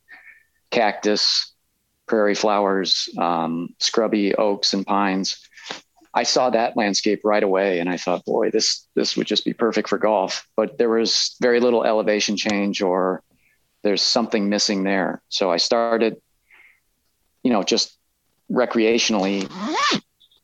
cactus, 0.70 1.52
prairie 2.06 2.34
flowers, 2.34 3.08
um, 3.18 3.68
scrubby 3.78 4.34
oaks 4.34 4.72
and 4.72 4.86
pines. 4.86 5.48
I 6.14 6.24
saw 6.24 6.50
that 6.50 6.76
landscape 6.76 7.20
right 7.24 7.42
away 7.42 7.78
and 7.78 7.88
I 7.88 7.96
thought, 7.96 8.24
boy, 8.24 8.50
this 8.50 8.86
this 8.94 9.16
would 9.16 9.26
just 9.26 9.44
be 9.44 9.54
perfect 9.54 9.88
for 9.88 9.98
golf. 9.98 10.46
But 10.56 10.78
there 10.78 10.90
was 10.90 11.36
very 11.40 11.60
little 11.60 11.84
elevation 11.84 12.36
change 12.36 12.82
or 12.82 13.22
there's 13.82 14.02
something 14.02 14.48
missing 14.48 14.84
there. 14.84 15.22
So 15.28 15.50
I 15.50 15.56
started, 15.56 16.20
you 17.42 17.50
know, 17.50 17.62
just 17.62 17.96
recreationally 18.50 19.50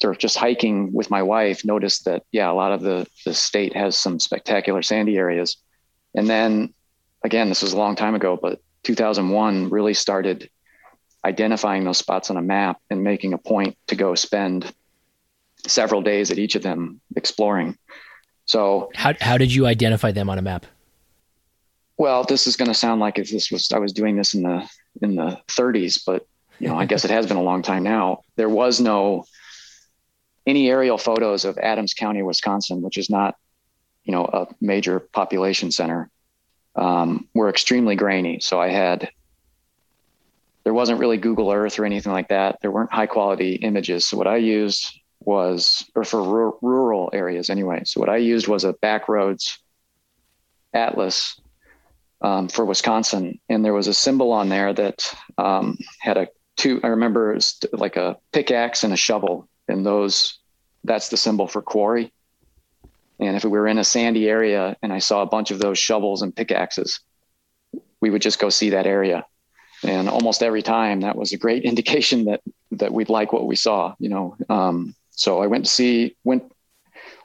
or 0.03 0.14
just 0.14 0.37
hiking 0.37 0.93
with 0.93 1.11
my 1.11 1.23
wife, 1.23 1.64
noticed 1.64 2.07
that 2.07 2.23
yeah, 2.33 2.51
a 2.51 2.55
lot 2.55 2.73
of 2.73 2.81
the 2.81 3.07
the 3.25 3.35
state 3.35 3.77
has 3.77 3.97
some 3.97 4.19
spectacular 4.19 4.83
sandy 4.83 5.19
areas. 5.19 5.59
And 6.14 6.29
then 6.29 6.73
again, 7.23 7.51
this 7.51 7.62
was 7.62 7.75
a 7.75 7.79
long 7.79 7.95
time 7.95 8.14
ago, 8.14 8.39
but 8.41 8.61
2001 8.85 9.69
really 9.69 9.95
started 9.95 10.49
identifying 11.25 11.85
those 11.85 11.99
spots 11.99 12.31
on 12.31 12.37
a 12.37 12.43
map 12.43 12.81
and 12.89 13.03
making 13.03 13.35
a 13.35 13.39
point 13.39 13.77
to 13.89 13.97
go 13.97 14.14
spend 14.14 14.73
several 15.67 16.03
days 16.03 16.31
at 16.31 16.39
each 16.39 16.55
of 16.55 16.63
them 16.63 17.01
exploring. 17.17 17.77
So 18.47 18.91
how 18.95 19.15
how 19.21 19.39
did 19.39 19.53
you 19.53 19.67
identify 19.67 20.13
them 20.13 20.31
on 20.31 20.39
a 20.39 20.43
map? 20.43 20.67
well, 21.99 22.23
this 22.23 22.47
is 22.47 22.57
going 22.57 22.69
to 22.69 22.75
sound 22.75 23.01
like 23.01 23.19
if 23.19 23.31
this 23.31 23.51
was 23.51 23.71
I 23.73 23.79
was 23.79 23.93
doing 23.93 24.17
this 24.17 24.33
in 24.33 24.43
the 24.45 24.69
in 25.03 25.17
the 25.17 25.39
30s, 25.49 26.01
but 26.07 26.27
you 26.59 26.69
know, 26.69 26.79
I 26.79 26.87
guess 26.87 27.05
it 27.05 27.11
has 27.11 27.27
been 27.27 27.37
a 27.37 27.43
long 27.43 27.63
time 27.63 27.83
now. 27.83 28.23
There 28.37 28.49
was 28.49 28.81
no 28.81 29.25
any 30.47 30.71
aerial 30.71 30.97
photos 30.97 31.45
of 31.45 31.59
Adams 31.59 31.93
County, 31.93 32.23
Wisconsin, 32.23 32.81
which 32.81 32.97
is 32.97 33.11
not, 33.11 33.37
you 34.05 34.13
know, 34.13 34.25
a 34.25 34.47
major 34.61 35.01
population 35.01 35.71
center, 35.71 36.09
um, 36.75 37.29
were 37.35 37.51
extremely 37.51 37.97
grainy. 37.97 38.41
So 38.41 38.61
I 38.61 38.69
had 38.69 39.11
there 40.65 40.75
wasn't 40.75 41.01
really 41.01 41.17
Google 41.17 41.51
Earth 41.51 41.79
or 41.79 41.85
anything 41.85 42.13
like 42.13 42.29
that. 42.29 42.59
There 42.63 42.71
weren't 42.71 42.93
high 42.93 43.07
quality 43.07 43.55
images. 43.57 44.07
So 44.07 44.17
what 44.17 44.27
I 44.27 44.37
used 44.37 44.98
was, 45.29 45.85
or 45.95 46.05
for 46.05 46.22
r- 46.22 46.55
rural 46.62 47.11
areas 47.12 47.51
anyway. 47.51 47.83
So 47.85 48.01
what 48.01 48.09
I 48.09 48.16
used 48.16 48.49
was 48.49 48.64
a 48.64 48.72
backroads 48.72 49.59
atlas 50.72 51.39
um, 52.22 52.49
for 52.49 52.64
Wisconsin, 52.64 53.39
and 53.51 53.62
there 53.62 53.74
was 53.74 53.89
a 53.89 53.95
symbol 53.95 54.33
on 54.33 54.49
there 54.49 54.72
that 54.72 55.14
um, 55.37 55.76
had 56.01 56.16
a 56.16 56.29
two. 56.57 56.81
I 56.83 56.87
remember 56.89 57.33
it 57.33 57.35
was 57.35 57.61
like 57.72 57.97
a 57.97 58.16
pickaxe 58.33 58.85
and 58.85 58.93
a 58.95 58.97
shovel, 58.97 59.47
and 59.68 59.85
those 59.85 60.39
that's 60.83 61.11
the 61.11 61.18
symbol 61.18 61.47
for 61.47 61.61
quarry. 61.61 62.11
And 63.20 63.37
if 63.37 63.45
we 63.45 63.51
were 63.51 63.68
in 63.68 63.79
a 63.79 63.85
sandy 63.85 64.29
area 64.31 64.76
and 64.81 64.93
I 64.93 65.01
saw 65.01 65.20
a 65.20 65.26
bunch 65.26 65.51
of 65.51 65.59
those 65.59 65.79
shovels 65.79 66.22
and 66.22 66.35
pickaxes, 66.35 67.01
we 68.01 68.09
would 68.11 68.22
just 68.22 68.39
go 68.39 68.49
see 68.49 68.70
that 68.70 68.87
area. 68.87 69.26
And 69.85 70.09
almost 70.09 70.43
every 70.43 70.62
time, 70.62 71.01
that 71.01 71.16
was 71.16 71.33
a 71.33 71.37
great 71.37 71.64
indication 71.70 72.24
that 72.24 72.41
that 72.72 72.93
we'd 72.93 73.11
like 73.11 73.33
what 73.35 73.47
we 73.47 73.57
saw. 73.57 73.95
You 73.99 74.09
know, 74.09 74.37
um, 74.49 74.95
so 75.19 75.43
I 75.43 75.49
went 75.49 75.64
to 75.64 75.71
see 75.71 76.16
went 76.23 76.45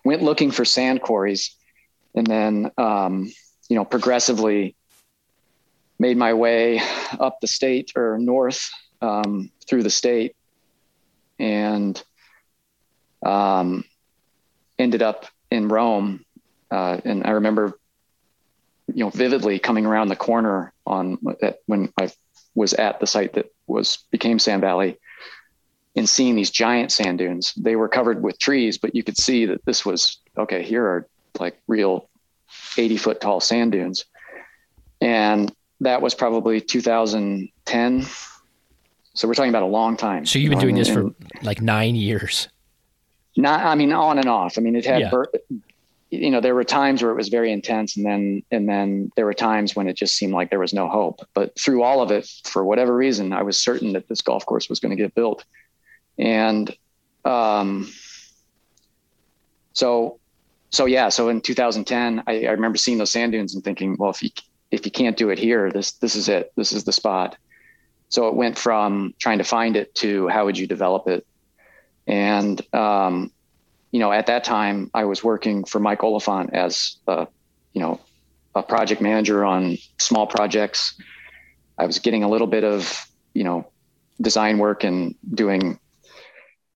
went 0.04 0.24
looking 0.24 0.50
for 0.50 0.66
sand 0.66 1.02
quarries, 1.02 1.56
and 2.16 2.26
then 2.26 2.72
um, 2.78 3.32
you 3.70 3.76
know 3.76 3.86
progressively 3.86 4.76
made 6.00 6.18
my 6.18 6.34
way 6.34 6.82
up 7.20 7.40
the 7.40 7.48
state 7.48 7.92
or 7.96 8.18
north 8.18 8.72
um, 9.02 9.52
through 9.70 9.84
the 9.84 9.92
state 9.92 10.36
and 11.38 12.04
um, 13.24 13.86
ended 14.80 15.04
up 15.04 15.28
in 15.52 15.68
Rome. 15.68 16.26
Uh, 16.72 17.00
and 17.06 17.24
I 17.26 17.32
remember, 17.32 17.78
you 18.88 19.04
know, 19.04 19.12
vividly 19.12 19.60
coming 19.60 19.86
around 19.86 20.08
the 20.08 20.16
corner 20.16 20.74
on 20.88 21.20
when 21.68 21.94
I 22.02 22.12
was 22.56 22.74
at 22.74 23.00
the 23.00 23.08
site 23.08 23.34
that 23.34 23.54
was 23.68 24.00
became 24.10 24.40
Sand 24.40 24.62
Valley 24.62 24.98
and 25.96 26.10
seeing 26.10 26.36
these 26.36 26.50
giant 26.50 26.92
sand 26.92 27.20
dunes. 27.20 27.54
They 27.56 27.76
were 27.76 27.88
covered 27.88 28.24
with 28.24 28.40
trees, 28.40 28.78
but 28.78 28.96
you 28.96 29.04
could 29.04 29.18
see 29.18 29.46
that 29.46 29.64
this 29.66 29.86
was 29.86 30.20
okay. 30.38 30.64
Here 30.64 30.86
are 30.86 31.08
like 31.40 31.60
real 31.68 32.10
80 32.78 32.98
foot 32.98 33.22
tall 33.22 33.40
sand 33.40 33.72
dunes. 33.72 34.06
And 35.02 35.54
that 35.82 36.02
was 36.02 36.16
probably 36.16 36.62
2010. 36.62 38.06
So 39.16 39.28
we're 39.28 39.34
talking 39.34 39.50
about 39.50 39.64
a 39.64 39.68
long 39.68 39.98
time. 39.98 40.26
So 40.26 40.40
you've 40.40 40.50
been 40.50 40.60
doing 40.60 40.76
this 40.76 40.90
for 40.90 41.12
like 41.44 41.62
nine 41.62 41.96
years. 41.96 42.48
Not, 43.36 43.66
I 43.66 43.76
mean, 43.76 43.92
on 43.92 44.18
and 44.20 44.28
off. 44.28 44.58
I 44.58 44.62
mean, 44.62 44.76
it 44.76 44.86
had, 44.86 45.02
yeah. 45.02 45.24
you 46.10 46.30
know, 46.30 46.40
there 46.40 46.56
were 46.56 46.64
times 46.64 47.02
where 47.02 47.12
it 47.12 47.16
was 47.16 47.30
very 47.30 47.52
intense, 47.52 47.98
and 47.98 48.06
then 48.06 48.44
and 48.52 48.70
then 48.70 49.12
there 49.16 49.26
were 49.26 49.34
times 49.34 49.76
when 49.76 49.88
it 49.88 49.96
just 49.96 50.16
seemed 50.16 50.34
like 50.34 50.52
there 50.52 50.60
was 50.60 50.74
no 50.74 50.88
hope. 50.88 51.20
But 51.34 51.60
through 51.60 51.82
all 51.82 52.02
of 52.02 52.12
it, 52.12 52.32
for 52.44 52.64
whatever 52.64 52.96
reason, 52.96 53.34
I 53.34 53.42
was 53.42 53.60
certain 53.60 53.94
that 53.94 54.08
this 54.08 54.22
golf 54.22 54.46
course 54.46 54.70
was 54.70 54.80
going 54.80 54.96
to 54.96 55.02
get 55.02 55.16
built, 55.16 55.46
and 56.18 56.76
um, 57.26 57.92
so 59.74 60.20
so 60.70 60.86
yeah. 60.86 61.10
So 61.10 61.30
in 61.30 61.42
2010, 61.42 62.24
I, 62.26 62.46
I 62.46 62.52
remember 62.52 62.78
seeing 62.78 62.98
those 62.98 63.12
sand 63.12 63.32
dunes 63.32 63.54
and 63.54 63.64
thinking, 63.64 63.96
well, 63.98 64.10
if 64.10 64.24
you 64.24 64.30
if 64.72 64.86
you 64.86 64.92
can't 64.92 65.16
do 65.16 65.30
it 65.30 65.38
here, 65.38 65.72
this 65.72 65.94
this 65.94 66.16
is 66.16 66.28
it. 66.30 66.52
This 66.56 66.72
is 66.72 66.84
the 66.84 66.92
spot. 66.92 67.38
So 68.10 68.28
it 68.28 68.36
went 68.36 68.58
from 68.58 69.14
trying 69.20 69.38
to 69.38 69.44
find 69.44 69.76
it 69.76 69.94
to 69.96 70.28
how 70.28 70.46
would 70.46 70.58
you 70.58 70.68
develop 70.68 71.08
it, 71.08 71.26
and 72.08 72.62
um, 72.74 73.32
you 73.92 74.00
know 74.00 74.12
at 74.12 74.28
that 74.28 74.44
time 74.44 74.90
I 74.94 75.06
was 75.06 75.24
working 75.24 75.64
for 75.64 75.80
Mike 75.80 76.04
Oliphant 76.04 76.54
as 76.54 76.98
a 77.08 77.28
you 77.74 77.82
know 77.82 78.00
a 78.56 78.64
project 78.64 79.02
manager 79.02 79.46
on 79.46 79.78
small 80.00 80.28
projects. 80.28 80.96
I 81.78 81.86
was 81.86 82.00
getting 82.00 82.24
a 82.24 82.30
little 82.30 82.48
bit 82.48 82.64
of 82.64 83.08
you 83.34 83.44
know 83.44 83.68
design 84.22 84.58
work 84.58 84.84
and 84.84 85.16
doing 85.34 85.80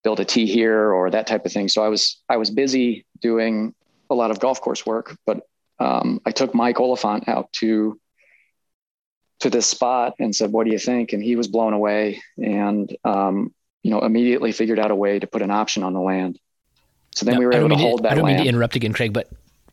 build 0.04 0.20
a 0.20 0.26
tee 0.26 0.45
here 0.45 0.91
or 0.91 1.10
that 1.12 1.28
type 1.28 1.45
of 1.45 1.52
thing. 1.52 1.68
So 1.68 1.84
I 1.84 1.89
was 1.89 2.22
I 2.30 2.38
was 2.38 2.50
busy 2.50 3.06
doing 3.22 3.74
a 4.10 4.16
lot 4.16 4.32
of 4.32 4.39
golf 4.39 4.62
course 4.62 4.86
work, 4.86 5.18
but 5.26 5.41
um, 5.80 6.22
I 6.26 6.32
took 6.32 6.54
Mike 6.54 6.80
Oliphant 6.80 7.28
out 7.28 7.52
to 7.54 8.00
to 9.39 9.50
this 9.50 9.68
spot 9.68 10.16
and 10.20 10.36
said, 10.36 10.52
"What 10.52 10.66
do 10.66 10.72
you 10.72 10.80
think?" 10.80 11.14
And 11.14 11.22
he 11.22 11.36
was 11.36 11.48
blown 11.48 11.74
away, 11.74 12.22
and 12.38 12.95
um, 13.04 13.54
you 13.84 13.91
know, 13.91 14.02
immediately 14.02 14.52
figured 14.52 14.80
out 14.80 14.91
a 14.91 14.95
way 14.95 15.20
to 15.20 15.28
put 15.28 15.41
an 15.41 15.52
option 15.52 15.84
on 15.84 15.93
the 15.93 16.02
land. 16.02 16.39
So 17.16 17.26
then 17.26 17.38
we 17.38 17.45
were 17.45 17.54
able 17.54 17.70
to 17.70 17.76
hold 17.76 18.00
to, 18.00 18.04
that. 18.04 18.12
I 18.12 18.16
don't 18.16 18.26
land. 18.26 18.38
mean 18.38 18.45
to 18.45 18.50
interrupt 18.50 18.76
again, 18.76 18.93
Craig, 18.93 19.14
but 19.14 19.30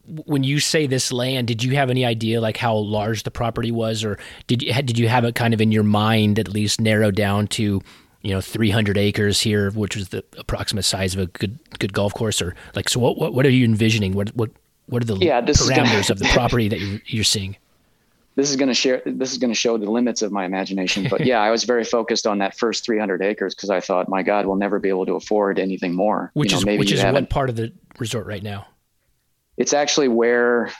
when 0.06 0.44
you 0.44 0.60
say 0.60 0.86
this 0.86 1.12
land, 1.12 1.46
did 1.46 1.62
you 1.62 1.76
have 1.76 1.90
any 1.90 2.04
idea 2.04 2.40
like 2.40 2.56
how 2.56 2.76
large 2.76 3.22
the 3.22 3.30
property 3.30 3.70
was, 3.70 4.04
or 4.04 4.18
did 4.46 4.62
you 4.62 4.72
did 4.72 4.98
you 4.98 5.08
have 5.08 5.24
it 5.24 5.34
kind 5.34 5.54
of 5.54 5.60
in 5.60 5.72
your 5.72 5.82
mind 5.82 6.38
at 6.38 6.48
least 6.48 6.80
narrowed 6.80 7.14
down 7.14 7.46
to 7.48 7.80
you 8.24 8.32
know 8.32 8.40
300 8.40 8.96
acres 8.96 9.42
here, 9.42 9.70
which 9.70 9.94
was 9.94 10.08
the 10.08 10.24
approximate 10.38 10.84
size 10.84 11.14
of 11.14 11.20
a 11.20 11.26
good 11.26 11.58
good 11.78 11.92
golf 11.92 12.14
course, 12.14 12.40
or 12.40 12.54
like 12.74 12.88
so? 12.88 12.98
What 12.98 13.18
what, 13.18 13.34
what 13.34 13.46
are 13.46 13.50
you 13.50 13.64
envisioning? 13.64 14.14
What 14.14 14.34
what 14.34 14.50
what 14.86 15.02
are 15.02 15.06
the 15.06 15.16
yeah, 15.18 15.40
parameters 15.42 15.76
gonna, 15.76 16.10
of 16.10 16.18
the 16.18 16.28
property 16.32 16.68
that 16.68 16.80
you're, 16.80 17.00
you're 17.06 17.24
seeing? 17.24 17.56
This 18.34 18.50
is 18.50 18.56
going 18.56 18.68
to 18.68 18.74
share. 18.74 19.02
This 19.04 19.30
is 19.30 19.38
going 19.38 19.52
to 19.52 19.58
show 19.58 19.76
the 19.76 19.88
limits 19.90 20.22
of 20.22 20.32
my 20.32 20.44
imagination. 20.44 21.06
But 21.10 21.24
yeah, 21.26 21.40
I 21.40 21.50
was 21.50 21.64
very 21.64 21.84
focused 21.84 22.26
on 22.26 22.38
that 22.38 22.56
first 22.56 22.84
300 22.84 23.22
acres 23.22 23.54
because 23.54 23.70
I 23.70 23.80
thought, 23.80 24.08
my 24.08 24.22
God, 24.22 24.46
we'll 24.46 24.56
never 24.56 24.80
be 24.80 24.88
able 24.88 25.06
to 25.06 25.14
afford 25.14 25.58
anything 25.58 25.94
more. 25.94 26.32
Which 26.34 26.50
you 26.50 26.64
know, 26.64 26.72
is 26.72 26.78
which 26.78 26.92
is 26.92 27.04
what 27.04 27.30
part 27.30 27.50
of 27.50 27.56
the 27.56 27.72
resort 27.98 28.26
right 28.26 28.42
now? 28.42 28.66
It's 29.56 29.72
actually 29.72 30.08
where. 30.08 30.72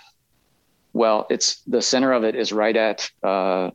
Well, 0.94 1.26
it's 1.28 1.56
the 1.66 1.82
center 1.82 2.12
of 2.12 2.24
it 2.24 2.36
is 2.36 2.52
right 2.52 2.76
at 2.76 3.10
uh, 3.22 3.70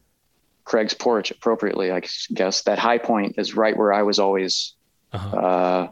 Craig's 0.70 0.94
porch. 0.94 1.32
Appropriately, 1.32 1.92
I 1.92 2.02
guess 2.34 2.62
that 2.64 2.78
high 2.78 3.00
point 3.00 3.36
is 3.38 3.56
right 3.56 3.76
where 3.76 3.92
I 3.92 4.04
was 4.04 4.20
always 4.20 4.76
uh-huh. 5.12 5.38
uh, 5.38 5.88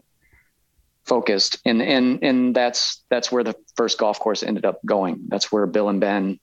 focused 1.03 1.59
and 1.65 1.81
and 1.81 2.21
and 2.21 2.55
that's 2.55 3.03
that's 3.09 3.31
where 3.31 3.43
the 3.43 3.55
first 3.75 3.97
golf 3.97 4.19
course 4.19 4.43
ended 4.43 4.65
up 4.65 4.79
going 4.85 5.17
that's 5.29 5.49
where 5.51 5.65
bill 5.65 5.87
and 5.87 6.01
ben 6.01 6.37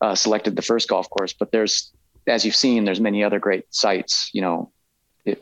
uh, 0.00 0.16
selected 0.16 0.56
the 0.56 0.62
first 0.62 0.88
golf 0.88 1.08
course 1.10 1.32
but 1.32 1.52
there's 1.52 1.92
as 2.26 2.44
you've 2.44 2.56
seen 2.56 2.84
there's 2.84 3.00
many 3.00 3.22
other 3.22 3.38
great 3.38 3.64
sites 3.72 4.30
you 4.32 4.40
know 4.42 4.72
it, 5.24 5.40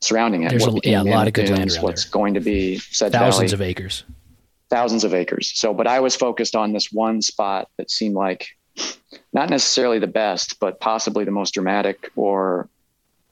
surrounding 0.00 0.44
it 0.44 0.50
there's 0.50 0.66
a, 0.66 0.78
yeah, 0.84 1.02
a 1.02 1.04
lot 1.04 1.26
of 1.26 1.32
good 1.32 1.50
land 1.50 1.76
what's 1.80 2.04
there. 2.04 2.12
going 2.12 2.34
to 2.34 2.40
be 2.40 2.78
said 2.78 3.10
thousands 3.10 3.50
Valley, 3.50 3.64
of 3.64 3.68
acres 3.68 4.04
thousands 4.70 5.02
of 5.02 5.12
acres 5.12 5.50
so 5.52 5.74
but 5.74 5.88
i 5.88 5.98
was 5.98 6.14
focused 6.14 6.54
on 6.54 6.72
this 6.72 6.92
one 6.92 7.20
spot 7.20 7.68
that 7.78 7.90
seemed 7.90 8.14
like 8.14 8.46
not 9.32 9.50
necessarily 9.50 9.98
the 9.98 10.06
best 10.06 10.58
but 10.60 10.80
possibly 10.80 11.24
the 11.24 11.30
most 11.30 11.54
dramatic 11.54 12.10
or 12.16 12.68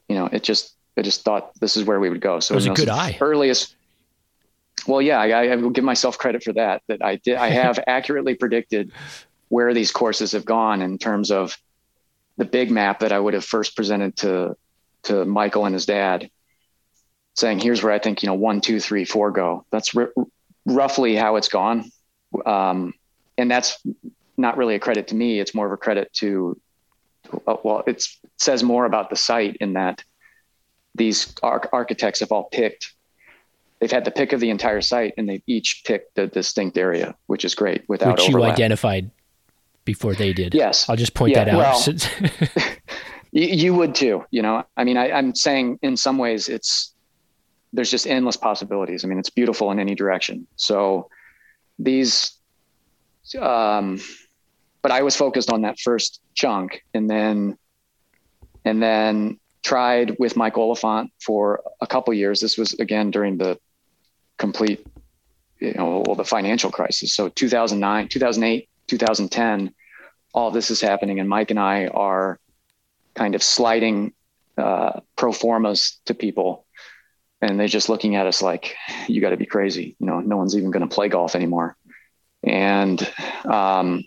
you 0.08 0.16
know 0.16 0.26
it 0.26 0.42
just 0.42 0.74
I 0.98 1.02
just 1.02 1.22
thought 1.22 1.54
this 1.60 1.76
is 1.76 1.84
where 1.84 2.00
we 2.00 2.10
would 2.10 2.20
go. 2.20 2.40
So 2.40 2.54
it 2.54 2.56
was 2.56 2.66
a 2.66 2.70
good 2.70 2.88
eye. 2.88 3.16
Earliest, 3.20 3.76
well, 4.86 5.00
yeah, 5.00 5.20
I, 5.20 5.48
I 5.48 5.56
will 5.56 5.70
give 5.70 5.84
myself 5.84 6.18
credit 6.18 6.42
for 6.42 6.52
that. 6.54 6.82
That 6.88 7.04
I 7.04 7.16
did. 7.16 7.36
I 7.36 7.50
have 7.50 7.78
accurately 7.86 8.34
predicted 8.34 8.90
where 9.48 9.72
these 9.72 9.92
courses 9.92 10.32
have 10.32 10.44
gone 10.44 10.82
in 10.82 10.98
terms 10.98 11.30
of 11.30 11.56
the 12.36 12.44
big 12.44 12.70
map 12.70 13.00
that 13.00 13.12
I 13.12 13.18
would 13.18 13.34
have 13.34 13.44
first 13.44 13.76
presented 13.76 14.16
to 14.18 14.56
to 15.04 15.24
Michael 15.24 15.66
and 15.66 15.74
his 15.74 15.86
dad, 15.86 16.30
saying, 17.34 17.60
"Here's 17.60 17.82
where 17.82 17.92
I 17.92 18.00
think 18.00 18.22
you 18.22 18.26
know 18.26 18.34
one, 18.34 18.60
two, 18.60 18.80
three, 18.80 19.04
four 19.04 19.30
go." 19.30 19.64
That's 19.70 19.94
r- 19.94 20.12
roughly 20.66 21.14
how 21.14 21.36
it's 21.36 21.48
gone, 21.48 21.90
um, 22.44 22.92
and 23.36 23.48
that's 23.48 23.80
not 24.38 24.56
really 24.56 24.74
a 24.74 24.80
credit 24.80 25.08
to 25.08 25.14
me. 25.14 25.40
It's 25.40 25.54
more 25.54 25.66
of 25.66 25.72
a 25.72 25.76
credit 25.76 26.12
to, 26.14 26.58
uh, 27.46 27.56
well, 27.62 27.82
it 27.86 28.04
says 28.36 28.62
more 28.62 28.84
about 28.84 29.10
the 29.10 29.16
site 29.16 29.56
in 29.56 29.74
that 29.74 30.02
these 30.94 31.34
arch- 31.42 31.68
architects 31.72 32.20
have 32.20 32.32
all 32.32 32.44
picked 32.44 32.92
they've 33.78 33.90
had 33.90 34.04
the 34.04 34.10
pick 34.10 34.32
of 34.32 34.40
the 34.40 34.50
entire 34.50 34.80
site 34.80 35.14
and 35.16 35.28
they've 35.28 35.42
each 35.46 35.82
picked 35.84 36.18
a 36.18 36.26
distinct 36.26 36.76
area, 36.76 37.14
which 37.26 37.44
is 37.44 37.54
great 37.54 37.84
without 37.88 38.16
which 38.16 38.28
overlap. 38.28 38.48
you 38.48 38.52
identified 38.52 39.10
before 39.84 40.14
they 40.14 40.32
did. 40.32 40.54
Yes, 40.54 40.88
I'll 40.88 40.96
just 40.96 41.14
point 41.14 41.34
yeah, 41.34 41.44
that 41.44 41.54
out. 41.54 41.86
Well, 41.86 42.70
you, 43.32 43.46
you, 43.46 43.74
would 43.74 43.94
too. 43.94 44.24
You 44.30 44.42
know, 44.42 44.64
I 44.76 44.84
mean, 44.84 44.96
I, 44.96 45.12
I'm 45.12 45.34
saying 45.34 45.78
in 45.82 45.96
some 45.96 46.18
ways 46.18 46.48
it's 46.48 46.92
there's 47.72 47.90
just 47.90 48.06
endless 48.06 48.36
possibilities. 48.36 49.04
I 49.04 49.08
mean, 49.08 49.18
it's 49.18 49.30
beautiful 49.30 49.70
in 49.70 49.78
any 49.78 49.94
direction. 49.94 50.46
So 50.56 51.10
these, 51.78 52.32
um, 53.38 54.00
but 54.82 54.92
I 54.92 55.02
was 55.02 55.16
focused 55.16 55.50
on 55.50 55.62
that 55.62 55.78
first 55.78 56.20
chunk, 56.34 56.82
and 56.94 57.08
then, 57.08 57.58
and 58.64 58.82
then 58.82 59.38
tried 59.62 60.16
with 60.18 60.36
Mike 60.36 60.56
Oliphant 60.56 61.12
for 61.20 61.62
a 61.80 61.86
couple 61.86 62.14
years. 62.14 62.40
This 62.40 62.56
was 62.56 62.74
again 62.74 63.10
during 63.10 63.38
the 63.38 63.58
complete, 64.36 64.86
you 65.60 65.74
know, 65.74 66.02
well, 66.06 66.14
the 66.16 66.24
financial 66.24 66.70
crisis. 66.70 67.14
So 67.14 67.28
2009, 67.28 68.08
2008, 68.08 68.68
2010, 68.86 69.74
all 70.32 70.50
this 70.50 70.70
is 70.70 70.80
happening, 70.80 71.20
and 71.20 71.28
Mike 71.28 71.50
and 71.50 71.58
I 71.58 71.86
are 71.88 72.38
kind 73.14 73.34
of 73.34 73.42
sliding 73.42 74.12
uh, 74.56 75.00
pro 75.16 75.32
formas 75.32 76.00
to 76.06 76.14
people, 76.14 76.66
and 77.40 77.58
they're 77.58 77.68
just 77.68 77.88
looking 77.88 78.16
at 78.16 78.26
us 78.26 78.42
like, 78.42 78.76
"You 79.06 79.20
got 79.20 79.30
to 79.30 79.36
be 79.36 79.46
crazy!" 79.46 79.96
You 79.98 80.06
know, 80.06 80.20
no 80.20 80.36
one's 80.36 80.56
even 80.56 80.70
going 80.70 80.88
to 80.88 80.94
play 80.94 81.08
golf 81.08 81.34
anymore. 81.34 81.76
And 82.44 83.00
um, 83.44 84.04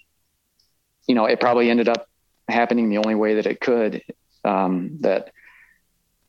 you 1.07 1.15
know, 1.15 1.25
it 1.25 1.39
probably 1.39 1.69
ended 1.69 1.89
up 1.89 2.07
happening 2.47 2.89
the 2.89 2.97
only 2.97 3.15
way 3.15 3.35
that 3.35 3.45
it 3.45 3.59
could. 3.59 4.03
Um, 4.43 4.97
that 5.01 5.31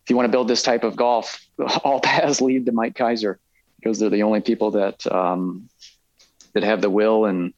if 0.05 0.11
you 0.11 0.17
want 0.17 0.27
to 0.27 0.33
build 0.33 0.49
this 0.49 0.63
type 0.63 0.85
of 0.85 0.97
golf, 0.97 1.41
all 1.85 2.01
paths 2.01 2.41
lead 2.41 2.67
to 2.67 2.73
Mike 2.73 2.95
Keiser 2.95 3.37
because 3.77 3.99
they're 3.99 4.11
the 4.11 4.23
only 4.23 4.41
people 4.41 4.73
that 4.73 5.07
um, 5.07 5.69
that 6.55 6.63
have 6.63 6.81
the 6.81 6.91
will 6.91 7.25
and 7.25 7.53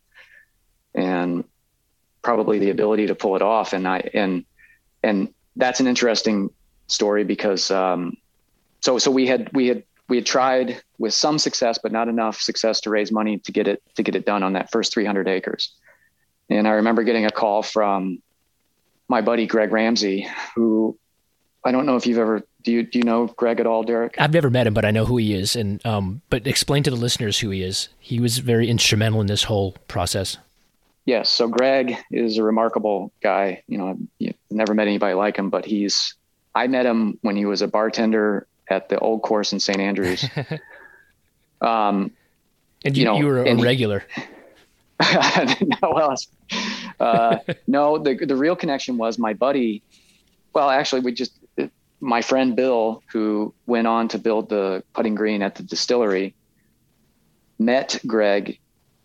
and 0.95 1.45
probably 2.23 2.59
the 2.59 2.71
ability 2.71 3.07
to 3.09 3.15
pull 3.15 3.37
it 3.37 3.43
off. 3.43 3.73
And 3.73 3.87
I 3.87 4.11
and 4.15 4.45
and 5.03 5.33
that's 5.57 5.81
an 5.81 5.87
interesting 5.87 6.51
story 6.87 7.25
because 7.25 7.71
um, 7.71 8.17
so 8.81 8.99
so 8.99 9.11
we 9.11 9.27
had 9.27 9.51
we 9.53 9.69
had 9.69 9.83
we 10.09 10.17
had 10.17 10.27
tried 10.27 10.83
with 10.99 11.15
some 11.15 11.39
success, 11.39 11.79
but 11.83 11.93
not 11.93 12.09
enough 12.09 12.41
success 12.41 12.81
to 12.83 12.91
raise 12.91 13.11
money 13.11 13.39
to 13.39 13.53
get 13.53 13.67
it 13.69 13.83
to 13.97 14.03
get 14.03 14.15
it 14.15 14.27
done 14.27 14.43
on 14.43 14.53
that 14.55 14.71
first 14.71 14.93
300 14.93 15.29
acres. 15.29 15.75
And 16.51 16.69
I 16.69 16.73
remember 16.73 17.03
getting 17.03 17.27
a 17.27 17.31
call 17.31 17.63
from 17.63 18.23
my 19.09 19.21
buddy 19.21 19.47
Greg 19.47 19.73
Ramsey, 19.73 20.27
who 20.55 20.99
I 21.65 21.73
don't 21.73 21.87
know 21.87 21.97
if 21.97 22.07
you've 22.07 22.19
ever 22.19 22.43
do 22.63 22.73
you 22.73 22.83
do 22.83 22.99
you 22.99 23.05
know 23.05 23.27
Greg 23.27 23.61
at 23.61 23.67
all, 23.67 23.83
Derek? 23.83 24.17
I've 24.19 24.33
never 24.33 24.51
met 24.51 24.67
him, 24.67 24.75
but 24.75 24.85
I 24.85 24.91
know 24.91 25.05
who 25.05 25.17
he 25.19 25.35
is. 25.35 25.55
And 25.57 25.85
um, 25.87 26.23
but 26.31 26.47
explain 26.47 26.83
to 26.85 26.91
the 26.91 26.97
listeners 26.97 27.39
who 27.39 27.51
he 27.51 27.63
is. 27.63 27.89
He 27.99 28.21
was 28.21 28.39
very 28.39 28.69
instrumental 28.69 29.21
in 29.21 29.27
this 29.27 29.45
whole 29.45 29.73
process. 29.89 30.39
Yes. 31.05 31.29
So 31.29 31.49
Greg 31.49 31.97
is 32.11 32.39
a 32.39 32.43
remarkable 32.43 33.13
guy. 33.23 33.63
You 33.69 33.79
know, 33.79 33.99
I've 34.23 34.35
never 34.51 34.75
met 34.75 34.89
anybody 34.89 35.15
like 35.15 35.37
him, 35.37 35.51
but 35.51 35.67
he's, 35.67 36.15
I 36.55 36.67
met 36.67 36.87
him 36.87 37.19
when 37.21 37.37
he 37.37 37.45
was 37.45 37.61
a 37.61 37.69
bartender 37.69 38.47
at 38.69 38.89
the 38.89 38.99
old 38.99 39.21
course 39.21 39.53
in 39.53 39.61
St. 39.61 39.79
Andrews. 39.79 40.25
um, 41.61 42.11
and 42.87 42.97
you, 42.97 43.03
you, 43.03 43.05
know, 43.05 43.19
you 43.19 43.27
were 43.27 43.45
a 43.45 43.55
regular. 43.55 44.07
He, 44.15 44.23
no, 45.83 45.93
else. 45.93 46.29
Uh, 47.01 47.39
no, 47.67 47.99
the, 47.99 48.15
the 48.15 48.37
real 48.37 48.57
connection 48.57 48.97
was 48.97 49.19
my 49.19 49.35
buddy. 49.35 49.83
Well, 50.55 50.71
actually 50.71 51.01
we 51.01 51.13
just, 51.13 51.33
my 52.01 52.23
friend 52.23 52.55
Bill, 52.55 53.03
who 53.13 53.55
went 53.67 53.87
on 53.87 54.09
to 54.09 54.19
build 54.19 54.49
the 54.49 54.85
putting 54.93 55.15
green 55.15 55.43
at 55.43 55.57
the 55.57 55.63
distillery, 55.63 56.35
met 57.59 57.99
Greg. 58.07 58.59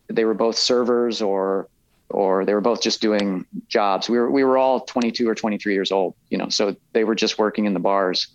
They 0.08 0.26
were 0.26 0.34
both 0.34 0.58
servers 0.58 1.22
or 1.22 1.70
or 2.10 2.44
they 2.44 2.56
were 2.56 2.62
both 2.62 2.82
just 2.82 3.02
doing 3.02 3.46
jobs. 3.68 4.10
We 4.10 4.18
were 4.18 4.30
we 4.32 4.44
were 4.44 4.58
all 4.58 4.82
22 4.82 5.30
or 5.30 5.36
23 5.36 5.74
years 5.74 5.92
old, 5.92 6.16
you 6.30 6.38
know, 6.38 6.50
so 6.50 6.76
they 6.94 7.04
were 7.04 7.16
just 7.16 7.38
working 7.38 7.66
in 7.66 7.74
the 7.74 7.80
bars. 7.80 8.28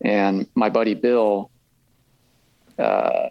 And 0.00 0.46
my 0.54 0.70
buddy 0.70 0.94
Bill, 0.94 1.50
uh, 2.78 3.28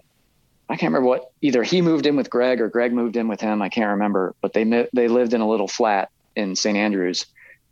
I 0.71 0.77
can't 0.77 0.93
remember 0.93 1.09
what 1.09 1.31
either 1.41 1.63
he 1.63 1.81
moved 1.81 2.05
in 2.05 2.15
with 2.15 2.29
Greg 2.29 2.61
or 2.61 2.69
Greg 2.69 2.93
moved 2.93 3.17
in 3.17 3.27
with 3.27 3.41
him. 3.41 3.61
I 3.61 3.67
can't 3.67 3.91
remember, 3.91 4.35
but 4.39 4.53
they 4.53 4.63
they 4.93 5.09
lived 5.09 5.33
in 5.33 5.41
a 5.41 5.47
little 5.47 5.67
flat 5.67 6.09
in 6.35 6.55
St. 6.55 6.77
Andrews, 6.77 7.25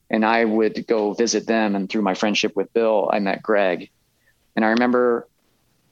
and 0.09 0.25
I 0.25 0.43
would 0.43 0.85
go 0.85 1.13
visit 1.13 1.47
them. 1.47 1.75
And 1.75 1.89
through 1.89 2.01
my 2.01 2.13
friendship 2.13 2.57
with 2.57 2.73
Bill, 2.73 3.09
I 3.11 3.19
met 3.19 3.41
Greg, 3.41 3.89
and 4.57 4.65
I 4.65 4.69
remember, 4.71 5.27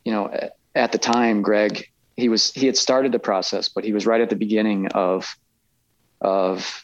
you 0.03 0.11
know, 0.11 0.49
at 0.75 0.91
the 0.91 0.97
time, 0.97 1.41
Greg 1.41 1.87
he 2.17 2.27
was 2.27 2.51
he 2.51 2.65
had 2.65 2.75
started 2.75 3.13
the 3.13 3.19
process, 3.19 3.69
but 3.69 3.85
he 3.85 3.93
was 3.93 4.05
right 4.05 4.19
at 4.19 4.29
the 4.29 4.35
beginning 4.35 4.87
of 4.87 5.37
of 6.19 6.83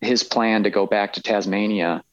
his 0.00 0.22
plan 0.22 0.62
to 0.62 0.70
go 0.70 0.86
back 0.86 1.14
to 1.14 1.22
Tasmania 1.22 2.04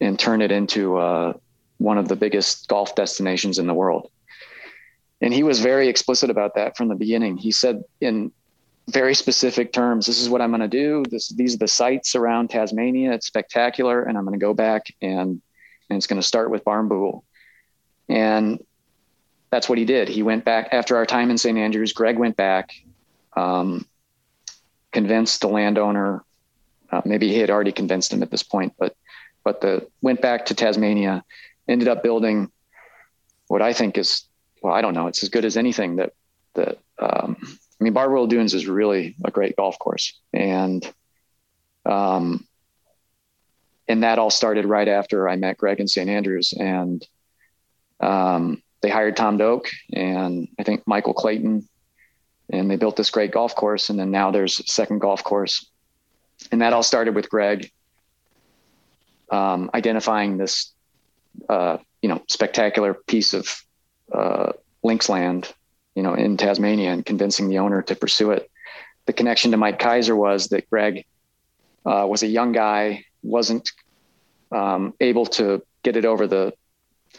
and 0.00 0.18
turn 0.18 0.42
it 0.42 0.52
into 0.52 0.98
uh, 0.98 1.32
one 1.78 1.98
of 1.98 2.06
the 2.06 2.14
biggest 2.14 2.68
golf 2.68 2.94
destinations 2.94 3.58
in 3.58 3.66
the 3.66 3.74
world. 3.74 4.10
And 5.20 5.34
he 5.34 5.42
was 5.42 5.60
very 5.60 5.88
explicit 5.88 6.30
about 6.30 6.54
that 6.54 6.76
from 6.76 6.88
the 6.88 6.94
beginning. 6.94 7.36
He 7.36 7.50
said 7.50 7.82
in 8.00 8.32
very 8.88 9.14
specific 9.14 9.72
terms, 9.72 10.06
this 10.06 10.20
is 10.20 10.28
what 10.28 10.40
I'm 10.40 10.50
going 10.50 10.60
to 10.60 10.68
do. 10.68 11.04
This, 11.10 11.28
these 11.30 11.54
are 11.54 11.58
the 11.58 11.68
sites 11.68 12.14
around 12.14 12.50
Tasmania. 12.50 13.12
It's 13.12 13.26
spectacular. 13.26 14.02
And 14.02 14.16
I'm 14.16 14.24
going 14.24 14.38
to 14.38 14.44
go 14.44 14.54
back 14.54 14.86
and, 15.02 15.40
and 15.90 15.96
it's 15.96 16.06
going 16.06 16.20
to 16.20 16.26
start 16.26 16.50
with 16.50 16.64
Barnbougle. 16.64 17.22
And 18.08 18.64
that's 19.50 19.68
what 19.68 19.78
he 19.78 19.84
did. 19.84 20.08
He 20.08 20.22
went 20.22 20.44
back 20.44 20.68
after 20.72 20.96
our 20.96 21.06
time 21.06 21.30
in 21.30 21.38
St. 21.38 21.58
Andrews. 21.58 21.92
Greg 21.92 22.18
went 22.18 22.36
back, 22.36 22.74
um, 23.36 23.86
convinced 24.92 25.40
the 25.40 25.48
landowner. 25.48 26.24
Uh, 26.90 27.02
maybe 27.04 27.28
he 27.28 27.38
had 27.38 27.50
already 27.50 27.72
convinced 27.72 28.12
him 28.12 28.22
at 28.22 28.30
this 28.30 28.42
point, 28.42 28.72
but 28.78 28.96
but 29.44 29.60
the 29.60 29.86
went 30.02 30.20
back 30.20 30.46
to 30.46 30.54
Tasmania, 30.54 31.24
ended 31.66 31.88
up 31.88 32.02
building 32.02 32.50
what 33.46 33.62
I 33.62 33.72
think 33.72 33.96
is 33.96 34.27
well, 34.62 34.74
I 34.74 34.80
don't 34.80 34.94
know, 34.94 35.06
it's 35.06 35.22
as 35.22 35.28
good 35.28 35.44
as 35.44 35.56
anything 35.56 35.96
that 35.96 36.12
that 36.54 36.78
um, 36.98 37.36
I 37.80 37.84
mean, 37.84 37.94
Barnbougle 37.94 38.28
Dunes 38.28 38.54
is 38.54 38.66
really 38.66 39.14
a 39.24 39.30
great 39.30 39.56
golf 39.56 39.78
course, 39.78 40.18
and 40.32 40.84
um, 41.86 42.46
and 43.86 44.02
that 44.02 44.18
all 44.18 44.30
started 44.30 44.66
right 44.66 44.88
after 44.88 45.28
I 45.28 45.36
met 45.36 45.56
Greg 45.56 45.80
in 45.80 45.88
St. 45.88 46.08
Andrews, 46.08 46.52
and 46.52 47.06
um, 48.00 48.62
they 48.80 48.90
hired 48.90 49.16
Tom 49.16 49.36
Doak 49.38 49.70
and 49.92 50.48
I 50.58 50.62
think 50.62 50.86
Michael 50.86 51.14
Clayton. 51.14 51.68
And 52.50 52.70
they 52.70 52.76
built 52.76 52.96
this 52.96 53.10
great 53.10 53.30
golf 53.30 53.54
course. 53.54 53.90
And 53.90 53.98
then 53.98 54.10
now 54.10 54.30
there's 54.30 54.60
a 54.60 54.62
second 54.62 55.00
golf 55.00 55.22
course. 55.22 55.68
And 56.50 56.62
that 56.62 56.72
all 56.72 56.82
started 56.82 57.14
with 57.14 57.28
greg 57.28 57.70
um, 59.30 59.70
identifying 59.74 60.38
this 60.38 60.72
uh, 61.48 61.78
you 62.00 62.08
know 62.08 62.22
spectacular 62.28 62.94
piece 62.94 63.34
of 63.34 63.62
uh, 64.12 64.52
links 64.82 65.08
land 65.08 65.52
you 65.94 66.02
know 66.02 66.14
in 66.14 66.36
tasmania 66.36 66.90
and 66.92 67.04
convincing 67.04 67.48
the 67.48 67.58
owner 67.58 67.82
to 67.82 67.94
pursue 67.94 68.30
it 68.30 68.50
the 69.06 69.12
connection 69.12 69.50
to 69.50 69.56
mike 69.56 69.78
Keiser 69.78 70.16
was 70.16 70.48
that 70.48 70.68
greg 70.70 71.04
uh, 71.86 72.06
was 72.08 72.22
a 72.22 72.26
young 72.26 72.52
guy 72.52 73.04
wasn't 73.22 73.72
um, 74.52 74.94
able 75.00 75.26
to 75.26 75.62
get 75.82 75.96
it 75.96 76.04
over 76.04 76.26
the 76.26 76.52
i 77.14 77.18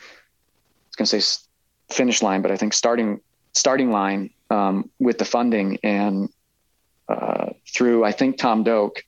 was 0.88 0.96
going 0.96 1.06
to 1.06 1.22
say 1.22 1.46
finish 1.92 2.22
line 2.22 2.42
but 2.42 2.52
i 2.52 2.58
think 2.58 2.74
starting 2.74 3.20
starting 3.54 3.92
line 3.92 4.30
um, 4.50 4.90
with 5.00 5.18
the 5.18 5.26
funding. 5.26 5.78
And 5.84 6.30
uh, 7.08 7.52
through, 7.74 8.04
I 8.04 8.12
think, 8.12 8.38
Tom 8.38 8.64
Doak, 8.64 9.04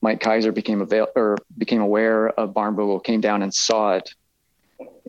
Mike 0.00 0.20
Keiser 0.20 0.54
became 0.54 0.80
avail- 0.80 1.08
or 1.16 1.36
became 1.56 1.80
aware 1.80 2.28
of 2.28 2.54
Barnbougle, 2.54 3.02
came 3.02 3.20
down 3.20 3.42
and 3.42 3.52
saw 3.52 3.94
it, 3.94 4.10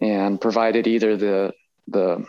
and 0.02 0.40
provided 0.40 0.88
either 0.88 1.16
the 1.18 1.54
the 1.90 2.26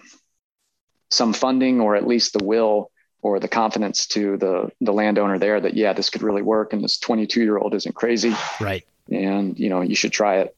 some 1.10 1.32
funding 1.32 1.80
or 1.80 1.96
at 1.96 2.06
least 2.06 2.32
the 2.32 2.44
will 2.44 2.90
or 3.22 3.38
the 3.40 3.48
confidence 3.48 4.06
to 4.06 4.36
the 4.36 4.70
the 4.80 4.92
landowner 4.92 5.38
there 5.38 5.60
that 5.60 5.74
yeah 5.74 5.92
this 5.92 6.10
could 6.10 6.22
really 6.22 6.42
work 6.42 6.72
and 6.72 6.82
this 6.82 6.98
22 6.98 7.42
year 7.42 7.58
old 7.58 7.74
isn't 7.74 7.94
crazy 7.94 8.34
right 8.60 8.86
and 9.10 9.58
you 9.58 9.68
know 9.68 9.80
you 9.80 9.94
should 9.94 10.12
try 10.12 10.36
it 10.36 10.56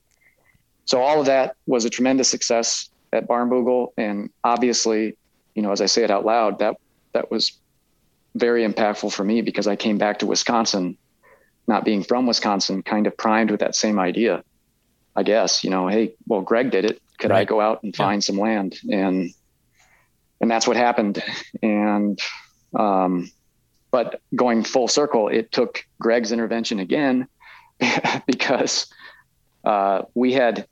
so 0.84 1.00
all 1.00 1.20
of 1.20 1.26
that 1.26 1.56
was 1.66 1.84
a 1.84 1.90
tremendous 1.90 2.28
success 2.28 2.90
at 3.12 3.26
Barnbougle 3.28 3.92
and 3.96 4.30
obviously 4.44 5.16
you 5.54 5.62
know, 5.62 5.72
as 5.72 5.80
I 5.80 5.86
say 5.86 6.04
it 6.04 6.10
out 6.10 6.24
loud, 6.24 6.58
that 6.60 6.76
that 7.12 7.30
was 7.30 7.52
very 8.34 8.66
impactful 8.66 9.12
for 9.12 9.24
me 9.24 9.42
because 9.42 9.66
I 9.66 9.76
came 9.76 9.98
back 9.98 10.20
to 10.20 10.26
Wisconsin, 10.26 10.96
not 11.66 11.84
being 11.84 12.02
from 12.02 12.26
Wisconsin, 12.26 12.82
kind 12.82 13.06
of 13.06 13.16
primed 13.16 13.50
with 13.50 13.60
that 13.60 13.74
same 13.74 13.98
idea. 13.98 14.42
I 15.14 15.22
guess, 15.22 15.62
you 15.62 15.68
know, 15.68 15.88
hey, 15.88 16.14
well, 16.26 16.40
Greg 16.40 16.70
did 16.70 16.86
it. 16.86 17.02
Could 17.22 17.30
right. 17.30 17.40
I 17.40 17.44
go 17.44 17.60
out 17.60 17.82
and 17.82 17.94
find 17.94 18.22
yeah. 18.22 18.26
some 18.26 18.38
land? 18.38 18.78
And 18.90 19.32
and 20.40 20.50
that's 20.50 20.66
what 20.66 20.76
happened. 20.76 21.22
And 21.62 22.20
um, 22.78 23.30
but 23.90 24.20
going 24.34 24.64
full 24.64 24.88
circle, 24.88 25.28
it 25.28 25.52
took 25.52 25.84
Greg's 26.00 26.32
intervention 26.32 26.80
again 26.80 27.28
because 28.26 28.92
uh, 29.64 30.02
we 30.14 30.32
had 30.32 30.66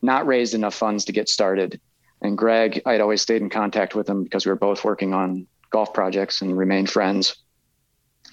not 0.00 0.26
raised 0.26 0.54
enough 0.54 0.74
funds 0.74 1.04
to 1.06 1.12
get 1.12 1.28
started 1.28 1.80
and 2.20 2.36
Greg, 2.36 2.82
I'd 2.84 3.00
always 3.00 3.22
stayed 3.22 3.42
in 3.42 3.50
contact 3.50 3.94
with 3.94 4.08
him 4.08 4.24
because 4.24 4.44
we 4.44 4.50
were 4.50 4.56
both 4.56 4.84
working 4.84 5.14
on 5.14 5.46
golf 5.70 5.92
projects 5.94 6.42
and 6.42 6.56
remained 6.56 6.90
friends. 6.90 7.36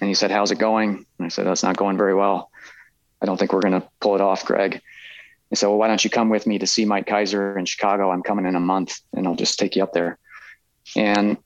And 0.00 0.08
he 0.08 0.14
said, 0.14 0.30
How's 0.30 0.50
it 0.50 0.58
going? 0.58 1.06
And 1.18 1.26
I 1.26 1.28
said, 1.28 1.46
That's 1.46 1.62
not 1.62 1.76
going 1.76 1.96
very 1.96 2.14
well. 2.14 2.50
I 3.22 3.26
don't 3.26 3.38
think 3.38 3.52
we're 3.52 3.60
going 3.60 3.80
to 3.80 3.88
pull 4.00 4.14
it 4.14 4.20
off, 4.20 4.44
Greg. 4.44 4.82
He 5.50 5.56
said, 5.56 5.68
Well, 5.68 5.78
why 5.78 5.88
don't 5.88 6.02
you 6.02 6.10
come 6.10 6.28
with 6.28 6.46
me 6.46 6.58
to 6.58 6.66
see 6.66 6.84
Mike 6.84 7.06
Keiser 7.06 7.58
in 7.58 7.64
Chicago? 7.64 8.10
I'm 8.10 8.22
coming 8.22 8.46
in 8.46 8.56
a 8.56 8.60
month 8.60 9.00
and 9.12 9.26
I'll 9.26 9.36
just 9.36 9.58
take 9.58 9.76
you 9.76 9.82
up 9.82 9.92
there. 9.92 10.18
And 10.96 11.36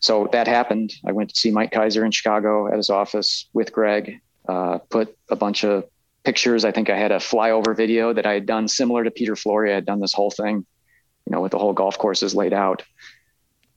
so 0.00 0.28
that 0.32 0.46
happened. 0.46 0.92
I 1.06 1.12
went 1.12 1.30
to 1.30 1.36
see 1.36 1.50
Mike 1.50 1.72
Keiser 1.72 2.04
in 2.04 2.10
Chicago 2.10 2.68
at 2.68 2.76
his 2.76 2.90
office 2.90 3.48
with 3.52 3.72
Greg, 3.72 4.20
uh, 4.48 4.78
put 4.88 5.16
a 5.28 5.36
bunch 5.36 5.64
of 5.64 5.84
pictures. 6.24 6.64
I 6.64 6.72
think 6.72 6.90
I 6.90 6.98
had 6.98 7.12
a 7.12 7.16
flyover 7.16 7.76
video 7.76 8.12
that 8.12 8.26
I 8.26 8.34
had 8.34 8.46
done 8.46 8.68
similar 8.68 9.04
to 9.04 9.10
Peter 9.10 9.36
Flory. 9.36 9.72
I 9.72 9.76
had 9.76 9.86
done 9.86 10.00
this 10.00 10.12
whole 10.12 10.30
thing 10.30 10.66
you 11.30 11.36
know, 11.36 11.42
with 11.42 11.52
the 11.52 11.58
whole 11.58 11.72
golf 11.72 11.96
courses 11.96 12.34
laid 12.34 12.52
out. 12.52 12.82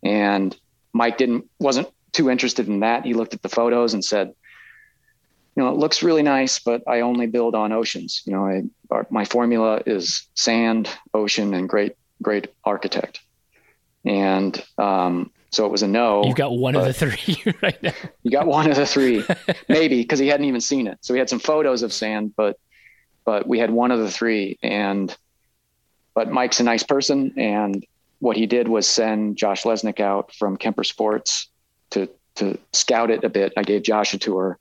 And 0.02 0.56
Mike 0.92 1.18
didn't 1.18 1.46
wasn't 1.60 1.88
too 2.12 2.30
interested 2.30 2.68
in 2.68 2.82
that. 2.82 3.06
He 3.06 3.14
looked 3.14 3.34
at 3.34 3.42
the 3.42 3.50
photos 3.50 3.94
and 3.94 4.04
said, 4.04 4.34
you 5.56 5.64
know, 5.64 5.70
it 5.70 5.78
looks 5.78 6.02
really 6.02 6.24
nice, 6.24 6.60
but 6.60 6.82
I 6.88 7.02
only 7.02 7.28
build 7.28 7.54
on 7.54 7.72
oceans. 7.72 8.24
You 8.26 8.34
know, 8.34 8.48
I, 8.48 8.64
our, 8.90 9.06
my 9.10 9.26
formula 9.26 9.82
is 9.86 10.28
sand, 10.34 10.90
ocean, 11.14 11.54
and 11.54 11.70
great, 11.70 11.96
great 12.22 12.48
architect. 12.64 13.20
And 14.04 14.62
um, 14.78 15.32
so 15.52 15.66
it 15.66 15.72
was 15.72 15.84
a 15.84 15.88
no. 15.88 16.26
You 16.26 16.34
got 16.34 16.58
one 16.58 16.76
of 16.76 16.84
the 16.84 16.94
three 16.94 17.44
right 17.62 17.82
now. 17.84 17.94
You 18.24 18.32
got 18.32 18.48
one 18.48 18.70
of 18.70 18.76
the 18.76 18.88
three, 18.88 19.24
maybe 19.70 20.02
because 20.02 20.18
he 20.18 20.28
hadn't 20.28 20.48
even 20.48 20.62
seen 20.62 20.88
it. 20.88 20.98
So 21.02 21.14
we 21.14 21.20
had 21.20 21.30
some 21.30 21.40
photos 21.40 21.84
of 21.84 21.94
sand, 21.94 22.34
but 22.36 22.58
but 23.26 23.48
we 23.48 23.60
had 23.60 23.70
one 23.70 23.92
of 23.92 24.00
the 24.00 24.12
three. 24.12 24.58
And 24.64 25.16
but 26.16 26.32
Mike's 26.32 26.60
a 26.60 26.64
nice 26.64 26.84
person, 26.84 27.34
and 27.38 27.86
what 28.20 28.36
he 28.36 28.48
did 28.48 28.68
was 28.68 28.88
send 28.88 29.38
Josh 29.38 29.64
Lesnick 29.64 30.00
out 30.00 30.34
from 30.34 30.58
Kemper 30.58 30.84
Sports 30.84 31.48
to 31.92 32.10
to 32.36 32.58
scout 32.72 33.12
it 33.12 33.24
a 33.24 33.30
bit. 33.30 33.54
I 33.56 33.62
gave 33.62 33.84
Josh 33.84 34.16
a 34.16 34.18
tour, 34.18 34.58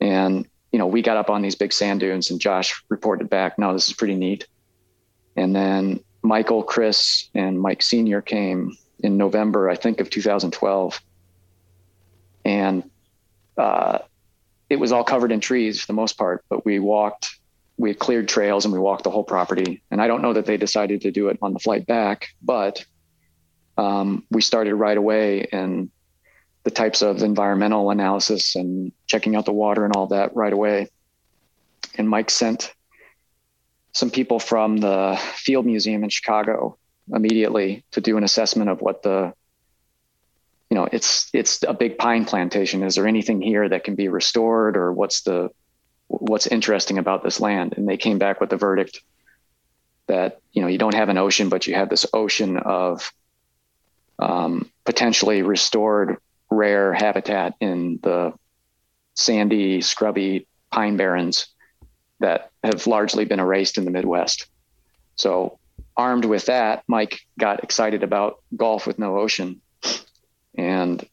and 0.00 0.46
you 0.72 0.78
know 0.78 0.86
we 0.86 1.02
got 1.02 1.16
up 1.16 1.30
on 1.30 1.42
these 1.42 1.54
big 1.54 1.72
sand 1.72 2.00
dunes, 2.00 2.30
and 2.30 2.40
Josh 2.40 2.82
reported 2.88 3.28
back, 3.28 3.58
"No, 3.58 3.72
this 3.72 3.88
is 3.88 3.94
pretty 3.94 4.14
neat." 4.16 4.46
And 5.36 5.54
then 5.54 6.00
Michael, 6.22 6.62
Chris, 6.62 7.28
and 7.34 7.60
Mike 7.60 7.82
Senior 7.82 8.20
came 8.20 8.76
in 9.00 9.16
November, 9.16 9.70
I 9.70 9.76
think, 9.76 10.00
of 10.00 10.10
2012, 10.10 11.00
and 12.44 12.90
uh, 13.56 13.98
it 14.68 14.76
was 14.76 14.92
all 14.92 15.04
covered 15.04 15.32
in 15.32 15.40
trees 15.40 15.80
for 15.80 15.86
the 15.86 15.92
most 15.94 16.18
part. 16.18 16.44
But 16.48 16.64
we 16.64 16.78
walked 16.78 17.40
we 17.80 17.88
had 17.88 17.98
cleared 17.98 18.28
trails 18.28 18.66
and 18.66 18.74
we 18.74 18.78
walked 18.78 19.04
the 19.04 19.10
whole 19.10 19.24
property. 19.24 19.82
And 19.90 20.02
I 20.02 20.06
don't 20.06 20.20
know 20.20 20.34
that 20.34 20.44
they 20.44 20.58
decided 20.58 21.00
to 21.00 21.10
do 21.10 21.28
it 21.28 21.38
on 21.40 21.54
the 21.54 21.58
flight 21.58 21.86
back, 21.86 22.28
but 22.42 22.84
um, 23.78 24.26
we 24.30 24.42
started 24.42 24.74
right 24.74 24.98
away 24.98 25.46
and 25.50 25.90
the 26.64 26.70
types 26.70 27.02
of 27.02 27.22
environmental 27.22 27.90
analysis 27.90 28.54
and 28.54 28.92
checking 29.06 29.34
out 29.34 29.46
the 29.46 29.52
water 29.52 29.84
and 29.84 29.96
all 29.96 30.08
that 30.08 30.36
right 30.36 30.52
away. 30.52 30.88
And 31.96 32.08
Mike 32.08 32.30
sent 32.30 32.72
some 33.92 34.10
people 34.10 34.38
from 34.38 34.76
the 34.76 35.18
Field 35.34 35.66
Museum 35.66 36.04
in 36.04 36.10
Chicago 36.10 36.76
immediately 37.12 37.84
to 37.92 38.00
do 38.00 38.16
an 38.16 38.24
assessment 38.24 38.70
of 38.70 38.80
what 38.80 39.02
the 39.02 39.32
you 40.70 40.76
know 40.76 40.88
it's 40.92 41.28
it's 41.32 41.62
a 41.64 41.74
big 41.74 41.98
pine 41.98 42.24
plantation 42.24 42.84
is 42.84 42.94
there 42.94 43.06
anything 43.06 43.42
here 43.42 43.68
that 43.68 43.82
can 43.82 43.96
be 43.96 44.08
restored 44.08 44.76
or 44.76 44.92
what's 44.92 45.22
the 45.22 45.50
what's 46.06 46.46
interesting 46.46 46.98
about 46.98 47.24
this 47.24 47.40
land 47.40 47.74
and 47.76 47.88
they 47.88 47.96
came 47.96 48.18
back 48.18 48.40
with 48.40 48.50
the 48.50 48.56
verdict 48.56 49.00
that 50.06 50.40
you 50.52 50.62
know 50.62 50.68
you 50.68 50.78
don't 50.78 50.94
have 50.94 51.08
an 51.08 51.18
ocean 51.18 51.48
but 51.48 51.66
you 51.66 51.74
have 51.74 51.88
this 51.88 52.06
ocean 52.12 52.56
of 52.56 53.12
um, 54.20 54.70
potentially 54.84 55.42
restored 55.42 56.18
rare 56.50 56.92
habitat 56.92 57.54
in 57.60 57.98
the 58.02 58.32
sandy 59.14 59.80
scrubby 59.80 60.46
pine 60.70 60.96
barrens 60.96 61.46
that 62.20 62.50
have 62.62 62.86
largely 62.86 63.24
been 63.24 63.40
erased 63.40 63.78
in 63.78 63.84
the 63.84 63.90
midwest. 63.90 64.46
So 65.16 65.58
armed 65.96 66.24
with 66.24 66.46
that 66.46 66.82
mike 66.88 67.20
got 67.38 67.62
excited 67.62 68.02
about 68.02 68.42
golf 68.56 68.86
with 68.86 68.98
no 68.98 69.18
ocean. 69.18 69.60
And 70.56 71.06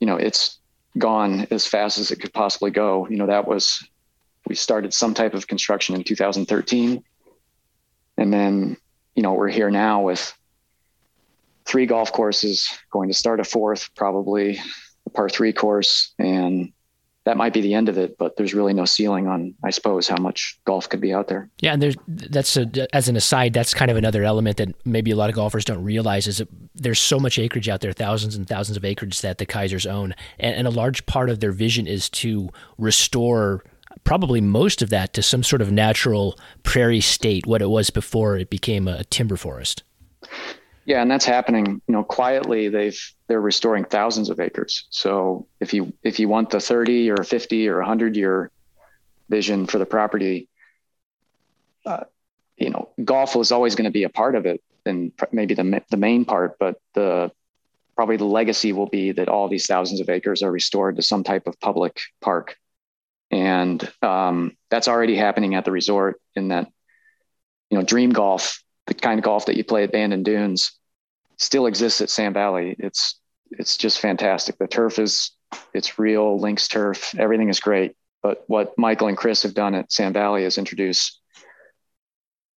you 0.00 0.06
know 0.06 0.16
it's 0.16 0.58
gone 0.98 1.46
as 1.50 1.66
fast 1.66 1.98
as 1.98 2.10
it 2.10 2.20
could 2.20 2.32
possibly 2.32 2.70
go. 2.70 3.06
You 3.08 3.16
know 3.16 3.26
that 3.26 3.46
was 3.46 3.86
we 4.46 4.54
started 4.54 4.92
some 4.92 5.14
type 5.14 5.34
of 5.34 5.46
construction 5.46 5.94
in 5.94 6.04
2013 6.04 7.02
and 8.18 8.32
then 8.32 8.76
you 9.14 9.22
know 9.22 9.32
we're 9.34 9.48
here 9.48 9.70
now 9.70 10.02
with 10.02 10.36
three 11.66 11.86
golf 11.86 12.12
courses 12.12 12.68
going 12.90 13.08
to 13.08 13.14
start 13.14 13.40
a 13.40 13.44
fourth 13.44 13.90
probably 13.94 14.60
a 15.06 15.10
par 15.10 15.28
three 15.28 15.52
course 15.52 16.14
and 16.18 16.72
that 17.24 17.36
might 17.36 17.52
be 17.52 17.60
the 17.60 17.74
end 17.74 17.88
of 17.88 17.98
it 17.98 18.18
but 18.18 18.36
there's 18.36 18.54
really 18.54 18.72
no 18.72 18.84
ceiling 18.84 19.26
on 19.28 19.54
i 19.64 19.70
suppose 19.70 20.08
how 20.08 20.16
much 20.16 20.58
golf 20.64 20.88
could 20.88 21.00
be 21.00 21.12
out 21.12 21.28
there 21.28 21.48
yeah 21.60 21.72
and 21.72 21.80
there's 21.80 21.96
that's 22.08 22.56
a, 22.56 22.94
as 22.94 23.08
an 23.08 23.16
aside 23.16 23.52
that's 23.52 23.74
kind 23.74 23.90
of 23.90 23.96
another 23.96 24.24
element 24.24 24.56
that 24.56 24.74
maybe 24.84 25.10
a 25.10 25.16
lot 25.16 25.30
of 25.30 25.36
golfers 25.36 25.64
don't 25.64 25.84
realize 25.84 26.26
is 26.26 26.38
that 26.38 26.48
there's 26.74 27.00
so 27.00 27.18
much 27.18 27.38
acreage 27.38 27.68
out 27.68 27.80
there 27.80 27.92
thousands 27.92 28.34
and 28.34 28.48
thousands 28.48 28.76
of 28.76 28.84
acres 28.84 29.20
that 29.20 29.38
the 29.38 29.46
Keisers 29.46 29.90
own 29.90 30.14
and, 30.38 30.56
and 30.56 30.66
a 30.66 30.70
large 30.70 31.06
part 31.06 31.30
of 31.30 31.40
their 31.40 31.52
vision 31.52 31.86
is 31.86 32.08
to 32.08 32.48
restore 32.78 33.62
probably 34.04 34.40
most 34.40 34.82
of 34.82 34.90
that 34.90 35.12
to 35.14 35.22
some 35.22 35.42
sort 35.42 35.62
of 35.62 35.70
natural 35.70 36.38
prairie 36.62 37.00
state, 37.00 37.46
what 37.46 37.62
it 37.62 37.68
was 37.68 37.90
before 37.90 38.36
it 38.36 38.50
became 38.50 38.88
a 38.88 39.04
timber 39.04 39.36
forest. 39.36 39.82
Yeah, 40.84 41.00
and 41.00 41.10
that's 41.10 41.24
happening. 41.24 41.80
You 41.86 41.92
know, 41.92 42.02
quietly 42.02 42.68
they've 42.68 42.98
they're 43.28 43.40
restoring 43.40 43.84
thousands 43.84 44.30
of 44.30 44.40
acres. 44.40 44.86
So 44.90 45.46
if 45.60 45.72
you 45.72 45.92
if 46.02 46.18
you 46.18 46.28
want 46.28 46.50
the 46.50 46.60
30 46.60 47.10
or 47.10 47.22
50 47.22 47.68
or 47.68 47.78
100 47.78 48.16
year 48.16 48.50
vision 49.28 49.66
for 49.66 49.78
the 49.78 49.86
property, 49.86 50.48
uh, 51.86 52.04
you 52.56 52.70
know, 52.70 52.88
golf 53.04 53.36
was 53.36 53.52
always 53.52 53.74
going 53.74 53.84
to 53.84 53.92
be 53.92 54.04
a 54.04 54.08
part 54.08 54.34
of 54.34 54.44
it, 54.46 54.60
and 54.84 55.12
maybe 55.30 55.54
the 55.54 55.82
the 55.90 55.96
main 55.96 56.24
part. 56.24 56.58
But 56.58 56.80
the 56.94 57.30
probably 57.94 58.16
the 58.16 58.24
legacy 58.24 58.72
will 58.72 58.88
be 58.88 59.12
that 59.12 59.28
all 59.28 59.48
these 59.48 59.66
thousands 59.66 60.00
of 60.00 60.08
acres 60.08 60.42
are 60.42 60.50
restored 60.50 60.96
to 60.96 61.02
some 61.02 61.22
type 61.22 61.46
of 61.46 61.60
public 61.60 62.00
park 62.20 62.56
and 63.32 63.90
um, 64.02 64.56
that's 64.70 64.86
already 64.86 65.16
happening 65.16 65.54
at 65.54 65.64
the 65.64 65.72
resort 65.72 66.20
in 66.36 66.48
that 66.48 66.70
you 67.70 67.78
know 67.78 67.84
dream 67.84 68.10
golf 68.10 68.61
the 68.86 68.94
kind 68.94 69.18
of 69.18 69.24
golf 69.24 69.46
that 69.46 69.56
you 69.56 69.64
play 69.64 69.84
at 69.84 69.92
bandon 69.92 70.22
dunes 70.22 70.72
still 71.36 71.66
exists 71.66 72.00
at 72.00 72.10
sand 72.10 72.34
valley. 72.34 72.76
It's 72.78 73.20
it's 73.50 73.76
just 73.76 74.00
fantastic. 74.00 74.58
The 74.58 74.66
turf 74.66 74.98
is 74.98 75.30
it's 75.74 75.98
real 75.98 76.38
links 76.38 76.68
turf 76.68 77.14
everything 77.18 77.48
is 77.48 77.60
great. 77.60 77.94
But 78.22 78.44
what 78.46 78.76
michael 78.78 79.08
and 79.08 79.16
chris 79.16 79.42
have 79.42 79.54
done 79.54 79.74
at 79.74 79.92
sand 79.92 80.14
valley 80.14 80.44
is 80.44 80.58
introduce 80.58 81.18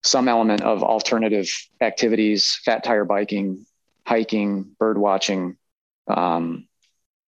some 0.04 0.28
element 0.28 0.62
of 0.62 0.84
alternative 0.84 1.50
activities 1.82 2.60
fat 2.64 2.84
tire 2.84 3.06
biking 3.06 3.66
hiking 4.06 4.76
bird 4.80 4.98
watching. 4.98 5.58
Um, 6.08 6.68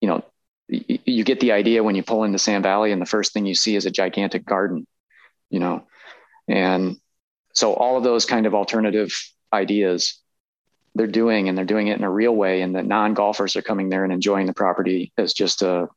you 0.02 0.08
know 0.08 0.24
you 0.68 1.24
get 1.24 1.40
the 1.40 1.52
idea 1.52 1.84
when 1.84 1.96
you 1.96 2.04
pull 2.04 2.24
into 2.24 2.40
Sand 2.40 2.64
Valley 2.64 2.92
and 2.92 3.02
the 3.02 3.06
first 3.06 3.34
thing 3.34 3.46
you 3.46 3.56
see 3.56 3.76
is 3.76 3.86
a 3.86 3.92
gigantic 3.92 4.46
garden, 4.46 4.88
you 5.50 5.60
know, 5.60 5.86
and 6.48 6.98
so 7.54 7.74
all 7.74 7.98
of 7.98 8.04
those 8.04 8.26
kind 8.26 8.46
of 8.46 8.54
alternative 8.54 9.14
ideas 9.52 10.20
they're 10.96 11.08
doing 11.08 11.50
and 11.50 11.58
they're 11.58 11.66
doing 11.66 11.88
it 11.88 11.98
in 11.98 12.04
a 12.04 12.10
real 12.10 12.36
way 12.36 12.62
and 12.62 12.76
the 12.76 12.84
non-golfers 12.84 13.56
are 13.56 13.62
coming 13.62 13.90
there 13.90 14.04
and 14.04 14.14
enjoying 14.14 14.46
the 14.46 14.54
property 14.54 15.12
as 15.18 15.34
just 15.34 15.62
a 15.62 15.88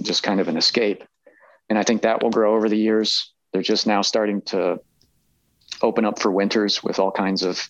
just 0.00 0.22
kind 0.22 0.40
of 0.40 0.48
an 0.48 0.56
escape. 0.56 1.04
And 1.68 1.78
i 1.78 1.82
think 1.82 2.02
that 2.02 2.22
will 2.22 2.30
grow 2.30 2.54
over 2.54 2.68
the 2.68 2.76
years. 2.76 3.32
They're 3.52 3.62
just 3.62 3.86
now 3.86 4.02
starting 4.02 4.42
to 4.42 4.80
open 5.80 6.04
up 6.04 6.18
for 6.18 6.30
winters 6.30 6.82
with 6.82 6.98
all 6.98 7.10
kinds 7.10 7.42
of 7.42 7.68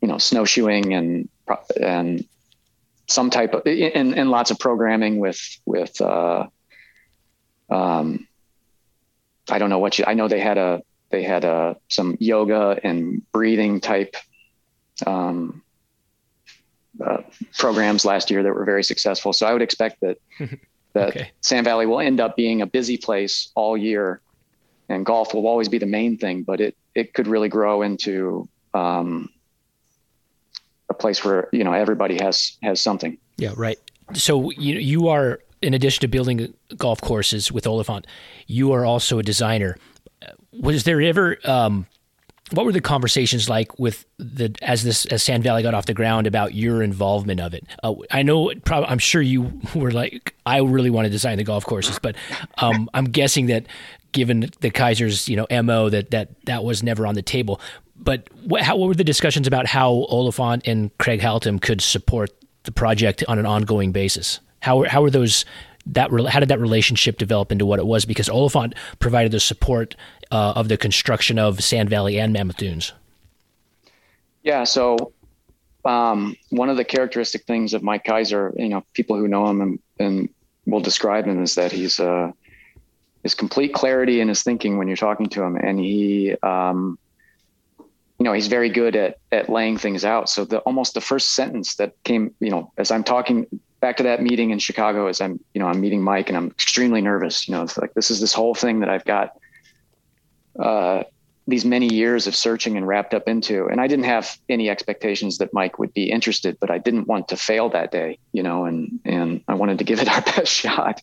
you 0.00 0.08
know 0.08 0.18
snowshoeing 0.18 0.94
and 0.94 1.28
and 1.80 2.24
some 3.06 3.30
type 3.30 3.54
of 3.54 3.62
and, 3.66 4.14
and 4.14 4.30
lots 4.30 4.50
of 4.50 4.58
programming 4.58 5.18
with 5.18 5.40
with 5.64 6.00
uh, 6.00 6.46
um, 7.70 8.28
I 9.50 9.58
don't 9.58 9.70
know 9.70 9.78
what 9.78 9.98
you 9.98 10.04
I 10.06 10.14
know 10.14 10.28
they 10.28 10.40
had 10.40 10.58
a 10.58 10.82
they 11.10 11.22
had 11.22 11.44
a 11.44 11.76
some 11.88 12.16
yoga 12.20 12.78
and 12.82 13.22
breathing 13.32 13.80
type 13.80 14.16
um, 15.06 15.62
uh, 17.04 17.18
programs 17.56 18.04
last 18.04 18.30
year 18.30 18.42
that 18.42 18.54
were 18.54 18.64
very 18.64 18.84
successful. 18.84 19.32
So 19.32 19.46
I 19.46 19.52
would 19.52 19.62
expect 19.62 20.00
that 20.00 20.18
that 20.92 21.08
okay. 21.08 21.30
Sand 21.40 21.64
Valley 21.64 21.86
will 21.86 22.00
end 22.00 22.20
up 22.20 22.36
being 22.36 22.62
a 22.62 22.66
busy 22.66 22.96
place 22.96 23.50
all 23.54 23.76
year, 23.76 24.20
and 24.88 25.06
golf 25.06 25.34
will 25.34 25.46
always 25.46 25.68
be 25.68 25.78
the 25.78 25.86
main 25.86 26.18
thing. 26.18 26.42
But 26.42 26.60
it 26.60 26.76
it 26.94 27.14
could 27.14 27.26
really 27.26 27.48
grow 27.48 27.82
into 27.82 28.48
um, 28.74 29.30
a 30.88 30.94
place 30.94 31.24
where 31.24 31.48
you 31.52 31.64
know 31.64 31.72
everybody 31.72 32.18
has 32.20 32.56
has 32.62 32.80
something. 32.80 33.16
Yeah, 33.36 33.52
right. 33.56 33.78
So 34.14 34.50
you 34.50 34.78
you 34.78 35.08
are 35.08 35.40
in 35.62 35.74
addition 35.74 36.00
to 36.02 36.08
building 36.08 36.54
golf 36.76 37.00
courses 37.00 37.50
with 37.50 37.66
Oliphant, 37.66 38.06
you 38.46 38.72
are 38.72 38.84
also 38.84 39.18
a 39.18 39.22
designer. 39.22 39.76
Was 40.52 40.84
there 40.84 41.00
ever 41.00 41.36
um, 41.44 41.86
what 42.52 42.64
were 42.64 42.72
the 42.72 42.80
conversations 42.80 43.48
like 43.48 43.78
with 43.78 44.06
the 44.18 44.54
as 44.62 44.82
this 44.82 45.06
as 45.06 45.22
Sand 45.22 45.42
Valley 45.42 45.62
got 45.62 45.74
off 45.74 45.86
the 45.86 45.94
ground 45.94 46.26
about 46.26 46.54
your 46.54 46.82
involvement 46.82 47.40
of 47.40 47.54
it? 47.54 47.66
Uh, 47.82 47.94
I 48.10 48.22
know, 48.22 48.52
probably, 48.64 48.88
I'm 48.88 48.98
sure 48.98 49.20
you 49.20 49.60
were 49.74 49.90
like, 49.90 50.34
I 50.46 50.60
really 50.60 50.90
want 50.90 51.06
to 51.06 51.10
design 51.10 51.38
the 51.38 51.44
golf 51.44 51.64
courses, 51.64 51.98
but 51.98 52.16
um, 52.58 52.88
I'm 52.94 53.06
guessing 53.06 53.46
that 53.46 53.66
given 54.12 54.40
the 54.60 54.70
Keiser's 54.70 55.28
you 55.28 55.36
know, 55.36 55.62
mo 55.62 55.90
that 55.90 56.10
that 56.12 56.44
that 56.46 56.64
was 56.64 56.82
never 56.82 57.06
on 57.06 57.14
the 57.14 57.22
table 57.22 57.60
but 57.98 58.28
what, 58.44 58.62
how, 58.62 58.76
what 58.76 58.88
were 58.88 58.94
the 58.94 59.04
discussions 59.04 59.46
about 59.46 59.66
how 59.66 59.90
Oliphant 60.08 60.66
and 60.66 60.96
Craig 60.98 61.20
Haltom 61.20 61.60
could 61.60 61.80
support 61.80 62.30
the 62.62 62.72
project 62.72 63.24
on 63.28 63.38
an 63.38 63.46
ongoing 63.46 63.92
basis? 63.92 64.40
How 64.60 64.84
how 64.84 65.02
were 65.02 65.10
those 65.10 65.44
that 65.86 66.10
how 66.28 66.40
did 66.40 66.48
that 66.48 66.60
relationship 66.60 67.18
develop 67.18 67.52
into 67.52 67.66
what 67.66 67.78
it 67.78 67.86
was? 67.86 68.04
Because 68.04 68.28
Oliphant 68.28 68.74
provided 68.98 69.32
the 69.32 69.40
support 69.40 69.94
uh, 70.30 70.52
of 70.56 70.68
the 70.68 70.76
construction 70.76 71.38
of 71.38 71.62
Sand 71.62 71.90
Valley 71.90 72.18
and 72.18 72.32
Mammoth 72.32 72.56
Dunes. 72.56 72.92
Yeah, 74.42 74.64
so 74.64 75.12
um, 75.84 76.36
one 76.50 76.68
of 76.68 76.76
the 76.76 76.84
characteristic 76.84 77.44
things 77.44 77.74
of 77.74 77.82
Mike 77.82 78.04
Keiser, 78.04 78.52
you 78.58 78.68
know, 78.68 78.84
people 78.94 79.16
who 79.16 79.28
know 79.28 79.46
him 79.48 79.60
and, 79.60 79.78
and 79.98 80.28
will 80.66 80.80
describe 80.80 81.26
him 81.26 81.42
is 81.42 81.54
that 81.54 81.72
he's 81.72 81.98
a 81.98 82.32
his 83.22 83.34
complete 83.34 83.74
clarity 83.74 84.20
in 84.20 84.28
his 84.28 84.42
thinking 84.42 84.78
when 84.78 84.86
you're 84.86 84.96
talking 84.96 85.28
to 85.28 85.42
him, 85.42 85.56
and 85.56 85.78
he, 85.78 86.36
um, 86.42 86.98
you 87.78 88.24
know, 88.24 88.32
he's 88.32 88.46
very 88.46 88.68
good 88.68 88.94
at 88.96 89.18
at 89.32 89.48
laying 89.48 89.76
things 89.76 90.04
out. 90.04 90.28
So 90.28 90.44
the 90.44 90.58
almost 90.60 90.94
the 90.94 91.00
first 91.00 91.34
sentence 91.34 91.76
that 91.76 91.94
came, 92.04 92.34
you 92.40 92.50
know, 92.50 92.72
as 92.78 92.90
I'm 92.90 93.04
talking 93.04 93.46
back 93.80 93.96
to 93.98 94.02
that 94.04 94.22
meeting 94.22 94.50
in 94.50 94.58
Chicago, 94.58 95.06
as 95.06 95.20
I'm, 95.20 95.40
you 95.54 95.60
know, 95.60 95.66
I'm 95.66 95.80
meeting 95.80 96.02
Mike, 96.02 96.28
and 96.28 96.36
I'm 96.36 96.48
extremely 96.48 97.00
nervous. 97.00 97.48
You 97.48 97.54
know, 97.54 97.62
it's 97.62 97.78
like 97.78 97.94
this 97.94 98.10
is 98.10 98.20
this 98.20 98.32
whole 98.32 98.54
thing 98.54 98.80
that 98.80 98.88
I've 98.88 99.04
got. 99.04 99.36
Uh, 100.58 101.04
these 101.48 101.64
many 101.64 101.92
years 101.92 102.26
of 102.26 102.36
searching 102.36 102.76
and 102.76 102.86
wrapped 102.86 103.14
up 103.14 103.26
into. 103.26 103.66
And 103.68 103.80
I 103.80 103.86
didn't 103.86 104.04
have 104.04 104.38
any 104.50 104.68
expectations 104.68 105.38
that 105.38 105.54
Mike 105.54 105.78
would 105.78 105.94
be 105.94 106.10
interested, 106.10 106.58
but 106.60 106.70
I 106.70 106.76
didn't 106.76 107.08
want 107.08 107.28
to 107.28 107.38
fail 107.38 107.70
that 107.70 107.90
day, 107.90 108.18
you 108.32 108.42
know, 108.42 108.66
and 108.66 109.00
and 109.06 109.40
I 109.48 109.54
wanted 109.54 109.78
to 109.78 109.84
give 109.84 109.98
it 109.98 110.08
our 110.08 110.20
best 110.36 110.52
shot. 110.52 111.02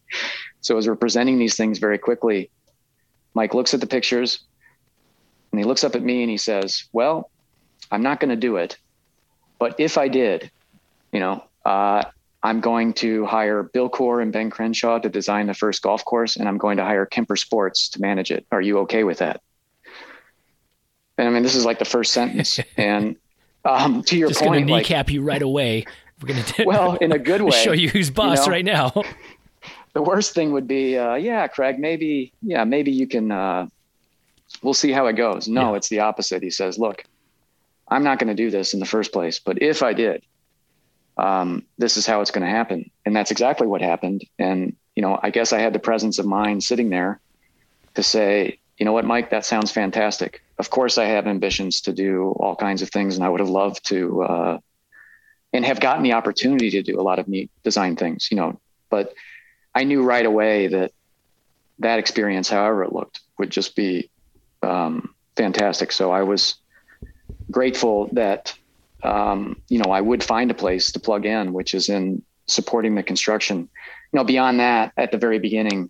So 0.61 0.77
as 0.77 0.87
we're 0.87 0.95
presenting 0.95 1.39
these 1.39 1.57
things 1.57 1.79
very 1.79 1.97
quickly, 1.97 2.51
Mike 3.33 3.55
looks 3.55 3.73
at 3.73 3.81
the 3.81 3.87
pictures 3.87 4.39
and 5.51 5.59
he 5.59 5.65
looks 5.65 5.83
up 5.83 5.95
at 5.95 6.03
me 6.03 6.21
and 6.21 6.29
he 6.29 6.37
says, 6.37 6.85
Well, 6.93 7.31
I'm 7.91 8.03
not 8.03 8.19
going 8.19 8.29
to 8.29 8.35
do 8.35 8.57
it. 8.57 8.77
But 9.57 9.79
if 9.79 9.97
I 9.97 10.09
did, 10.09 10.51
you 11.11 11.21
know, 11.21 11.43
uh, 11.65 12.03
I'm 12.45 12.59
going 12.59 12.93
to 12.93 13.25
hire 13.25 13.63
Bill 13.63 13.89
Coore 13.89 14.21
and 14.21 14.31
Ben 14.31 14.51
Crenshaw 14.51 14.99
to 14.99 15.09
design 15.09 15.47
the 15.47 15.55
first 15.55 15.81
golf 15.81 16.05
course, 16.05 16.35
and 16.35 16.47
I'm 16.47 16.59
going 16.59 16.77
to 16.77 16.83
hire 16.83 17.03
Kemper 17.07 17.35
Sports 17.35 17.89
to 17.89 18.01
manage 18.01 18.29
it. 18.29 18.45
Are 18.51 18.61
you 18.61 18.77
okay 18.81 19.03
with 19.03 19.17
that? 19.17 19.41
And 21.17 21.27
I 21.27 21.31
mean, 21.31 21.41
this 21.41 21.55
is 21.55 21.65
like 21.65 21.79
the 21.79 21.85
first 21.85 22.13
sentence. 22.13 22.59
And 22.77 23.15
um, 23.63 24.03
to 24.03 24.15
your 24.15 24.27
Just 24.29 24.41
point, 24.41 24.67
gonna 24.67 24.77
kneecap 24.77 25.07
like, 25.07 25.13
you 25.15 25.23
right 25.23 25.41
away. 25.41 25.85
We're 26.21 26.35
gonna 26.35 26.45
well, 26.67 26.97
in 26.97 27.11
a 27.13 27.17
good 27.17 27.41
way, 27.49 27.63
show 27.63 27.71
you 27.71 27.89
who's 27.89 28.11
boss 28.11 28.41
you 28.41 28.45
know? 28.45 28.51
right 28.51 28.65
now. 28.65 29.03
the 29.93 30.03
worst 30.03 30.35
thing 30.35 30.51
would 30.51 30.67
be, 30.67 30.99
uh, 30.99 31.15
yeah, 31.15 31.47
Craig, 31.47 31.79
maybe, 31.79 32.31
yeah, 32.43 32.63
maybe 32.63 32.91
you 32.91 33.07
can. 33.07 33.31
Uh, 33.31 33.67
we'll 34.61 34.75
see 34.75 34.91
how 34.91 35.07
it 35.07 35.13
goes. 35.13 35.47
No, 35.47 35.71
yeah. 35.71 35.77
it's 35.77 35.89
the 35.89 36.01
opposite. 36.01 36.43
He 36.43 36.51
says, 36.51 36.77
look, 36.77 37.05
I'm 37.87 38.03
not 38.03 38.19
going 38.19 38.27
to 38.27 38.35
do 38.35 38.51
this 38.51 38.75
in 38.75 38.79
the 38.79 38.85
first 38.85 39.11
place, 39.11 39.39
but 39.39 39.63
if 39.63 39.81
I 39.81 39.93
did, 39.93 40.21
um, 41.17 41.63
this 41.77 41.97
is 41.97 42.05
how 42.05 42.21
it's 42.21 42.31
going 42.31 42.45
to 42.45 42.49
happen, 42.51 42.89
and 43.05 43.15
that's 43.15 43.31
exactly 43.31 43.67
what 43.67 43.81
happened. 43.81 44.23
And 44.39 44.75
you 44.95 45.01
know, 45.01 45.19
I 45.21 45.29
guess 45.29 45.53
I 45.53 45.59
had 45.59 45.73
the 45.73 45.79
presence 45.79 46.19
of 46.19 46.25
mind 46.25 46.63
sitting 46.63 46.89
there 46.89 47.19
to 47.95 48.03
say, 48.03 48.59
you 48.77 48.85
know 48.85 48.93
what, 48.93 49.05
Mike, 49.05 49.29
that 49.29 49.45
sounds 49.45 49.71
fantastic 49.71 50.41
of 50.57 50.69
course, 50.69 50.97
I 50.97 51.05
have 51.05 51.27
ambitions 51.27 51.81
to 51.81 51.93
do 51.93 52.31
all 52.39 52.55
kinds 52.55 52.81
of 52.81 52.89
things, 52.89 53.15
and 53.15 53.25
I 53.25 53.29
would 53.29 53.39
have 53.39 53.49
loved 53.49 53.85
to, 53.87 54.23
uh, 54.23 54.59
and 55.51 55.65
have 55.65 55.79
gotten 55.79 56.03
the 56.03 56.13
opportunity 56.13 56.69
to 56.71 56.81
do 56.81 56.99
a 56.99 57.03
lot 57.03 57.19
of 57.19 57.27
neat 57.27 57.51
design 57.63 57.95
things, 57.95 58.29
you 58.31 58.37
know. 58.37 58.59
But 58.89 59.13
I 59.73 59.83
knew 59.83 60.03
right 60.03 60.25
away 60.25 60.67
that 60.67 60.91
that 61.79 61.99
experience, 61.99 62.49
however 62.49 62.83
it 62.83 62.93
looked, 62.93 63.19
would 63.37 63.49
just 63.49 63.75
be 63.75 64.09
um, 64.63 65.13
fantastic. 65.35 65.91
So 65.91 66.11
I 66.11 66.23
was 66.23 66.55
grateful 67.51 68.09
that 68.13 68.57
um, 69.05 69.61
you 69.69 69.79
know 69.79 69.91
I 69.91 70.01
would 70.01 70.23
find 70.23 70.51
a 70.51 70.55
place 70.55 70.91
to 70.91 70.99
plug 70.99 71.25
in, 71.25 71.53
which 71.53 71.73
is 71.73 71.89
in 71.89 72.23
supporting 72.47 72.95
the 72.95 73.03
construction. 73.03 73.69
You 74.11 74.17
know, 74.19 74.23
beyond 74.23 74.59
that, 74.59 74.93
at 74.97 75.11
the 75.11 75.17
very 75.17 75.39
beginning, 75.39 75.89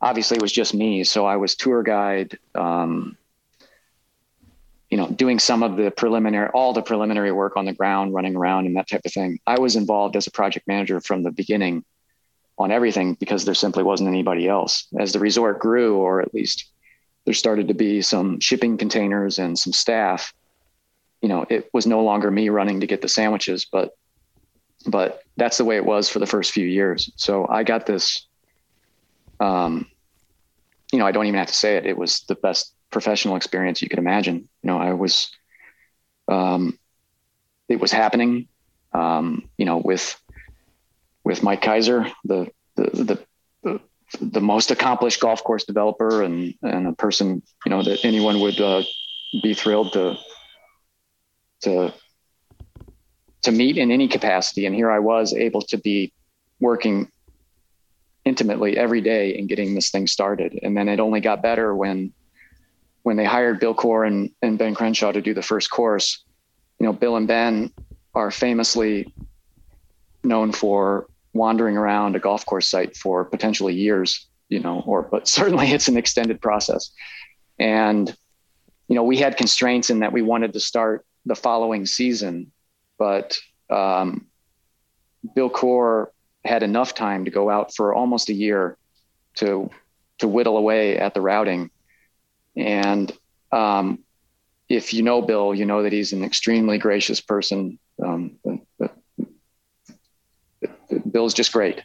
obviously 0.00 0.36
it 0.36 0.42
was 0.42 0.52
just 0.52 0.74
me. 0.74 1.04
So 1.04 1.26
I 1.26 1.36
was 1.36 1.54
tour 1.54 1.82
guide. 1.82 2.38
Um, 2.54 3.16
you 4.90 4.96
know, 4.96 5.06
doing 5.08 5.38
some 5.38 5.62
of 5.62 5.76
the 5.76 5.90
preliminary, 5.90 6.48
all 6.48 6.72
the 6.72 6.80
preliminary 6.82 7.30
work 7.30 7.56
on 7.58 7.66
the 7.66 7.74
ground, 7.74 8.14
running 8.14 8.34
around 8.34 8.66
and 8.66 8.76
that 8.76 8.88
type 8.88 9.02
of 9.04 9.12
thing. 9.12 9.38
I 9.46 9.58
was 9.58 9.76
involved 9.76 10.16
as 10.16 10.26
a 10.26 10.30
project 10.30 10.66
manager 10.66 10.98
from 11.00 11.22
the 11.22 11.30
beginning 11.30 11.84
on 12.58 12.72
everything 12.72 13.14
because 13.14 13.44
there 13.44 13.54
simply 13.54 13.82
wasn't 13.82 14.08
anybody 14.08 14.48
else. 14.48 14.86
As 14.98 15.12
the 15.12 15.18
resort 15.18 15.60
grew, 15.60 15.96
or 15.96 16.22
at 16.22 16.32
least 16.32 16.70
there 17.24 17.34
started 17.34 17.68
to 17.68 17.74
be 17.74 18.00
some 18.00 18.40
shipping 18.40 18.78
containers 18.78 19.38
and 19.38 19.58
some 19.58 19.72
staff, 19.72 20.32
you 21.22 21.28
know, 21.28 21.44
it 21.48 21.68
was 21.72 21.86
no 21.86 22.02
longer 22.02 22.30
me 22.30 22.48
running 22.48 22.80
to 22.80 22.86
get 22.86 23.02
the 23.02 23.08
sandwiches, 23.08 23.66
but 23.70 23.96
but 24.86 25.22
that's 25.36 25.58
the 25.58 25.64
way 25.64 25.76
it 25.76 25.84
was 25.84 26.08
for 26.08 26.20
the 26.20 26.26
first 26.26 26.52
few 26.52 26.66
years. 26.66 27.10
So 27.16 27.46
I 27.48 27.64
got 27.64 27.86
this 27.86 28.26
um, 29.40 29.86
you 30.92 30.98
know, 30.98 31.06
I 31.06 31.12
don't 31.12 31.26
even 31.26 31.38
have 31.38 31.48
to 31.48 31.54
say 31.54 31.76
it. 31.76 31.86
It 31.86 31.96
was 31.96 32.20
the 32.20 32.34
best 32.34 32.74
professional 32.90 33.36
experience 33.36 33.82
you 33.82 33.88
could 33.88 33.98
imagine. 33.98 34.48
You 34.62 34.66
know, 34.66 34.78
I 34.78 34.92
was, 34.94 35.30
um, 36.28 36.78
it 37.68 37.80
was 37.80 37.92
happening, 37.92 38.48
um, 38.92 39.48
you 39.58 39.66
know, 39.66 39.76
with, 39.76 40.20
with 41.24 41.42
Mike 41.42 41.62
Keiser, 41.62 42.10
the, 42.24 42.50
the, 42.76 43.24
the, 43.62 43.80
the, 44.20 44.40
most 44.40 44.70
accomplished 44.70 45.20
golf 45.20 45.44
course 45.44 45.64
developer 45.64 46.22
and, 46.22 46.54
and 46.62 46.86
a 46.86 46.92
person, 46.92 47.42
you 47.66 47.70
know, 47.70 47.82
that 47.82 48.02
anyone 48.04 48.40
would 48.40 48.58
uh, 48.58 48.82
be 49.42 49.52
thrilled 49.52 49.92
to, 49.92 50.16
to, 51.62 51.92
to 53.42 53.52
meet 53.52 53.78
in 53.78 53.90
any 53.90 54.08
capacity. 54.08 54.66
And 54.66 54.74
here 54.74 54.90
I 54.90 54.98
was 54.98 55.32
able 55.34 55.62
to 55.62 55.78
be 55.78 56.12
working 56.60 57.10
intimately 58.24 58.76
every 58.76 59.00
day 59.00 59.38
and 59.38 59.48
getting 59.48 59.74
this 59.74 59.90
thing 59.90 60.06
started. 60.06 60.58
And 60.62 60.76
then 60.76 60.88
it 60.88 61.00
only 61.00 61.20
got 61.20 61.42
better 61.42 61.74
when 61.74 62.12
when 63.02 63.16
they 63.16 63.24
hired 63.24 63.58
Bill 63.58 63.74
Coore 63.74 64.06
and, 64.06 64.30
and 64.42 64.58
Ben 64.58 64.74
Crenshaw 64.74 65.12
to 65.12 65.22
do 65.22 65.32
the 65.32 65.40
first 65.40 65.70
course, 65.70 66.24
you 66.78 66.84
know, 66.84 66.92
Bill 66.92 67.16
and 67.16 67.26
Ben 67.26 67.72
are 68.14 68.30
famously 68.30 69.14
known 70.22 70.52
for 70.52 71.06
wandering 71.32 71.78
around 71.78 72.16
a 72.16 72.18
golf 72.18 72.44
course 72.44 72.68
site 72.68 72.96
for 72.96 73.24
potentially 73.24 73.72
years, 73.72 74.26
you 74.50 74.60
know, 74.60 74.82
or 74.86 75.02
but 75.02 75.26
certainly 75.38 75.68
it's 75.68 75.88
an 75.88 75.96
extended 75.96 76.40
process. 76.42 76.90
And, 77.58 78.14
you 78.88 78.94
know, 78.94 79.04
we 79.04 79.16
had 79.16 79.36
constraints 79.36 79.88
in 79.88 80.00
that 80.00 80.12
we 80.12 80.20
wanted 80.20 80.52
to 80.52 80.60
start 80.60 81.06
the 81.28 81.36
following 81.36 81.86
season, 81.86 82.50
but 82.98 83.38
um, 83.70 84.26
Bill 85.34 85.50
Coore 85.50 86.08
had 86.44 86.62
enough 86.62 86.94
time 86.94 87.24
to 87.24 87.30
go 87.30 87.50
out 87.50 87.74
for 87.74 87.94
almost 87.94 88.28
a 88.28 88.34
year 88.34 88.76
to 89.36 89.70
to 90.18 90.26
whittle 90.26 90.56
away 90.56 90.98
at 90.98 91.14
the 91.14 91.20
routing 91.20 91.70
and 92.56 93.12
um, 93.52 94.00
if 94.68 94.92
you 94.92 95.02
know 95.02 95.22
Bill, 95.22 95.54
you 95.54 95.64
know 95.64 95.82
that 95.84 95.92
he's 95.92 96.12
an 96.12 96.24
extremely 96.24 96.76
gracious 96.76 97.20
person. 97.20 97.78
Um, 98.04 98.38
Bill's 101.10 101.34
just 101.34 101.52
great. 101.52 101.82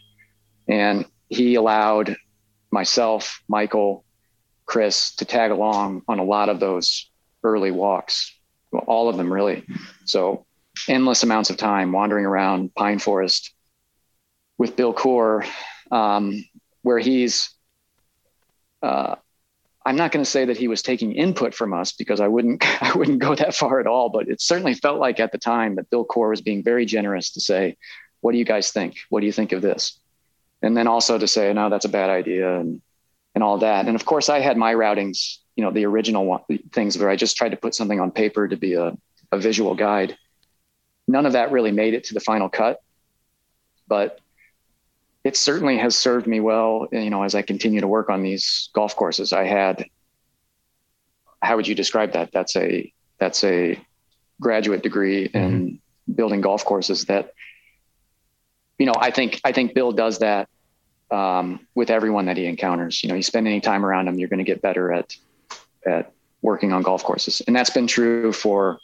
And 0.67 1.05
he 1.29 1.55
allowed 1.55 2.15
myself, 2.71 3.41
Michael, 3.47 4.03
Chris 4.65 5.15
to 5.15 5.25
tag 5.25 5.51
along 5.51 6.01
on 6.07 6.19
a 6.19 6.23
lot 6.23 6.49
of 6.49 6.59
those 6.59 7.09
early 7.43 7.71
walks, 7.71 8.33
all 8.79 9.09
of 9.09 9.17
them 9.17 9.31
really. 9.31 9.65
So 10.05 10.45
endless 10.87 11.23
amounts 11.23 11.49
of 11.49 11.57
time 11.57 11.91
wandering 11.91 12.25
around 12.25 12.73
Pine 12.75 12.99
Forest 12.99 13.53
with 14.57 14.75
Bill 14.75 14.93
Coore, 14.93 15.45
um, 15.91 16.43
where 16.81 16.99
he's 16.99 17.49
uh, 18.81 19.15
I'm 19.85 19.95
not 19.95 20.11
going 20.11 20.23
to 20.23 20.29
say 20.29 20.45
that 20.45 20.57
he 20.57 20.67
was 20.67 20.81
taking 20.81 21.13
input 21.13 21.53
from 21.53 21.73
us 21.73 21.91
because 21.91 22.19
I 22.19 22.27
wouldn't 22.27 22.63
I 22.81 22.93
wouldn't 22.95 23.19
go 23.19 23.35
that 23.35 23.55
far 23.55 23.79
at 23.79 23.87
all, 23.87 24.09
but 24.09 24.27
it 24.27 24.41
certainly 24.41 24.73
felt 24.73 24.99
like 24.99 25.19
at 25.19 25.31
the 25.31 25.37
time 25.37 25.75
that 25.75 25.89
Bill 25.89 26.05
Coore 26.05 26.29
was 26.29 26.41
being 26.41 26.63
very 26.63 26.85
generous 26.85 27.31
to 27.31 27.41
say, 27.41 27.77
"What 28.21 28.31
do 28.31 28.37
you 28.37 28.45
guys 28.45 28.71
think? 28.71 28.97
What 29.09 29.21
do 29.21 29.25
you 29.25 29.33
think 29.33 29.51
of 29.51 29.61
this?" 29.61 29.99
And 30.61 30.77
then 30.77 30.87
also 30.87 31.17
to 31.17 31.27
say, 31.27 31.51
"No, 31.53 31.69
that's 31.69 31.85
a 31.85 31.89
bad 31.89 32.09
idea," 32.09 32.59
and 32.59 32.81
and 33.35 33.43
all 33.43 33.57
that. 33.59 33.87
And 33.87 33.95
of 33.95 34.05
course, 34.05 34.29
I 34.29 34.39
had 34.39 34.57
my 34.57 34.73
routings, 34.73 35.39
you 35.55 35.63
know, 35.63 35.71
the 35.71 35.85
original 35.85 36.25
one, 36.25 36.41
things 36.71 36.97
where 36.97 37.09
I 37.09 37.15
just 37.15 37.37
tried 37.37 37.49
to 37.49 37.57
put 37.57 37.75
something 37.75 37.99
on 37.99 38.11
paper 38.11 38.47
to 38.47 38.57
be 38.57 38.73
a, 38.73 38.97
a 39.31 39.37
visual 39.37 39.75
guide. 39.75 40.17
None 41.07 41.25
of 41.25 41.33
that 41.33 41.51
really 41.51 41.71
made 41.71 41.93
it 41.93 42.05
to 42.05 42.13
the 42.13 42.19
final 42.19 42.49
cut, 42.49 42.81
but 43.87 44.19
it 45.23 45.37
certainly 45.37 45.77
has 45.77 45.95
served 45.95 46.27
me 46.27 46.39
well, 46.39 46.87
you 46.91 47.09
know, 47.09 47.23
as 47.23 47.35
I 47.35 47.43
continue 47.43 47.81
to 47.81 47.87
work 47.87 48.09
on 48.09 48.23
these 48.23 48.69
golf 48.73 48.95
courses. 48.95 49.31
I 49.31 49.45
had, 49.45 49.85
how 51.41 51.55
would 51.55 51.67
you 51.67 51.75
describe 51.75 52.13
that? 52.13 52.31
That's 52.31 52.55
a, 52.55 52.91
that's 53.19 53.43
a 53.43 53.79
graduate 54.41 54.81
degree 54.81 55.29
mm-hmm. 55.29 55.37
in 55.37 55.79
building 56.13 56.41
golf 56.41 56.65
courses 56.65 57.05
that, 57.05 57.33
you 58.79 58.85
know, 58.85 58.95
I 58.97 59.11
think, 59.11 59.39
I 59.45 59.51
think 59.51 59.75
Bill 59.75 59.91
does 59.91 60.19
that 60.19 60.49
um, 61.11 61.67
with 61.75 61.89
everyone 61.89 62.25
that 62.25 62.37
he 62.37 62.45
encounters. 62.45 63.03
You 63.03 63.09
know, 63.09 63.15
you 63.15 63.23
spend 63.23 63.47
any 63.47 63.61
time 63.61 63.85
around 63.85 64.07
him, 64.07 64.17
you're 64.17 64.29
going 64.29 64.39
to 64.39 64.43
get 64.43 64.61
better 64.61 64.91
at, 64.91 65.15
at 65.85 66.11
working 66.41 66.73
on 66.73 66.81
golf 66.81 67.03
courses. 67.03 67.41
And 67.47 67.55
that's 67.55 67.69
been 67.69 67.87
true 67.87 68.31
for, 68.33 68.79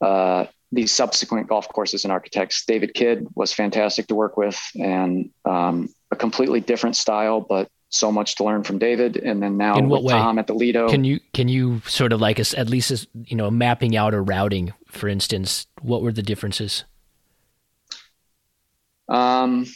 uh, 0.00 0.46
these 0.72 0.92
subsequent 0.92 1.48
golf 1.48 1.68
courses 1.68 2.04
and 2.04 2.12
architects. 2.12 2.64
David 2.64 2.94
Kidd 2.94 3.26
was 3.34 3.52
fantastic 3.52 4.06
to 4.08 4.14
work 4.14 4.36
with 4.36 4.60
and 4.78 5.30
um, 5.44 5.88
a 6.10 6.16
completely 6.16 6.60
different 6.60 6.96
style, 6.96 7.40
but 7.40 7.68
so 7.88 8.12
much 8.12 8.36
to 8.36 8.44
learn 8.44 8.62
from 8.62 8.78
David. 8.78 9.16
And 9.16 9.42
then 9.42 9.56
now 9.56 9.80
with 9.80 10.04
way? 10.04 10.12
Tom 10.12 10.38
at 10.38 10.46
the 10.46 10.54
Lido. 10.54 10.88
Can 10.88 11.02
you 11.02 11.18
can 11.32 11.48
you 11.48 11.82
sort 11.86 12.12
of 12.12 12.20
like 12.20 12.38
us 12.38 12.54
at 12.54 12.68
least 12.68 12.92
as, 12.92 13.06
you 13.24 13.36
know 13.36 13.50
mapping 13.50 13.96
out 13.96 14.14
a 14.14 14.20
routing, 14.20 14.72
for 14.86 15.08
instance? 15.08 15.66
What 15.82 16.02
were 16.02 16.12
the 16.12 16.22
differences? 16.22 16.84
Um, 19.08 19.66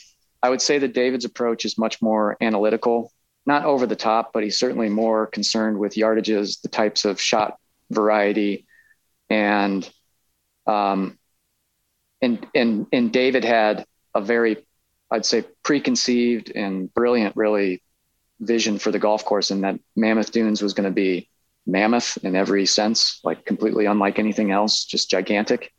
I 0.44 0.50
would 0.50 0.62
say 0.62 0.78
that 0.78 0.94
David's 0.94 1.24
approach 1.24 1.64
is 1.64 1.76
much 1.76 2.00
more 2.00 2.36
analytical 2.40 3.10
not 3.46 3.64
over 3.64 3.86
the 3.86 3.96
top, 3.96 4.32
but 4.32 4.42
he's 4.42 4.58
certainly 4.58 4.88
more 4.88 5.26
concerned 5.26 5.78
with 5.78 5.94
yardages, 5.94 6.60
the 6.62 6.68
types 6.68 7.04
of 7.04 7.20
shot 7.20 7.58
variety, 7.90 8.66
and 9.28 9.88
um, 10.66 11.18
and 12.22 12.46
and 12.54 12.86
and 12.92 13.12
David 13.12 13.44
had 13.44 13.84
a 14.14 14.20
very, 14.20 14.64
I'd 15.10 15.26
say, 15.26 15.44
preconceived 15.62 16.50
and 16.54 16.92
brilliant, 16.92 17.36
really, 17.36 17.82
vision 18.40 18.78
for 18.78 18.90
the 18.90 18.98
golf 18.98 19.24
course, 19.24 19.50
and 19.50 19.64
that 19.64 19.78
Mammoth 19.96 20.32
Dunes 20.32 20.62
was 20.62 20.74
going 20.74 20.88
to 20.88 20.94
be 20.94 21.28
mammoth 21.66 22.18
in 22.22 22.36
every 22.36 22.66
sense, 22.66 23.20
like 23.24 23.44
completely 23.44 23.86
unlike 23.86 24.18
anything 24.18 24.50
else, 24.50 24.84
just 24.84 25.10
gigantic, 25.10 25.72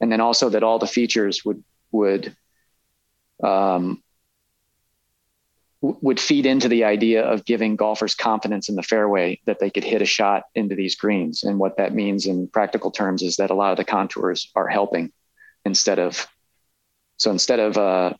and 0.00 0.10
then 0.12 0.20
also 0.20 0.50
that 0.50 0.62
all 0.62 0.78
the 0.78 0.86
features 0.86 1.44
would 1.44 1.64
would 1.92 2.36
um, 3.42 4.02
would 5.82 6.20
feed 6.20 6.44
into 6.44 6.68
the 6.68 6.84
idea 6.84 7.22
of 7.22 7.44
giving 7.46 7.74
golfers 7.74 8.14
confidence 8.14 8.68
in 8.68 8.74
the 8.74 8.82
fairway 8.82 9.40
that 9.46 9.60
they 9.60 9.70
could 9.70 9.84
hit 9.84 10.02
a 10.02 10.06
shot 10.06 10.44
into 10.54 10.74
these 10.74 10.94
greens. 10.94 11.42
And 11.42 11.58
what 11.58 11.78
that 11.78 11.94
means 11.94 12.26
in 12.26 12.48
practical 12.48 12.90
terms 12.90 13.22
is 13.22 13.36
that 13.36 13.50
a 13.50 13.54
lot 13.54 13.70
of 13.70 13.78
the 13.78 13.84
contours 13.84 14.50
are 14.54 14.68
helping 14.68 15.10
instead 15.64 15.98
of, 15.98 16.26
so 17.16 17.30
instead 17.30 17.60
of, 17.60 17.78
uh, 17.78 18.12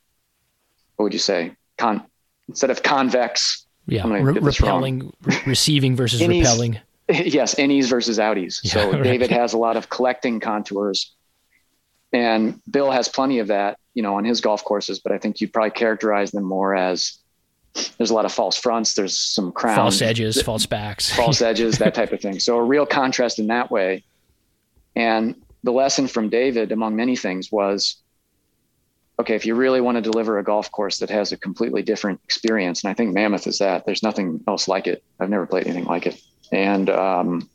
what 0.96 1.04
would 1.04 1.12
you 1.12 1.18
say? 1.18 1.54
Con, 1.76 2.02
instead 2.48 2.70
of 2.70 2.82
convex. 2.82 3.66
Yeah. 3.86 4.06
Re- 4.06 4.38
repelling, 4.38 5.12
re- 5.22 5.42
receiving 5.46 5.96
versus 5.96 6.20
innies, 6.20 6.40
repelling. 6.40 6.78
Yes. 7.08 7.56
Innies 7.56 7.88
versus 7.90 8.18
outies. 8.18 8.60
Yeah, 8.62 8.72
so 8.72 8.92
right. 8.92 9.02
David 9.02 9.30
has 9.30 9.52
a 9.52 9.58
lot 9.58 9.76
of 9.76 9.90
collecting 9.90 10.40
contours 10.40 11.14
and 12.12 12.60
Bill 12.70 12.90
has 12.90 13.08
plenty 13.08 13.38
of 13.38 13.48
that, 13.48 13.78
you 13.94 14.02
know, 14.02 14.16
on 14.16 14.24
his 14.24 14.40
golf 14.40 14.64
courses, 14.64 15.00
but 15.00 15.12
I 15.12 15.18
think 15.18 15.40
you'd 15.40 15.52
probably 15.52 15.70
characterize 15.70 16.30
them 16.32 16.44
more 16.44 16.74
as 16.74 17.18
there's 17.98 18.10
a 18.10 18.14
lot 18.14 18.24
of 18.24 18.32
false 18.32 18.56
fronts. 18.56 18.94
There's 18.94 19.18
some 19.18 19.52
crown, 19.52 19.76
false 19.76 20.02
edges, 20.02 20.40
false 20.42 20.66
backs, 20.66 21.12
false 21.14 21.40
edges, 21.50 21.78
that 21.78 21.94
type 21.94 22.12
of 22.12 22.20
thing. 22.20 22.40
So 22.40 22.56
a 22.56 22.62
real 22.62 22.86
contrast 22.86 23.38
in 23.38 23.48
that 23.48 23.70
way. 23.70 24.04
And 24.96 25.36
the 25.62 25.72
lesson 25.72 26.08
from 26.08 26.28
David, 26.28 26.72
among 26.72 26.96
many 26.96 27.16
things, 27.16 27.52
was 27.52 27.96
okay, 29.20 29.34
if 29.34 29.44
you 29.44 29.54
really 29.54 29.80
want 29.82 29.96
to 29.96 30.00
deliver 30.00 30.38
a 30.38 30.42
golf 30.42 30.72
course 30.72 30.98
that 30.98 31.10
has 31.10 31.30
a 31.30 31.36
completely 31.36 31.82
different 31.82 32.20
experience, 32.24 32.82
and 32.82 32.90
I 32.90 32.94
think 32.94 33.12
Mammoth 33.12 33.46
is 33.46 33.58
that, 33.58 33.84
there's 33.84 34.02
nothing 34.02 34.42
else 34.48 34.66
like 34.66 34.86
it. 34.86 35.04
I've 35.20 35.28
never 35.28 35.46
played 35.46 35.66
anything 35.66 35.84
like 35.84 36.06
it. 36.06 36.20
And 36.50 36.88
um, 36.88 37.48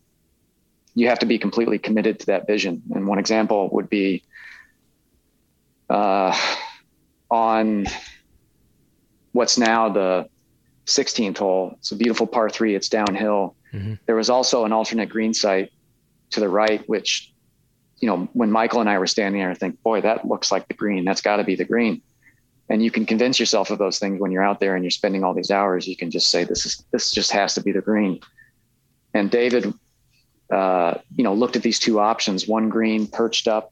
you 0.93 1.07
have 1.09 1.19
to 1.19 1.25
be 1.25 1.39
completely 1.39 1.79
committed 1.79 2.19
to 2.19 2.25
that 2.27 2.45
vision. 2.45 2.83
And 2.93 3.07
one 3.07 3.17
example 3.17 3.69
would 3.71 3.89
be 3.89 4.23
uh, 5.89 6.37
on 7.31 7.87
what's 9.35 9.57
now 9.57 9.89
the 9.89 10.29
16th 10.85 11.37
hole. 11.37 11.75
It's 11.79 11.91
a 11.91 11.95
beautiful 11.97 12.25
par 12.25 12.49
three. 12.49 12.73
It's 12.73 12.87
downhill. 12.87 13.55
Mm-hmm. 13.73 13.95
There 14.05 14.15
was 14.15 14.29
also 14.29 14.63
an 14.63 14.71
alternate 14.71 15.09
green 15.09 15.33
site 15.33 15.71
to 16.31 16.39
the 16.39 16.47
right, 16.47 16.87
which, 16.87 17.33
you 17.99 18.07
know, 18.07 18.29
when 18.31 18.49
Michael 18.49 18.79
and 18.79 18.89
I 18.89 18.97
were 18.97 19.07
standing 19.07 19.41
there, 19.41 19.51
I 19.51 19.53
think, 19.53 19.83
boy, 19.83 19.99
that 20.01 20.25
looks 20.25 20.53
like 20.53 20.69
the 20.69 20.73
green. 20.73 21.03
That's 21.03 21.19
got 21.19 21.35
to 21.37 21.43
be 21.43 21.55
the 21.55 21.65
green. 21.65 22.01
And 22.69 22.81
you 22.81 22.89
can 22.89 23.05
convince 23.05 23.37
yourself 23.37 23.71
of 23.71 23.77
those 23.77 23.99
things 23.99 24.21
when 24.21 24.31
you're 24.31 24.43
out 24.43 24.61
there 24.61 24.73
and 24.73 24.85
you're 24.85 24.91
spending 24.91 25.25
all 25.25 25.33
these 25.33 25.51
hours. 25.51 25.85
You 25.85 25.97
can 25.97 26.11
just 26.11 26.31
say, 26.31 26.45
this 26.45 26.65
is 26.65 26.83
this 26.91 27.11
just 27.11 27.31
has 27.31 27.55
to 27.55 27.61
be 27.61 27.73
the 27.73 27.81
green. 27.81 28.21
And 29.13 29.29
David, 29.29 29.73
uh, 30.49 30.95
you 31.15 31.25
know, 31.25 31.33
looked 31.33 31.57
at 31.57 31.61
these 31.61 31.77
two 31.77 31.99
options: 31.99 32.47
one 32.47 32.69
green 32.69 33.05
perched 33.05 33.47
up, 33.47 33.71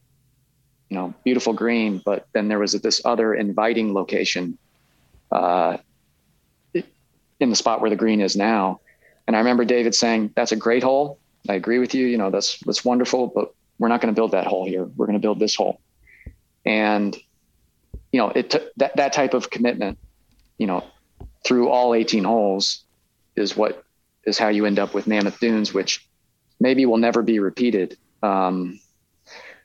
you 0.89 0.97
know, 0.97 1.13
beautiful 1.23 1.53
green, 1.53 2.01
but 2.05 2.27
then 2.33 2.49
there 2.49 2.59
was 2.59 2.73
this 2.73 3.01
other 3.03 3.33
inviting 3.33 3.93
location 3.93 4.59
uh, 5.33 5.77
in 7.39 7.49
the 7.49 7.55
spot 7.55 7.81
where 7.81 7.89
the 7.89 7.95
green 7.95 8.21
is 8.21 8.37
now. 8.37 8.79
And 9.27 9.35
I 9.35 9.39
remember 9.39 9.65
David 9.65 9.95
saying, 9.95 10.31
"That's 10.35 10.51
a 10.51 10.55
great 10.55 10.83
hole. 10.83 11.19
I 11.49 11.55
agree 11.55 11.79
with 11.79 11.93
you. 11.93 12.05
You 12.05 12.17
know, 12.17 12.29
that's 12.29 12.59
that's 12.59 12.85
wonderful, 12.85 13.27
but 13.27 13.53
we're 13.79 13.89
not 13.89 13.99
going 13.99 14.13
to 14.13 14.17
build 14.17 14.31
that 14.31 14.47
hole 14.47 14.65
here. 14.65 14.85
We're 14.85 15.07
going 15.07 15.19
to 15.19 15.21
build 15.21 15.39
this 15.39 15.55
hole." 15.55 15.81
And 16.65 17.17
you 18.11 18.19
know, 18.19 18.29
it 18.29 18.51
took 18.51 18.73
that 18.77 18.95
that 18.97 19.13
type 19.13 19.33
of 19.33 19.49
commitment, 19.49 19.97
you 20.57 20.67
know, 20.67 20.83
through 21.43 21.69
all 21.69 21.93
18 21.93 22.23
holes, 22.23 22.85
is 23.35 23.57
what 23.57 23.83
is 24.25 24.37
how 24.37 24.49
you 24.49 24.65
end 24.65 24.79
up 24.79 24.93
with 24.93 25.07
Mammoth 25.07 25.39
Dunes, 25.39 25.73
which 25.73 26.07
maybe 26.59 26.85
will 26.85 26.97
never 26.97 27.21
be 27.21 27.39
repeated. 27.39 27.97
Um, 28.21 28.79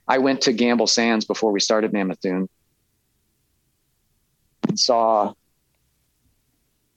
I 0.07 0.19
went 0.19 0.43
to 0.43 0.53
Gamble 0.53 0.87
Sands 0.87 1.27
before 1.27 1.53
we 1.53 1.61
started 1.61 1.93
Mammoth 1.93 2.21
Dune 2.21 2.49
and 4.67 4.81
saw 4.81 5.35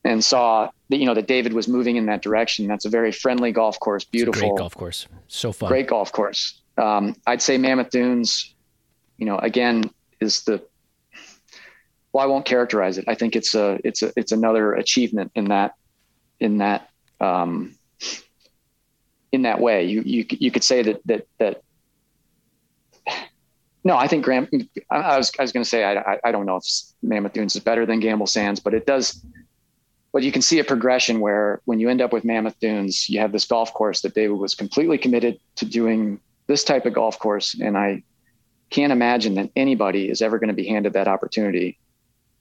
and 0.04 0.24
saw 0.24 0.70
that 0.90 0.98
you 0.98 1.06
know 1.06 1.14
that 1.14 1.28
David 1.28 1.54
was 1.54 1.68
moving 1.68 1.96
in 1.96 2.06
that 2.08 2.22
direction. 2.22 2.68
That's 2.68 2.86
a 2.86 2.90
very 2.90 3.12
friendly 3.12 3.52
golf 3.52 3.80
course, 3.80 4.04
beautiful 4.04 4.50
great 4.50 4.58
golf 4.58 4.76
course, 4.76 5.08
so 5.28 5.52
fun, 5.52 5.70
great 5.70 5.88
golf 5.88 6.12
course. 6.12 6.62
Um, 6.78 7.16
I'd 7.28 7.42
say 7.42 7.58
Mammoth 7.58 7.90
Dunes, 7.90 8.54
you 9.18 9.26
know, 9.26 9.38
again 9.38 9.90
is 10.20 10.44
the 10.44 10.64
well, 12.14 12.24
I 12.24 12.28
won't 12.28 12.46
characterize 12.46 12.98
it. 12.98 13.06
I 13.08 13.16
think 13.16 13.36
it's 13.36 13.56
a 13.56 13.80
it's 13.84 14.02
a 14.02 14.12
it's 14.16 14.32
another 14.32 14.74
achievement 14.74 15.32
in 15.36 15.46
that 15.46 15.76
in 16.40 16.58
that 16.58 16.90
um, 17.20 17.76
in 19.32 19.44
that 19.44 19.60
way. 19.60 19.86
You 19.86 20.02
you 20.02 20.26
you 20.30 20.52
could 20.52 20.64
say 20.64 20.82
that 20.84 21.02
that 21.06 21.28
that. 21.40 21.62
No, 23.84 23.98
I 23.98 24.08
think 24.08 24.24
Graham. 24.24 24.48
I 24.92 25.18
was 25.18 25.32
I 25.40 25.42
was 25.42 25.52
going 25.52 25.64
to 25.64 25.70
say 25.70 25.84
I, 25.84 26.14
I 26.14 26.20
I 26.26 26.32
don't 26.32 26.46
know 26.46 26.58
if 26.58 26.66
Mammoth 27.02 27.34
Dunes 27.34 27.56
is 27.56 27.64
better 27.64 27.86
than 27.86 28.00
Gamble 28.00 28.28
Sands, 28.28 28.60
but 28.60 28.74
it 28.74 28.86
does 28.86 29.26
but 30.14 30.24
you 30.24 30.32
can 30.32 30.42
see 30.42 30.60
a 30.60 30.64
progression 30.64 31.20
where 31.20 31.62
when 31.66 31.80
you 31.80 31.90
end 31.90 32.02
up 32.02 32.12
with 32.12 32.26
Mammoth 32.26 32.60
Dunes, 32.60 33.10
you 33.10 33.20
have 33.20 33.32
this 33.32 33.46
golf 33.46 33.74
course 33.74 34.02
that 34.02 34.14
David 34.14 34.38
was 34.38 34.56
completely 34.56 34.98
committed 34.98 35.40
to 35.56 35.66
doing 35.66 36.20
this 36.48 36.64
type 36.64 36.86
of 36.86 36.94
golf 36.94 37.18
course. 37.18 37.58
And 37.60 37.78
I 37.78 38.04
can't 38.70 38.92
imagine 38.92 39.36
that 39.36 39.52
anybody 39.56 40.10
is 40.10 40.22
ever 40.22 40.38
going 40.38 40.50
to 40.50 40.54
be 40.54 40.68
handed 40.68 40.94
that 40.94 41.08
opportunity 41.08 41.78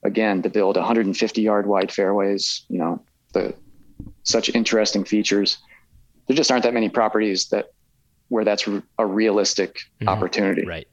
again 0.03 0.41
to 0.41 0.49
build 0.49 0.75
150 0.75 1.41
yard 1.41 1.65
wide 1.65 1.91
fairways, 1.91 2.65
you 2.67 2.79
know, 2.79 3.01
the 3.33 3.53
such 4.23 4.49
interesting 4.53 5.05
features. 5.05 5.57
There 6.27 6.35
just 6.35 6.51
aren't 6.51 6.63
that 6.63 6.73
many 6.73 6.89
properties 6.89 7.49
that 7.49 7.71
where 8.27 8.43
that's 8.43 8.67
a 8.97 9.05
realistic 9.05 9.75
mm-hmm. 9.75 10.09
opportunity. 10.09 10.65
Right. 10.65 10.87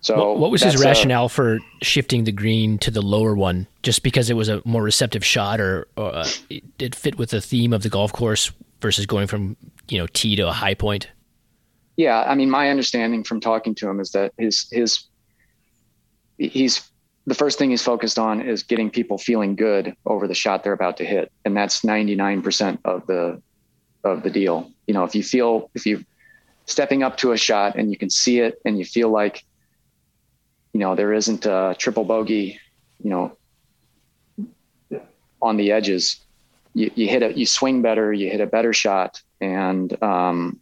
So 0.00 0.16
what, 0.16 0.38
what 0.38 0.50
was 0.50 0.62
his 0.62 0.82
rationale 0.82 1.26
a, 1.26 1.28
for 1.28 1.58
shifting 1.82 2.24
the 2.24 2.32
green 2.32 2.78
to 2.78 2.90
the 2.90 3.02
lower 3.02 3.34
one? 3.34 3.66
Just 3.82 4.02
because 4.02 4.30
it 4.30 4.34
was 4.34 4.48
a 4.48 4.62
more 4.64 4.82
receptive 4.82 5.24
shot, 5.24 5.60
or, 5.60 5.88
or 5.96 6.14
uh, 6.14 6.28
it 6.78 6.94
fit 6.94 7.18
with 7.18 7.30
the 7.30 7.40
theme 7.40 7.72
of 7.72 7.82
the 7.82 7.88
golf 7.88 8.12
course 8.12 8.52
versus 8.80 9.06
going 9.06 9.26
from 9.26 9.56
you 9.88 9.98
know 9.98 10.06
tee 10.12 10.36
to 10.36 10.48
a 10.48 10.52
high 10.52 10.74
point? 10.74 11.08
Yeah, 11.96 12.20
I 12.20 12.36
mean, 12.36 12.48
my 12.48 12.70
understanding 12.70 13.24
from 13.24 13.40
talking 13.40 13.74
to 13.76 13.88
him 13.88 13.98
is 13.98 14.12
that 14.12 14.32
his 14.38 14.68
his 14.70 15.04
he's 16.38 16.88
the 17.26 17.34
first 17.34 17.58
thing 17.58 17.70
he's 17.70 17.82
focused 17.82 18.18
on 18.18 18.40
is 18.40 18.62
getting 18.62 18.90
people 18.90 19.18
feeling 19.18 19.56
good 19.56 19.94
over 20.06 20.28
the 20.28 20.34
shot 20.34 20.62
they're 20.62 20.72
about 20.72 20.96
to 20.98 21.04
hit, 21.04 21.32
and 21.44 21.56
that's 21.56 21.82
ninety 21.82 22.14
nine 22.14 22.40
percent 22.40 22.80
of 22.84 23.04
the 23.08 23.42
of 24.04 24.22
the 24.22 24.30
deal. 24.30 24.70
You 24.86 24.94
know, 24.94 25.02
if 25.02 25.14
you 25.16 25.24
feel 25.24 25.70
if 25.74 25.86
you 25.86 26.04
stepping 26.66 27.02
up 27.02 27.16
to 27.16 27.32
a 27.32 27.36
shot 27.36 27.76
and 27.76 27.90
you 27.90 27.98
can 27.98 28.10
see 28.10 28.40
it 28.40 28.60
and 28.64 28.78
you 28.78 28.84
feel 28.84 29.08
like 29.08 29.44
you 30.72 30.80
know, 30.80 30.94
there 30.94 31.12
isn't 31.12 31.46
a 31.46 31.74
triple 31.78 32.04
bogey, 32.04 32.60
you 33.02 33.10
know, 33.10 33.36
on 35.40 35.56
the 35.56 35.72
edges. 35.72 36.20
You, 36.74 36.90
you 36.94 37.08
hit 37.08 37.22
it, 37.22 37.36
you 37.36 37.46
swing 37.46 37.82
better, 37.82 38.12
you 38.12 38.30
hit 38.30 38.40
a 38.40 38.46
better 38.46 38.72
shot, 38.72 39.22
and 39.40 40.00
um, 40.02 40.60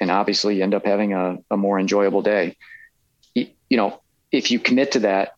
and 0.00 0.10
obviously 0.10 0.56
you 0.56 0.62
end 0.62 0.74
up 0.74 0.84
having 0.84 1.12
a, 1.12 1.38
a 1.50 1.56
more 1.56 1.78
enjoyable 1.78 2.22
day. 2.22 2.56
You, 3.34 3.48
you 3.68 3.76
know, 3.76 4.00
if 4.30 4.50
you 4.50 4.58
commit 4.58 4.92
to 4.92 5.00
that, 5.00 5.34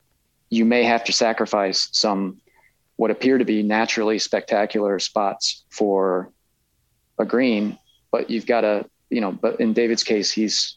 you 0.50 0.64
may 0.64 0.84
have 0.84 1.04
to 1.04 1.12
sacrifice 1.12 1.88
some 1.92 2.38
what 2.96 3.10
appear 3.10 3.38
to 3.38 3.44
be 3.44 3.62
naturally 3.62 4.18
spectacular 4.18 4.98
spots 4.98 5.64
for 5.70 6.30
a 7.18 7.24
green, 7.24 7.78
but 8.10 8.30
you've 8.30 8.46
got 8.46 8.60
to, 8.60 8.84
you 9.10 9.20
know, 9.20 9.32
but 9.32 9.60
in 9.60 9.72
David's 9.72 10.04
case, 10.04 10.30
he's 10.30 10.76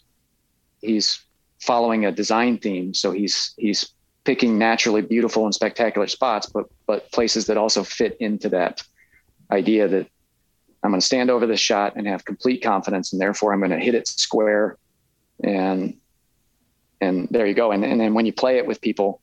he's 0.81 1.24
following 1.66 2.06
a 2.06 2.12
design 2.12 2.58
theme. 2.58 2.94
So 2.94 3.12
he's 3.12 3.54
he's 3.58 3.92
picking 4.24 4.58
naturally 4.58 5.02
beautiful 5.02 5.46
and 5.46 5.54
spectacular 5.54 6.08
spots, 6.08 6.48
but 6.48 6.66
but 6.86 7.12
places 7.12 7.48
that 7.48 7.58
also 7.58 7.84
fit 7.84 8.18
into 8.20 8.50
that 8.50 8.84
idea 9.52 9.88
that 9.88 10.08
I'm 10.84 10.92
going 10.92 11.00
to 11.00 11.06
stand 11.06 11.30
over 11.30 11.48
this 11.48 11.60
shot 11.60 11.96
and 11.96 12.08
have 12.08 12.26
complete 12.26 12.62
confidence, 12.62 13.12
and 13.12 13.22
therefore 13.22 13.54
I'm 13.54 13.60
going 13.60 13.72
to 13.72 13.80
hit 13.80 13.96
it 13.96 14.08
square, 14.08 14.78
and 15.44 15.98
and 17.02 17.28
there 17.32 17.46
you 17.46 17.54
go. 17.54 17.72
And 17.72 17.84
and 17.84 18.00
then 18.00 18.14
when 18.14 18.26
you 18.26 18.34
play 18.34 18.58
it 18.58 18.68
with 18.68 18.82
people, 18.82 19.22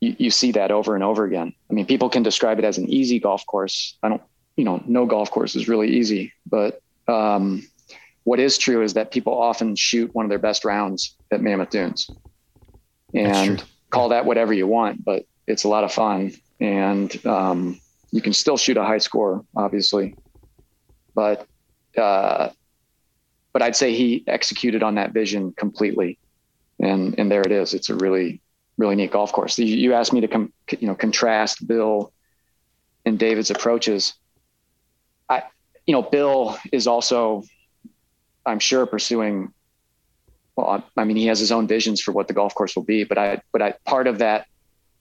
you, 0.00 0.14
you 0.18 0.30
see 0.30 0.52
that 0.52 0.70
over 0.70 0.94
and 0.94 1.02
over 1.02 1.24
again. 1.24 1.52
I 1.70 1.72
mean, 1.72 1.86
people 1.86 2.08
can 2.08 2.22
describe 2.22 2.58
it 2.58 2.64
as 2.64 2.78
an 2.78 2.88
easy 2.88 3.18
golf 3.18 3.44
course. 3.46 3.96
I 4.02 4.08
don't, 4.08 4.22
you 4.56 4.64
know, 4.64 4.82
no 4.86 5.06
golf 5.06 5.30
course 5.30 5.56
is 5.56 5.68
really 5.68 5.90
easy, 5.90 6.32
but 6.46 6.80
um, 7.08 7.66
what 8.24 8.40
is 8.40 8.56
true 8.58 8.82
is 8.82 8.94
that 8.94 9.10
people 9.10 9.34
often 9.38 9.76
shoot 9.76 10.14
one 10.14 10.24
of 10.24 10.30
their 10.30 10.38
best 10.38 10.64
rounds 10.64 11.16
at 11.34 11.42
Mammoth 11.42 11.70
Dunes, 11.70 12.10
and 13.12 13.62
call 13.90 14.08
that 14.10 14.24
whatever 14.24 14.52
you 14.52 14.66
want, 14.66 15.04
but 15.04 15.26
it's 15.46 15.64
a 15.64 15.68
lot 15.68 15.84
of 15.84 15.92
fun. 15.92 16.32
And 16.60 17.26
um, 17.26 17.80
you 18.12 18.22
can 18.22 18.32
still 18.32 18.56
shoot 18.56 18.76
a 18.76 18.84
high 18.84 18.98
score, 18.98 19.44
obviously, 19.56 20.16
but 21.14 21.46
uh, 21.96 22.48
but 23.52 23.62
I'd 23.62 23.76
say 23.76 23.94
he 23.94 24.24
executed 24.26 24.82
on 24.82 24.94
that 24.94 25.12
vision 25.12 25.52
completely, 25.52 26.18
and 26.80 27.18
and 27.18 27.30
there 27.30 27.42
it 27.42 27.52
is. 27.52 27.74
It's 27.74 27.90
a 27.90 27.94
really 27.94 28.40
really 28.76 28.96
neat 28.96 29.10
golf 29.12 29.32
course. 29.32 29.58
You, 29.58 29.66
you 29.66 29.92
asked 29.92 30.12
me 30.12 30.20
to 30.20 30.28
come, 30.28 30.52
you 30.78 30.86
know, 30.86 30.94
contrast 30.94 31.66
Bill 31.66 32.12
and 33.04 33.18
David's 33.18 33.50
approaches. 33.50 34.14
I, 35.28 35.42
you 35.86 35.92
know, 35.92 36.02
Bill 36.02 36.56
is 36.72 36.86
also, 36.86 37.44
I'm 38.46 38.58
sure, 38.58 38.86
pursuing. 38.86 39.52
Well, 40.56 40.84
I 40.96 41.04
mean, 41.04 41.16
he 41.16 41.26
has 41.26 41.40
his 41.40 41.50
own 41.50 41.66
visions 41.66 42.00
for 42.00 42.12
what 42.12 42.28
the 42.28 42.34
golf 42.34 42.54
course 42.54 42.76
will 42.76 42.84
be, 42.84 43.04
but 43.04 43.18
I, 43.18 43.42
but 43.52 43.60
I, 43.60 43.74
part 43.84 44.06
of 44.06 44.18
that 44.18 44.46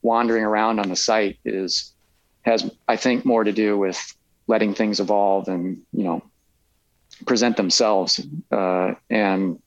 wandering 0.02 0.44
around 0.44 0.80
on 0.80 0.90
the 0.90 0.96
site 0.96 1.38
is 1.46 1.94
has, 2.42 2.70
I 2.88 2.96
think, 2.96 3.24
more 3.24 3.44
to 3.44 3.52
do 3.52 3.78
with 3.78 4.16
letting 4.48 4.74
things 4.74 5.00
evolve 5.00 5.48
and 5.48 5.82
you 5.94 6.04
know 6.04 6.24
present 7.26 7.56
themselves. 7.58 8.20
Uh, 8.52 8.96
and 9.10 9.62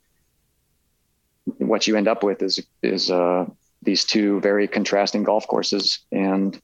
what 1.59 1.87
you 1.87 1.97
end 1.97 2.09
up 2.09 2.23
with 2.23 2.43
is 2.43 2.65
is 2.83 3.11
uh, 3.11 3.47
these 3.83 4.05
two 4.05 4.41
very 4.41 4.67
contrasting 4.67 5.23
golf 5.23 5.47
courses. 5.47 6.01
And 6.11 6.61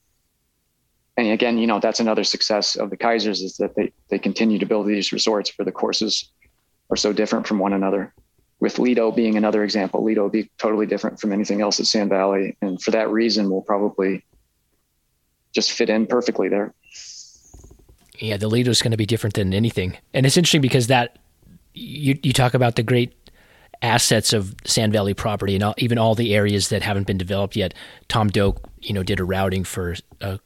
and 1.17 1.29
again 1.29 1.59
you 1.59 1.67
know 1.67 1.79
that's 1.79 2.01
another 2.01 2.25
success 2.25 2.75
of 2.75 2.91
the 2.91 2.97
keisers 2.97 3.43
is 3.43 3.57
that 3.59 3.75
they 3.75 3.93
they 4.09 4.19
continue 4.19 4.59
to 4.59 4.67
build 4.67 4.87
these 4.87 5.13
resorts 5.13 5.57
where 5.57 5.65
the 5.65 5.73
courses 5.73 6.31
are 6.91 6.97
so 6.97 7.13
different 7.13 7.47
from 7.47 7.59
one 7.59 7.73
another 7.73 8.13
with 8.63 8.79
lido 8.79 9.11
being 9.11 9.37
another 9.37 9.65
example. 9.65 10.05
Lido 10.05 10.23
will 10.23 10.31
be 10.31 10.49
totally 10.57 10.87
different 10.87 11.19
from 11.19 11.33
anything 11.33 11.61
else 11.61 11.81
at 11.81 11.87
sand 11.87 12.11
valley. 12.11 12.57
And 12.63 12.81
for 12.81 12.93
that 12.93 13.11
reason 13.11 13.51
we'll 13.51 13.61
probably 13.61 14.25
just 15.53 15.73
fit 15.73 15.91
in 15.91 16.07
perfectly 16.07 16.49
there. 16.49 16.73
Yeah 18.21 18.37
the 18.37 18.47
lido 18.47 18.71
is 18.71 18.81
going 18.81 18.93
to 18.93 18.97
be 18.97 19.05
different 19.05 19.35
than 19.35 19.53
anything. 19.53 19.99
And 20.15 20.25
it's 20.25 20.37
interesting 20.37 20.61
because 20.61 20.87
that 20.87 21.19
you 21.75 22.17
you 22.23 22.33
talk 22.33 22.55
about 22.55 22.77
the 22.77 22.85
great 22.85 23.13
assets 23.83 24.33
of 24.33 24.55
Sand 24.65 24.93
Valley 24.93 25.13
property 25.13 25.57
and 25.57 25.65
all, 25.65 25.75
even 25.79 25.99
all 25.99 26.15
the 26.15 26.33
areas 26.33 26.69
that 26.69 26.83
haven't 26.83 27.09
been 27.09 27.19
developed 27.19 27.57
yet. 27.57 27.75
Tom 28.07 28.29
Doak, 28.29 28.63
you 28.81 28.95
know, 28.95 29.03
did 29.03 29.19
a 29.19 29.25
routing 29.25 29.65
for 29.65 29.97
a 30.21 30.39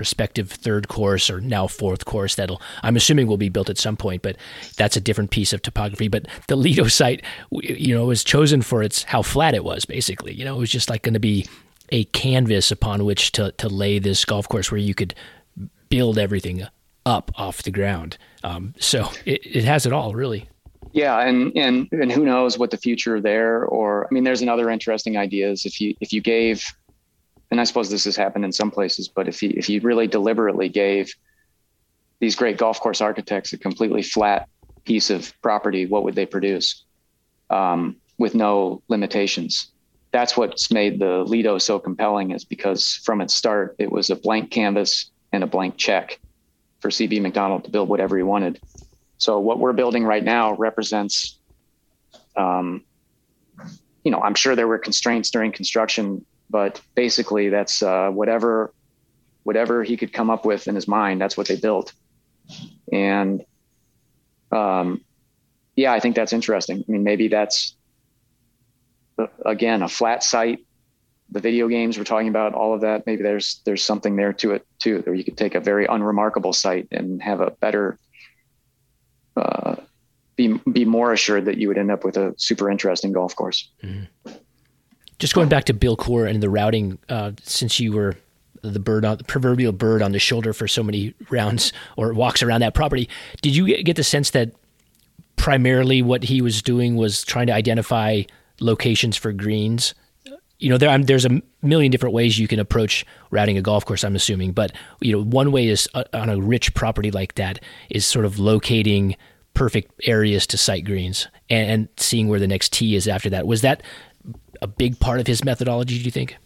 prospective 0.00 0.50
third 0.50 0.88
course 0.88 1.28
or 1.28 1.42
now 1.42 1.66
fourth 1.66 2.06
course 2.06 2.34
that'll 2.36 2.62
I'm 2.82 2.96
assuming 2.96 3.26
will 3.26 3.36
be 3.36 3.50
built 3.50 3.68
at 3.68 3.76
some 3.76 3.98
point, 3.98 4.22
but 4.22 4.36
that's 4.78 4.96
a 4.96 5.00
different 5.00 5.30
piece 5.30 5.52
of 5.52 5.60
topography. 5.60 6.08
But 6.08 6.26
the 6.48 6.56
Lido 6.56 6.88
site, 6.88 7.22
you 7.50 7.94
know, 7.94 8.06
was 8.06 8.24
chosen 8.24 8.62
for 8.62 8.82
its 8.82 9.02
how 9.02 9.20
flat 9.20 9.54
it 9.54 9.62
was. 9.62 9.84
Basically, 9.84 10.32
you 10.32 10.42
know, 10.42 10.56
it 10.56 10.58
was 10.58 10.70
just 10.70 10.88
like 10.88 11.02
going 11.02 11.12
to 11.12 11.20
be 11.20 11.46
a 11.90 12.04
canvas 12.04 12.70
upon 12.70 13.04
which 13.04 13.32
to 13.32 13.52
to 13.58 13.68
lay 13.68 13.98
this 13.98 14.24
golf 14.24 14.48
course 14.48 14.70
where 14.70 14.80
you 14.80 14.94
could 14.94 15.14
build 15.90 16.18
everything 16.18 16.66
up 17.04 17.30
off 17.34 17.62
the 17.62 17.70
ground. 17.70 18.16
Um, 18.42 18.72
so 18.78 19.10
it, 19.26 19.44
it 19.44 19.64
has 19.64 19.84
it 19.84 19.92
all, 19.92 20.14
really 20.14 20.48
yeah 20.92 21.20
and 21.20 21.52
and 21.56 21.88
and 21.92 22.10
who 22.10 22.24
knows 22.24 22.58
what 22.58 22.70
the 22.70 22.76
future 22.76 23.20
there 23.20 23.64
or 23.66 24.06
i 24.06 24.08
mean 24.12 24.24
there's 24.24 24.42
another 24.42 24.70
interesting 24.70 25.16
ideas 25.16 25.64
if 25.64 25.80
you 25.80 25.94
if 26.00 26.12
you 26.12 26.20
gave 26.20 26.64
and 27.50 27.60
i 27.60 27.64
suppose 27.64 27.90
this 27.90 28.04
has 28.04 28.16
happened 28.16 28.44
in 28.44 28.52
some 28.52 28.70
places 28.70 29.08
but 29.08 29.28
if 29.28 29.42
you 29.42 29.52
if 29.56 29.68
you 29.68 29.80
really 29.80 30.06
deliberately 30.06 30.68
gave 30.68 31.12
these 32.20 32.36
great 32.36 32.58
golf 32.58 32.80
course 32.80 33.00
architects 33.00 33.52
a 33.52 33.58
completely 33.58 34.02
flat 34.02 34.48
piece 34.84 35.10
of 35.10 35.32
property 35.42 35.86
what 35.86 36.04
would 36.04 36.14
they 36.14 36.26
produce? 36.26 36.84
Um, 37.48 37.96
with 38.18 38.34
no 38.34 38.82
limitations. 38.88 39.72
That's 40.12 40.36
what's 40.36 40.70
made 40.70 41.00
the 41.00 41.24
lido 41.24 41.58
so 41.58 41.78
compelling 41.78 42.32
is 42.32 42.44
because 42.44 43.00
from 43.04 43.20
its 43.20 43.34
start 43.34 43.76
it 43.78 43.90
was 43.90 44.10
a 44.10 44.16
blank 44.16 44.50
canvas 44.50 45.10
and 45.32 45.42
a 45.42 45.46
blank 45.46 45.76
check 45.76 46.18
for 46.80 46.90
cb 46.90 47.20
Macdonald 47.20 47.64
to 47.64 47.70
build 47.70 47.88
whatever 47.88 48.16
he 48.16 48.22
wanted. 48.22 48.60
So 49.18 49.38
what 49.38 49.58
we're 49.58 49.72
building 49.72 50.04
right 50.04 50.22
now 50.22 50.54
represents, 50.54 51.38
um, 52.36 52.84
you 54.04 54.10
know, 54.10 54.20
I'm 54.20 54.34
sure 54.34 54.56
there 54.56 54.68
were 54.68 54.78
constraints 54.78 55.30
during 55.30 55.52
construction, 55.52 56.24
but 56.50 56.80
basically 56.94 57.48
that's 57.48 57.82
uh, 57.82 58.10
whatever 58.10 58.72
whatever 59.44 59.82
he 59.82 59.96
could 59.96 60.12
come 60.12 60.28
up 60.28 60.44
with 60.44 60.68
in 60.68 60.74
his 60.74 60.86
mind. 60.86 61.20
That's 61.20 61.36
what 61.36 61.48
they 61.48 61.56
built, 61.56 61.92
and 62.92 63.44
um, 64.52 65.04
yeah, 65.76 65.92
I 65.92 66.00
think 66.00 66.16
that's 66.16 66.32
interesting. 66.32 66.84
I 66.86 66.92
mean, 66.92 67.04
maybe 67.04 67.28
that's 67.28 67.76
uh, 69.18 69.28
again 69.46 69.82
a 69.82 69.88
flat 69.88 70.22
site. 70.22 70.66
The 71.32 71.40
video 71.40 71.68
games 71.68 71.96
we're 71.96 72.04
talking 72.04 72.28
about, 72.28 72.54
all 72.54 72.74
of 72.74 72.80
that. 72.80 73.06
Maybe 73.06 73.22
there's 73.22 73.62
there's 73.64 73.82
something 73.82 74.16
there 74.16 74.32
to 74.34 74.52
it 74.52 74.66
too, 74.80 75.04
or 75.06 75.14
you 75.14 75.24
could 75.24 75.36
take 75.36 75.54
a 75.54 75.60
very 75.60 75.86
unremarkable 75.86 76.52
site 76.52 76.88
and 76.90 77.22
have 77.22 77.40
a 77.40 77.52
better 77.52 77.98
uh, 79.36 79.76
be 80.36 80.58
be 80.70 80.84
more 80.84 81.12
assured 81.12 81.44
that 81.44 81.58
you 81.58 81.68
would 81.68 81.78
end 81.78 81.90
up 81.90 82.04
with 82.04 82.16
a 82.16 82.34
super 82.36 82.70
interesting 82.70 83.12
golf 83.12 83.36
course. 83.36 83.70
Mm-hmm. 83.82 84.32
Just 85.20 85.34
going 85.34 85.50
back 85.50 85.64
to 85.64 85.74
Bill 85.74 85.98
Coore 85.98 86.28
and 86.28 86.42
the 86.42 86.48
routing, 86.48 86.98
uh, 87.10 87.32
since 87.42 87.78
you 87.78 87.92
were 87.92 88.16
the 88.62 88.80
bird 88.80 89.04
on 89.04 89.18
the 89.18 89.24
proverbial 89.24 89.72
bird 89.72 90.02
on 90.02 90.12
the 90.12 90.18
shoulder 90.18 90.52
for 90.54 90.66
so 90.66 90.82
many 90.82 91.14
rounds 91.28 91.72
or 91.96 92.12
walks 92.14 92.42
around 92.42 92.62
that 92.62 92.74
property, 92.74 93.08
did 93.42 93.54
you 93.54 93.82
get 93.84 93.96
the 93.96 94.02
sense 94.02 94.30
that 94.30 94.52
primarily 95.36 96.00
what 96.00 96.24
he 96.24 96.40
was 96.40 96.62
doing 96.62 96.96
was 96.96 97.22
trying 97.22 97.46
to 97.46 97.52
identify 97.52 98.22
locations 98.60 99.14
for 99.14 99.30
greens? 99.30 99.94
You 100.58 100.70
know, 100.70 100.78
there, 100.78 100.96
there's 100.98 101.26
a 101.26 101.42
million 101.62 101.90
different 101.92 102.14
ways 102.14 102.38
you 102.38 102.48
can 102.48 102.58
approach 102.58 103.04
routing 103.30 103.58
a 103.58 103.62
golf 103.62 103.84
course. 103.84 104.04
I'm 104.04 104.16
assuming, 104.16 104.52
but 104.52 104.72
you 105.00 105.12
know, 105.12 105.22
one 105.22 105.52
way 105.52 105.68
is 105.68 105.86
uh, 105.92 106.04
on 106.14 106.30
a 106.30 106.40
rich 106.40 106.72
property 106.72 107.10
like 107.10 107.34
that 107.34 107.60
is 107.90 108.06
sort 108.06 108.24
of 108.24 108.38
locating 108.38 109.16
perfect 109.52 109.92
areas 110.04 110.46
to 110.46 110.56
site 110.56 110.84
greens 110.84 111.28
and, 111.50 111.70
and 111.70 111.88
seeing 111.98 112.28
where 112.28 112.40
the 112.40 112.46
next 112.46 112.72
tee 112.72 112.94
is 112.94 113.06
after 113.06 113.28
that. 113.28 113.46
Was 113.46 113.60
that 113.62 113.82
a 114.62 114.66
big 114.66 114.98
part 114.98 115.20
of 115.20 115.26
his 115.26 115.44
methodology? 115.44 115.98
Do 115.98 116.04
you 116.04 116.10
think? 116.10 116.36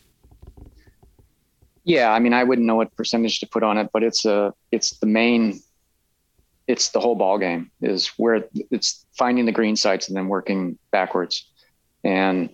Yeah, 1.85 2.13
I 2.13 2.19
mean, 2.19 2.33
I 2.33 2.45
wouldn't 2.45 2.67
know 2.67 2.77
what 2.77 2.97
percentage 2.97 3.41
to 3.41 3.47
put 3.47 3.63
on 3.63 3.77
it, 3.77 3.91
but 3.93 4.03
it's 4.03 4.25
a 4.25 4.55
it's 4.73 4.99
the 4.99 5.07
main, 5.07 5.61
it's 6.67 6.89
the 6.91 7.01
whole 7.01 7.15
ball 7.15 7.39
game 7.39 7.71
is 7.83 8.09
where 8.17 8.45
it's 8.71 9.05
finding 9.17 9.45
the 9.45 9.53
green 9.53 9.77
sites 9.77 10.09
and 10.09 10.17
then 10.17 10.29
working 10.29 10.79
backwards. 10.91 11.47
And 12.03 12.49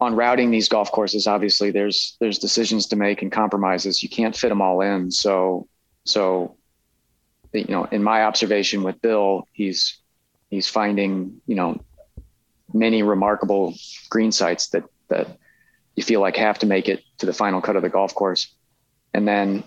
on 0.00 0.16
routing 0.16 0.50
these 0.50 0.68
golf 0.68 0.90
courses, 0.90 1.26
obviously 1.26 1.70
there's 1.70 2.16
there's 2.20 2.38
decisions 2.38 2.86
to 2.86 2.96
make 2.96 3.20
and 3.20 3.30
compromises. 3.30 4.02
You 4.02 4.08
can't 4.08 4.36
fit 4.36 4.48
them 4.48 4.62
all 4.62 4.80
in. 4.80 5.10
So 5.10 5.68
so 6.04 6.56
you 7.52 7.66
know, 7.68 7.84
in 7.84 8.02
my 8.02 8.24
observation 8.24 8.82
with 8.82 9.00
Bill, 9.02 9.46
he's 9.52 9.98
he's 10.50 10.68
finding 10.68 11.40
you 11.46 11.54
know 11.54 11.80
many 12.74 13.02
remarkable 13.02 13.74
green 14.10 14.32
sites 14.32 14.68
that 14.68 14.84
that 15.08 15.38
you 15.96 16.02
feel 16.02 16.20
like 16.20 16.36
have 16.36 16.58
to 16.60 16.66
make 16.66 16.88
it 16.88 17.02
to 17.18 17.26
the 17.26 17.32
final 17.32 17.60
cut 17.60 17.76
of 17.76 17.82
the 17.82 17.88
golf 17.88 18.14
course, 18.14 18.54
and 19.12 19.26
then 19.26 19.64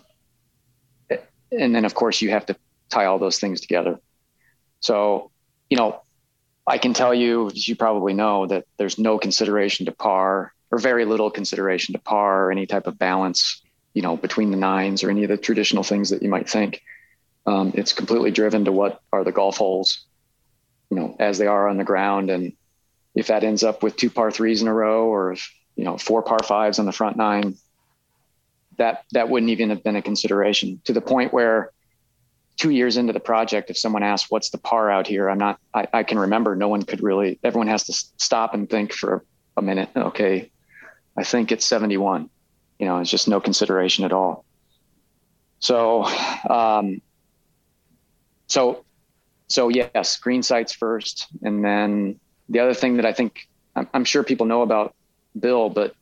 and 1.51 1.75
then 1.75 1.85
of 1.85 1.93
course 1.93 2.21
you 2.21 2.29
have 2.29 2.45
to 2.47 2.55
tie 2.89 3.05
all 3.05 3.19
those 3.19 3.39
things 3.39 3.61
together. 3.61 3.99
So 4.79 5.31
you 5.69 5.77
know, 5.77 6.01
I 6.67 6.77
can 6.77 6.93
tell 6.93 7.13
you, 7.13 7.47
as 7.47 7.67
you 7.67 7.75
probably 7.75 8.13
know, 8.13 8.47
that 8.47 8.65
there's 8.77 8.97
no 8.97 9.17
consideration 9.17 9.85
to 9.85 9.91
par 9.91 10.53
or 10.71 10.79
very 10.79 11.05
little 11.05 11.29
consideration 11.29 11.93
to 11.93 11.99
par 11.99 12.45
or 12.45 12.51
any 12.51 12.65
type 12.65 12.87
of 12.87 12.97
balance, 12.97 13.61
you 13.93 14.01
know, 14.01 14.17
between 14.17 14.51
the 14.51 14.57
nines 14.57 15.03
or 15.03 15.09
any 15.09 15.23
of 15.23 15.29
the 15.29 15.37
traditional 15.37 15.83
things 15.83 16.09
that 16.09 16.23
you 16.23 16.29
might 16.29 16.49
think. 16.49 16.81
Um, 17.45 17.71
it's 17.75 17.93
completely 17.93 18.31
driven 18.31 18.65
to 18.65 18.71
what 18.71 19.01
are 19.13 19.23
the 19.23 19.31
golf 19.31 19.57
holes, 19.57 20.05
you 20.89 20.97
know, 20.97 21.15
as 21.19 21.37
they 21.37 21.45
are 21.45 21.67
on 21.67 21.77
the 21.77 21.83
ground. 21.83 22.31
And 22.31 22.53
if 23.15 23.27
that 23.27 23.43
ends 23.43 23.63
up 23.63 23.81
with 23.81 23.95
two 23.95 24.09
par 24.09 24.31
threes 24.31 24.61
in 24.61 24.67
a 24.67 24.73
row 24.73 25.07
or, 25.07 25.33
if, 25.33 25.51
you 25.75 25.83
know, 25.83 25.97
four 25.97 26.21
par 26.21 26.39
fives 26.43 26.79
on 26.79 26.85
the 26.85 26.91
front 26.91 27.17
nine, 27.17 27.55
that, 28.77 29.05
that 29.11 29.29
wouldn't 29.29 29.49
even 29.49 29.69
have 29.69 29.83
been 29.83 29.95
a 29.95 30.01
consideration 30.01 30.81
to 30.83 30.93
the 30.93 31.01
point 31.01 31.33
where 31.33 31.71
two 32.57 32.69
years 32.69 32.97
into 32.97 33.13
the 33.13 33.19
project, 33.19 33.69
if 33.69 33.77
someone 33.77 34.03
asks, 34.03 34.29
what's 34.29 34.49
the 34.49 34.57
par 34.57 34.91
out 34.91 35.07
here? 35.07 35.29
I'm 35.29 35.37
not, 35.37 35.59
I, 35.73 35.87
I 35.93 36.03
can 36.03 36.19
remember 36.19 36.55
no 36.55 36.67
one 36.67 36.83
could 36.83 37.01
really, 37.01 37.39
everyone 37.43 37.67
has 37.67 37.85
to 37.85 37.93
stop 38.17 38.53
and 38.53 38.69
think 38.69 38.93
for 38.93 39.23
a 39.57 39.61
minute. 39.61 39.89
Okay. 39.95 40.51
I 41.17 41.23
think 41.23 41.51
it's 41.51 41.65
71, 41.65 42.29
you 42.79 42.85
know, 42.85 42.99
it's 42.99 43.09
just 43.09 43.27
no 43.27 43.39
consideration 43.39 44.03
at 44.03 44.11
all. 44.11 44.45
So, 45.59 46.03
um, 46.49 47.01
so 48.47 48.85
so 49.47 49.69
yes 49.69 50.17
green 50.17 50.43
sites 50.43 50.73
first 50.73 51.27
and 51.41 51.63
then 51.63 52.19
the 52.49 52.59
other 52.59 52.73
thing 52.73 52.97
that 52.97 53.05
i 53.05 53.13
think 53.13 53.47
I'm, 53.75 53.89
I'm, 53.93 54.05
sure 54.05 54.23
people 54.23 54.45
know 54.45 54.61
about 54.61 54.95
bill 55.37 55.69
but 55.69 55.95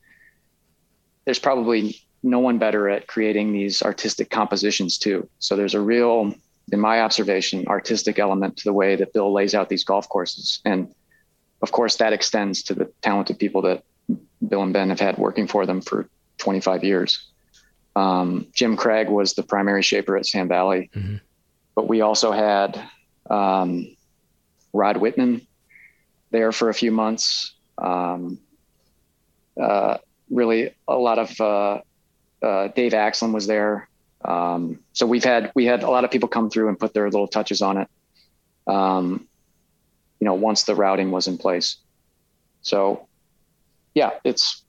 there's 1.25 1.39
probably 1.39 2.01
no 2.23 2.39
one 2.39 2.57
better 2.57 2.89
at 2.89 3.07
creating 3.07 3.51
these 3.51 3.81
artistic 3.81 4.29
compositions 4.29 4.97
too. 4.97 5.29
So 5.39 5.55
there's 5.55 5.73
a 5.73 5.81
real 5.81 6.33
in 6.71 6.79
my 6.79 7.01
observation 7.01 7.67
artistic 7.67 8.17
element 8.17 8.57
to 8.57 8.63
the 8.63 8.73
way 8.73 8.95
that 8.95 9.11
bill 9.11 9.33
lays 9.33 9.53
out 9.53 9.67
these 9.67 9.83
golf 9.83 10.07
courses. 10.07 10.61
And 10.63 10.93
of 11.61 11.71
course 11.71 11.97
that 11.97 12.13
extends 12.13 12.63
to 12.63 12.73
the 12.73 12.91
talented 13.01 13.37
people 13.37 13.61
that 13.63 13.83
bill 14.47 14.63
and 14.63 14.73
ben 14.73 14.89
have 14.89 14.99
had 14.99 15.17
working 15.17 15.47
for 15.47 15.65
them 15.65 15.81
for 15.81 16.07
25 16.37 16.83
years. 16.83 17.29
Um, 17.95 18.47
Jim 18.53 18.77
Craig 18.77 19.09
was 19.09 19.33
the 19.33 19.43
primary 19.43 19.83
shaper 19.83 20.17
at 20.17 20.25
Sand 20.25 20.49
Valley, 20.49 20.89
mm-hmm. 20.95 21.17
but 21.75 21.87
we 21.87 22.01
also 22.01 22.31
had 22.31 22.81
um, 23.29 23.95
Rod 24.71 24.97
Whitman 24.97 25.45
there 26.33 26.51
for 26.51 26.67
a 26.67 26.73
few 26.73 26.91
months. 26.91 27.53
Um, 27.77 28.39
uh, 29.59 29.99
really, 30.29 30.75
a 30.87 30.95
lot 30.95 31.19
of 31.19 31.39
uh, 31.39 31.79
uh, 32.45 32.67
Dave 32.75 32.91
Axland 32.91 33.33
was 33.33 33.47
there. 33.47 33.87
Um, 34.25 34.79
so 34.91 35.05
we've 35.05 35.23
had 35.23 35.51
we 35.55 35.65
had 35.65 35.83
a 35.83 35.89
lot 35.89 36.03
of 36.03 36.11
people 36.11 36.27
come 36.27 36.49
through 36.49 36.67
and 36.67 36.77
put 36.77 36.93
their 36.93 37.05
little 37.05 37.27
touches 37.27 37.61
on 37.61 37.77
it. 37.77 37.87
Um, 38.67 39.27
you 40.19 40.25
know, 40.25 40.33
once 40.33 40.63
the 40.63 40.75
routing 40.75 41.11
was 41.11 41.27
in 41.27 41.37
place. 41.37 41.77
So, 42.61 43.07
yeah, 43.93 44.11
it's 44.23 44.63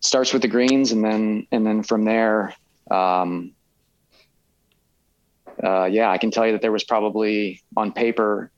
starts 0.00 0.32
with 0.32 0.42
the 0.42 0.48
greens, 0.48 0.92
and 0.92 1.04
then 1.04 1.46
and 1.50 1.66
then 1.66 1.82
from 1.82 2.04
there, 2.04 2.54
um, 2.90 3.52
uh, 5.62 5.84
yeah, 5.84 6.10
I 6.10 6.18
can 6.18 6.30
tell 6.30 6.46
you 6.46 6.52
that 6.52 6.62
there 6.62 6.72
was 6.72 6.84
probably 6.84 7.62
on 7.76 7.92
paper, 7.92 8.50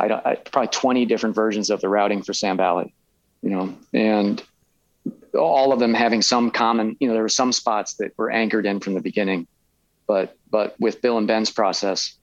I 0.00 0.08
don't 0.08 0.26
I, 0.26 0.34
probably 0.36 0.68
twenty 0.68 1.04
different 1.04 1.34
versions 1.34 1.70
of 1.70 1.80
the 1.80 1.88
routing 1.88 2.22
for 2.22 2.32
Sand 2.32 2.58
Valley, 2.58 2.94
you 3.42 3.50
know, 3.50 3.76
and 3.92 4.42
all 5.38 5.72
of 5.72 5.78
them 5.78 5.94
having 5.94 6.22
some 6.22 6.50
common. 6.50 6.96
You 7.00 7.08
know, 7.08 7.14
there 7.14 7.22
were 7.22 7.28
some 7.28 7.52
spots 7.52 7.94
that 7.94 8.16
were 8.16 8.30
anchored 8.30 8.66
in 8.66 8.80
from 8.80 8.94
the 8.94 9.00
beginning, 9.00 9.46
but 10.06 10.36
but 10.50 10.74
with 10.80 11.02
Bill 11.02 11.18
and 11.18 11.26
Ben's 11.26 11.50
process, 11.50 12.16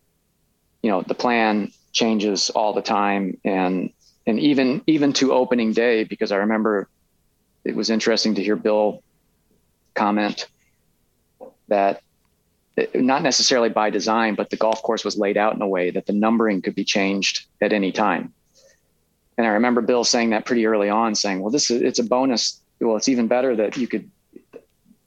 you 0.82 0.90
know, 0.90 1.02
the 1.02 1.16
plan 1.16 1.72
changes 1.92 2.50
all 2.50 2.74
the 2.74 2.82
time, 2.82 3.38
and 3.46 3.92
and 4.26 4.40
even 4.40 4.82
even 4.88 5.14
to 5.14 5.34
opening 5.34 5.74
day 5.74 6.04
because 6.04 6.32
I 6.32 6.38
remember 6.38 6.90
it 7.64 7.76
was 7.76 7.90
interesting 7.90 8.36
to 8.36 8.44
hear 8.44 8.56
Bill 8.56 9.04
comment 9.94 10.48
that 11.68 12.02
not 12.94 13.24
necessarily 13.24 13.70
by 13.70 13.90
design, 13.90 14.36
but 14.36 14.50
the 14.50 14.56
golf 14.56 14.82
course 14.84 15.04
was 15.04 15.18
laid 15.18 15.38
out 15.38 15.56
in 15.56 15.62
a 15.62 15.68
way 15.68 15.90
that 15.92 16.06
the 16.06 16.14
numbering 16.14 16.62
could 16.62 16.76
be 16.76 16.84
changed 16.84 17.46
at 17.62 17.74
any 17.74 17.92
time. 17.92 18.34
And 19.38 19.46
I 19.46 19.52
remember 19.52 19.82
Bill 19.82 20.04
saying 20.04 20.32
that 20.32 20.46
pretty 20.46 20.66
early 20.66 20.90
on, 20.90 21.16
saying, 21.16 21.42
"Well, 21.42 21.52
this 21.52 21.70
is 21.70 21.82
it's 21.82 22.00
a 22.00 22.04
bonus. 22.04 22.60
Well, 22.80 22.96
it's 22.96 23.10
even 23.10 23.28
better 23.28 23.56
that 23.56 23.78
you 23.78 23.88
could 23.88 24.10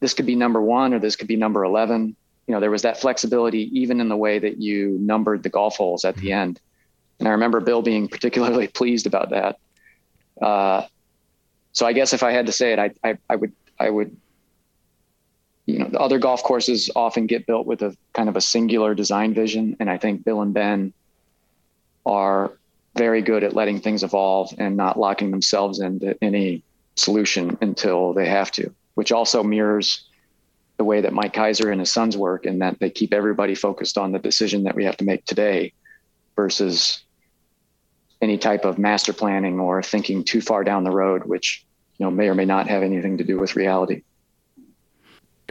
this 0.01 0.15
could 0.15 0.27
be 0.27 0.35
number 0.35 0.61
one 0.61 0.95
or 0.95 0.99
this 0.99 1.17
could 1.17 1.29
be 1.29 1.37
number 1.37 1.65
eleven. 1.65 2.17
You 2.47 2.55
know, 2.55 2.61
there 2.61 2.71
was 2.71 2.83
that 2.83 3.01
flexibility 3.01 3.71
even 3.79 4.01
in 4.01 4.09
the 4.09 4.17
way 4.17 4.39
that 4.39 4.61
you 4.61 4.99
numbered 5.01 5.43
the 5.43 5.49
golf 5.49 5.77
holes 5.77 6.05
at 6.05 6.17
the 6.17 6.31
mm-hmm. 6.31 6.41
end. 6.41 6.61
And 7.21 7.29
I 7.29 7.33
remember 7.33 7.61
Bill 7.61 7.83
being 7.83 8.09
particularly 8.09 8.67
pleased 8.81 9.07
about 9.07 9.31
that. 9.31 9.59
Uh, 10.41 10.87
so 11.73 11.87
I 11.87 11.93
guess 11.93 12.13
if 12.13 12.23
I 12.23 12.33
had 12.33 12.47
to 12.47 12.53
say 12.53 12.73
it, 12.73 12.79
I, 12.79 12.91
I, 13.05 13.19
I 13.29 13.37
would, 13.37 13.53
I 13.79 13.91
would, 13.91 14.17
you 15.71 15.79
know, 15.79 15.89
the 15.89 16.01
other 16.01 16.19
golf 16.19 16.43
courses 16.43 16.91
often 16.97 17.27
get 17.27 17.47
built 17.47 17.67
with 17.67 17.83
a 17.83 17.97
kind 18.13 18.29
of 18.29 18.37
a 18.37 18.41
singular 18.41 18.95
design 18.95 19.35
vision. 19.35 19.77
And 19.81 19.89
I 19.89 19.99
think 19.99 20.25
Bill 20.25 20.43
and 20.43 20.53
Ben 20.53 20.93
are 22.05 22.53
very 22.97 23.23
good 23.23 23.45
at 23.45 23.55
letting 23.55 23.81
things 23.81 24.03
evolve 24.03 24.53
and 24.59 24.77
not 24.77 24.99
locking 24.99 25.31
themselves 25.31 25.81
into 25.81 26.17
any 26.23 26.63
solution 26.97 27.57
until 27.61 28.13
they 28.13 28.29
have 28.29 28.51
to, 28.53 28.73
which 28.95 29.13
also 29.13 29.43
mirrors 29.43 30.05
the 30.77 30.85
way 30.85 31.01
that 31.01 31.13
Mike 31.13 31.35
Keiser 31.35 31.71
and 31.71 31.81
his 31.81 31.91
sons 31.91 32.17
work 32.17 32.47
in 32.47 32.59
that 32.61 32.79
they 32.81 32.91
keep 32.91 33.13
everybody 33.13 33.55
focused 33.55 33.99
on 33.99 34.13
the 34.13 34.19
decision 34.19 34.65
that 34.65 34.75
we 34.75 34.85
have 34.85 34.97
to 34.97 35.05
make 35.05 35.25
today 35.25 35.73
versus 36.37 37.03
any 38.23 38.39
type 38.39 38.65
of 38.65 38.79
master 38.79 39.13
planning 39.13 39.61
or 39.61 39.83
thinking 39.83 40.25
too 40.25 40.41
far 40.41 40.65
down 40.65 40.85
the 40.85 40.91
road, 40.91 41.25
which 41.25 41.65
you 41.99 42.05
know 42.05 42.11
may 42.11 42.29
or 42.29 42.35
may 42.35 42.45
not 42.45 42.67
have 42.67 42.83
anything 42.83 43.19
to 43.19 43.25
do 43.25 43.39
with 43.39 43.57
reality. 43.57 44.03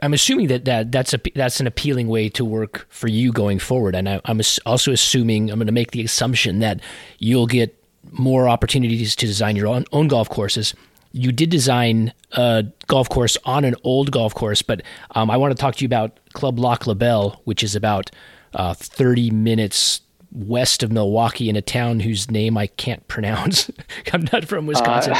I'm 0.01 0.13
assuming 0.13 0.47
that, 0.47 0.65
that 0.65 0.91
that's 0.91 1.13
a 1.13 1.19
that's 1.35 1.59
an 1.59 1.67
appealing 1.67 2.07
way 2.07 2.30
to 2.30 2.45
work 2.45 2.88
for 2.89 3.07
you 3.07 3.31
going 3.31 3.59
forward, 3.59 3.95
and 3.95 4.07
I, 4.07 4.21
am 4.26 4.41
also 4.65 4.91
assuming 4.91 5.49
I'm 5.49 5.59
going 5.59 5.67
to 5.67 5.73
make 5.73 5.91
the 5.91 6.03
assumption 6.03 6.59
that 6.59 6.81
you'll 7.17 7.47
get 7.47 7.76
more 8.11 8.47
opportunities 8.47 9.15
to 9.15 9.26
design 9.26 9.55
your 9.55 9.67
own, 9.67 9.85
own 9.91 10.07
golf 10.07 10.30
courses. 10.30 10.73
You 11.11 11.31
did 11.31 11.49
design 11.49 12.13
a 12.34 12.65
golf 12.88 13.09
course 13.09 13.38
on 13.43 13.65
an 13.65 13.76
old 13.84 14.11
golf 14.11 14.34
course, 14.35 14.61
but 14.61 14.84
um, 15.11 15.30
I 15.30 15.38
want 15.38 15.51
to 15.51 15.59
talk 15.59 15.76
to 15.76 15.84
you 15.84 15.88
about 15.88 16.19
Club 16.34 16.59
Lac 16.59 16.88
La 16.88 16.93
Belle, 16.93 17.41
which 17.45 17.63
is 17.63 17.76
about 17.76 18.11
uh, 18.53 18.73
30 18.73 19.31
minutes 19.31 20.01
west 20.31 20.84
of 20.84 20.91
Milwaukee 20.91 21.49
in 21.49 21.56
a 21.56 21.61
town 21.61 21.99
whose 21.99 22.30
name 22.30 22.57
I 22.57 22.68
can't 22.68 23.07
pronounce. 23.07 23.69
I'm 24.14 24.26
not 24.31 24.45
from 24.45 24.65
Wisconsin. 24.65 25.14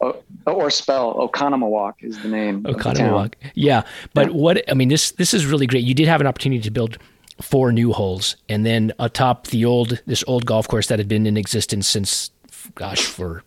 Uh, 0.00 0.12
or 0.46 0.70
spell 0.70 1.14
Oconomowoc 1.14 1.94
is 2.00 2.20
the 2.22 2.28
name. 2.28 2.62
Oconomowoc. 2.64 3.34
Yeah, 3.54 3.82
but 4.12 4.28
yeah. 4.28 4.32
what 4.32 4.70
I 4.70 4.74
mean 4.74 4.88
this 4.88 5.12
this 5.12 5.34
is 5.34 5.46
really 5.46 5.66
great. 5.66 5.84
You 5.84 5.94
did 5.94 6.08
have 6.08 6.20
an 6.20 6.26
opportunity 6.26 6.62
to 6.62 6.70
build 6.70 6.98
four 7.40 7.72
new 7.72 7.92
holes, 7.92 8.36
and 8.48 8.64
then 8.64 8.92
atop 8.98 9.48
the 9.48 9.64
old 9.64 10.00
this 10.06 10.24
old 10.26 10.46
golf 10.46 10.68
course 10.68 10.86
that 10.88 10.98
had 10.98 11.08
been 11.08 11.26
in 11.26 11.36
existence 11.36 11.88
since, 11.88 12.30
gosh, 12.74 13.02
for 13.02 13.42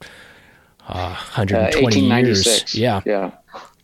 uh, 0.88 1.16
120 1.16 2.12
uh, 2.12 2.18
years. 2.18 2.76
Yeah, 2.76 3.02
yeah 3.06 3.32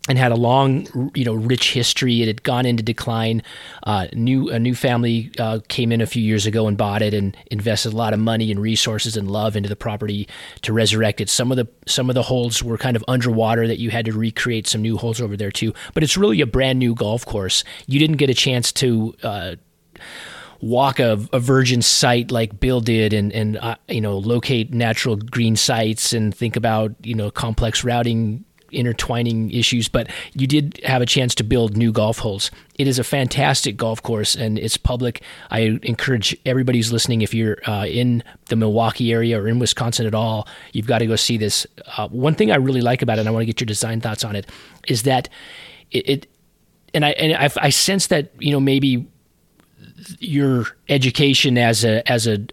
and 0.09 0.17
had 0.17 0.33
a 0.33 0.35
long, 0.35 1.11
you 1.15 1.23
know, 1.23 1.33
rich 1.33 1.71
history. 1.71 2.21
It 2.21 2.27
had 2.27 2.43
gone 2.43 2.65
into 2.65 2.83
decline. 2.83 3.41
Uh, 3.83 4.07
new 4.13 4.49
a 4.49 4.59
new 4.59 4.75
family 4.75 5.31
uh, 5.39 5.59
came 5.69 5.93
in 5.93 6.01
a 6.01 6.05
few 6.05 6.21
years 6.21 6.45
ago 6.45 6.67
and 6.67 6.77
bought 6.77 7.01
it 7.01 7.13
and 7.13 7.37
invested 7.49 7.93
a 7.93 7.95
lot 7.95 8.13
of 8.13 8.19
money 8.19 8.51
and 8.51 8.59
resources 8.59 9.15
and 9.15 9.31
love 9.31 9.55
into 9.55 9.69
the 9.69 9.77
property 9.77 10.27
to 10.63 10.73
resurrect 10.73 11.21
it. 11.21 11.29
Some 11.29 11.51
of 11.51 11.57
the 11.57 11.67
some 11.87 12.09
of 12.09 12.15
the 12.15 12.23
holes 12.23 12.61
were 12.61 12.77
kind 12.77 12.97
of 12.97 13.03
underwater 13.07 13.65
that 13.67 13.79
you 13.79 13.91
had 13.91 14.05
to 14.05 14.11
recreate 14.11 14.67
some 14.67 14.81
new 14.81 14.97
holes 14.97 15.21
over 15.21 15.37
there 15.37 15.51
too. 15.51 15.73
But 15.93 16.03
it's 16.03 16.17
really 16.17 16.41
a 16.41 16.45
brand 16.45 16.79
new 16.79 16.95
golf 16.95 17.25
course. 17.25 17.63
You 17.87 17.99
didn't 17.99 18.17
get 18.17 18.29
a 18.29 18.35
chance 18.35 18.71
to. 18.73 19.15
Uh, 19.23 19.55
walk 20.61 20.97
a, 20.97 21.19
a, 21.33 21.39
virgin 21.41 21.81
site 21.81 22.31
like 22.31 22.57
Bill 22.57 22.79
did 22.79 23.11
and 23.11 23.33
and 23.33 23.57
uh, 23.57 23.75
you 23.89 23.99
know 23.99 24.17
locate 24.17 24.73
natural 24.73 25.17
green 25.17 25.57
sites 25.57 26.13
and 26.13 26.33
think 26.33 26.55
about 26.55 26.95
you 27.03 27.15
know 27.15 27.29
complex 27.29 27.83
routing 27.83 28.45
intertwining 28.73 29.51
issues, 29.51 29.87
but 29.87 30.09
you 30.33 30.47
did 30.47 30.79
have 30.83 31.01
a 31.01 31.05
chance 31.05 31.35
to 31.35 31.43
build 31.43 31.77
new 31.77 31.91
golf 31.91 32.19
holes. 32.19 32.51
It 32.79 32.87
is 32.87 32.99
a 32.99 33.03
fantastic 33.03 33.77
golf 33.77 34.01
course 34.01 34.35
and 34.35 34.57
it's 34.57 34.77
public. 34.77 35.21
I 35.51 35.79
encourage 35.83 36.35
everybody 36.45 36.79
who's 36.79 36.91
listening, 36.91 37.21
if 37.21 37.33
you're 37.33 37.57
uh, 37.67 37.85
in 37.85 38.23
the 38.49 38.55
Milwaukee 38.55 39.11
area 39.11 39.39
or 39.39 39.47
in 39.47 39.59
Wisconsin 39.59 40.05
at 40.05 40.15
all, 40.15 40.47
you've 40.71 40.87
got 40.87 40.99
to 40.99 41.05
go 41.05 41.15
see 41.15 41.37
this. 41.37 41.67
Uh, 41.97 42.07
one 42.09 42.35
thing 42.35 42.51
I 42.51 42.55
really 42.55 42.81
like 42.81 43.01
about 43.01 43.17
it, 43.17 43.21
and 43.21 43.29
I 43.29 43.31
want 43.31 43.43
to 43.43 43.45
get 43.45 43.61
your 43.61 43.65
design 43.65 44.01
thoughts 44.01 44.23
on 44.23 44.35
it, 44.35 44.47
is 44.87 45.03
that 45.03 45.29
it, 45.91 46.09
it 46.09 46.27
and 46.93 47.05
I 47.05 47.11
and 47.11 47.33
I, 47.33 47.49
I 47.61 47.69
sense 47.69 48.07
that 48.07 48.31
you 48.39 48.51
know 48.51 48.59
maybe 48.59 49.07
your 50.19 50.65
education 50.89 51.57
as 51.57 51.83
a 51.83 52.09
as 52.11 52.27
a 52.27 52.45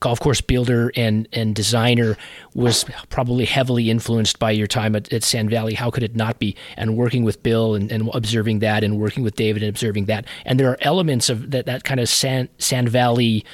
golf 0.00 0.20
course 0.20 0.40
builder 0.40 0.92
and 0.96 1.28
and 1.32 1.54
designer 1.54 2.16
was 2.54 2.84
probably 3.08 3.44
heavily 3.44 3.90
influenced 3.90 4.38
by 4.38 4.50
your 4.50 4.66
time 4.66 4.94
at, 4.94 5.12
at 5.12 5.22
Sand 5.22 5.50
Valley. 5.50 5.74
How 5.74 5.90
could 5.90 6.02
it 6.02 6.16
not 6.16 6.38
be? 6.38 6.56
And 6.76 6.96
working 6.96 7.24
with 7.24 7.42
Bill 7.42 7.74
and, 7.74 7.90
and 7.90 8.10
observing 8.14 8.60
that, 8.60 8.84
and 8.84 8.98
working 8.98 9.22
with 9.22 9.36
David 9.36 9.62
and 9.62 9.70
observing 9.70 10.06
that, 10.06 10.24
and 10.44 10.58
there 10.58 10.70
are 10.70 10.78
elements 10.80 11.28
of 11.28 11.50
that 11.50 11.66
that 11.66 11.84
kind 11.84 12.00
of 12.00 12.08
Sand, 12.08 12.48
Sand 12.58 12.88
Valley 12.88 13.44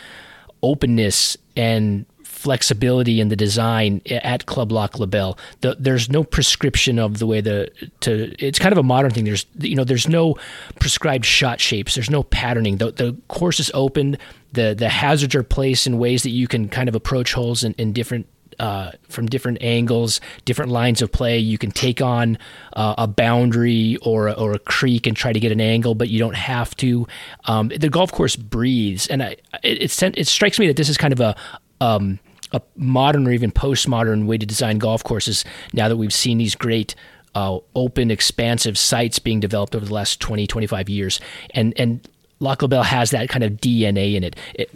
openness 0.63 1.37
and 1.57 2.07
flexibility 2.45 3.23
in 3.23 3.29
the 3.29 3.37
design 3.37 4.03
at 4.11 4.45
Club 4.45 4.71
Lac 4.71 4.99
La 4.99 5.07
Belle. 5.07 5.39
The, 5.63 5.77
there's 5.81 6.11
no 6.11 6.23
prescription 6.23 6.99
of 6.99 7.19
the 7.19 7.27
way 7.27 7.41
the 7.41 7.71
to. 8.01 8.35
It's 8.39 8.59
kind 8.59 8.71
of 8.71 8.77
a 8.77 8.83
modern 8.83 9.13
thing. 9.13 9.25
There's 9.25 9.47
you 9.59 9.75
know 9.75 9.85
there's 9.85 10.07
no 10.07 10.37
prescribed 10.79 11.25
shot 11.25 11.59
shapes. 11.59 11.95
There's 11.95 12.11
no 12.11 12.23
patterning. 12.23 12.77
The 12.77 12.93
the 12.93 13.17
course 13.29 13.61
is 13.61 13.71
open. 13.73 14.19
The 14.53 14.75
the 14.79 14.91
hazards 14.91 15.35
are 15.35 15.43
placed 15.43 15.87
in 15.87 15.99
ways 15.99 16.23
that 16.23 16.31
you 16.31 16.47
can 16.47 16.69
kind 16.69 16.87
of 16.87 16.95
approach 16.95 17.33
holes 17.33 17.65
in, 17.65 17.73
in 17.79 17.95
different 17.95 18.27
uh, 18.59 18.91
from 19.09 19.27
different 19.27 19.63
angles, 19.63 20.21
different 20.45 20.71
lines 20.71 21.01
of 21.01 21.11
play. 21.11 21.39
You 21.39 21.57
can 21.57 21.71
take 21.71 22.03
on 22.03 22.37
uh, 22.75 22.95
a 22.99 23.07
boundary 23.07 23.97
or 24.03 24.29
a, 24.29 24.33
or 24.33 24.53
a 24.53 24.59
creek 24.59 25.07
and 25.07 25.17
try 25.17 25.33
to 25.33 25.41
get 25.41 25.51
an 25.51 25.63
angle, 25.63 25.95
but 25.95 26.11
you 26.11 26.19
don't 26.19 26.37
have 26.37 26.77
to. 26.77 27.09
Um, 27.47 27.69
the 27.69 27.89
golf 27.89 28.13
course 28.13 28.37
breathes, 28.37 29.07
and 29.07 29.23
I, 29.23 29.37
it, 29.63 30.03
it, 30.03 30.19
it 30.19 30.27
strikes 30.27 30.59
me 30.59 30.67
that 30.67 30.77
this 30.77 30.91
is 30.91 30.99
kind 30.99 31.15
of 31.15 31.21
a 31.21 31.35
um, 31.81 32.19
a 32.55 32.63
modern 32.77 33.27
or 33.27 33.33
even 33.33 33.51
postmodern 33.51 34.27
way 34.27 34.39
to 34.39 34.47
design 34.47 34.79
golf 34.79 35.03
courses 35.03 35.45
now 35.73 35.89
that 35.89 35.97
we've 35.97 36.15
seen 36.15 36.39
these 36.39 36.55
great 36.55 36.95
uh, 37.35 37.59
open, 37.75 38.11
expansive 38.11 38.79
sites 38.79 39.19
being 39.19 39.41
developed 39.41 39.75
over 39.75 39.85
the 39.85 39.93
last 39.93 40.21
20, 40.21 40.47
25 40.47 40.89
years. 40.89 41.21
And, 41.51 41.75
and 41.77 42.09
Belle 42.39 42.83
has 42.83 43.11
that 43.11 43.29
kind 43.29 43.43
of 43.43 43.53
DNA 43.55 44.15
in 44.15 44.23
it. 44.23 44.37
it. 44.55 44.71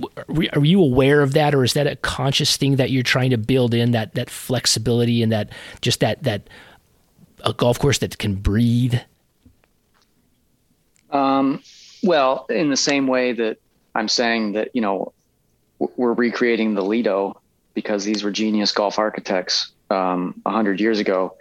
Are 0.57 0.65
you 0.65 0.83
aware 0.83 1.23
of 1.23 1.35
that, 1.35 1.55
or 1.55 1.63
is 1.63 1.75
that 1.75 1.87
a 1.87 1.97
conscious 1.97 2.57
thing 2.57 2.77
that 2.77 2.91
you're 2.91 3.03
trying 3.03 3.31
to 3.31 3.39
build 3.39 3.75
in 3.75 3.93
that 3.93 4.15
that 4.15 4.31
flexibility 4.31 5.23
and 5.23 5.31
that 5.33 5.51
just 5.81 6.01
that 6.01 6.23
that 6.23 6.49
a 7.45 7.53
golf 7.53 7.79
course 7.79 7.99
that 7.99 8.17
can 8.19 8.37
breathe? 8.37 8.95
Um, 11.11 11.63
well, 12.03 12.47
in 12.49 12.71
the 12.71 12.77
same 12.77 13.07
way 13.07 13.33
that 13.33 13.59
I'm 13.95 14.09
saying 14.09 14.53
that 14.53 14.71
you 14.75 14.81
know 14.81 15.13
we're 15.79 16.15
recreating 16.15 16.75
the 16.75 16.83
Lido 16.83 17.38
because 17.79 18.03
these 18.05 18.25
were 18.25 18.33
genius 18.33 18.73
golf 18.73 18.99
architects 18.99 19.71
um, 19.89 20.35
100 20.43 20.81
years 20.81 20.99
ago. 20.99 21.37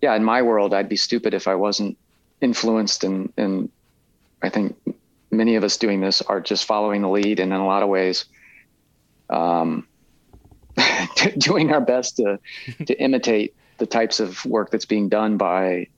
yeah, 0.00 0.14
in 0.14 0.22
my 0.22 0.42
world, 0.42 0.72
I'd 0.72 0.88
be 0.88 0.94
stupid 0.96 1.34
if 1.34 1.48
I 1.48 1.56
wasn't 1.56 1.98
influenced 2.40 3.02
and 3.02 3.32
and 3.36 3.68
I 4.42 4.48
think 4.48 4.76
many 5.32 5.56
of 5.56 5.64
us 5.64 5.76
doing 5.76 6.00
this 6.00 6.22
are 6.22 6.40
just 6.40 6.66
following 6.66 7.02
the 7.02 7.08
lead 7.08 7.40
and 7.40 7.52
in 7.52 7.60
a 7.60 7.66
lot 7.66 7.82
of 7.82 7.88
ways 7.88 8.26
um, 9.28 9.88
doing 11.38 11.72
our 11.72 11.80
best 11.80 12.16
to 12.18 12.38
to 12.86 12.94
imitate 13.02 13.56
the 13.78 13.86
types 13.86 14.20
of 14.20 14.44
work 14.46 14.70
that's 14.70 14.84
being 14.84 15.08
done 15.08 15.36
by 15.36 15.88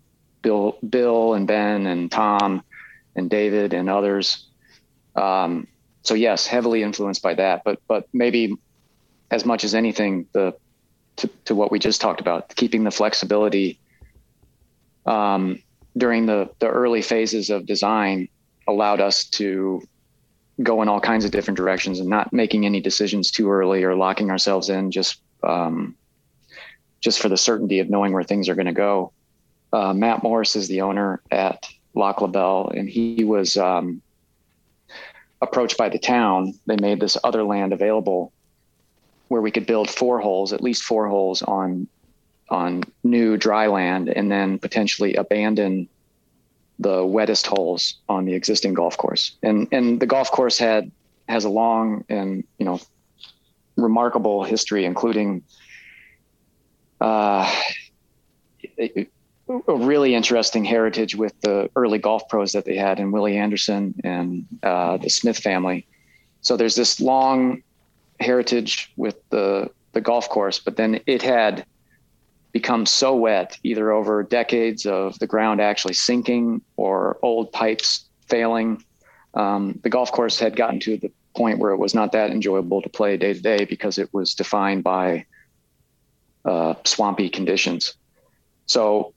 Bill 0.43 0.79
Bill 0.89 1.35
and 1.35 1.47
Ben 1.47 1.87
and 1.87 2.11
Tom 2.11 2.63
and 3.15 3.29
David 3.29 3.75
and 3.75 3.91
others. 3.91 4.49
Um, 5.15 5.67
so 6.05 6.15
yes, 6.15 6.47
heavily 6.47 6.83
influenced 6.83 7.23
by 7.23 7.35
that, 7.35 7.63
but 7.65 7.81
but 7.87 8.07
maybe 8.15 8.57
as 9.31 9.45
much 9.45 9.65
as 9.65 9.75
anything, 9.75 10.27
the 10.33 10.55
to, 11.17 11.29
to 11.45 11.55
what 11.55 11.71
we 11.71 11.79
just 11.79 12.01
talked 12.01 12.21
about, 12.21 12.55
keeping 12.57 12.85
the 12.85 12.91
flexibility 12.91 13.79
um, 15.07 15.63
during 15.97 16.27
the 16.27 16.51
the 16.59 16.69
early 16.69 17.03
phases 17.03 17.51
of 17.51 17.67
design 17.67 18.29
allowed 18.67 19.01
us 19.01 19.25
to 19.25 19.83
go 20.63 20.83
in 20.83 20.89
all 20.89 21.01
kinds 21.01 21.25
of 21.25 21.31
different 21.31 21.57
directions 21.57 22.01
and 22.01 22.09
not 22.09 22.33
making 22.33 22.65
any 22.65 22.81
decisions 22.81 23.31
too 23.31 23.51
early 23.51 23.83
or 23.83 23.95
locking 23.95 24.31
ourselves 24.31 24.69
in 24.69 24.91
just 24.91 25.21
um, 25.43 25.95
just 27.01 27.21
for 27.21 27.29
the 27.29 27.37
certainty 27.37 27.81
of 27.81 27.91
knowing 27.91 28.13
where 28.13 28.23
things 28.23 28.49
are 28.49 28.55
going 28.55 28.67
to 28.67 28.73
go. 28.73 29.13
Uh, 29.73 29.93
Matt 29.93 30.23
Morris 30.23 30.57
is 30.57 30.69
the 30.69 30.81
owner 30.81 31.21
at 31.31 31.67
Lac 31.95 32.21
La 32.21 32.29
Belle, 32.29 32.73
and 32.75 32.89
he 32.89 33.25
was 33.25 33.57
um, 33.57 34.01
approached 35.43 35.77
by 35.77 35.89
the 35.89 35.99
town. 35.99 36.55
They 36.67 36.77
made 36.77 37.01
this 37.01 37.17
other 37.23 37.43
land 37.43 37.73
available 37.73 38.33
where 39.35 39.43
we 39.43 39.51
could 39.51 39.67
build 39.67 39.91
four 39.91 40.21
holes, 40.21 40.53
at 40.53 40.63
least 40.63 40.85
four 40.85 41.09
holes 41.09 41.43
on 41.43 41.89
on 42.51 42.85
new 43.03 43.37
dry 43.37 43.67
land, 43.67 44.09
and 44.09 44.31
then 44.31 44.61
potentially 44.61 45.17
abandon 45.17 45.89
the 46.79 47.05
wettest 47.05 47.49
holes 47.49 47.97
on 48.09 48.27
the 48.27 48.35
existing 48.35 48.75
golf 48.75 48.97
course. 48.97 49.37
And 49.43 49.67
and 49.73 49.99
the 49.99 50.07
golf 50.07 50.31
course 50.31 50.57
had 50.57 50.93
has 51.29 51.45
a 51.45 51.49
long 51.49 52.05
and 52.09 52.45
you 52.59 52.65
know 52.65 52.79
remarkable 53.77 54.45
history, 54.45 54.85
including 54.85 55.43
uh, 57.01 57.53
a, 58.79 59.09
really 59.67 60.15
interesting 60.15 60.65
heritage 60.65 61.17
with 61.17 61.35
the 61.41 61.69
early 61.75 61.99
golf 61.99 62.29
pros 62.29 62.53
that 62.53 62.67
they 62.67 62.77
had, 62.77 63.01
and 63.01 63.13
Willie 63.13 63.37
Anderson 63.37 63.97
and 64.05 64.47
uh, 64.63 64.97
the 64.99 65.11
Smith 65.11 65.39
family. 65.39 65.89
So 66.41 66.57
there's 66.57 66.77
this 66.77 67.01
long 67.01 67.65
heritage 68.25 68.93
with 68.97 69.17
the 69.31 69.71
the 69.93 70.01
golf 70.01 70.29
course, 70.29 70.59
but 70.59 70.77
then 70.77 71.01
it 71.07 71.23
had 71.23 71.65
become 72.53 72.87
so 72.87 73.15
wet, 73.15 73.59
either 73.63 73.93
over 73.93 74.23
decades 74.23 74.87
of 74.87 75.19
the 75.19 75.27
ground 75.27 75.61
actually 75.61 75.95
sinking 75.95 76.63
or 76.77 77.19
old 77.23 77.53
pipes 77.53 78.09
failing. 78.27 78.83
Um, 79.35 79.79
the 79.83 79.91
golf 79.91 80.13
course 80.13 80.39
had 80.39 80.57
gotten 80.57 80.81
to 80.81 80.97
the 80.97 81.11
point 81.37 81.59
where 81.59 81.73
it 81.73 81.79
was 81.79 81.95
not 81.95 82.13
that 82.13 82.31
enjoyable 82.31 82.81
to 82.83 82.89
play 82.89 83.17
day 83.17 83.35
to 83.35 83.41
day 83.41 83.65
because 83.65 83.99
it 83.99 84.09
was 84.13 84.35
defined 84.35 84.85
by 84.85 85.27
uh, 86.45 86.75
swampy 86.85 87.29
conditions. 87.29 87.95
So, 88.67 89.15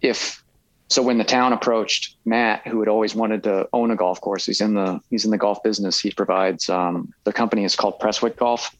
if 0.00 0.44
so, 0.88 1.02
when 1.02 1.18
the 1.18 1.24
town 1.24 1.52
approached 1.52 2.16
Matt, 2.24 2.66
who 2.66 2.78
had 2.78 2.88
always 2.88 3.14
wanted 3.14 3.42
to 3.44 3.68
own 3.72 3.90
a 3.90 3.96
golf 3.96 4.20
course, 4.20 4.46
he's 4.46 4.60
in 4.60 4.74
the 4.74 5.00
he's 5.10 5.24
in 5.24 5.32
the 5.32 5.38
golf 5.38 5.62
business. 5.62 5.98
He 5.98 6.12
provides 6.12 6.70
um, 6.70 7.12
the 7.24 7.32
company 7.32 7.64
is 7.64 7.74
called 7.74 7.98
Prestwick 7.98 8.36
Golf, 8.36 8.74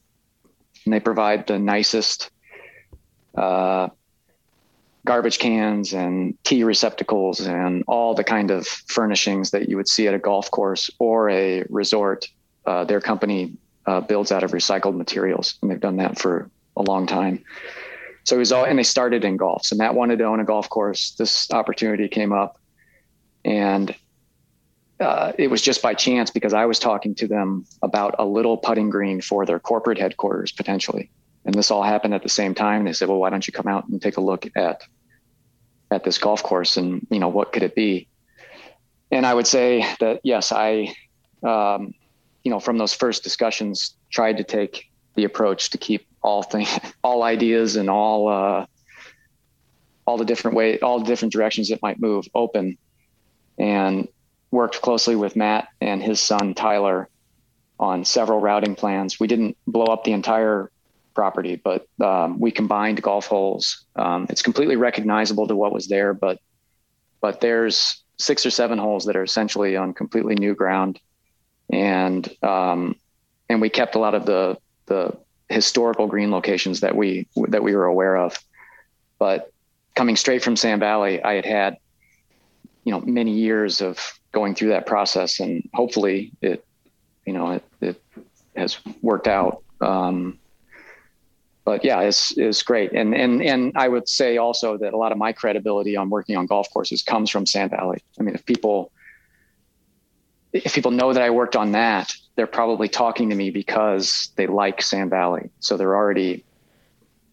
and 0.85 0.95
they 0.95 1.01
provide 1.01 1.49
the 1.49 1.59
nicest 1.59 2.31
uh, 3.35 3.89
garbage 5.05 5.39
cans 5.39 5.93
and 5.93 6.37
tee 6.45 6.63
receptacles 6.63 7.41
and 7.41 7.83
all 7.89 8.15
the 8.15 8.25
kind 8.25 8.53
of 8.53 8.67
furnishings 8.67 9.51
that 9.51 9.69
you 9.69 9.77
would 9.77 9.89
see 9.89 10.07
at 10.07 10.15
a 10.15 10.19
golf 10.19 10.51
course 10.51 10.91
or 11.01 11.29
a 11.29 11.65
resort. 11.71 12.29
Uh, 12.67 12.85
their 12.85 13.01
company 13.01 13.53
uh, 13.87 14.01
builds 14.01 14.31
out 14.31 14.45
of 14.45 14.53
recycled 14.53 14.97
materials, 14.97 15.59
and 15.61 15.71
they've 15.71 15.81
done 15.81 15.97
that 15.97 16.19
for 16.19 16.49
a 16.77 16.83
long 16.83 17.07
time. 17.07 17.45
So 18.27 18.39
was 18.39 18.53
all, 18.53 18.65
and 18.65 18.79
they 18.79 18.83
started 18.83 19.25
in 19.25 19.37
golf. 19.37 19.65
So 19.65 19.77
Matt 19.77 19.95
wanted 19.95 20.19
to 20.19 20.25
own 20.25 20.41
a 20.41 20.45
golf 20.45 20.69
course. 20.69 21.13
This 21.13 21.51
opportunity 21.53 22.09
came 22.09 22.33
up, 22.33 22.59
and 23.45 23.95
uh, 25.01 25.33
it 25.39 25.49
was 25.49 25.63
just 25.63 25.81
by 25.81 25.95
chance 25.95 26.31
because 26.31 26.53
I 26.53 26.67
was 26.67 26.79
talking 26.79 27.15
to 27.17 27.29
them 27.29 27.65
about 27.83 28.17
a 28.19 28.25
little 28.25 28.57
putting 28.57 28.91
green 28.91 29.21
for 29.21 29.47
their 29.47 29.61
corporate 29.61 29.99
headquarters 29.99 30.53
potentially 30.53 31.11
and 31.47 31.55
this 31.55 31.71
all 31.71 31.83
happened 31.83 32.13
at 32.13 32.23
the 32.23 32.29
same 32.29 32.55
time. 32.55 32.85
They 32.85 32.93
said, 32.93 33.09
"Well, 33.09 33.19
why 33.19 33.31
don't 33.31 33.47
you 33.47 33.53
come 33.53 33.69
out 33.69 33.89
and 33.89 34.03
take 34.03 34.17
a 34.19 34.21
look 34.21 34.47
at 34.57 34.83
at 35.93 36.03
this 36.03 36.19
golf 36.19 36.43
course 36.43 36.77
and 36.77 37.07
you 37.09 37.21
know 37.21 37.29
what 37.29 37.53
could 37.53 37.63
it 37.63 37.75
be?" 37.75 38.09
And 39.13 39.25
I 39.25 39.33
would 39.33 39.47
say 39.47 39.87
that 40.01 40.21
yes, 40.25 40.51
I, 40.51 40.95
um, 41.45 41.95
you 42.43 42.51
know, 42.51 42.59
from 42.59 42.79
those 42.79 42.93
first 42.93 43.23
discussions, 43.23 43.97
tried 44.11 44.37
to 44.39 44.45
take 44.45 44.91
the 45.15 45.25
approach 45.25 45.71
to 45.71 45.79
keep 45.79 46.07
all 46.27 46.43
things, 46.43 46.79
all 47.05 47.23
ideas, 47.23 47.77
and 47.77 47.89
all 47.89 48.29
uh, 48.29 48.67
all 50.05 50.19
the 50.19 50.25
different 50.25 50.57
way, 50.57 50.79
all 50.81 50.99
the 50.99 51.07
different 51.07 51.33
directions 51.33 51.71
it 51.71 51.81
might 51.81 52.01
move 52.01 52.27
open, 52.35 52.77
and 53.59 54.09
worked 54.51 54.83
closely 54.83 55.17
with 55.17 55.37
Matt 55.37 55.69
and 55.81 56.03
his 56.03 56.21
son 56.21 56.55
Tyler 56.55 57.09
on 57.79 58.05
several 58.05 58.41
routing 58.41 58.75
plans. 58.75 59.21
We 59.21 59.27
didn't 59.27 59.57
blow 59.67 59.87
up 59.87 60.05
the 60.05 60.13
entire 60.13 60.71
property, 61.15 61.57
but 61.57 61.87
um, 62.01 62.41
we 62.41 62.51
combined 62.51 63.03
golf 63.03 63.27
holes. 63.27 63.85
Um, 63.95 64.27
it's 64.29 64.43
completely 64.43 64.77
recognizable 64.77 65.47
to 65.47 65.57
what 65.57 65.73
was 65.73 65.87
there, 65.87 66.13
but 66.13 66.41
but 67.21 67.41
there's 67.41 68.03
six 68.19 68.45
or 68.47 68.51
seven 68.51 68.79
holes 68.79 69.05
that 69.05 69.17
are 69.17 69.23
essentially 69.23 69.77
on 69.77 69.95
completely 69.95 70.35
new 70.35 70.55
ground, 70.55 70.99
and 71.71 72.29
um, 72.43 72.97
and 73.49 73.61
we 73.61 73.69
kept 73.69 73.95
a 73.95 73.99
lot 73.99 74.15
of 74.15 74.27
the 74.27 74.59
the 74.87 75.17
historical 75.49 76.07
green 76.07 76.31
locations 76.31 76.81
that 76.81 76.97
we 76.97 77.29
that 77.49 77.63
we 77.63 77.75
were 77.75 77.87
aware 77.87 78.17
of. 78.17 78.39
But 79.19 79.53
coming 79.95 80.17
straight 80.17 80.43
from 80.43 80.57
Sand 80.57 80.81
Valley, 80.81 81.23
I 81.23 81.35
had 81.35 81.45
had 81.45 81.77
you 82.85 82.93
know 82.93 83.01
many 83.01 83.33
years 83.33 83.81
of 83.81 84.19
going 84.33 84.55
through 84.55 84.69
that 84.69 84.87
process, 84.87 85.41
and 85.41 85.69
hopefully 85.75 86.33
it 86.41 86.65
you 87.25 87.33
know 87.33 87.53
it, 87.53 87.65
it 87.81 88.03
has 88.57 88.79
worked 89.03 89.29
out. 89.29 89.63
Um, 89.81 90.39
but 91.65 91.85
yeah, 91.85 92.01
it's 92.01 92.37
it's 92.39 92.63
great. 92.63 92.93
And 92.93 93.15
and 93.15 93.43
and 93.43 93.73
I 93.77 93.89
would 93.89 94.09
say 94.09 94.39
also 94.39 94.77
that 94.79 94.95
a 94.95 94.97
lot 94.97 95.13
of 95.13 95.19
my 95.19 95.33
credibility 95.33 95.97
on 95.97 96.11
working 96.11 96.37
on 96.37 96.47
golf 96.47 96.69
courses 96.73 97.03
comes 97.03 97.29
from 97.29 97.45
Sand 97.45 97.73
Valley. 97.73 98.03
I 98.19 98.23
mean, 98.23 98.35
if 98.35 98.47
people 98.47 98.93
if 100.65 100.75
people 100.75 100.91
know 100.91 101.13
that 101.13 101.23
I 101.23 101.31
worked 101.31 101.57
on 101.57 101.73
that, 101.73 102.15
they're 102.37 102.47
probably 102.47 102.89
talking 102.89 103.31
to 103.31 103.37
me 103.37 103.51
because 103.51 104.31
they 104.37 104.47
like 104.47 104.83
Sand 104.83 105.11
Valley. 105.11 105.51
So 105.61 105.77
they're 105.77 105.97
already, 105.97 106.45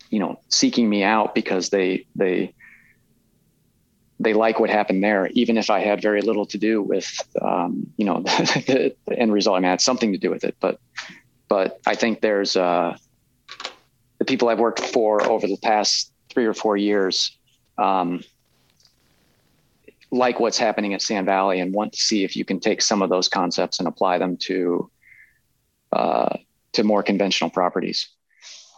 you 0.10 0.20
know, 0.20 0.40
seeking 0.50 0.90
me 0.90 1.04
out 1.04 1.36
because 1.36 1.70
they 1.70 2.06
they 2.16 2.54
they 4.20 4.34
like 4.34 4.60
what 4.60 4.70
happened 4.70 5.04
there, 5.04 5.28
even 5.34 5.58
if 5.58 5.70
I 5.70 5.80
had 5.80 6.02
very 6.02 6.22
little 6.22 6.46
to 6.48 6.58
do 6.58 6.82
with, 6.82 7.20
um, 7.42 7.92
you 7.98 8.06
know, 8.06 8.22
the, 8.22 8.96
the, 9.06 9.20
end 9.20 9.34
result. 9.34 9.58
I 9.58 9.60
mean, 9.60 9.68
I 9.68 9.72
had 9.72 9.82
something 9.82 10.12
to 10.14 10.18
do 10.18 10.30
with 10.30 10.44
it, 10.44 10.56
but 10.60 10.80
but 11.50 11.80
I 11.86 11.96
think 11.96 12.22
there's 12.22 12.56
uh, 12.56 12.98
the 14.20 14.26
people 14.26 14.50
I've 14.50 14.60
worked 14.60 14.80
for 14.80 15.22
over 15.24 15.46
the 15.46 15.58
past 15.58 16.12
three 16.30 16.46
or 16.46 16.54
four 16.54 16.78
years 16.78 17.38
um, 17.78 18.24
like 20.14 20.40
what's 20.40 20.58
happening 20.58 20.94
at 20.94 21.02
Sand 21.02 21.26
Valley 21.26 21.60
and 21.60 21.74
want 21.74 21.92
to 21.94 22.00
see 22.00 22.24
if 22.24 22.36
you 22.36 22.46
can 22.46 22.60
take 22.60 22.82
some 22.82 23.02
of 23.02 23.10
those 23.10 23.28
concepts 23.28 23.80
and 23.80 23.88
apply 23.88 24.20
them 24.20 24.38
to 24.38 24.90
uh, 25.92 26.38
to 26.74 26.84
more 26.84 27.04
conventional 27.04 27.50
properties. 27.50 28.08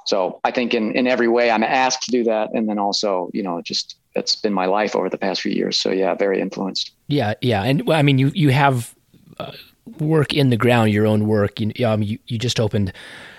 So 0.06 0.40
I 0.44 0.52
think 0.52 0.74
in 0.74 0.94
in 0.94 1.08
every 1.08 1.28
way 1.28 1.52
I'm 1.52 1.64
asked 1.64 2.04
to 2.04 2.12
do 2.12 2.24
that, 2.24 2.50
and 2.54 2.70
then 2.70 2.80
also 2.80 3.30
you 3.34 3.44
know 3.44 3.62
just 3.62 3.98
that's 4.16 4.36
been 4.36 4.54
my 4.54 4.66
life 4.66 4.96
over 4.96 5.10
the 5.10 5.18
past 5.18 5.42
few 5.42 5.52
years. 5.52 5.78
So 5.78 5.92
yeah, 5.92 6.14
very 6.16 6.40
influenced. 6.40 6.92
Yeah, 7.08 7.34
yeah, 7.42 7.64
and 7.64 7.92
I 7.92 8.02
mean 8.02 8.18
you 8.18 8.32
you 8.34 8.52
have 8.52 8.96
uh, 9.38 9.52
work 10.00 10.34
in 10.34 10.52
the 10.52 10.58
ground, 10.58 10.92
your 10.92 11.06
own 11.06 11.28
work. 11.28 11.60
You 11.60 11.86
um, 11.86 12.02
you, 12.02 12.18
you 12.28 12.38
just 12.38 12.60
opened 12.60 12.94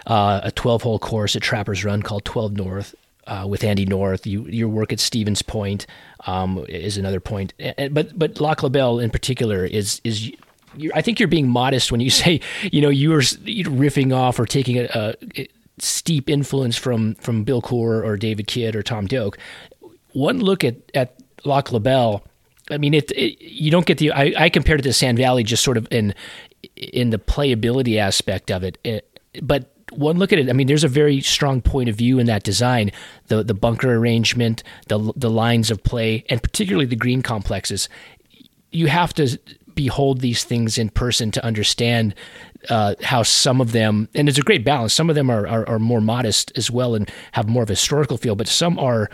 uh, 0.06 0.40
a 0.44 0.52
12 0.52 0.82
hole 0.82 0.98
course 0.98 1.34
at 1.34 1.42
Trappers 1.42 1.82
Turn 1.82 2.02
called 2.02 2.24
12 2.24 2.52
North. 2.52 2.94
Uh, 3.26 3.44
with 3.44 3.64
Andy 3.64 3.84
North, 3.84 4.24
you, 4.24 4.46
your 4.46 4.68
work 4.68 4.92
at 4.92 5.00
Stevens 5.00 5.42
Point 5.42 5.84
um, 6.26 6.64
is 6.68 6.96
another 6.96 7.18
point, 7.18 7.54
but 7.90 8.16
but 8.16 8.40
Lac 8.40 8.62
La 8.62 8.68
Belle 8.68 9.00
in 9.00 9.10
particular 9.10 9.64
is 9.64 10.00
is 10.04 10.30
I 10.94 11.02
think 11.02 11.18
you're 11.18 11.28
being 11.28 11.48
modest 11.48 11.90
when 11.90 12.00
you 12.00 12.10
say 12.22 12.40
you 12.62 12.80
know 12.80 12.88
you 12.88 13.12
are 13.14 13.20
riffing 13.20 14.14
off 14.14 14.38
or 14.38 14.46
taking 14.46 14.78
a, 14.78 15.14
a 15.36 15.48
steep 15.78 16.30
influence 16.30 16.76
from 16.76 17.16
from 17.16 17.42
Bill 17.42 17.62
Coore 17.62 18.04
or 18.04 18.16
David 18.16 18.46
Kidd 18.46 18.76
or 18.76 18.82
Tom 18.82 19.06
Doak. 19.06 19.38
One 20.12 20.38
look 20.38 20.62
at 20.62 20.76
at 20.94 21.16
Lac 21.44 21.72
La 21.72 21.80
Belle, 21.80 22.22
I 22.70 22.78
mean, 22.78 22.94
it, 22.94 23.10
it 23.12 23.40
you 23.40 23.70
don't 23.70 23.86
get 23.86 23.98
the. 23.98 24.12
I, 24.12 24.34
I 24.36 24.48
compared 24.48 24.80
it 24.80 24.82
to 24.84 24.92
Sand 24.92 25.18
Valley 25.18 25.42
just 25.42 25.62
sort 25.62 25.76
of 25.76 25.86
in 25.90 26.14
in 26.76 27.10
the 27.10 27.18
playability 27.18 27.98
aspect 27.98 28.50
of 28.50 28.64
it, 28.64 28.78
it 28.84 29.20
but 29.42 29.75
one 29.92 30.18
look 30.18 30.32
at 30.32 30.38
it, 30.38 30.48
I 30.48 30.52
mean, 30.52 30.66
there's 30.66 30.84
a 30.84 30.88
very 30.88 31.20
strong 31.20 31.62
point 31.62 31.88
of 31.88 31.96
view 31.96 32.18
in 32.18 32.26
that 32.26 32.42
design. 32.42 32.90
The 33.28 33.42
the 33.42 33.54
bunker 33.54 33.94
arrangement, 33.94 34.62
the 34.88 35.12
the 35.16 35.30
lines 35.30 35.70
of 35.70 35.82
play, 35.82 36.24
and 36.28 36.42
particularly 36.42 36.86
the 36.86 36.96
green 36.96 37.22
complexes. 37.22 37.88
You 38.72 38.88
have 38.88 39.14
to 39.14 39.38
behold 39.74 40.20
these 40.20 40.42
things 40.42 40.78
in 40.78 40.88
person 40.88 41.30
to 41.30 41.44
understand 41.44 42.14
uh, 42.68 42.94
how 43.02 43.22
some 43.22 43.60
of 43.60 43.72
them, 43.72 44.08
and 44.14 44.28
it's 44.28 44.38
a 44.38 44.42
great 44.42 44.64
balance. 44.64 44.92
Some 44.92 45.08
of 45.08 45.14
them 45.14 45.30
are, 45.30 45.46
are, 45.46 45.68
are 45.68 45.78
more 45.78 46.00
modest 46.00 46.50
as 46.56 46.70
well 46.70 46.94
and 46.94 47.10
have 47.32 47.48
more 47.48 47.62
of 47.62 47.70
a 47.70 47.74
historical 47.74 48.16
feel, 48.16 48.34
but 48.34 48.48
some 48.48 48.78
are 48.78 49.08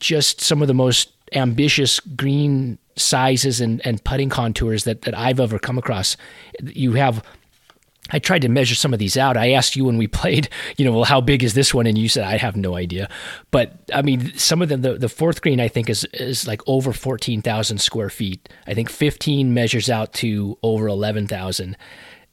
just 0.00 0.40
some 0.40 0.62
of 0.62 0.68
the 0.68 0.74
most 0.74 1.12
ambitious 1.32 2.00
green 2.00 2.78
sizes 2.96 3.60
and, 3.60 3.84
and 3.84 4.02
putting 4.04 4.28
contours 4.28 4.84
that, 4.84 5.02
that 5.02 5.18
I've 5.18 5.40
ever 5.40 5.58
come 5.58 5.78
across. 5.78 6.16
You 6.62 6.92
have 6.92 7.24
I 8.14 8.20
tried 8.20 8.42
to 8.42 8.48
measure 8.48 8.76
some 8.76 8.92
of 8.92 9.00
these 9.00 9.16
out. 9.16 9.36
I 9.36 9.50
asked 9.50 9.74
you 9.74 9.84
when 9.84 9.98
we 9.98 10.06
played, 10.20 10.48
you 10.76 10.84
know, 10.84 10.92
well, 10.92 11.04
how 11.04 11.20
big 11.20 11.42
is 11.42 11.54
this 11.54 11.74
one? 11.74 11.86
And 11.86 11.98
you 11.98 12.08
said, 12.08 12.24
I 12.24 12.36
have 12.36 12.56
no 12.56 12.76
idea. 12.76 13.10
But 13.50 13.90
I 13.92 14.02
mean, 14.02 14.32
some 14.38 14.62
of 14.62 14.68
them, 14.68 14.82
the, 14.82 14.94
the 14.94 15.08
fourth 15.08 15.42
green, 15.42 15.60
I 15.60 15.66
think, 15.66 15.90
is, 15.90 16.04
is 16.14 16.46
like 16.46 16.62
over 16.68 16.92
14,000 16.92 17.78
square 17.78 18.10
feet. 18.10 18.48
I 18.68 18.74
think 18.74 18.88
15 18.88 19.52
measures 19.52 19.90
out 19.90 20.12
to 20.14 20.56
over 20.62 20.86
11,000. 20.86 21.76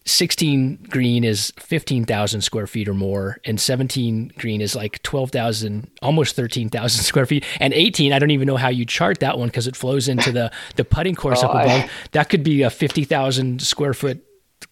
16 0.06 0.88
green 0.90 1.24
is 1.24 1.52
15,000 1.60 2.42
square 2.42 2.66
feet 2.66 2.88
or 2.88 2.94
more, 2.94 3.38
and 3.46 3.60
17 3.60 4.34
green 4.36 4.60
is 4.60 4.76
like 4.76 5.02
12,000, 5.04 5.92
almost 6.02 6.36
13,000 6.36 7.04
square 7.04 7.26
feet. 7.26 7.44
And 7.60 7.74
18, 7.74 8.14
I 8.14 8.20
don't 8.20 8.32
even 8.32 8.48
know 8.48 8.58
how 8.58 8.70
you 8.70 8.86
chart 8.86 9.20
that 9.20 9.38
one 9.38 9.48
because 9.48 9.68
it 9.68 9.76
flows 9.76 10.08
into 10.08 10.32
the, 10.32 10.52
the 10.76 10.86
putting 10.86 11.16
course 11.16 11.40
oh, 11.44 11.48
up 11.48 11.52
above. 11.52 11.82
I... 11.82 11.90
That 12.12 12.30
could 12.30 12.44
be 12.44 12.62
a 12.62 12.70
50,000 12.70 13.62
square 13.62 13.96
foot 13.96 14.24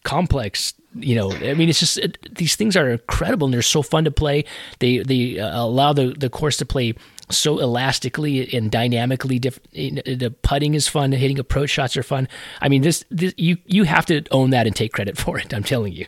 complex 0.04 0.74
you 0.96 1.16
know 1.16 1.32
i 1.32 1.54
mean 1.54 1.70
it's 1.70 1.80
just 1.80 1.98
it, 1.98 2.18
these 2.36 2.56
things 2.56 2.76
are 2.76 2.90
incredible 2.90 3.46
and 3.46 3.54
they're 3.54 3.62
so 3.62 3.82
fun 3.82 4.04
to 4.06 4.12
play. 4.12 4.46
They 4.80 5.00
they 5.00 5.40
uh, 5.40 5.64
allow 5.64 5.94
the 5.94 6.16
the 6.18 6.30
course 6.30 6.58
to 6.58 6.66
play 6.66 6.94
so 7.30 7.60
elastically 7.60 8.52
and 8.54 8.72
dynamically 8.72 9.38
diff- 9.38 9.62
the 9.72 10.34
putting 10.42 10.74
is 10.74 10.88
fun 10.88 11.12
the 11.12 11.18
hitting 11.18 11.40
approach 11.40 11.70
shots 11.70 11.96
are 11.96 12.04
fun. 12.04 12.28
I 12.62 12.70
mean 12.70 12.82
this, 12.82 13.06
this 13.10 13.34
you 13.38 13.58
you 13.66 13.84
have 13.84 14.06
to 14.08 14.24
own 14.32 14.50
that 14.52 14.68
and 14.68 14.76
take 14.76 14.94
credit 14.94 15.18
for 15.18 15.38
it 15.38 15.54
i'm 15.54 15.64
telling 15.64 15.94
you. 15.94 16.06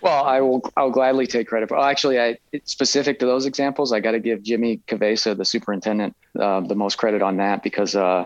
Well 0.00 0.24
i 0.24 0.40
will 0.40 0.62
i'll 0.76 0.90
gladly 0.90 1.26
take 1.26 1.48
credit 1.48 1.68
for 1.68 1.78
actually 1.78 2.20
i 2.20 2.38
specific 2.64 3.18
to 3.20 3.26
those 3.26 3.46
examples. 3.46 3.92
I 3.92 4.00
got 4.00 4.12
to 4.12 4.20
give 4.20 4.42
jimmy 4.42 4.80
cavesa 4.86 5.36
the 5.36 5.44
superintendent 5.44 6.16
uh, 6.38 6.60
the 6.60 6.76
most 6.76 6.96
credit 6.96 7.22
on 7.22 7.38
that 7.38 7.62
because 7.62 7.96
uh, 7.96 8.24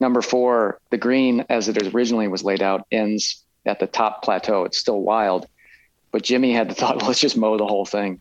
number 0.00 0.22
four 0.22 0.78
the 0.90 0.98
green 0.98 1.44
as 1.48 1.68
it 1.68 1.94
originally 1.94 2.28
was 2.28 2.42
laid 2.42 2.62
out 2.62 2.86
ends 2.90 3.41
at 3.66 3.80
the 3.80 3.86
top 3.86 4.22
plateau. 4.22 4.64
It's 4.64 4.78
still 4.78 5.00
wild, 5.00 5.46
but 6.10 6.22
Jimmy 6.22 6.52
had 6.52 6.68
the 6.70 6.74
thought, 6.80 6.98
well, 6.98 7.08
let's 7.08 7.20
just 7.20 7.36
mow 7.36 7.56
the 7.56 7.66
whole 7.66 7.86
thing 7.86 8.20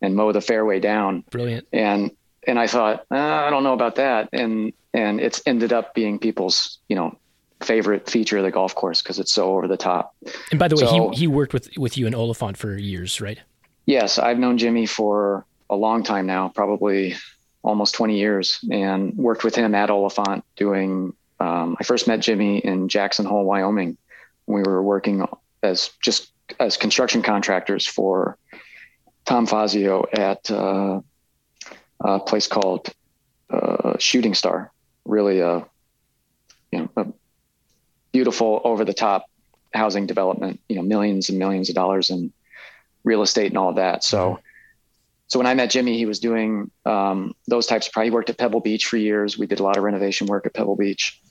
and 0.00 0.14
mow 0.14 0.32
the 0.32 0.40
fairway 0.40 0.80
down. 0.80 1.24
Brilliant. 1.30 1.66
And 1.72 2.10
and 2.46 2.58
I 2.58 2.66
thought, 2.66 3.06
uh, 3.10 3.16
I 3.16 3.50
don't 3.50 3.62
know 3.62 3.72
about 3.72 3.96
that. 3.96 4.28
And 4.32 4.72
and 4.94 5.20
it's 5.20 5.42
ended 5.46 5.72
up 5.72 5.94
being 5.94 6.18
people's, 6.18 6.78
you 6.88 6.96
know, 6.96 7.16
favorite 7.62 8.10
feature 8.10 8.38
of 8.38 8.44
the 8.44 8.50
golf 8.50 8.74
course 8.74 9.02
because 9.02 9.18
it's 9.18 9.32
so 9.32 9.56
over 9.56 9.68
the 9.68 9.76
top. 9.76 10.14
And 10.50 10.58
by 10.58 10.68
the 10.68 10.76
way, 10.76 10.82
so, 10.82 11.10
he 11.10 11.20
he 11.20 11.26
worked 11.26 11.52
with 11.52 11.68
with 11.76 11.96
you 11.96 12.06
in 12.06 12.14
Oliphant 12.14 12.56
for 12.56 12.76
years, 12.76 13.20
right? 13.20 13.38
Yes, 13.86 14.18
I've 14.18 14.38
known 14.38 14.58
Jimmy 14.58 14.86
for 14.86 15.44
a 15.70 15.76
long 15.76 16.04
time 16.04 16.26
now, 16.26 16.48
probably 16.48 17.16
almost 17.62 17.94
20 17.94 18.18
years, 18.18 18.58
and 18.70 19.16
worked 19.16 19.44
with 19.44 19.54
him 19.54 19.74
at 19.74 19.90
Oliphant 19.90 20.44
doing. 20.56 21.14
Um, 21.40 21.76
I 21.80 21.84
first 21.84 22.06
met 22.06 22.20
Jimmy 22.20 22.58
in 22.58 22.88
Jackson 22.88 23.24
Hole, 23.24 23.44
Wyoming, 23.44 23.96
we 24.46 24.62
were 24.62 24.82
working 24.82 25.26
as 25.62 25.90
just 26.02 26.32
as 26.58 26.76
construction 26.76 27.22
contractors 27.22 27.86
for 27.86 28.36
Tom 29.24 29.46
Fazio 29.46 30.04
at 30.12 30.50
uh, 30.50 31.00
a 32.00 32.20
place 32.20 32.46
called 32.46 32.88
uh, 33.50 33.96
Shooting 33.98 34.34
Star. 34.34 34.72
Really, 35.04 35.40
a 35.40 35.66
you 36.70 36.78
know, 36.78 36.90
a 36.96 37.06
beautiful 38.12 38.60
over 38.64 38.84
the 38.84 38.94
top 38.94 39.26
housing 39.74 40.06
development. 40.06 40.60
You 40.68 40.76
know, 40.76 40.82
millions 40.82 41.28
and 41.28 41.38
millions 41.38 41.68
of 41.68 41.74
dollars 41.74 42.10
in 42.10 42.32
real 43.04 43.22
estate 43.22 43.48
and 43.48 43.58
all 43.58 43.70
of 43.70 43.76
that. 43.76 44.04
So. 44.04 44.32
Mm-hmm. 44.32 44.40
So 45.28 45.38
when 45.38 45.46
I 45.46 45.54
met 45.54 45.70
Jimmy, 45.70 45.96
he 45.96 46.04
was 46.04 46.20
doing 46.20 46.70
um, 46.84 47.34
those 47.48 47.66
types 47.66 47.88
of. 47.88 48.02
He 48.02 48.10
worked 48.10 48.28
at 48.28 48.36
Pebble 48.36 48.60
Beach 48.60 48.84
for 48.84 48.98
years. 48.98 49.38
We 49.38 49.46
did 49.46 49.60
a 49.60 49.62
lot 49.62 49.78
of 49.78 49.82
renovation 49.82 50.26
work 50.26 50.44
at 50.44 50.52
Pebble 50.52 50.76
Beach, 50.76 51.21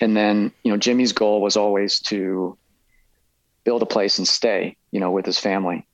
and 0.00 0.16
then 0.16 0.52
you 0.62 0.70
know 0.70 0.76
jimmy's 0.76 1.12
goal 1.12 1.40
was 1.40 1.56
always 1.56 2.00
to 2.00 2.56
build 3.64 3.82
a 3.82 3.86
place 3.86 4.18
and 4.18 4.26
stay 4.26 4.76
you 4.90 5.00
know 5.00 5.10
with 5.10 5.26
his 5.26 5.38
family. 5.38 5.86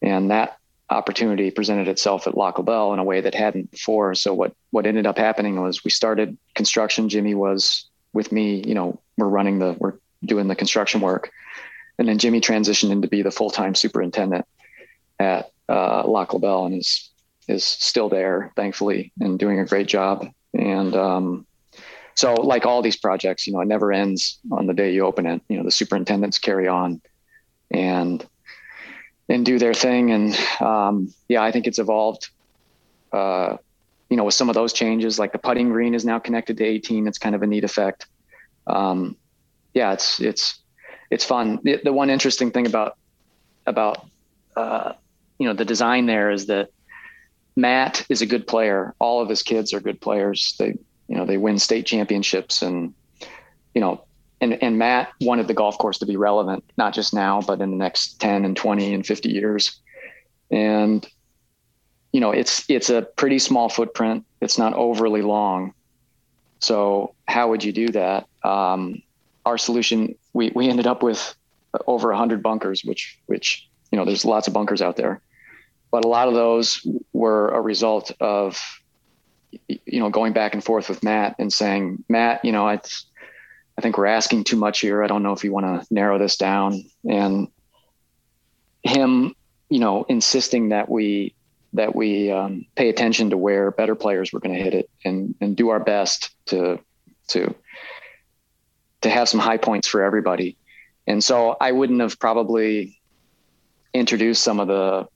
And 0.00 0.30
that 0.30 0.56
opportunity 0.90 1.50
presented 1.50 1.88
itself 1.88 2.26
at 2.26 2.36
Lac 2.36 2.58
La 2.58 2.64
Belle 2.64 2.92
in 2.94 2.98
a 2.98 3.04
way 3.04 3.20
that 3.20 3.34
hadn't 3.34 3.70
before. 3.70 4.14
So 4.14 4.32
what 4.32 4.54
what 4.70 4.86
ended 4.86 5.06
up 5.06 5.18
happening 5.18 5.60
was 5.60 5.84
we 5.84 5.90
started 5.90 6.38
construction. 6.54 7.08
Jimmy 7.08 7.34
was 7.34 7.86
with 8.12 8.32
me 8.32 8.62
you 8.66 8.74
know 8.74 9.00
we're 9.16 9.28
running 9.28 9.58
the 9.58 9.76
we're 9.78 9.94
doing 10.24 10.48
the 10.48 10.54
construction 10.54 11.00
work. 11.00 11.30
And 11.98 12.08
then 12.08 12.18
jimmy 12.18 12.40
transitioned 12.40 12.92
into 12.92 13.08
be 13.08 13.22
the 13.22 13.30
full-time 13.32 13.74
superintendent 13.74 14.46
at 15.18 15.50
uh, 15.68 16.06
Lac 16.06 16.32
La 16.32 16.38
Belle 16.38 16.66
and 16.66 16.74
is 16.76 17.10
is 17.48 17.64
still 17.64 18.08
there 18.08 18.52
thankfully 18.56 19.12
and 19.20 19.38
doing 19.38 19.58
a 19.58 19.64
great 19.64 19.88
job. 19.88 20.26
And 20.54 20.94
um, 20.94 21.46
so 22.18 22.34
like 22.34 22.66
all 22.66 22.82
these 22.82 22.96
projects, 22.96 23.46
you 23.46 23.52
know, 23.52 23.60
it 23.60 23.68
never 23.68 23.92
ends 23.92 24.40
on 24.50 24.66
the 24.66 24.74
day 24.74 24.92
you 24.92 25.06
open 25.06 25.24
it. 25.24 25.40
You 25.48 25.56
know, 25.56 25.62
the 25.62 25.70
superintendents 25.70 26.36
carry 26.40 26.66
on 26.66 27.00
and 27.70 28.26
and 29.28 29.46
do 29.46 29.60
their 29.60 29.72
thing. 29.72 30.10
And 30.10 30.36
um, 30.58 31.14
yeah, 31.28 31.44
I 31.44 31.52
think 31.52 31.68
it's 31.68 31.78
evolved. 31.78 32.28
Uh, 33.12 33.58
you 34.10 34.16
know, 34.16 34.24
with 34.24 34.34
some 34.34 34.48
of 34.48 34.56
those 34.56 34.72
changes, 34.72 35.20
like 35.20 35.30
the 35.30 35.38
putting 35.38 35.68
green 35.68 35.94
is 35.94 36.04
now 36.04 36.18
connected 36.18 36.56
to 36.56 36.64
18. 36.64 37.06
It's 37.06 37.18
kind 37.18 37.36
of 37.36 37.42
a 37.44 37.46
neat 37.46 37.62
effect. 37.62 38.06
Um, 38.66 39.16
yeah, 39.72 39.92
it's 39.92 40.18
it's 40.20 40.58
it's 41.12 41.24
fun. 41.24 41.60
The, 41.62 41.80
the, 41.84 41.92
one 41.92 42.10
interesting 42.10 42.50
thing 42.50 42.66
about 42.66 42.98
about 43.64 44.04
uh, 44.56 44.94
you 45.38 45.46
know 45.46 45.54
the 45.54 45.64
design 45.64 46.06
there 46.06 46.32
is 46.32 46.46
that 46.46 46.70
Matt 47.54 48.04
is 48.08 48.22
a 48.22 48.26
good 48.26 48.48
player. 48.48 48.96
All 48.98 49.22
of 49.22 49.28
his 49.28 49.44
kids 49.44 49.72
are 49.72 49.78
good 49.78 50.00
players. 50.00 50.56
They 50.58 50.74
you 51.08 51.16
know, 51.16 51.24
they 51.24 51.38
win 51.38 51.58
state 51.58 51.86
championships 51.86 52.62
and, 52.62 52.94
you 53.74 53.80
know, 53.80 54.04
and, 54.40 54.62
and 54.62 54.78
Matt 54.78 55.08
wanted 55.20 55.48
the 55.48 55.54
golf 55.54 55.78
course 55.78 55.98
to 55.98 56.06
be 56.06 56.16
relevant, 56.16 56.62
not 56.76 56.94
just 56.94 57.12
now, 57.12 57.40
but 57.40 57.60
in 57.60 57.70
the 57.70 57.76
next 57.76 58.20
10 58.20 58.44
and 58.44 58.56
20 58.56 58.94
and 58.94 59.04
50 59.04 59.30
years. 59.30 59.80
And, 60.50 61.06
you 62.12 62.20
know, 62.20 62.30
it's, 62.30 62.64
it's 62.68 62.90
a 62.90 63.02
pretty 63.02 63.40
small 63.40 63.68
footprint. 63.68 64.24
It's 64.40 64.58
not 64.58 64.74
overly 64.74 65.22
long. 65.22 65.74
So 66.60 67.14
how 67.26 67.48
would 67.48 67.64
you 67.64 67.72
do 67.72 67.88
that? 67.88 68.28
Um, 68.44 69.02
our 69.44 69.58
solution, 69.58 70.14
we, 70.32 70.52
we 70.54 70.68
ended 70.68 70.86
up 70.86 71.02
with 71.02 71.34
over 71.86 72.12
hundred 72.12 72.42
bunkers, 72.42 72.84
which, 72.84 73.18
which, 73.26 73.68
you 73.90 73.98
know, 73.98 74.04
there's 74.04 74.24
lots 74.24 74.46
of 74.46 74.54
bunkers 74.54 74.82
out 74.82 74.96
there, 74.96 75.20
but 75.90 76.04
a 76.04 76.08
lot 76.08 76.28
of 76.28 76.34
those 76.34 76.86
were 77.12 77.48
a 77.48 77.60
result 77.60 78.12
of 78.20 78.60
you 79.92 80.00
know, 80.00 80.10
going 80.10 80.32
back 80.32 80.54
and 80.54 80.62
forth 80.62 80.88
with 80.88 81.02
Matt 81.02 81.36
and 81.38 81.52
saying, 81.52 82.04
Matt, 82.08 82.44
you 82.44 82.52
know, 82.52 82.68
I, 82.68 82.80
I 83.76 83.80
think 83.80 83.96
we're 83.96 84.06
asking 84.06 84.44
too 84.44 84.56
much 84.56 84.80
here. 84.80 85.02
I 85.02 85.06
don't 85.06 85.22
know 85.22 85.32
if 85.32 85.44
you 85.44 85.52
want 85.52 85.66
to 85.66 85.86
narrow 85.92 86.18
this 86.18 86.36
down. 86.36 86.84
And 87.08 87.48
him, 88.82 89.34
you 89.68 89.78
know, 89.78 90.04
insisting 90.08 90.70
that 90.70 90.88
we 90.88 91.34
that 91.74 91.94
we 91.94 92.30
um, 92.30 92.64
pay 92.76 92.88
attention 92.88 93.30
to 93.30 93.36
where 93.36 93.70
better 93.70 93.94
players 93.94 94.32
were 94.32 94.40
going 94.40 94.54
to 94.54 94.62
hit 94.62 94.74
it 94.74 94.90
and 95.04 95.34
and 95.40 95.56
do 95.56 95.68
our 95.68 95.80
best 95.80 96.30
to 96.46 96.78
to 97.28 97.54
to 99.02 99.10
have 99.10 99.28
some 99.28 99.40
high 99.40 99.58
points 99.58 99.86
for 99.86 100.02
everybody. 100.02 100.56
And 101.06 101.22
so 101.22 101.56
I 101.60 101.72
wouldn't 101.72 102.00
have 102.00 102.18
probably 102.18 103.00
introduced 103.94 104.42
some 104.42 104.60
of 104.60 104.68
the 104.68 105.08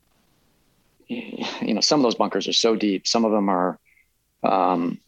you 1.09 1.75
know 1.75 1.81
some 1.81 2.01
of 2.01 2.05
those 2.05 2.15
bunkers 2.15 2.49
are 2.49 2.53
so 2.53 2.77
deep. 2.77 3.07
Some 3.07 3.25
of 3.25 3.33
them 3.33 3.49
are 3.49 3.79
um, 4.43 4.99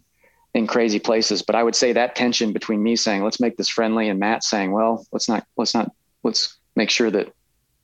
in 0.55 0.67
crazy 0.67 0.99
places. 0.99 1.43
But 1.43 1.57
I 1.57 1.63
would 1.63 1.75
say 1.75 1.93
that 1.93 2.15
tension 2.15 2.53
between 2.53 2.83
me 2.83 2.97
saying, 2.97 3.23
let's 3.23 3.41
make 3.41 3.57
this 3.57 3.69
friendly 3.69 4.09
and 4.09 4.21
Matt 4.21 4.45
saying, 4.45 4.73
well, 4.73 5.07
let's 5.13 5.29
not, 5.29 5.47
let's 5.57 5.75
not, 5.75 5.91
let's 6.23 6.57
make 6.77 6.91
sure 6.91 7.11
that, 7.11 7.33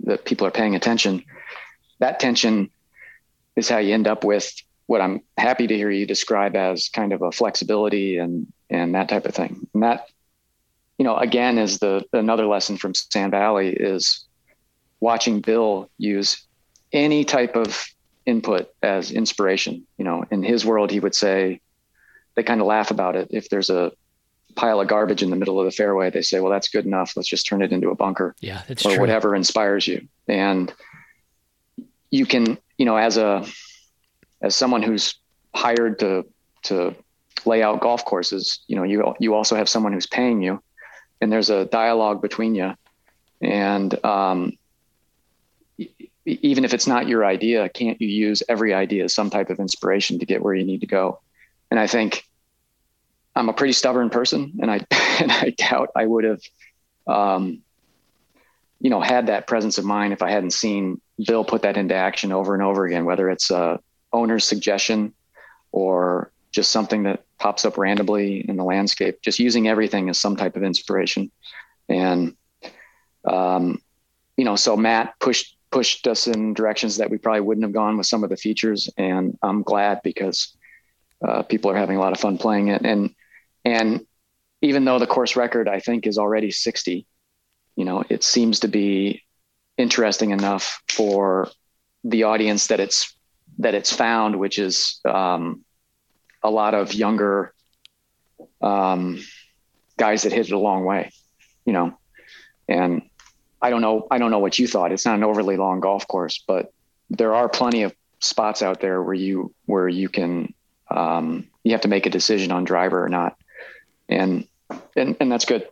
that 0.04 0.24
people 0.24 0.46
are 0.46 0.52
paying 0.52 0.74
attention. 0.74 1.24
That 1.98 2.20
tension 2.20 2.70
is 3.56 3.68
how 3.68 3.78
you 3.78 3.92
end 3.92 4.06
up 4.06 4.24
with 4.24 4.52
what 4.86 5.00
I'm 5.00 5.22
happy 5.36 5.66
to 5.66 5.76
hear 5.76 5.90
you 5.90 6.06
describe 6.06 6.56
as 6.56 6.88
kind 6.88 7.12
of 7.12 7.22
a 7.22 7.30
flexibility 7.30 8.18
and, 8.18 8.46
and 8.70 8.94
that 8.94 9.08
type 9.08 9.26
of 9.26 9.34
thing. 9.34 9.66
And 9.74 9.82
that, 9.82 10.08
you 10.98 11.04
know, 11.04 11.16
again, 11.16 11.58
is 11.58 11.78
the, 11.78 12.04
another 12.12 12.46
lesson 12.46 12.76
from 12.76 12.94
Sand 12.94 13.32
Valley 13.32 13.70
is 13.70 14.26
watching 15.00 15.40
Bill 15.40 15.88
use 15.98 16.44
any 16.92 17.24
type 17.24 17.56
of 17.56 17.84
input 18.26 18.72
as 18.82 19.10
inspiration. 19.10 19.86
You 19.98 20.04
know, 20.04 20.24
in 20.30 20.42
his 20.42 20.64
world, 20.64 20.90
he 20.90 21.00
would 21.00 21.14
say, 21.14 21.60
they 22.34 22.42
kind 22.42 22.60
of 22.60 22.66
laugh 22.66 22.90
about 22.90 23.16
it. 23.16 23.28
If 23.30 23.48
there's 23.48 23.70
a 23.70 23.92
pile 24.54 24.80
of 24.80 24.88
garbage 24.88 25.22
in 25.22 25.30
the 25.30 25.36
middle 25.36 25.58
of 25.58 25.64
the 25.64 25.70
fairway, 25.70 26.10
they 26.10 26.22
say, 26.22 26.40
well, 26.40 26.52
that's 26.52 26.68
good 26.68 26.86
enough. 26.86 27.16
Let's 27.16 27.28
just 27.28 27.46
turn 27.46 27.62
it 27.62 27.72
into 27.72 27.90
a 27.90 27.94
bunker. 27.94 28.34
Yeah, 28.40 28.62
that's 28.68 28.84
or 28.86 28.90
true. 28.90 29.00
whatever 29.00 29.34
inspires 29.34 29.86
you. 29.86 30.06
And 30.28 30.72
you 32.10 32.26
can, 32.26 32.58
you 32.78 32.84
know, 32.84 32.96
as 32.96 33.16
a 33.16 33.46
as 34.42 34.56
someone 34.56 34.82
who's 34.82 35.14
hired 35.54 35.98
to 36.00 36.26
to 36.62 36.94
lay 37.44 37.62
out 37.62 37.80
golf 37.80 38.04
courses, 38.04 38.60
you 38.66 38.76
know, 38.76 38.82
you 38.82 39.14
you 39.18 39.34
also 39.34 39.56
have 39.56 39.68
someone 39.68 39.92
who's 39.92 40.06
paying 40.06 40.42
you, 40.42 40.62
and 41.20 41.32
there's 41.32 41.50
a 41.50 41.64
dialogue 41.66 42.22
between 42.22 42.54
you, 42.54 42.74
and 43.40 44.04
um, 44.04 44.56
even 46.24 46.64
if 46.64 46.74
it's 46.74 46.86
not 46.86 47.08
your 47.08 47.24
idea, 47.24 47.68
can't 47.68 48.00
you 48.00 48.08
use 48.08 48.42
every 48.48 48.74
idea 48.74 49.04
as 49.04 49.14
some 49.14 49.30
type 49.30 49.50
of 49.50 49.58
inspiration 49.58 50.18
to 50.18 50.26
get 50.26 50.42
where 50.42 50.54
you 50.54 50.64
need 50.64 50.80
to 50.80 50.86
go? 50.86 51.20
And 51.70 51.80
I 51.80 51.86
think 51.86 52.24
I'm 53.34 53.48
a 53.48 53.52
pretty 53.52 53.72
stubborn 53.72 54.10
person, 54.10 54.58
and 54.60 54.70
I 54.70 54.76
and 55.20 55.32
I 55.32 55.54
doubt 55.56 55.90
I 55.96 56.06
would 56.06 56.24
have, 56.24 56.42
um, 57.06 57.62
you 58.80 58.90
know, 58.90 59.00
had 59.00 59.26
that 59.28 59.46
presence 59.46 59.78
of 59.78 59.84
mind 59.84 60.12
if 60.12 60.22
I 60.22 60.30
hadn't 60.30 60.52
seen 60.52 61.00
Bill 61.26 61.44
put 61.44 61.62
that 61.62 61.76
into 61.76 61.94
action 61.94 62.32
over 62.32 62.54
and 62.54 62.62
over 62.62 62.84
again. 62.84 63.04
Whether 63.04 63.30
it's 63.30 63.50
a 63.50 63.80
owner's 64.12 64.44
suggestion 64.44 65.14
or 65.72 66.32
just 66.50 66.72
something 66.72 67.04
that 67.04 67.24
pops 67.38 67.64
up 67.64 67.78
randomly 67.78 68.40
in 68.48 68.56
the 68.56 68.64
landscape, 68.64 69.22
just 69.22 69.38
using 69.38 69.68
everything 69.68 70.10
as 70.10 70.18
some 70.18 70.34
type 70.34 70.56
of 70.56 70.64
inspiration. 70.64 71.30
And 71.88 72.36
um, 73.24 73.80
you 74.36 74.44
know, 74.44 74.56
so 74.56 74.76
Matt 74.76 75.14
pushed 75.20 75.56
pushed 75.70 76.06
us 76.06 76.26
in 76.26 76.54
directions 76.54 76.96
that 76.96 77.10
we 77.10 77.18
probably 77.18 77.40
wouldn't 77.40 77.64
have 77.64 77.72
gone 77.72 77.96
with 77.96 78.06
some 78.06 78.24
of 78.24 78.30
the 78.30 78.36
features, 78.36 78.88
and 78.96 79.38
I'm 79.42 79.62
glad 79.62 80.00
because 80.02 80.56
uh, 81.26 81.42
people 81.42 81.70
are 81.70 81.76
having 81.76 81.96
a 81.96 82.00
lot 82.00 82.12
of 82.12 82.20
fun 82.20 82.38
playing 82.38 82.68
it. 82.68 82.82
And 82.84 83.14
and 83.64 84.06
even 84.62 84.84
though 84.84 84.98
the 84.98 85.06
course 85.06 85.36
record 85.36 85.68
I 85.68 85.80
think 85.80 86.06
is 86.06 86.18
already 86.18 86.50
60, 86.50 87.06
you 87.76 87.84
know, 87.84 88.04
it 88.08 88.22
seems 88.24 88.60
to 88.60 88.68
be 88.68 89.22
interesting 89.76 90.30
enough 90.30 90.82
for 90.88 91.48
the 92.04 92.24
audience 92.24 92.68
that 92.68 92.80
it's 92.80 93.14
that 93.58 93.74
it's 93.74 93.92
found, 93.92 94.38
which 94.38 94.58
is 94.58 95.00
um, 95.04 95.64
a 96.42 96.50
lot 96.50 96.74
of 96.74 96.94
younger 96.94 97.52
um, 98.62 99.20
guys 99.96 100.22
that 100.22 100.32
hit 100.32 100.46
it 100.46 100.52
a 100.52 100.58
long 100.58 100.84
way, 100.84 101.10
you 101.64 101.72
know. 101.72 101.96
And 102.68 103.02
I 103.62 103.70
don't 103.70 103.80
know, 103.80 104.06
I 104.10 104.18
don't 104.18 104.30
know 104.30 104.38
what 104.38 104.58
you 104.58 104.66
thought. 104.66 104.92
It's 104.92 105.04
not 105.04 105.16
an 105.16 105.24
overly 105.24 105.56
long 105.56 105.80
golf 105.80 106.06
course, 106.08 106.42
but 106.46 106.72
there 107.10 107.34
are 107.34 107.48
plenty 107.48 107.82
of 107.82 107.94
spots 108.20 108.62
out 108.62 108.80
there 108.80 109.02
where 109.02 109.14
you 109.14 109.52
where 109.66 109.88
you 109.88 110.08
can 110.08 110.54
um, 110.90 111.48
you 111.64 111.72
have 111.72 111.80
to 111.82 111.88
make 111.88 112.06
a 112.06 112.10
decision 112.10 112.52
on 112.52 112.64
driver 112.64 113.02
or 113.04 113.08
not, 113.08 113.36
and 114.08 114.46
and 114.96 115.16
and 115.20 115.30
that's 115.30 115.44
good. 115.44 115.68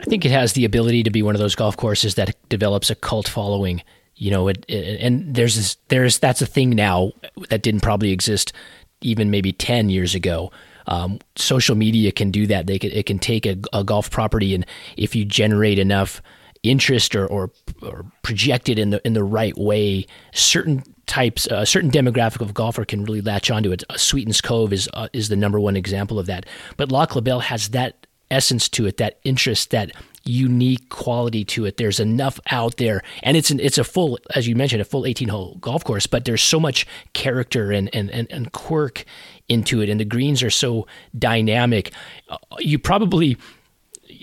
I 0.00 0.04
think 0.04 0.24
it 0.24 0.32
has 0.32 0.54
the 0.54 0.64
ability 0.64 1.04
to 1.04 1.10
be 1.10 1.22
one 1.22 1.34
of 1.34 1.40
those 1.40 1.54
golf 1.54 1.76
courses 1.76 2.16
that 2.16 2.34
develops 2.48 2.90
a 2.90 2.94
cult 2.94 3.28
following. 3.28 3.82
You 4.16 4.30
know, 4.30 4.48
it, 4.48 4.64
it, 4.68 5.00
and 5.00 5.34
there's 5.34 5.56
this, 5.56 5.76
there's 5.88 6.18
that's 6.18 6.42
a 6.42 6.46
thing 6.46 6.70
now 6.70 7.12
that 7.50 7.62
didn't 7.62 7.82
probably 7.82 8.12
exist 8.12 8.52
even 9.00 9.30
maybe 9.30 9.52
ten 9.52 9.88
years 9.88 10.14
ago. 10.14 10.50
Um, 10.88 11.18
social 11.34 11.76
media 11.76 12.12
can 12.12 12.30
do 12.30 12.46
that. 12.46 12.66
They 12.66 12.78
can, 12.78 12.92
it 12.92 13.06
can 13.06 13.18
take 13.18 13.44
a, 13.44 13.58
a 13.72 13.84
golf 13.84 14.10
property, 14.10 14.54
and 14.54 14.64
if 14.96 15.14
you 15.14 15.24
generate 15.24 15.78
enough 15.78 16.22
interest 16.70 17.14
or, 17.14 17.26
or, 17.26 17.50
or 17.82 18.04
project 18.22 18.68
it 18.68 18.78
in 18.78 18.90
the 18.90 19.06
in 19.06 19.12
the 19.12 19.24
right 19.24 19.56
way, 19.56 20.06
certain 20.32 20.82
types, 21.06 21.46
a 21.46 21.58
uh, 21.58 21.64
certain 21.64 21.90
demographic 21.90 22.40
of 22.40 22.52
golfer 22.52 22.84
can 22.84 23.04
really 23.04 23.20
latch 23.20 23.50
onto 23.50 23.72
it. 23.72 23.82
Uh, 23.88 23.96
Sweetens 23.96 24.40
Cove 24.40 24.72
is 24.72 24.88
uh, 24.94 25.08
is 25.12 25.28
the 25.28 25.36
number 25.36 25.60
one 25.60 25.76
example 25.76 26.18
of 26.18 26.26
that. 26.26 26.46
But 26.76 26.92
Lac 26.92 27.14
La 27.14 27.20
Belle 27.20 27.40
has 27.40 27.68
that 27.68 28.06
essence 28.30 28.68
to 28.70 28.86
it, 28.86 28.96
that 28.96 29.18
interest, 29.24 29.70
that 29.70 29.92
unique 30.24 30.88
quality 30.88 31.44
to 31.44 31.64
it. 31.64 31.76
There's 31.76 32.00
enough 32.00 32.40
out 32.50 32.76
there, 32.76 33.02
and 33.22 33.36
it's 33.36 33.50
an, 33.50 33.60
it's 33.60 33.78
a 33.78 33.84
full, 33.84 34.18
as 34.34 34.48
you 34.48 34.56
mentioned, 34.56 34.82
a 34.82 34.84
full 34.84 35.06
18 35.06 35.28
hole 35.28 35.56
golf 35.60 35.84
course. 35.84 36.06
But 36.06 36.24
there's 36.24 36.42
so 36.42 36.60
much 36.60 36.86
character 37.12 37.72
and 37.72 37.94
and 37.94 38.10
and, 38.10 38.30
and 38.30 38.52
quirk 38.52 39.04
into 39.48 39.80
it, 39.80 39.88
and 39.88 40.00
the 40.00 40.04
greens 40.04 40.42
are 40.42 40.50
so 40.50 40.86
dynamic. 41.16 41.92
Uh, 42.28 42.38
you 42.58 42.78
probably 42.78 43.36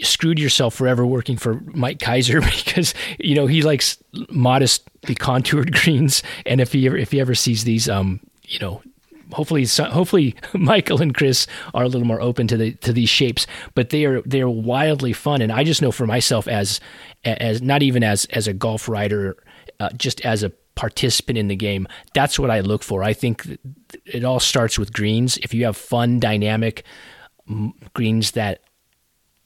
screwed 0.02 0.40
yourself 0.40 0.74
forever 0.74 1.06
working 1.06 1.38
for 1.38 1.62
Mike 1.74 2.00
Keiser 2.00 2.42
because 2.66 2.94
you 3.20 3.36
know 3.36 3.48
he 3.48 3.62
likes 3.62 3.98
modestly 4.30 5.16
contoured 5.16 5.74
greens, 5.84 6.24
and 6.46 6.62
if 6.62 6.74
he 6.74 6.86
ever 6.88 6.98
if 6.98 7.12
he 7.12 7.20
ever 7.20 7.36
sees 7.36 7.64
these, 7.64 7.90
um, 7.90 8.20
you 8.44 8.60
know, 8.60 8.82
hopefully 9.32 9.66
hopefully 9.66 10.36
Michael 10.54 11.02
and 11.02 11.14
Chris 11.14 11.48
are 11.74 11.84
a 11.84 11.88
little 11.88 12.08
more 12.08 12.22
open 12.22 12.48
to 12.48 12.58
the 12.58 12.74
to 12.76 12.94
these 12.94 13.10
shapes, 13.10 13.48
but 13.76 13.90
they 13.90 14.06
are 14.06 14.22
they 14.22 14.42
are 14.42 14.50
wildly 14.50 15.14
fun, 15.14 15.42
and 15.42 15.52
I 15.52 15.64
just 15.64 15.82
know 15.82 15.92
for 15.92 16.08
myself 16.08 16.48
as 16.48 16.80
as 17.24 17.62
not 17.62 17.84
even 17.84 18.04
as 18.04 18.26
as 18.26 18.48
a 18.48 18.54
golf 18.54 18.88
writer, 18.88 19.38
uh, 19.80 19.90
just 19.98 20.22
as 20.26 20.44
a 20.44 20.52
participant 20.76 21.38
in 21.38 21.48
the 21.48 21.56
game, 21.56 21.88
that's 22.14 22.40
what 22.40 22.50
I 22.50 22.62
look 22.62 22.84
for. 22.84 23.04
I 23.04 23.14
think 23.14 23.60
it 24.06 24.24
all 24.24 24.40
starts 24.40 24.80
with 24.80 24.92
greens. 24.92 25.38
If 25.38 25.54
you 25.54 25.66
have 25.66 25.78
fun, 25.78 26.20
dynamic 26.20 26.84
greens 27.94 28.32
that 28.32 28.62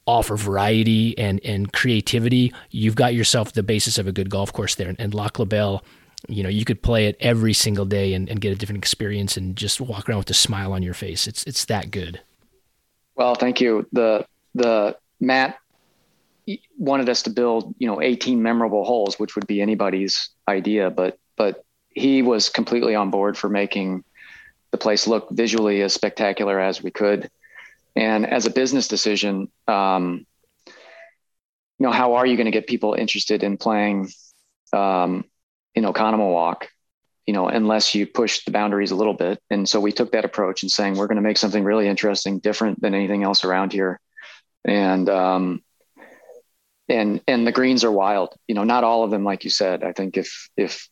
offer 0.08 0.36
variety 0.36 1.18
and, 1.18 1.40
and 1.44 1.72
creativity, 1.74 2.54
you've 2.72 2.96
got 2.96 3.14
yourself 3.14 3.54
the 3.54 3.62
basis 3.62 3.98
of 3.98 4.08
a 4.08 4.12
good 4.12 4.30
golf 4.30 4.54
course 4.54 4.76
there. 4.76 4.96
And 4.98 5.14
Lac 5.14 5.38
La 5.38 5.46
Belle, 5.46 5.84
you 6.28 6.42
know, 6.42 6.50
you 6.50 6.66
could 6.66 6.82
play 6.82 7.08
it 7.08 7.18
every 7.20 7.54
single 7.54 7.86
day 7.86 8.14
and, 8.14 8.30
and 8.30 8.42
get 8.42 8.52
a 8.52 8.56
different 8.56 8.78
experience 8.78 9.38
and 9.38 9.56
just 9.56 9.80
walk 9.82 10.10
around 10.10 10.20
with 10.20 10.30
a 10.30 10.34
smile 10.34 10.74
on 10.74 10.82
your 10.82 10.94
face. 10.94 11.28
It's 11.28 11.44
it's 11.44 11.66
that 11.66 11.92
good. 11.92 12.22
Well, 13.16 13.36
thank 13.36 13.62
you. 13.62 13.88
The 13.92 14.26
the 14.56 14.98
Matt 15.20 15.60
wanted 16.78 17.10
us 17.10 17.24
to 17.24 17.30
build, 17.30 17.76
you 17.78 17.88
know, 17.88 18.02
18 18.02 18.42
memorable 18.42 18.86
holes, 18.86 19.20
which 19.20 19.36
would 19.36 19.48
be 19.48 19.62
anybody's 19.62 20.30
idea, 20.48 20.90
but 20.90 21.20
but 21.36 21.66
he 21.90 22.22
was 22.22 22.50
completely 22.50 22.96
on 22.96 23.10
board 23.10 23.38
for 23.38 23.50
making 23.50 24.04
the 24.72 24.78
place 24.78 25.08
look 25.08 25.30
visually 25.32 25.82
as 25.82 25.94
spectacular 25.94 26.60
as 26.60 26.82
we 26.82 26.92
could. 26.92 27.30
And 27.98 28.28
as 28.28 28.46
a 28.46 28.52
business 28.52 28.88
decision, 28.88 29.52
um, 29.68 30.28
you 30.68 30.74
know, 31.86 31.92
how 31.92 32.14
are 32.14 32.28
you 32.28 32.38
going 32.38 32.46
to 32.46 32.52
get 32.52 32.68
people 32.68 32.94
interested 32.94 33.42
in 33.42 33.58
playing, 33.58 34.12
um, 34.72 35.26
know, 35.82 35.94
Oconomowoc, 35.94 36.68
you 37.26 37.34
know, 37.34 37.48
unless 37.48 37.96
you 37.96 38.06
push 38.06 38.46
the 38.46 38.52
boundaries 38.52 38.92
a 38.92 38.96
little 38.96 39.16
bit. 39.16 39.40
And 39.50 39.68
so 39.68 39.80
we 39.80 39.92
took 39.92 40.12
that 40.12 40.26
approach 40.26 40.62
and 40.62 40.72
saying, 40.72 40.96
we're 40.96 41.08
going 41.08 41.18
to 41.18 41.24
make 41.24 41.38
something 41.38 41.64
really 41.64 41.88
interesting, 41.88 42.38
different 42.38 42.80
than 42.82 42.94
anything 42.94 43.24
else 43.24 43.44
around 43.44 43.74
here. 43.74 44.00
And, 44.64 45.10
um, 45.10 45.64
and, 46.88 47.22
and 47.28 47.48
the 47.48 47.52
greens 47.52 47.84
are 47.84 47.92
wild, 47.92 48.36
you 48.48 48.54
know, 48.54 48.64
not 48.64 48.84
all 48.84 49.04
of 49.04 49.12
them, 49.12 49.24
like 49.24 49.44
you 49.44 49.50
said, 49.50 49.84
I 49.84 49.92
think 49.92 50.18
if, 50.18 50.50
if, 50.56 50.88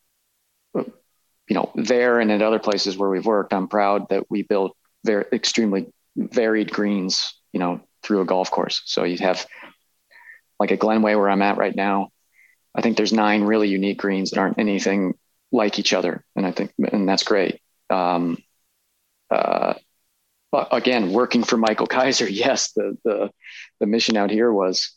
you 0.74 1.54
know, 1.54 1.72
there 1.76 2.20
and 2.20 2.32
at 2.32 2.42
other 2.42 2.60
places 2.60 2.98
where 2.98 3.12
we've 3.12 3.26
worked, 3.26 3.54
I'm 3.54 3.68
proud 3.68 4.10
that 4.10 4.26
we 4.30 4.42
built 4.42 4.76
very 5.06 5.26
extremely 5.32 5.94
varied 6.16 6.72
greens, 6.72 7.34
you 7.54 7.60
know, 7.60 7.82
through 8.04 8.22
a 8.22 8.26
golf 8.26 8.52
course. 8.52 8.82
So 8.86 9.04
you 9.04 9.18
have 9.20 9.46
like 10.60 10.72
at 10.72 10.80
Glenway 10.80 11.16
where 11.16 11.30
I'm 11.30 11.42
at 11.42 11.58
right 11.58 11.76
now. 11.76 12.10
I 12.74 12.82
think 12.82 12.98
there's 12.98 13.14
nine 13.14 13.44
really 13.44 13.70
unique 13.70 13.98
greens 13.98 14.32
that 14.32 14.40
aren't 14.40 14.60
anything 14.60 15.16
like 15.52 15.80
each 15.80 15.94
other, 15.94 16.24
and 16.36 16.46
I 16.46 16.52
think 16.52 16.74
and 16.92 17.08
that's 17.08 17.24
great. 17.24 17.62
Um, 17.90 18.38
uh, 19.32 19.76
again, 20.72 21.14
working 21.14 21.44
for 21.44 21.58
Michael 21.58 21.88
Keiser, 21.88 22.28
yes, 22.32 22.72
the 22.74 22.98
the 23.04 23.32
the 23.80 23.86
mission 23.86 24.18
out 24.18 24.30
here 24.30 24.52
was 24.52 24.92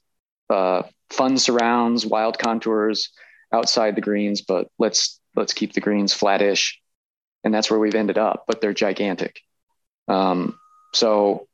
uh, 0.51 0.83
fun 1.11 1.39
surrounds, 1.39 2.07
wild 2.07 2.39
contours 2.39 3.11
outside 3.53 3.95
the 3.95 4.01
greens, 4.01 4.43
but 4.43 4.69
let's 4.79 5.21
let's 5.37 5.53
keep 5.53 5.73
the 5.73 5.81
greens 5.81 6.13
flattish, 6.13 6.81
and 7.45 7.55
that's 7.55 7.71
where 7.71 7.81
we've 7.81 7.95
ended 7.95 8.19
up. 8.19 8.45
But 8.47 8.61
they're 8.61 8.75
gigantic. 8.75 9.41
Um, 10.09 10.59
so, 10.93 11.47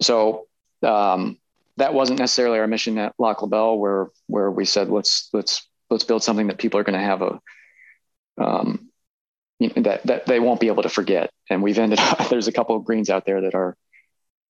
so 0.00 0.46
um, 0.82 1.38
that 1.76 1.94
wasn't 1.94 2.18
necessarily 2.18 2.58
our 2.58 2.66
mission 2.66 2.98
at 2.98 3.14
Lac 3.18 3.42
La 3.42 3.48
Belle, 3.48 3.78
where 3.78 4.10
where 4.26 4.50
we 4.50 4.64
said 4.64 4.88
let's 4.88 5.28
let's 5.32 5.66
let's 5.90 6.04
build 6.04 6.22
something 6.22 6.48
that 6.48 6.58
people 6.58 6.78
are 6.80 6.84
going 6.84 6.98
to 6.98 7.04
have 7.04 7.22
a 7.22 7.40
um, 8.38 8.88
that 9.76 10.02
that 10.04 10.26
they 10.26 10.40
won't 10.40 10.60
be 10.60 10.68
able 10.68 10.82
to 10.82 10.88
forget. 10.88 11.30
And 11.50 11.62
we've 11.62 11.78
ended 11.78 12.00
up 12.00 12.28
there's 12.30 12.48
a 12.48 12.52
couple 12.52 12.76
of 12.76 12.84
greens 12.84 13.10
out 13.10 13.24
there 13.24 13.40
that 13.42 13.54
are 13.54 13.76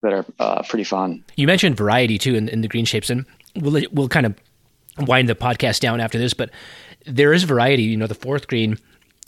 that 0.03 0.13
are 0.13 0.25
uh, 0.39 0.63
pretty 0.69 0.85
fun. 0.85 1.25
You 1.37 1.47
mentioned 1.47 1.77
variety 1.77 2.19
too 2.19 2.35
in, 2.35 2.49
in 2.49 2.61
the 2.61 2.69
green 2.69 2.85
shapes, 2.85 3.11
and 3.11 3.27
we'll 3.57 3.83
we'll 3.93 4.09
kind 4.09 4.27
of 4.27 4.35
wind 4.99 5.29
the 5.29 5.35
podcast 5.35 5.81
down 5.81 6.01
after 6.01 6.19
this, 6.19 6.35
but 6.35 6.51
there 7.07 7.33
is 7.33 7.45
variety. 7.45 7.85
You 7.85 7.97
know, 7.97 8.07
the 8.07 8.15
fourth 8.15 8.49
green 8.49 8.79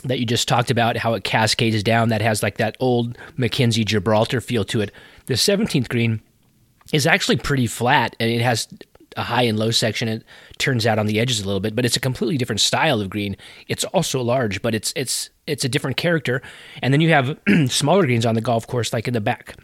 that 0.04 0.18
you 0.18 0.26
just 0.26 0.48
talked 0.48 0.70
about, 0.70 0.96
how 0.96 1.14
it 1.14 1.24
cascades 1.24 1.82
down, 1.82 2.08
that 2.10 2.22
has 2.22 2.42
like 2.42 2.58
that 2.58 2.76
old 2.80 3.18
Mackenzie 3.36 3.84
Gibraltar 3.84 4.40
feel 4.40 4.64
to 4.66 4.80
it. 4.80 4.92
The 5.26 5.34
17th 5.34 5.88
green 5.88 6.20
is 6.92 7.06
actually 7.06 7.36
pretty 7.36 7.66
flat 7.66 8.14
and 8.20 8.30
it 8.30 8.42
has 8.42 8.68
a 9.16 9.22
high 9.22 9.42
and 9.42 9.58
low 9.58 9.70
section. 9.70 10.08
It 10.08 10.24
turns 10.58 10.86
out 10.86 10.98
on 10.98 11.06
the 11.06 11.20
edges 11.20 11.40
a 11.40 11.46
little 11.46 11.60
bit, 11.60 11.74
but 11.74 11.84
it's 11.84 11.96
a 11.96 12.00
completely 12.00 12.36
different 12.36 12.60
style 12.60 13.00
of 13.00 13.10
green. 13.10 13.36
It's 13.68 13.84
also 13.84 14.20
large, 14.20 14.60
but 14.60 14.74
it's 14.74 14.92
it's 14.96 15.30
it's 15.46 15.64
a 15.64 15.68
different 15.68 15.96
character. 15.96 16.42
And 16.82 16.92
then 16.92 17.00
you 17.00 17.10
have 17.10 17.38
smaller 17.68 18.04
greens 18.04 18.26
on 18.26 18.34
the 18.34 18.40
golf 18.40 18.66
course, 18.66 18.92
like 18.92 19.08
in 19.08 19.14
the 19.14 19.20
back 19.20 19.56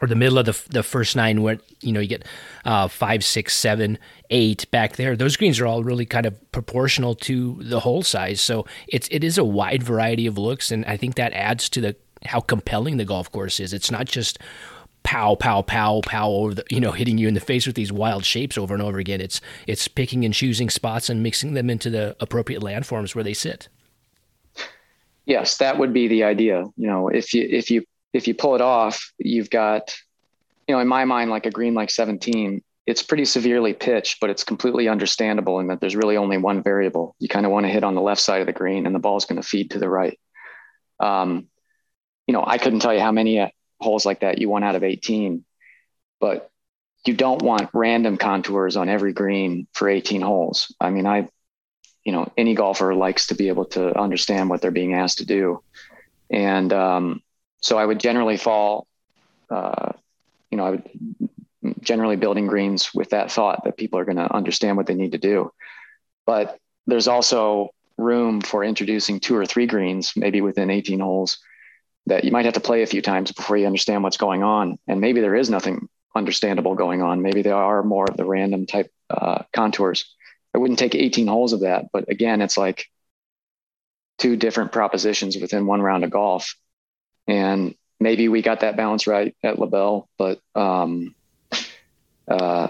or 0.00 0.08
the 0.08 0.14
middle 0.14 0.38
of 0.38 0.46
the 0.46 0.62
the 0.70 0.82
first 0.82 1.16
nine 1.16 1.42
where 1.42 1.58
you 1.80 1.92
know 1.92 2.00
you 2.00 2.08
get 2.08 2.24
uh, 2.64 2.88
five, 2.88 3.24
six, 3.24 3.54
seven, 3.54 3.98
eight 4.30 4.70
back 4.70 4.96
there. 4.96 5.16
Those 5.16 5.36
greens 5.36 5.60
are 5.60 5.66
all 5.66 5.84
really 5.84 6.06
kind 6.06 6.26
of 6.26 6.52
proportional 6.52 7.14
to 7.16 7.58
the 7.60 7.80
hole 7.80 8.02
size, 8.02 8.40
so 8.40 8.66
it's 8.88 9.08
it 9.10 9.24
is 9.24 9.38
a 9.38 9.44
wide 9.44 9.82
variety 9.82 10.26
of 10.26 10.38
looks, 10.38 10.70
and 10.70 10.84
I 10.86 10.96
think 10.96 11.14
that 11.16 11.32
adds 11.32 11.68
to 11.70 11.80
the 11.80 11.96
how 12.26 12.40
compelling 12.40 12.96
the 12.96 13.04
golf 13.04 13.30
course 13.30 13.60
is. 13.60 13.72
It's 13.72 13.90
not 13.90 14.06
just 14.06 14.38
pow 15.04 15.34
pow 15.36 15.62
pow 15.62 16.02
pow 16.04 16.28
over 16.28 16.54
the 16.54 16.64
you 16.70 16.80
know 16.80 16.92
hitting 16.92 17.16
you 17.16 17.28
in 17.28 17.34
the 17.34 17.40
face 17.40 17.66
with 17.66 17.76
these 17.76 17.92
wild 17.92 18.24
shapes 18.24 18.58
over 18.58 18.74
and 18.74 18.82
over 18.82 18.98
again. 18.98 19.20
It's 19.20 19.40
it's 19.66 19.88
picking 19.88 20.24
and 20.24 20.34
choosing 20.34 20.70
spots 20.70 21.08
and 21.08 21.22
mixing 21.22 21.54
them 21.54 21.70
into 21.70 21.90
the 21.90 22.16
appropriate 22.20 22.62
landforms 22.62 23.14
where 23.14 23.24
they 23.24 23.34
sit. 23.34 23.68
Yes, 25.24 25.58
that 25.58 25.78
would 25.78 25.92
be 25.92 26.08
the 26.08 26.24
idea. 26.24 26.64
You 26.76 26.86
know, 26.86 27.08
if 27.08 27.34
you 27.34 27.46
if 27.48 27.70
you 27.70 27.84
if 28.12 28.26
you 28.26 28.34
pull 28.34 28.54
it 28.54 28.60
off, 28.60 29.12
you've 29.18 29.50
got, 29.50 29.94
you 30.66 30.74
know, 30.74 30.80
in 30.80 30.88
my 30.88 31.04
mind, 31.04 31.30
like 31.30 31.46
a 31.46 31.50
green 31.50 31.74
like 31.74 31.90
17, 31.90 32.62
it's 32.88 33.02
pretty 33.02 33.26
severely 33.26 33.74
pitched, 33.74 34.18
but 34.18 34.30
it's 34.30 34.44
completely 34.44 34.88
understandable 34.88 35.60
in 35.60 35.66
that 35.66 35.78
there's 35.78 35.94
really 35.94 36.16
only 36.16 36.38
one 36.38 36.62
variable. 36.62 37.14
You 37.18 37.28
kind 37.28 37.44
of 37.44 37.52
want 37.52 37.66
to 37.66 37.70
hit 37.70 37.84
on 37.84 37.94
the 37.94 38.00
left 38.00 38.22
side 38.22 38.40
of 38.40 38.46
the 38.46 38.52
green 38.54 38.86
and 38.86 38.94
the 38.94 38.98
ball's 38.98 39.26
going 39.26 39.38
to 39.38 39.46
feed 39.46 39.72
to 39.72 39.78
the 39.78 39.90
right. 39.90 40.18
Um, 40.98 41.48
you 42.26 42.32
know, 42.32 42.42
I 42.42 42.56
couldn't 42.56 42.80
tell 42.80 42.94
you 42.94 43.00
how 43.00 43.12
many 43.12 43.40
uh, 43.40 43.48
holes 43.78 44.06
like 44.06 44.20
that 44.20 44.38
you 44.38 44.48
want 44.48 44.64
out 44.64 44.74
of 44.74 44.84
18, 44.84 45.44
but 46.18 46.50
you 47.06 47.12
don't 47.12 47.42
want 47.42 47.68
random 47.74 48.16
contours 48.16 48.74
on 48.74 48.88
every 48.88 49.12
green 49.12 49.66
for 49.74 49.90
18 49.90 50.22
holes. 50.22 50.74
I 50.80 50.88
mean, 50.88 51.06
I, 51.06 51.28
you 52.04 52.12
know, 52.12 52.32
any 52.38 52.54
golfer 52.54 52.94
likes 52.94 53.26
to 53.26 53.34
be 53.34 53.48
able 53.48 53.66
to 53.66 54.00
understand 54.00 54.48
what 54.48 54.62
they're 54.62 54.70
being 54.70 54.94
asked 54.94 55.18
to 55.18 55.26
do. 55.26 55.62
And, 56.30 56.72
um, 56.72 57.22
so 57.60 57.76
I 57.76 57.84
would 57.84 58.00
generally 58.00 58.38
fall, 58.38 58.86
uh, 59.50 59.92
you 60.50 60.56
know, 60.56 60.64
I 60.64 60.70
would 60.70 60.88
generally 61.80 62.16
building 62.16 62.46
greens 62.46 62.92
with 62.94 63.10
that 63.10 63.30
thought 63.30 63.64
that 63.64 63.76
people 63.76 63.98
are 63.98 64.04
going 64.04 64.16
to 64.16 64.34
understand 64.34 64.76
what 64.76 64.86
they 64.86 64.94
need 64.94 65.12
to 65.12 65.18
do. 65.18 65.52
But 66.26 66.58
there's 66.86 67.08
also 67.08 67.70
room 67.96 68.40
for 68.40 68.62
introducing 68.64 69.20
two 69.20 69.36
or 69.36 69.46
three 69.46 69.66
greens, 69.66 70.12
maybe 70.16 70.40
within 70.40 70.70
18 70.70 71.00
holes, 71.00 71.38
that 72.06 72.24
you 72.24 72.32
might 72.32 72.44
have 72.44 72.54
to 72.54 72.60
play 72.60 72.82
a 72.82 72.86
few 72.86 73.02
times 73.02 73.32
before 73.32 73.56
you 73.56 73.66
understand 73.66 74.02
what's 74.02 74.16
going 74.16 74.42
on. 74.42 74.78
And 74.86 75.00
maybe 75.00 75.20
there 75.20 75.34
is 75.34 75.50
nothing 75.50 75.88
understandable 76.14 76.74
going 76.74 77.02
on. 77.02 77.22
Maybe 77.22 77.42
there 77.42 77.56
are 77.56 77.82
more 77.82 78.06
of 78.08 78.16
the 78.16 78.24
random 78.24 78.66
type 78.66 78.90
uh, 79.10 79.42
contours. 79.52 80.14
I 80.54 80.58
wouldn't 80.58 80.78
take 80.78 80.94
18 80.94 81.26
holes 81.26 81.52
of 81.52 81.60
that, 81.60 81.86
but 81.92 82.08
again, 82.08 82.40
it's 82.40 82.56
like 82.56 82.86
two 84.18 84.36
different 84.36 84.72
propositions 84.72 85.36
within 85.36 85.66
one 85.66 85.82
round 85.82 86.04
of 86.04 86.10
golf 86.10 86.56
and 87.28 87.74
maybe 88.00 88.28
we 88.28 88.42
got 88.42 88.60
that 88.60 88.76
balance 88.76 89.06
right 89.06 89.36
at 89.44 89.58
LaBelle, 89.58 90.08
but 90.16 90.40
um, 90.54 91.14
uh, 92.28 92.68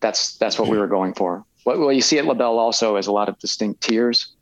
that's 0.00 0.36
that's 0.36 0.58
what 0.58 0.68
we 0.68 0.78
were 0.78 0.86
going 0.86 1.14
for. 1.14 1.44
What, 1.64 1.94
you 1.94 2.02
see 2.02 2.18
at 2.18 2.26
LaBelle 2.26 2.58
also 2.58 2.96
is 2.96 3.06
a 3.06 3.12
lot 3.12 3.28
of 3.28 3.38
distinct 3.38 3.80
tiers, 3.80 4.32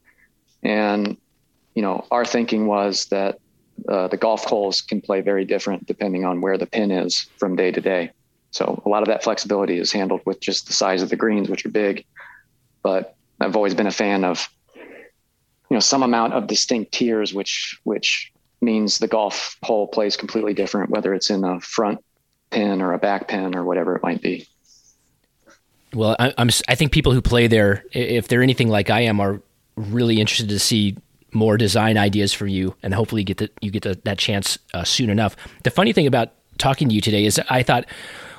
and 0.63 1.17
you 1.75 1.83
know 1.83 2.07
our 2.11 2.25
thinking 2.25 2.67
was 2.67 3.07
that 3.07 3.39
uh, 3.89 4.09
the 4.09 4.17
golf 4.17 4.45
holes 4.45 4.81
can 4.81 5.01
play 5.01 5.21
very 5.21 5.45
different 5.45 5.87
depending 5.87 6.25
on 6.25 6.41
where 6.41 6.59
the 6.59 6.67
pin 6.67 6.91
is 6.91 7.27
from 7.39 7.57
day 7.57 7.71
to 7.71 7.81
day. 7.81 8.11
So 8.51 8.83
a 8.85 8.89
lot 8.89 9.03
of 9.03 9.09
that 9.09 9.23
flexibility 9.23 9.79
is 9.79 9.93
handled 9.93 10.23
with 10.25 10.41
just 10.41 10.67
the 10.67 10.73
size 10.73 11.03
of 11.03 11.09
the 11.09 11.17
greens, 11.17 11.49
which 11.49 11.65
are 11.65 11.71
big. 11.71 12.05
But 12.83 13.15
I've 13.41 13.55
always 13.55 13.75
been 13.75 13.87
a 13.87 13.93
fan 13.93 14.25
of 14.25 14.49
you 14.75 15.77
know 15.77 15.81
some 15.81 16.03
amount 16.03 16.33
of 16.33 16.47
distinct 16.47 16.93
tiers, 16.93 17.33
which 17.33 17.79
which 17.85 18.33
means 18.61 18.99
the 18.99 19.09
golf 19.09 19.57
hole 19.63 19.87
plays 19.87 20.17
completely 20.17 20.53
different, 20.53 20.91
whether 20.91 21.15
it's 21.15 21.31
in 21.31 21.45
a 21.45 21.61
front 21.61 22.05
pin 22.51 22.83
or 22.83 22.93
a 22.93 22.99
back 22.99 23.29
pin 23.29 23.57
or 23.57 23.65
whatever 23.65 23.97
it 23.97 24.03
might 24.03 24.21
be. 24.21 24.47
Well, 25.93 26.15
I, 26.19 26.33
am 26.39 26.51
I 26.69 26.75
think 26.75 26.93
people 26.93 27.13
who 27.13 27.21
play 27.21 27.47
there, 27.47 27.85
if 27.93 28.29
they're 28.29 28.43
anything 28.43 28.69
like 28.69 28.91
I 28.91 29.01
am, 29.01 29.21
are 29.21 29.43
really 29.77 30.21
interested 30.21 30.49
to 30.51 30.59
see 30.59 30.97
more 31.33 31.57
design 31.57 31.97
ideas 31.97 32.33
from 32.33 32.49
you, 32.49 32.75
and 32.83 32.95
hopefully 32.95 33.25
get 33.25 33.39
the, 33.39 33.51
you 33.61 33.71
get 33.71 33.83
the, 33.83 33.99
that 34.05 34.19
chance 34.19 34.59
uh, 34.75 34.85
soon 34.85 35.11
enough. 35.11 35.37
The 35.65 35.71
funny 35.71 35.93
thing 35.93 36.07
about 36.07 36.33
talking 36.59 36.89
to 36.89 36.95
you 36.95 37.01
today 37.01 37.25
is 37.25 37.41
I 37.49 37.63
thought, 37.63 37.87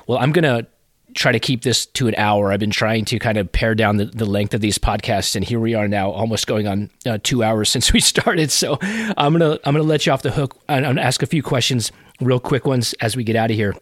well, 0.06 0.18
I'm 0.18 0.32
gonna 0.32 0.66
try 1.14 1.32
to 1.32 1.40
keep 1.40 1.62
this 1.62 1.86
to 1.86 2.08
an 2.08 2.14
hour. 2.16 2.52
I've 2.52 2.60
been 2.60 2.70
trying 2.70 3.04
to 3.06 3.18
kind 3.18 3.36
of 3.36 3.50
pare 3.52 3.74
down 3.74 3.98
the, 3.98 4.06
the 4.06 4.24
length 4.24 4.54
of 4.54 4.60
these 4.60 4.78
podcasts, 4.78 5.36
and 5.36 5.44
here 5.44 5.60
we 5.60 5.74
are 5.74 5.88
now, 5.88 6.10
almost 6.10 6.46
going 6.46 6.66
on 6.66 6.90
uh, 7.04 7.18
two 7.22 7.42
hours 7.42 7.68
since 7.70 7.92
we 7.92 8.00
started. 8.00 8.50
So 8.50 8.78
I'm 8.80 9.32
gonna 9.32 9.58
I'm 9.64 9.74
gonna 9.74 9.82
let 9.82 10.06
you 10.06 10.12
off 10.12 10.22
the 10.22 10.32
hook 10.32 10.56
and 10.68 10.98
ask 10.98 11.22
a 11.22 11.26
few 11.26 11.42
questions, 11.42 11.92
real 12.20 12.40
quick 12.40 12.66
ones, 12.66 12.94
as 12.94 13.16
we 13.16 13.24
get 13.24 13.36
out 13.36 13.50
of 13.50 13.56
here. 13.56 13.74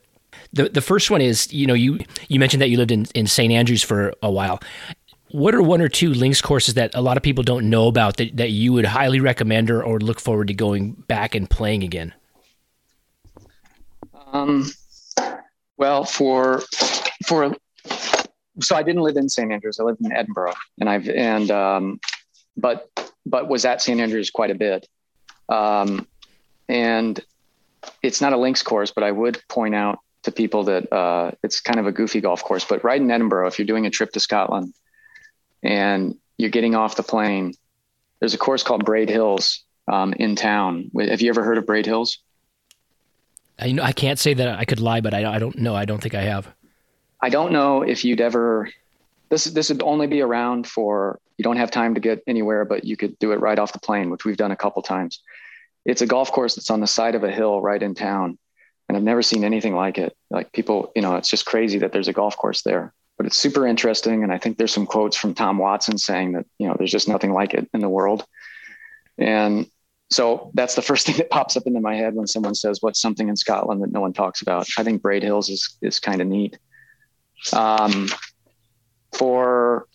The 0.53 0.69
the 0.69 0.81
first 0.81 1.11
one 1.11 1.21
is, 1.21 1.53
you 1.53 1.67
know, 1.67 1.75
you 1.75 2.01
you 2.29 2.41
mentioned 2.41 2.61
that 2.61 2.69
you 2.69 2.77
lived 2.77 2.91
in 2.91 3.07
in 3.15 3.27
St. 3.27 3.53
Andrews 3.53 3.83
for 3.83 4.13
a 4.23 4.31
while. 4.31 4.61
What 5.31 5.55
are 5.55 5.63
one 5.63 5.81
or 5.81 5.89
two 5.89 6.13
links 6.13 6.41
courses 6.41 6.75
that 6.75 6.93
a 6.95 7.01
lot 7.01 7.17
of 7.17 7.23
people 7.23 7.45
don't 7.45 7.71
know 7.71 7.87
about 7.87 8.17
that, 8.17 8.37
that 8.37 8.51
you 8.51 8.73
would 8.73 8.85
highly 8.85 9.21
recommend 9.21 9.71
or, 9.71 9.81
or 9.81 10.01
look 10.01 10.19
forward 10.19 10.49
to 10.49 10.55
going 10.55 10.93
back 11.07 11.37
and 11.37 11.49
playing 11.49 11.85
again? 11.85 12.13
Um, 14.33 14.73
well, 15.77 16.05
for 16.05 16.63
for 17.27 17.55
so 18.61 18.77
I 18.77 18.83
didn't 18.83 19.03
live 19.03 19.17
in 19.17 19.29
St 19.29 19.53
Andrews. 19.53 19.79
I 19.81 19.85
lived 19.85 20.05
in 20.05 20.13
Edinburgh, 20.13 20.55
and 20.79 20.89
I've 20.89 21.09
and 21.09 21.51
um, 21.51 22.01
but 22.57 22.89
but 23.25 23.49
was 23.49 23.65
at 23.65 23.83
St 23.83 24.01
Andrews 24.01 24.31
quite 24.31 24.51
a 24.51 24.55
bit. 24.55 24.87
Um, 25.49 26.07
and 26.69 27.19
it's 28.03 28.21
not 28.21 28.33
a 28.33 28.37
links 28.37 28.63
course, 28.63 28.91
but 28.91 29.05
I 29.05 29.11
would 29.11 29.43
point 29.49 29.75
out 29.75 29.99
to 30.23 30.33
people 30.33 30.65
that 30.65 30.93
uh, 30.93 31.33
it's 31.43 31.61
kind 31.61 31.79
of 31.79 31.87
a 31.87 31.93
goofy 31.93 32.21
golf 32.21 32.43
course. 32.43 32.65
But 32.65 32.85
right 32.85 33.01
in 33.01 33.11
Edinburgh, 33.11 33.49
if 33.49 33.59
you're 33.59 33.67
doing 33.67 33.87
a 33.87 33.91
trip 33.91 34.13
to 34.13 34.21
Scotland 34.21 34.75
and 35.63 36.17
you're 36.37 36.51
getting 36.51 36.75
off 36.75 36.97
the 36.97 37.03
plane, 37.03 37.55
there's 38.19 38.35
a 38.35 38.39
course 38.39 38.63
called 38.63 38.85
Braid 38.85 39.09
Hills 39.09 39.65
um, 39.91 40.13
in 40.15 40.37
town. 40.37 40.91
Have 40.99 41.21
you 41.23 41.31
ever 41.31 41.43
heard 41.43 41.59
of 41.59 41.67
Braid 41.67 41.87
Hills? 41.87 42.19
I 43.59 43.73
know 43.73 43.83
I 43.83 43.93
can't 43.93 44.19
say 44.19 44.35
that 44.35 44.59
I 44.59 44.65
could 44.65 44.81
lie, 44.81 45.01
but 45.01 45.13
I, 45.13 45.35
I 45.35 45.39
don't 45.39 45.57
know. 45.59 45.75
I 45.75 45.85
don't 45.85 46.03
think 46.03 46.15
I 46.15 46.23
have. 46.23 46.49
I 47.21 47.29
don't 47.29 47.53
know 47.53 47.83
if 47.83 48.05
you'd 48.05 48.21
ever. 48.21 48.71
This 49.29 49.45
this 49.45 49.69
would 49.69 49.83
only 49.83 50.07
be 50.07 50.23
around 50.23 50.67
for 50.67 51.21
you 51.37 51.45
don't 51.45 51.57
have 51.57 51.71
time 51.71 51.95
to 51.95 52.01
get 52.01 52.23
anywhere, 52.27 52.65
but 52.65 52.85
you 52.85 52.97
could 52.97 53.19
do 53.19 53.33
it 53.33 53.41
right 53.41 53.59
off 53.59 53.73
the 53.73 53.79
plane, 53.79 54.11
which 54.11 54.25
we've 54.25 54.37
done 54.37 54.51
a 54.51 54.57
couple 54.57 54.83
times. 54.83 55.23
It's 55.85 56.03
a 56.03 56.07
golf 56.07 56.33
course 56.33 56.55
that's 56.55 56.71
on 56.71 56.81
the 56.81 56.87
side 56.87 57.15
of 57.15 57.25
a 57.25 57.31
hill 57.31 57.61
right 57.61 57.83
in 57.83 57.95
town, 57.95 58.39
and 58.91 58.97
I've 58.97 59.05
never 59.05 59.23
seen 59.23 59.45
anything 59.45 59.77
like 59.77 59.99
it. 59.99 60.17
Like 60.31 60.53
people, 60.53 60.91
you 60.97 61.03
know, 61.03 61.15
it's 61.15 61.31
just 61.31 61.47
crazy 61.47 61.79
that 61.79 61.93
there's 61.93 62.09
a 62.09 62.13
golf 62.13 62.37
course 62.37 62.63
there. 62.63 62.93
But 63.17 63.27
it's 63.27 63.37
super 63.37 63.65
interesting, 63.65 64.25
and 64.25 64.33
I 64.33 64.39
think 64.39 64.59
there's 64.59 64.73
some 64.73 64.85
quotes 64.85 65.17
from 65.17 65.33
Tom 65.33 65.59
Watson 65.59 65.97
saying 65.97 66.33
that 66.33 66.45
you 66.59 66.67
know 66.67 66.75
there's 66.77 66.91
just 66.91 67.07
nothing 67.07 67.33
like 67.33 67.55
it 67.55 67.69
in 67.73 67.83
the 67.83 67.89
world. 67.89 68.25
And 69.17 69.71
so 70.11 70.51
that's 70.55 70.75
the 70.75 70.83
first 70.83 71.07
thing 71.07 71.19
that 71.19 71.31
pops 71.31 71.57
up 71.57 71.69
into 71.69 71.81
my 71.81 71.95
head 71.95 72.17
when 72.17 72.27
someone 72.27 72.57
says 72.57 72.79
what's 72.81 73.01
something 73.01 73.29
in 73.29 73.37
Scotland 73.37 73.81
that 73.85 73.93
no 73.93 74.01
one 74.01 74.13
talks 74.13 74.43
about. 74.43 74.67
I 74.77 74.83
think 74.83 75.03
Braid 75.03 75.23
Hills 75.23 75.49
is 75.51 75.77
is 75.81 76.01
kind 76.01 76.21
of 76.21 76.27
neat. 76.27 76.59
Um, 77.53 78.09
for 79.13 79.87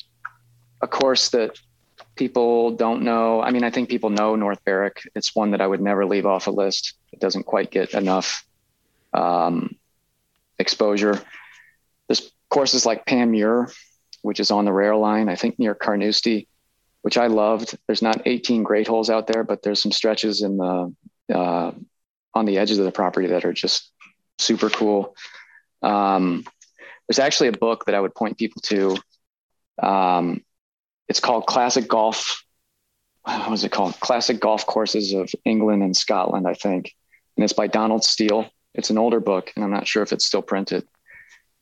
a 0.81 0.87
course 0.87 1.31
that 1.31 1.59
people 2.15 2.71
don't 2.71 3.01
know, 3.01 3.41
I 3.41 3.51
mean, 3.51 3.65
I 3.65 3.71
think 3.71 3.89
people 3.89 4.09
know 4.09 4.37
North 4.37 4.63
Berwick. 4.63 5.01
It's 5.15 5.35
one 5.35 5.51
that 5.51 5.59
I 5.59 5.67
would 5.67 5.81
never 5.81 6.05
leave 6.05 6.25
off 6.25 6.47
a 6.47 6.51
list. 6.51 6.93
It 7.11 7.19
doesn't 7.19 7.43
quite 7.43 7.71
get 7.71 7.93
enough 7.93 8.44
um, 9.15 9.75
exposure. 10.59 11.21
There's 12.07 12.31
courses 12.49 12.85
like 12.85 13.05
Panmure, 13.05 13.73
which 14.21 14.39
is 14.39 14.51
on 14.51 14.65
the 14.65 14.73
rail 14.73 14.99
line, 14.99 15.29
I 15.29 15.35
think 15.35 15.57
near 15.57 15.75
Carnoustie, 15.75 16.47
which 17.01 17.17
I 17.17 17.27
loved. 17.27 17.77
There's 17.87 18.01
not 18.01 18.21
18 18.25 18.63
great 18.63 18.87
holes 18.87 19.09
out 19.09 19.27
there, 19.27 19.43
but 19.43 19.61
there's 19.61 19.81
some 19.81 19.91
stretches 19.91 20.41
in 20.41 20.57
the 20.57 20.93
uh, 21.33 21.71
on 22.33 22.45
the 22.45 22.57
edges 22.57 22.77
of 22.77 22.85
the 22.85 22.91
property 22.91 23.27
that 23.27 23.45
are 23.45 23.53
just 23.53 23.91
super 24.37 24.69
cool. 24.69 25.15
Um, 25.81 26.43
there's 27.07 27.19
actually 27.19 27.49
a 27.49 27.53
book 27.53 27.85
that 27.85 27.95
I 27.95 27.99
would 27.99 28.15
point 28.15 28.37
people 28.37 28.61
to. 28.63 28.97
Um, 29.81 30.43
it's 31.07 31.19
called 31.19 31.45
Classic 31.45 31.87
Golf. 31.87 32.43
What 33.23 33.49
was 33.49 33.63
it 33.63 33.71
called? 33.71 33.99
Classic 33.99 34.39
Golf 34.39 34.65
Courses 34.65 35.13
of 35.13 35.31
England 35.45 35.83
and 35.83 35.95
Scotland, 35.95 36.47
I 36.47 36.53
think. 36.53 36.93
And 37.37 37.43
it's 37.43 37.53
by 37.53 37.67
Donald 37.67 38.03
Steel. 38.03 38.49
It's 38.77 38.89
an 38.89 38.97
older 38.97 39.19
book, 39.19 39.51
and 39.55 39.63
I'm 39.63 39.71
not 39.71 39.87
sure 39.87 40.03
if 40.03 40.13
it's 40.13 40.25
still 40.25 40.41
printed. 40.41 40.87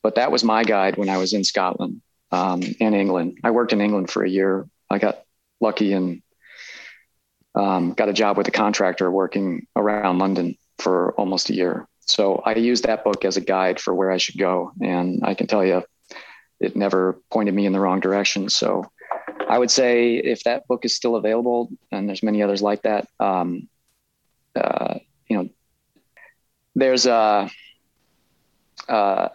But 0.02 0.16
that 0.16 0.30
was 0.30 0.44
my 0.44 0.64
guide 0.64 0.96
when 0.96 1.08
I 1.08 1.16
was 1.16 1.32
in 1.32 1.44
Scotland 1.44 2.02
um, 2.30 2.62
and 2.80 2.94
England. 2.94 3.38
I 3.42 3.50
worked 3.52 3.72
in 3.72 3.80
England 3.80 4.10
for 4.10 4.22
a 4.22 4.28
year. 4.28 4.68
I 4.90 4.98
got 4.98 5.22
lucky 5.60 5.92
and 5.92 6.22
um, 7.54 7.92
got 7.92 8.08
a 8.08 8.12
job 8.12 8.36
with 8.36 8.48
a 8.48 8.50
contractor 8.50 9.10
working 9.10 9.66
around 9.76 10.18
London 10.18 10.56
for 10.78 11.12
almost 11.12 11.50
a 11.50 11.54
year. 11.54 11.86
So 12.00 12.42
I 12.44 12.54
used 12.56 12.84
that 12.84 13.04
book 13.04 13.24
as 13.24 13.36
a 13.36 13.40
guide 13.40 13.80
for 13.80 13.94
where 13.94 14.10
I 14.10 14.18
should 14.18 14.38
go. 14.38 14.72
And 14.82 15.24
I 15.24 15.34
can 15.34 15.46
tell 15.46 15.64
you, 15.64 15.82
it 16.60 16.76
never 16.76 17.20
pointed 17.30 17.54
me 17.54 17.66
in 17.66 17.72
the 17.72 17.80
wrong 17.80 18.00
direction. 18.00 18.48
So 18.48 18.84
I 19.48 19.58
would 19.58 19.70
say 19.70 20.16
if 20.16 20.44
that 20.44 20.66
book 20.66 20.84
is 20.84 20.94
still 20.94 21.16
available, 21.16 21.70
and 21.90 22.08
there's 22.08 22.22
many 22.22 22.42
others 22.42 22.62
like 22.62 22.82
that, 22.82 23.08
um, 23.20 23.68
uh, 24.54 24.98
you 25.28 25.36
know, 25.36 25.48
there's 26.74 27.06
a 27.06 27.50
uh, 28.88 29.28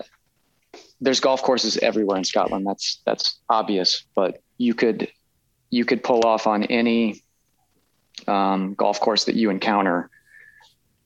there's 1.02 1.20
golf 1.20 1.42
courses 1.42 1.78
everywhere 1.78 2.18
in 2.18 2.24
Scotland. 2.24 2.66
That's 2.68 3.02
that's 3.06 3.40
obvious, 3.50 4.04
but 4.16 4.42
you 4.58 4.74
could 4.74 5.08
you 5.70 5.86
could 5.86 6.04
pull 6.04 6.26
off 6.26 6.48
on 6.48 6.64
any 6.64 7.22
um, 8.28 8.74
golf 8.76 9.00
course 9.00 9.26
that 9.26 9.36
you 9.36 9.50
encounter 9.50 10.10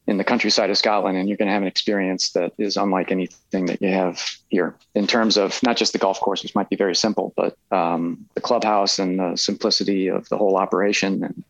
in 0.05 0.17
the 0.17 0.23
countryside 0.23 0.69
of 0.69 0.77
Scotland, 0.77 1.17
and 1.17 1.29
you're 1.29 1.37
going 1.37 1.47
to 1.47 1.53
have 1.53 1.61
an 1.61 1.67
experience 1.67 2.31
that 2.31 2.51
is 2.57 2.75
unlike 2.75 3.11
anything 3.11 3.67
that 3.67 3.81
you 3.81 3.89
have 3.89 4.21
here 4.49 4.75
in 4.95 5.07
terms 5.07 5.37
of 5.37 5.61
not 5.63 5.77
just 5.77 5.93
the 5.93 5.99
golf 5.99 6.19
course, 6.19 6.43
which 6.43 6.55
might 6.55 6.69
be 6.69 6.75
very 6.75 6.95
simple, 6.95 7.33
but 7.37 7.57
um, 7.71 8.25
the 8.33 8.41
clubhouse 8.41 8.99
and 8.99 9.17
the 9.17 9.35
simplicity 9.37 10.09
of 10.09 10.27
the 10.27 10.37
whole 10.37 10.57
operation. 10.57 11.23
And 11.23 11.43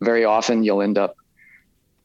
very 0.00 0.24
often 0.24 0.62
you'll 0.62 0.82
end 0.82 0.98
up, 0.98 1.16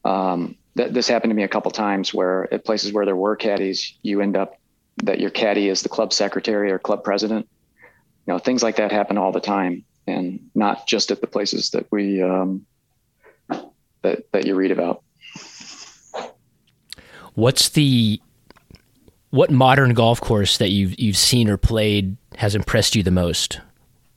um, 0.04 0.56
th- 0.76 0.92
this 0.92 1.08
happened 1.08 1.30
to 1.30 1.34
me 1.34 1.42
a 1.42 1.48
couple 1.48 1.70
times 1.70 2.14
where 2.14 2.52
at 2.52 2.64
places 2.64 2.92
where 2.92 3.04
there 3.04 3.16
were 3.16 3.36
caddies, 3.36 3.94
you 4.02 4.20
end 4.20 4.36
up 4.36 4.58
that 5.04 5.20
your 5.20 5.30
caddy 5.30 5.68
is 5.68 5.82
the 5.82 5.88
club 5.88 6.12
secretary 6.12 6.70
or 6.70 6.78
club 6.78 7.04
president. 7.04 7.48
You 8.26 8.34
know, 8.34 8.38
things 8.38 8.62
like 8.62 8.76
that 8.76 8.92
happen 8.92 9.18
all 9.18 9.32
the 9.32 9.40
time 9.40 9.84
and 10.06 10.50
not 10.54 10.86
just 10.86 11.10
at 11.10 11.20
the 11.20 11.26
places 11.26 11.70
that 11.70 11.86
we, 11.90 12.22
um, 12.22 12.66
that, 14.02 14.30
that 14.32 14.46
you 14.46 14.54
read 14.54 14.70
about. 14.70 15.02
What's 17.34 17.70
the 17.70 18.20
what 19.30 19.50
modern 19.50 19.94
golf 19.94 20.20
course 20.20 20.58
that 20.58 20.70
you've 20.70 20.98
you've 20.98 21.16
seen 21.16 21.48
or 21.48 21.56
played 21.56 22.16
has 22.36 22.54
impressed 22.54 22.96
you 22.96 23.02
the 23.02 23.10
most? 23.10 23.60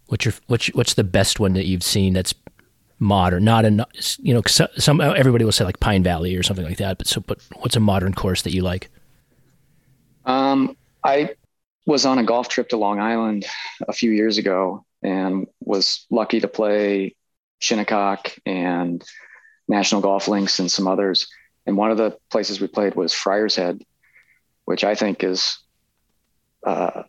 What's 0.08 0.26
your 0.26 0.34
what's 0.48 0.68
what's 0.74 0.96
the 0.96 1.04
best 1.04 1.40
one 1.40 1.54
that 1.54 1.66
you've 1.66 1.84
seen 1.84 2.14
that's 2.14 2.34
modern? 3.04 3.44
Not 3.44 3.66
a 3.66 3.88
you 4.20 4.34
know 4.34 4.42
some 4.48 5.02
everybody 5.02 5.46
will 5.46 5.52
say 5.52 5.66
like 5.66 5.80
Pine 5.80 6.04
Valley 6.04 6.36
or 6.36 6.44
something 6.44 6.66
like 6.66 6.78
that. 6.78 6.98
But 6.98 7.08
so 7.08 7.22
but 7.22 7.40
what's 7.58 7.76
a 7.76 7.80
modern 7.80 8.14
course 8.14 8.42
that 8.44 8.54
you 8.54 8.62
like? 8.62 8.90
Um, 10.26 10.76
I 11.04 11.36
was 11.86 12.06
on 12.06 12.18
a 12.18 12.24
golf 12.24 12.48
trip 12.48 12.70
to 12.70 12.78
Long 12.78 13.00
Island 13.00 13.46
a 13.88 13.94
few 13.94 14.12
years 14.12 14.38
ago 14.38 14.86
and 15.02 15.48
was 15.60 16.06
lucky 16.10 16.40
to 16.40 16.48
play 16.48 17.16
Shinnecock 17.60 18.34
and 18.46 19.04
National 19.68 20.00
Golf 20.00 20.30
Links 20.30 20.60
and 20.60 20.72
some 20.72 20.88
others 20.88 21.28
and 21.66 21.78
one 21.78 21.92
of 21.92 21.98
the 21.98 22.18
places 22.30 22.60
we 22.60 22.68
played 22.68 22.96
was 22.96 23.14
Friar's 23.14 23.56
Head, 23.56 23.84
which 24.66 24.84
I 24.84 24.96
think 24.96 25.24
is, 25.24 25.60
uh, 26.66 27.04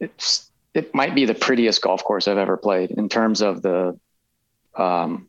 it's 0.00 0.50
it 0.74 0.94
might 0.94 1.14
be 1.14 1.26
the 1.26 1.34
prettiest 1.34 1.82
golf 1.82 2.02
course 2.02 2.26
I've 2.26 2.38
ever 2.38 2.56
played 2.56 2.92
in 2.92 3.08
terms 3.08 3.42
of 3.42 3.60
the, 3.60 3.98
um, 4.76 5.28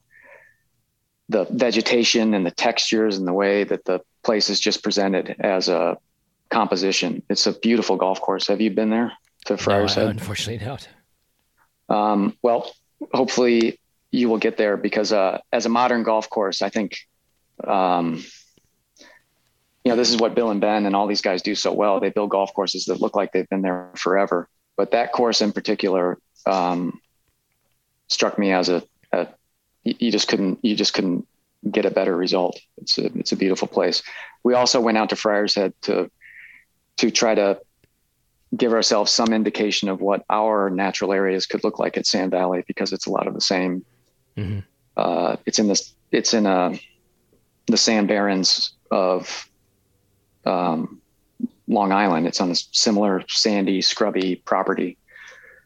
the 1.29 1.45
vegetation 1.45 2.33
and 2.33 2.45
the 2.45 2.51
textures 2.51 3.17
and 3.17 3.27
the 3.27 3.33
way 3.33 3.63
that 3.63 3.85
the 3.85 4.01
place 4.23 4.49
is 4.49 4.59
just 4.59 4.83
presented 4.83 5.35
as 5.39 5.69
a 5.69 5.97
composition. 6.49 7.23
It's 7.29 7.47
a 7.47 7.57
beautiful 7.59 7.95
golf 7.95 8.21
course. 8.21 8.47
Have 8.47 8.61
you 8.61 8.71
been 8.71 8.89
there 8.89 9.13
to 9.45 9.57
Friar's 9.57 9.95
no, 9.95 10.07
Head? 10.07 10.11
Unfortunately, 10.11 10.65
not. 10.65 10.87
Um, 11.89 12.37
well, 12.41 12.71
hopefully 13.13 13.79
you 14.11 14.29
will 14.29 14.37
get 14.37 14.57
there 14.57 14.77
because 14.77 15.11
uh, 15.11 15.39
as 15.51 15.65
a 15.65 15.69
modern 15.69 16.03
golf 16.03 16.29
course, 16.29 16.61
I 16.61 16.69
think 16.69 16.97
um, 17.63 18.23
you 19.83 19.91
know, 19.91 19.95
this 19.97 20.09
is 20.09 20.17
what 20.17 20.33
Bill 20.33 20.49
and 20.49 20.61
Ben 20.61 20.85
and 20.85 20.95
all 20.95 21.07
these 21.07 21.21
guys 21.21 21.41
do 21.41 21.55
so 21.55 21.73
well. 21.73 21.99
They 21.99 22.09
build 22.09 22.29
golf 22.29 22.53
courses 22.53 22.85
that 22.85 23.01
look 23.01 23.15
like 23.15 23.31
they've 23.31 23.49
been 23.49 23.61
there 23.61 23.91
forever. 23.95 24.47
But 24.77 24.91
that 24.91 25.11
course 25.11 25.41
in 25.41 25.51
particular 25.51 26.17
um, 26.45 27.01
struck 28.07 28.39
me 28.39 28.53
as 28.53 28.69
a, 28.69 28.77
a, 28.77 28.83
you 29.83 30.11
just 30.11 30.27
couldn't 30.27 30.59
you 30.63 30.75
just 30.75 30.93
couldn't 30.93 31.27
get 31.69 31.85
a 31.85 31.91
better 31.91 32.15
result. 32.15 32.59
It's 32.77 32.97
a 32.97 33.05
it's 33.17 33.31
a 33.31 33.35
beautiful 33.35 33.67
place. 33.67 34.03
We 34.43 34.53
also 34.53 34.81
went 34.81 34.97
out 34.97 35.09
to 35.09 35.15
Friar's 35.15 35.55
Head 35.55 35.73
to 35.83 36.09
to 36.97 37.11
try 37.11 37.35
to 37.35 37.59
give 38.55 38.73
ourselves 38.73 39.11
some 39.11 39.33
indication 39.33 39.89
of 39.89 39.99
what 39.99 40.23
our 40.29 40.69
natural 40.69 41.11
areas 41.11 41.45
could 41.45 41.63
look 41.63 41.79
like 41.79 41.97
at 41.97 42.05
Sand 42.05 42.31
Valley 42.31 42.63
because 42.67 42.93
it's 42.93 43.07
a 43.07 43.11
lot 43.11 43.27
of 43.27 43.33
the 43.33 43.41
same. 43.41 43.83
Mm-hmm. 44.37 44.59
Uh, 44.95 45.37
it's 45.45 45.59
in 45.59 45.67
this 45.67 45.93
it's 46.11 46.33
in 46.33 46.45
a 46.45 46.49
uh, 46.49 46.77
the 47.67 47.77
sand 47.77 48.09
barrens 48.09 48.73
of 48.91 49.49
um, 50.45 51.01
Long 51.67 51.91
Island. 51.91 52.27
It's 52.27 52.41
on 52.41 52.51
a 52.51 52.55
similar 52.55 53.23
sandy, 53.29 53.81
scrubby 53.81 54.35
property. 54.35 54.97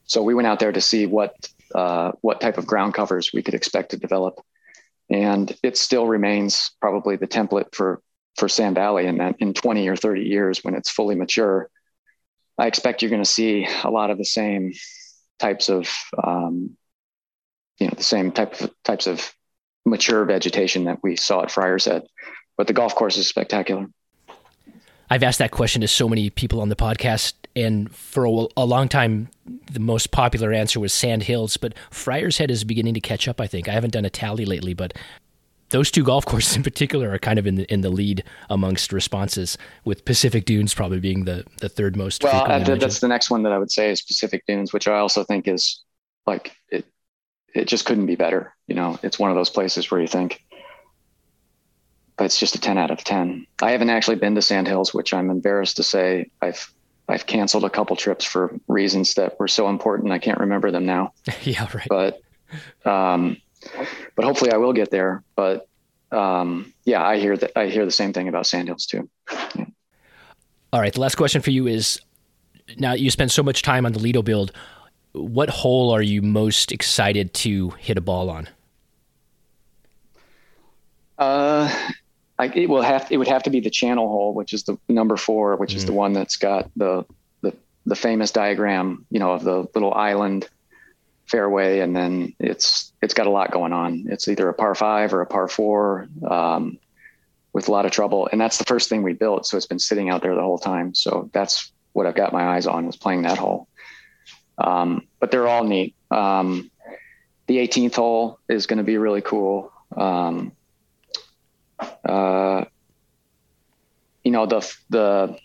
So 0.06 0.22
we 0.22 0.34
went 0.34 0.48
out 0.48 0.60
there 0.60 0.72
to 0.72 0.80
see 0.80 1.06
what 1.06 1.50
uh, 1.74 2.12
what 2.22 2.42
type 2.42 2.58
of 2.58 2.66
ground 2.66 2.94
covers 2.94 3.32
we 3.34 3.44
could 3.44 3.54
expect 3.54 3.92
to 3.92 3.98
develop, 3.98 4.40
and 5.10 5.56
it 5.64 5.78
still 5.78 6.08
remains 6.08 6.72
probably 6.82 7.16
the 7.16 7.28
template 7.28 7.74
for 7.74 8.02
for 8.38 8.48
Sand 8.48 8.76
Valley. 8.76 9.08
And 9.08 9.36
in 9.40 9.54
20 9.54 9.88
or 9.88 9.96
30 9.96 10.22
years, 10.22 10.64
when 10.64 10.76
it's 10.76 10.92
fully 10.92 11.16
mature, 11.16 11.70
I 12.58 12.68
expect 12.68 13.02
you're 13.02 13.10
going 13.10 13.24
to 13.24 13.30
see 13.30 13.68
a 13.84 13.90
lot 13.90 14.12
of 14.12 14.18
the 14.18 14.26
same 14.26 14.74
types 15.40 15.70
of 15.70 15.90
um, 16.24 16.78
you 17.80 17.88
know 17.88 17.94
the 17.96 18.04
same 18.04 18.32
type 18.32 18.60
of 18.62 18.72
types 18.84 19.08
of 19.08 19.34
mature 19.86 20.26
vegetation 20.26 20.86
that 20.86 21.00
we 21.04 21.16
saw 21.16 21.44
at 21.44 21.52
Friar's 21.52 21.86
Head. 21.86 22.04
But 22.58 22.68
the 22.68 22.74
golf 22.74 22.96
course 22.96 23.18
is 23.18 23.28
spectacular. 23.28 23.88
I've 25.10 25.24
asked 25.24 25.40
that 25.40 25.52
question 25.52 25.82
to 25.82 25.88
so 25.88 26.10
many 26.10 26.30
people 26.30 26.60
on 26.60 26.70
the 26.70 26.76
podcast, 26.76 27.34
and 27.58 27.94
for 27.94 28.26
a, 28.26 28.46
a, 28.56 28.66
long 28.66 28.88
time, 28.88 29.30
the 29.72 29.80
most 29.80 30.12
popular 30.12 30.54
answer 30.54 30.80
was 30.80 30.94
Sand 30.94 31.24
Hills. 31.24 31.58
But 31.58 31.74
Friar's 31.90 32.38
Head 32.38 32.52
is 32.52 32.64
beginning 32.64 32.94
to 32.94 33.00
catch 33.00 33.28
up. 33.28 33.42
I 33.42 33.48
think 33.48 33.68
I 33.68 33.72
haven't 33.72 33.94
done 33.94 34.06
a 34.06 34.10
tally 34.10 34.46
lately, 34.46 34.74
but 34.74 34.94
those 35.70 35.92
two 35.92 36.04
golf 36.04 36.26
courses 36.26 36.56
in 36.56 36.64
particular 36.64 37.12
are 37.12 37.20
kind 37.20 37.40
of 37.40 37.48
in 37.48 37.56
the 37.56 37.74
in 37.74 37.82
the 37.82 37.90
lead 37.90 38.24
amongst 38.50 38.94
responses, 38.94 39.58
with 39.86 40.06
Pacific 40.06 40.46
Dunes 40.46 40.74
probably 40.74 41.00
being 41.00 41.26
the 41.26 41.46
the 41.58 41.70
third 41.70 41.98
most. 41.98 42.24
Well, 42.24 42.46
that's 42.64 43.00
the 43.00 43.08
next 43.08 43.30
one 43.30 43.44
that 43.44 43.52
I 43.52 43.58
would 43.58 43.72
say 43.72 43.92
is 43.92 44.02
Pacific 44.02 44.44
Dunes, 44.48 44.72
which 44.72 44.88
I 44.88 45.00
also 45.00 45.24
think 45.24 45.48
is 45.48 45.84
like 46.26 46.56
it. 46.70 46.86
It 47.56 47.66
just 47.66 47.86
couldn't 47.86 48.06
be 48.06 48.16
better. 48.16 48.54
You 48.68 48.76
know, 48.76 49.00
it's 49.02 49.18
one 49.18 49.32
of 49.32 49.36
those 49.36 49.50
places 49.50 49.90
where 49.90 50.00
you 50.00 50.08
think 50.08 50.44
but 52.18 52.26
it's 52.26 52.40
just 52.40 52.56
a 52.56 52.60
10 52.60 52.80
out 52.80 52.90
of 52.90 53.04
10. 53.04 53.46
I 53.62 53.72
haven't 53.72 53.92
actually 53.92 54.16
been 54.16 54.34
to 54.36 54.42
Sandhills, 54.42 54.92
which 54.92 55.14
I'm 55.14 55.30
embarrassed 55.30 55.78
to 55.78 55.84
say. 55.84 56.32
I've 56.42 56.74
I've 57.08 57.26
canceled 57.26 57.64
a 57.64 57.70
couple 57.70 57.96
trips 57.96 58.26
for 58.26 58.60
reasons 58.68 59.14
that 59.14 59.40
were 59.40 59.48
so 59.48 59.70
important 59.70 60.12
I 60.12 60.20
can't 60.20 60.40
remember 60.40 60.72
them 60.72 60.86
now. 60.86 61.14
yeah, 61.44 61.68
right. 61.74 61.88
But 61.90 62.22
um, 62.86 63.38
but 64.16 64.26
hopefully 64.26 64.52
I 64.52 64.58
will 64.58 64.74
get 64.74 64.92
there. 64.92 65.24
But 65.36 65.68
um, 66.12 66.74
yeah, 66.86 67.06
I 67.06 67.18
hear 67.18 67.38
that 67.38 67.58
I 67.58 67.68
hear 67.68 67.86
the 67.86 67.92
same 67.92 68.14
thing 68.14 68.28
about 68.28 68.46
Sandhills 68.46 68.86
too. 68.86 69.10
Yeah. 69.56 69.66
All 70.74 70.82
right, 70.82 70.94
the 70.94 71.00
last 71.00 71.16
question 71.16 71.42
for 71.42 71.52
you 71.52 71.68
is: 71.68 72.00
Now 72.78 72.94
you 72.94 73.10
spend 73.10 73.32
so 73.32 73.44
much 73.44 73.62
time 73.62 73.86
on 73.86 73.94
the 73.94 74.00
Lido 74.00 74.22
build. 74.22 74.52
What 75.14 75.50
hole 75.50 75.92
are 75.92 76.02
you 76.02 76.22
most 76.22 76.72
excited 76.72 77.34
to 77.36 77.72
hit 77.72 77.98
a 77.98 78.02
ball 78.02 78.30
on? 78.30 78.50
Uh, 81.18 81.90
I, 82.40 82.48
it 82.48 82.70
will 82.70 82.82
have 82.82 83.08
it 83.12 83.18
would 83.18 83.28
have 83.28 83.44
to 83.44 83.50
be 83.50 83.60
the 83.60 83.70
channel 83.70 84.08
hole, 84.08 84.34
which 84.34 84.54
is 84.54 84.64
the 84.64 84.78
number 84.88 85.18
four, 85.18 85.56
which 85.56 85.74
mm 85.74 85.78
is 85.78 85.86
the 85.86 85.92
mm. 85.92 85.96
one 85.96 86.14
that's 86.14 86.36
got 86.36 86.70
the, 86.76 87.06
the 87.42 87.54
the 87.86 87.96
famous 87.96 88.32
diagram, 88.32 89.06
you 89.10 89.20
know, 89.20 89.32
of 89.32 89.44
the 89.44 89.68
little 89.74 89.94
island 89.94 90.48
fairway, 91.26 91.80
and 91.80 91.96
then 91.96 92.34
it's 92.40 92.94
it's 93.02 93.14
got 93.14 93.28
a 93.28 93.32
lot 93.32 93.52
going 93.52 93.74
on. 93.74 94.06
It's 94.10 94.28
either 94.28 94.48
a 94.50 94.54
par 94.54 94.76
five 94.76 95.14
or 95.14 95.22
a 95.22 95.26
par 95.26 95.48
four, 95.48 96.08
um, 96.30 96.78
with 97.54 97.68
a 97.68 97.72
lot 97.72 97.86
of 97.86 97.92
trouble, 97.92 98.30
and 98.32 98.40
that's 98.40 98.58
the 98.58 98.66
first 98.66 98.88
thing 98.88 99.02
we 99.02 99.14
built. 99.14 99.46
So 99.48 99.58
it's 99.58 99.66
been 99.66 99.80
sitting 99.80 100.10
out 100.10 100.22
there 100.22 100.36
the 100.36 100.42
whole 100.42 100.60
time. 100.60 100.94
So 100.94 101.30
that's 101.34 101.72
what 101.94 102.06
I've 102.06 102.16
got 102.16 102.34
my 102.34 102.56
eyes 102.56 102.68
on 102.68 102.86
was 102.86 102.96
playing 102.96 103.24
that 103.24 103.40
hole. 103.40 103.68
Um, 104.60 105.08
but 105.20 105.32
they're 105.32 105.48
all 105.48 105.64
neat. 105.64 105.96
Um, 106.12 106.70
the 107.48 107.58
18th 107.58 107.96
hole 107.96 108.40
is 108.48 108.68
going 108.68 108.78
to 108.78 108.84
be 108.84 108.98
really 108.98 109.22
cool. 109.22 109.72
Um, 109.96 110.52
uh, 112.04 112.66
you 114.24 114.32
know, 114.32 114.46
the 114.46 114.76
the 114.90 115.38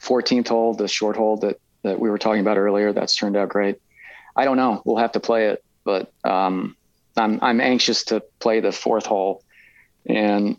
14th 0.00 0.48
hole, 0.48 0.74
the 0.74 0.88
short 0.88 1.16
hole 1.16 1.36
that 1.38 1.58
that 1.82 2.00
we 2.00 2.10
were 2.10 2.18
talking 2.18 2.40
about 2.40 2.58
earlier, 2.58 2.92
that's 2.92 3.14
turned 3.16 3.36
out 3.36 3.48
great. 3.48 3.80
I 4.34 4.44
don't 4.44 4.56
know. 4.56 4.82
We'll 4.84 4.96
have 4.96 5.12
to 5.12 5.20
play 5.20 5.48
it, 5.48 5.64
but 5.84 6.12
um, 6.24 6.76
I'm 7.16 7.38
I'm 7.42 7.60
anxious 7.60 8.04
to 8.04 8.20
play 8.38 8.60
the 8.60 8.72
fourth 8.72 9.06
hole 9.06 9.42
and 10.04 10.56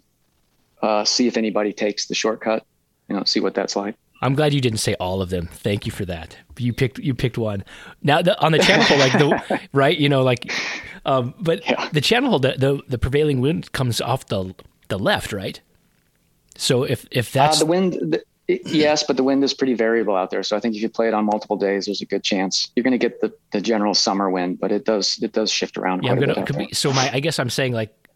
uh, 0.82 1.06
see 1.06 1.28
if 1.28 1.38
anybody 1.38 1.74
takes 1.74 2.08
the 2.08 2.16
shortcut. 2.16 2.66
You 3.10 3.16
know, 3.16 3.24
see 3.24 3.40
what 3.40 3.54
that's 3.54 3.76
like. 3.76 3.96
I'm 4.22 4.34
glad 4.34 4.54
you 4.54 4.62
didn't 4.62 4.80
say 4.80 4.96
all 4.96 5.22
of 5.22 5.30
them. 5.30 5.48
Thank 5.48 5.86
you 5.86 5.92
for 5.92 6.06
that. 6.06 6.38
You 6.58 6.74
picked 6.74 6.98
you 7.00 7.14
picked 7.14 7.38
one. 7.38 7.64
Now 8.02 8.22
the, 8.22 8.40
on 8.40 8.52
the 8.52 8.60
channel 8.60 8.86
hole, 8.86 8.98
like 8.98 9.14
the 9.14 9.62
right, 9.74 9.98
you 9.98 10.10
know, 10.10 10.24
like, 10.24 10.52
um, 11.06 11.36
but 11.40 11.64
yeah. 11.70 11.88
the 11.92 12.02
channel 12.02 12.32
hole, 12.32 12.40
the, 12.40 12.54
the 12.58 12.82
the 12.88 12.98
prevailing 12.98 13.42
wind 13.42 13.72
comes 13.72 14.02
off 14.02 14.26
the 14.26 14.56
the 14.88 15.00
left, 15.00 15.34
right? 15.34 15.60
So 16.56 16.84
if 16.84 17.06
if 17.12 17.36
uh, 17.36 17.42
that's 17.42 17.58
uh, 17.58 17.60
the 17.60 17.66
wind, 17.66 17.94
the, 17.94 18.62
yes, 18.66 19.04
but 19.04 19.18
the 19.18 19.24
wind 19.24 19.44
is 19.44 19.54
pretty 19.54 19.74
variable 19.74 20.16
out 20.16 20.32
there. 20.32 20.44
So 20.44 20.58
I 20.58 20.60
think 20.60 20.76
if 20.76 20.82
you 20.82 20.90
play 20.90 21.08
it 21.08 21.14
on 21.14 21.26
multiple 21.26 21.58
days, 21.58 21.86
there's 21.86 22.02
a 22.02 22.06
good 22.06 22.24
chance 22.24 22.72
you're 22.76 22.84
going 22.84 22.92
to 22.92 22.98
get 22.98 23.22
the, 23.22 23.34
the 23.52 23.62
general 23.62 23.94
summer 23.94 24.30
wind, 24.30 24.60
but 24.60 24.72
it 24.72 24.86
does 24.86 25.20
it 25.22 25.34
does 25.34 25.52
shift 25.52 25.78
around. 25.78 26.04
Yeah, 26.04 26.16
gonna. 26.16 26.44
Be, 26.58 26.74
so 26.74 26.92
my 26.94 27.10
I 27.14 27.20
guess 27.20 27.40
I'm 27.40 27.50
saying 27.50 27.74
like 27.74 28.08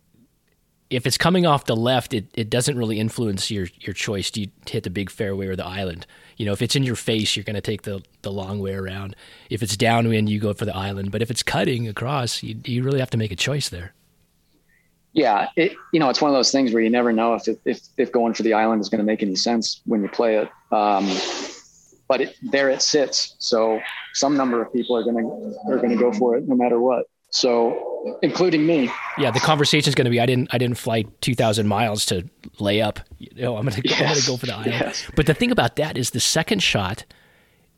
if 0.92 1.08
it's 1.08 1.18
coming 1.18 1.46
off 1.46 1.66
the 1.66 1.76
left, 1.76 2.14
it, 2.14 2.28
it 2.34 2.50
doesn't 2.50 2.78
really 2.78 3.00
influence 3.00 3.50
your, 3.50 3.68
your 3.80 3.94
choice. 3.94 4.30
Do 4.30 4.42
you 4.42 4.48
hit 4.70 4.84
the 4.84 4.90
big 4.90 5.10
fairway 5.10 5.48
or 5.48 5.56
the 5.56 5.66
island? 5.66 6.06
You 6.36 6.46
know, 6.46 6.52
if 6.52 6.62
it's 6.62 6.76
in 6.76 6.84
your 6.84 6.98
face, 6.98 7.36
you're 7.36 7.46
going 7.46 7.56
to 7.56 7.62
take 7.62 7.84
the, 7.84 8.04
the 8.24 8.32
long 8.32 8.60
way 8.60 8.74
around. 8.74 9.16
If 9.50 9.64
it's 9.64 9.78
downwind, 9.78 10.30
you 10.30 10.38
go 10.38 10.54
for 10.54 10.66
the 10.66 10.76
island. 10.76 11.12
But 11.12 11.22
if 11.22 11.32
it's 11.32 11.44
cutting 11.44 11.88
across, 11.88 12.44
you, 12.44 12.60
you 12.66 12.84
really 12.84 13.00
have 13.00 13.10
to 13.12 13.18
make 13.18 13.32
a 13.32 13.38
choice 13.38 13.70
there. 13.70 13.94
Yeah, 15.14 15.48
it, 15.58 15.74
you 15.92 16.00
know, 16.00 16.10
it's 16.10 16.22
one 16.22 16.32
of 16.32 16.36
those 16.36 16.52
things 16.52 16.74
where 16.74 16.82
you 16.82 16.90
never 16.90 17.12
know 17.12 17.34
if 17.34 17.48
if 17.66 17.82
if 17.98 18.12
going 18.12 18.34
for 18.34 18.44
the 18.44 18.54
island 18.54 18.82
is 18.82 18.90
going 18.90 19.00
to 19.00 19.06
make 19.06 19.22
any 19.22 19.36
sense 19.36 19.82
when 19.86 20.02
you 20.02 20.10
play 20.10 20.38
it. 20.38 20.50
Um, 20.74 21.10
but 22.08 22.22
it, 22.22 22.36
there 22.42 22.70
it 22.70 22.82
sits, 22.82 23.36
so 23.40 23.80
some 24.14 24.38
number 24.38 24.62
of 24.62 24.72
people 24.72 24.96
are 24.96 25.04
going 25.04 25.18
to 25.18 25.70
are 25.70 25.78
going 25.78 25.90
to 25.90 25.98
go 25.98 26.14
for 26.14 26.38
it 26.38 26.48
no 26.48 26.56
matter 26.56 26.80
what. 26.80 27.08
So, 27.32 28.18
including 28.22 28.66
me. 28.66 28.92
Yeah, 29.18 29.32
the 29.32 29.40
conversation 29.40 29.88
is 29.88 29.96
going 29.96 30.06
to 30.06 30.12
be 30.12 30.20
I 30.20 30.26
didn't 30.26 30.54
I 30.54 30.58
didn't 30.58 30.78
fly 30.78 31.06
2000 31.22 31.66
miles 31.68 32.06
to 32.08 32.30
lay 32.60 32.82
up. 32.82 33.00
You 33.18 33.30
know, 33.44 33.58
I'm 33.58 33.66
going 33.66 33.82
to 33.82 33.88
yes. 33.88 34.00
I'm 34.00 34.08
going 34.08 34.20
to 34.20 34.28
go 34.28 34.38
for 34.38 34.46
the 34.46 34.54
island. 34.54 34.72
Yes. 34.72 35.10
But 35.16 35.26
the 35.26 35.34
thing 35.34 35.52
about 35.52 35.78
that 35.78 35.98
is 35.98 36.12
the 36.12 36.20
second 36.20 36.62
shot 36.62 37.06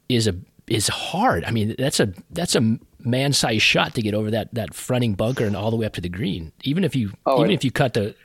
is 0.09 0.27
a 0.27 0.35
is 0.67 0.87
hard. 0.87 1.45
I 1.45 1.51
mean, 1.51 1.75
that's 1.77 1.99
a 1.99 2.13
that's 2.31 2.55
a 2.55 2.77
man-sized 3.05 3.61
shot 3.61 3.93
to 3.95 4.01
get 4.01 4.13
over 4.13 4.31
that 4.31 4.53
that 4.53 4.73
fronting 4.73 5.13
bunker 5.13 5.45
and 5.45 5.55
all 5.55 5.71
the 5.71 5.77
way 5.77 5.85
up 5.85 5.93
to 5.93 6.01
the 6.01 6.09
green. 6.09 6.51
Even 6.63 6.83
if 6.83 6.95
you 6.95 7.11
oh, 7.25 7.39
even 7.39 7.51
if 7.51 7.63
you 7.63 7.71
cut 7.71 7.93
the 7.93 8.15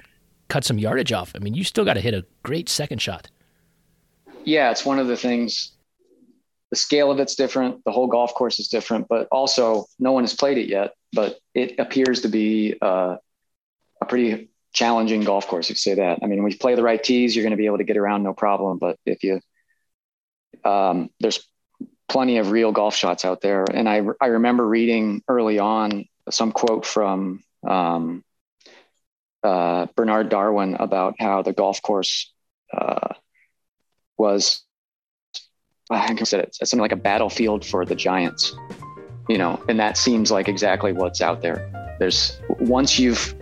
cut 0.48 0.64
some 0.64 0.78
yardage 0.78 1.12
off, 1.12 1.32
I 1.34 1.38
mean, 1.38 1.55
you 1.55 1.64
still 1.64 1.84
got 1.84 1.94
to 1.94 2.00
hit 2.00 2.14
a 2.14 2.24
great 2.42 2.68
second 2.68 3.00
shot. 3.00 3.28
Yeah, 4.44 4.70
it's 4.70 4.84
one 4.84 4.98
of 4.98 5.09
the 5.09 5.16
things 5.16 5.72
the 6.70 6.76
scale 6.76 7.10
of 7.10 7.18
it's 7.18 7.34
different. 7.34 7.84
The 7.84 7.92
whole 7.92 8.09
golf 8.09 8.34
course 8.34 8.59
is 8.59 8.68
different, 8.68 9.09
but 9.09 9.28
also 9.30 9.86
no 9.98 10.12
one 10.12 10.24
has 10.24 10.34
played 10.34 10.59
it 10.59 10.68
yet. 10.68 10.92
But 11.12 11.38
it 11.55 11.78
appears 11.78 12.22
to 12.22 12.28
be 12.28 12.76
uh, 12.80 13.16
a 14.02 14.06
pretty 14.06 14.50
challenging 14.72 15.22
golf 15.22 15.46
course. 15.46 15.70
If 15.70 15.76
you 15.76 15.76
say 15.76 15.94
that, 15.94 16.18
I 16.22 16.26
mean, 16.26 16.42
when 16.42 16.52
you 16.52 16.59
play 16.59 16.74
the 16.74 16.82
right 16.82 17.02
tees, 17.02 17.34
you're 17.34 17.42
going 17.42 17.52
to 17.52 17.56
be 17.56 17.66
able 17.66 17.78
to 17.78 17.84
get 17.84 17.96
around 17.96 18.22
no 18.22 18.34
problem. 18.34 18.78
But 18.78 18.98
if 19.06 19.22
you 19.24 19.40
um, 20.64 21.10
there's 21.20 21.46
plenty 22.09 22.39
of 22.39 22.51
real 22.51 22.72
golf 22.72 22.94
shots 22.94 23.24
out 23.24 23.40
there, 23.40 23.64
and 23.72 23.89
I 23.89 24.02
I 24.20 24.26
remember 24.26 24.66
reading 24.66 25.22
early 25.28 25.59
on 25.59 26.06
some 26.30 26.52
quote 26.52 26.85
from 26.85 27.43
um, 27.66 28.24
uh, 29.43 29.86
Bernard 29.94 30.28
Darwin 30.28 30.74
about 30.74 31.16
how 31.18 31.43
the 31.43 31.52
golf 31.52 31.80
course 31.82 32.32
uh, 32.72 33.14
was 34.16 34.62
I 35.90 36.06
think 36.06 36.20
I 36.20 36.24
said 36.24 36.40
it, 36.40 36.55
something 36.55 36.80
like 36.80 36.93
a 36.93 36.97
battlefield 36.97 37.64
for 37.64 37.85
the 37.85 37.94
giants, 37.94 38.55
you 39.28 39.39
know, 39.39 39.62
and 39.68 39.80
that 39.80 39.97
seems 39.97 40.30
like 40.30 40.48
exactly 40.48 40.93
what's 40.93 41.22
out 41.22 41.40
there. 41.40 41.97
There's 41.98 42.39
once 42.60 42.98
you've 42.98 43.35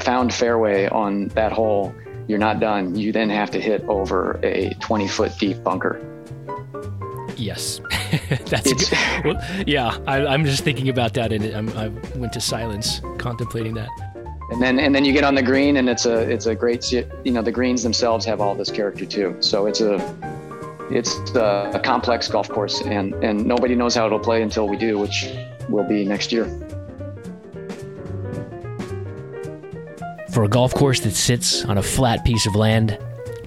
found 0.00 0.32
fairway 0.32 0.88
on 0.88 1.28
that 1.28 1.52
hole, 1.52 1.94
you're 2.28 2.38
not 2.38 2.60
done. 2.60 2.94
You 2.94 3.12
then 3.12 3.28
have 3.30 3.50
to 3.50 3.60
hit 3.60 3.82
over 3.84 4.40
a 4.42 4.74
20 4.80 5.08
foot 5.08 5.32
deep 5.38 5.62
bunker. 5.62 6.15
Yes, 7.36 7.80
that's 8.46 8.72
good, 8.72 8.98
well, 9.24 9.64
yeah. 9.66 9.98
I, 10.06 10.34
am 10.34 10.44
just 10.44 10.64
thinking 10.64 10.88
about 10.88 11.14
that, 11.14 11.32
and 11.32 11.44
I'm, 11.54 11.68
I 11.76 11.88
went 12.18 12.32
to 12.32 12.40
silence 12.40 13.00
contemplating 13.18 13.74
that. 13.74 13.88
And 14.50 14.62
then 14.62 14.78
and 14.78 14.94
then 14.94 15.04
you 15.04 15.12
get 15.12 15.24
on 15.24 15.34
the 15.34 15.42
green, 15.42 15.76
and 15.76 15.88
it's 15.88 16.06
a 16.06 16.18
it's 16.18 16.46
a 16.46 16.54
great 16.54 16.90
you 16.92 17.06
know 17.26 17.42
the 17.42 17.52
greens 17.52 17.82
themselves 17.82 18.24
have 18.24 18.40
all 18.40 18.54
this 18.54 18.70
character 18.70 19.04
too. 19.04 19.36
So 19.40 19.66
it's 19.66 19.80
a 19.80 19.98
it's 20.90 21.14
a 21.34 21.80
complex 21.84 22.28
golf 22.28 22.48
course, 22.48 22.80
and, 22.82 23.12
and 23.14 23.44
nobody 23.44 23.74
knows 23.74 23.94
how 23.94 24.06
it'll 24.06 24.20
play 24.20 24.42
until 24.42 24.68
we 24.68 24.76
do, 24.76 24.98
which 24.98 25.26
will 25.68 25.84
be 25.84 26.04
next 26.04 26.32
year. 26.32 26.44
For 30.30 30.44
a 30.44 30.48
golf 30.48 30.74
course 30.74 31.00
that 31.00 31.12
sits 31.12 31.64
on 31.64 31.78
a 31.78 31.82
flat 31.82 32.24
piece 32.24 32.46
of 32.46 32.54
land, 32.54 32.98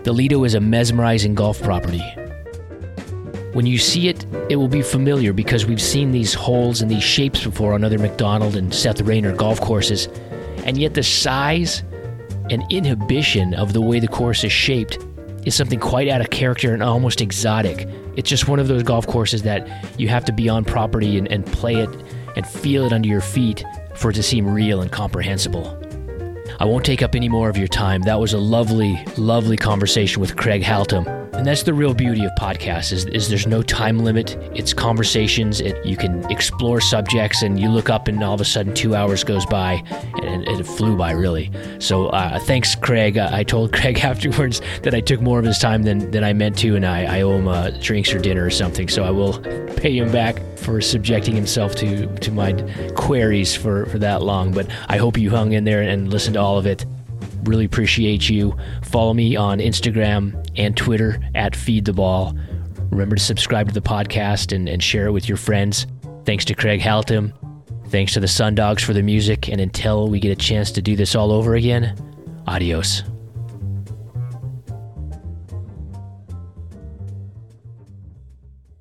the 0.03 0.11
Lido 0.11 0.44
is 0.44 0.56
a 0.56 0.60
mesmerizing 0.60 1.36
golf 1.36 1.61
property. 1.61 2.03
When 3.54 3.66
you 3.66 3.80
see 3.80 4.10
it, 4.10 4.26
it 4.50 4.58
will 4.58 4.68
be 4.68 4.84
familiar 4.84 5.34
because 5.34 5.66
we've 5.66 5.82
seen 5.82 6.12
these 6.12 6.36
holes 6.36 6.82
and 6.82 6.92
these 6.92 7.04
shapes 7.04 7.44
before 7.44 7.74
on 7.74 7.84
other 7.84 7.98
Macdonald 7.98 8.56
and 8.56 8.72
Seth 8.72 9.02
Raynor 9.02 9.36
golf 9.36 9.60
courses, 9.60 10.08
and 10.66 10.78
yet 10.78 10.94
the 10.94 11.02
size 11.02 11.84
and 12.52 12.64
inhibition 12.70 13.56
of 13.56 13.74
the 13.74 13.82
way 13.82 14.00
the 14.00 14.08
course 14.08 14.44
is 14.44 14.52
shaped 14.52 15.00
is 15.46 15.56
something 15.56 15.80
quite 15.80 16.08
out 16.08 16.22
of 16.22 16.30
character 16.30 16.74
and 16.76 16.84
almost 16.84 17.22
exotic. 17.22 17.88
It's 18.16 18.30
just 18.30 18.48
one 18.48 18.60
of 18.60 18.68
those 18.68 18.84
golf 18.84 19.08
courses 19.08 19.42
that 19.44 19.68
you 20.00 20.10
have 20.10 20.26
to 20.26 20.32
be 20.32 20.48
on 20.48 20.64
property 20.64 21.18
and, 21.18 21.28
and 21.32 21.44
play 21.46 21.76
it 21.76 21.90
and 22.36 22.46
feel 22.46 22.86
it 22.86 22.94
under 22.94 23.08
your 23.08 23.22
feet 23.22 23.64
for 23.96 24.12
it 24.12 24.14
to 24.14 24.24
seem 24.24 24.48
real 24.48 24.82
and 24.82 24.92
comprehensible. 24.92 25.76
I 26.60 26.66
won't 26.66 26.86
take 26.86 27.02
up 27.02 27.16
any 27.16 27.30
more 27.30 27.50
of 27.50 27.58
your 27.58 27.68
time. 27.68 28.02
That 28.04 28.20
was 28.20 28.34
a 28.34 28.38
lovely, 28.38 29.04
lovely 29.18 29.58
conversation 29.58 30.22
with 30.22 30.36
Craig 30.36 30.62
Haltom. 30.62 31.19
And 31.34 31.46
that's 31.46 31.64
the 31.64 31.74
real 31.74 31.94
beauty 31.94 32.26
of 32.26 32.32
podcasts 32.40 32.92
is, 32.92 33.06
is 33.06 33.30
there's 33.30 33.48
no 33.48 33.62
time 33.62 34.00
limit. 34.00 34.36
It's 34.56 34.74
conversations. 34.74 35.62
It, 35.62 35.86
you 35.86 35.96
can 35.96 36.30
explore 36.30 36.82
subjects 36.82 37.44
and 37.44 37.60
you 37.60 37.70
look 37.70 37.90
up 37.90 38.08
and 38.08 38.22
all 38.24 38.34
of 38.34 38.42
a 38.42 38.46
sudden 38.46 38.74
two 38.74 38.96
hours 38.96 39.24
goes 39.24 39.46
by 39.46 39.84
and, 40.22 40.48
and 40.48 40.60
it 40.60 40.66
flew 40.66 40.98
by 40.98 41.12
really. 41.12 41.52
So 41.80 42.08
uh, 42.08 42.40
thanks, 42.40 42.76
Craig. 42.76 43.18
I, 43.18 43.40
I, 43.40 43.44
told 43.44 43.72
Craig 43.80 44.00
afterwards 44.00 44.62
that 44.84 44.94
I 44.94 45.02
took 45.02 45.22
more 45.22 45.40
of 45.40 45.46
his 45.46 45.60
time 45.60 45.84
than, 45.84 46.12
than 46.12 46.24
I 46.24 46.34
meant 46.34 46.58
to 46.60 46.76
and 46.76 46.86
I, 46.86 47.20
I 47.20 47.22
owe 47.22 47.38
him 47.38 47.48
uh, 47.48 47.70
drinks 47.82 48.14
or 48.14 48.20
dinner 48.20 48.44
or 48.44 48.50
something. 48.50 48.90
So 48.90 49.04
I 49.04 49.12
will 49.12 49.40
pay 49.78 49.98
him 49.98 50.12
back 50.12 50.42
for 50.58 50.82
subjecting 50.82 51.36
himself 51.36 51.76
to, 51.76 52.08
to 52.18 52.32
my 52.32 52.54
queries 52.96 53.56
for, 53.56 53.86
for 53.86 54.00
that 54.00 54.24
long. 54.24 54.52
But 54.52 54.68
I 54.88 54.98
hope 54.98 55.18
you 55.18 55.30
hung 55.30 55.54
in 55.54 55.64
there 55.64 55.82
and 55.82 56.12
listened 56.12 56.34
to 56.34 56.42
all 56.42 56.58
of 56.58 56.66
it. 56.66 56.86
Really 57.44 57.66
appreciate 57.66 58.30
you. 58.30 58.56
Follow 58.84 59.14
me 59.14 59.36
on 59.36 59.60
Instagram 59.60 60.45
and 60.57 60.76
Twitter 60.76 61.20
at 61.36 61.56
Feed 61.56 61.86
the 61.86 61.94
Ball. 61.94 62.36
Remember 62.91 63.16
to 63.16 63.22
subscribe 63.22 63.68
to 63.68 63.74
the 63.74 63.82
podcast 63.82 64.56
and, 64.56 64.68
and 64.68 64.82
share 64.82 65.07
it 65.07 65.11
with 65.11 65.28
your 65.30 65.38
friends. 65.38 65.88
Thanks 66.26 66.45
to 66.45 66.56
Craig 66.56 66.82
Haltom. 66.82 67.34
Thanks 67.88 68.14
to 68.14 68.20
the 68.20 68.28
Sundogs 68.28 68.82
for 68.82 68.94
the 68.94 69.03
music. 69.03 69.49
And 69.49 69.61
until 69.61 70.10
we 70.10 70.20
get 70.20 70.32
a 70.32 70.36
chance 70.36 70.72
to 70.74 70.82
do 70.82 70.95
this 70.95 71.16
all 71.16 71.32
over 71.32 71.56
again, 71.56 71.95
adios. 72.48 73.03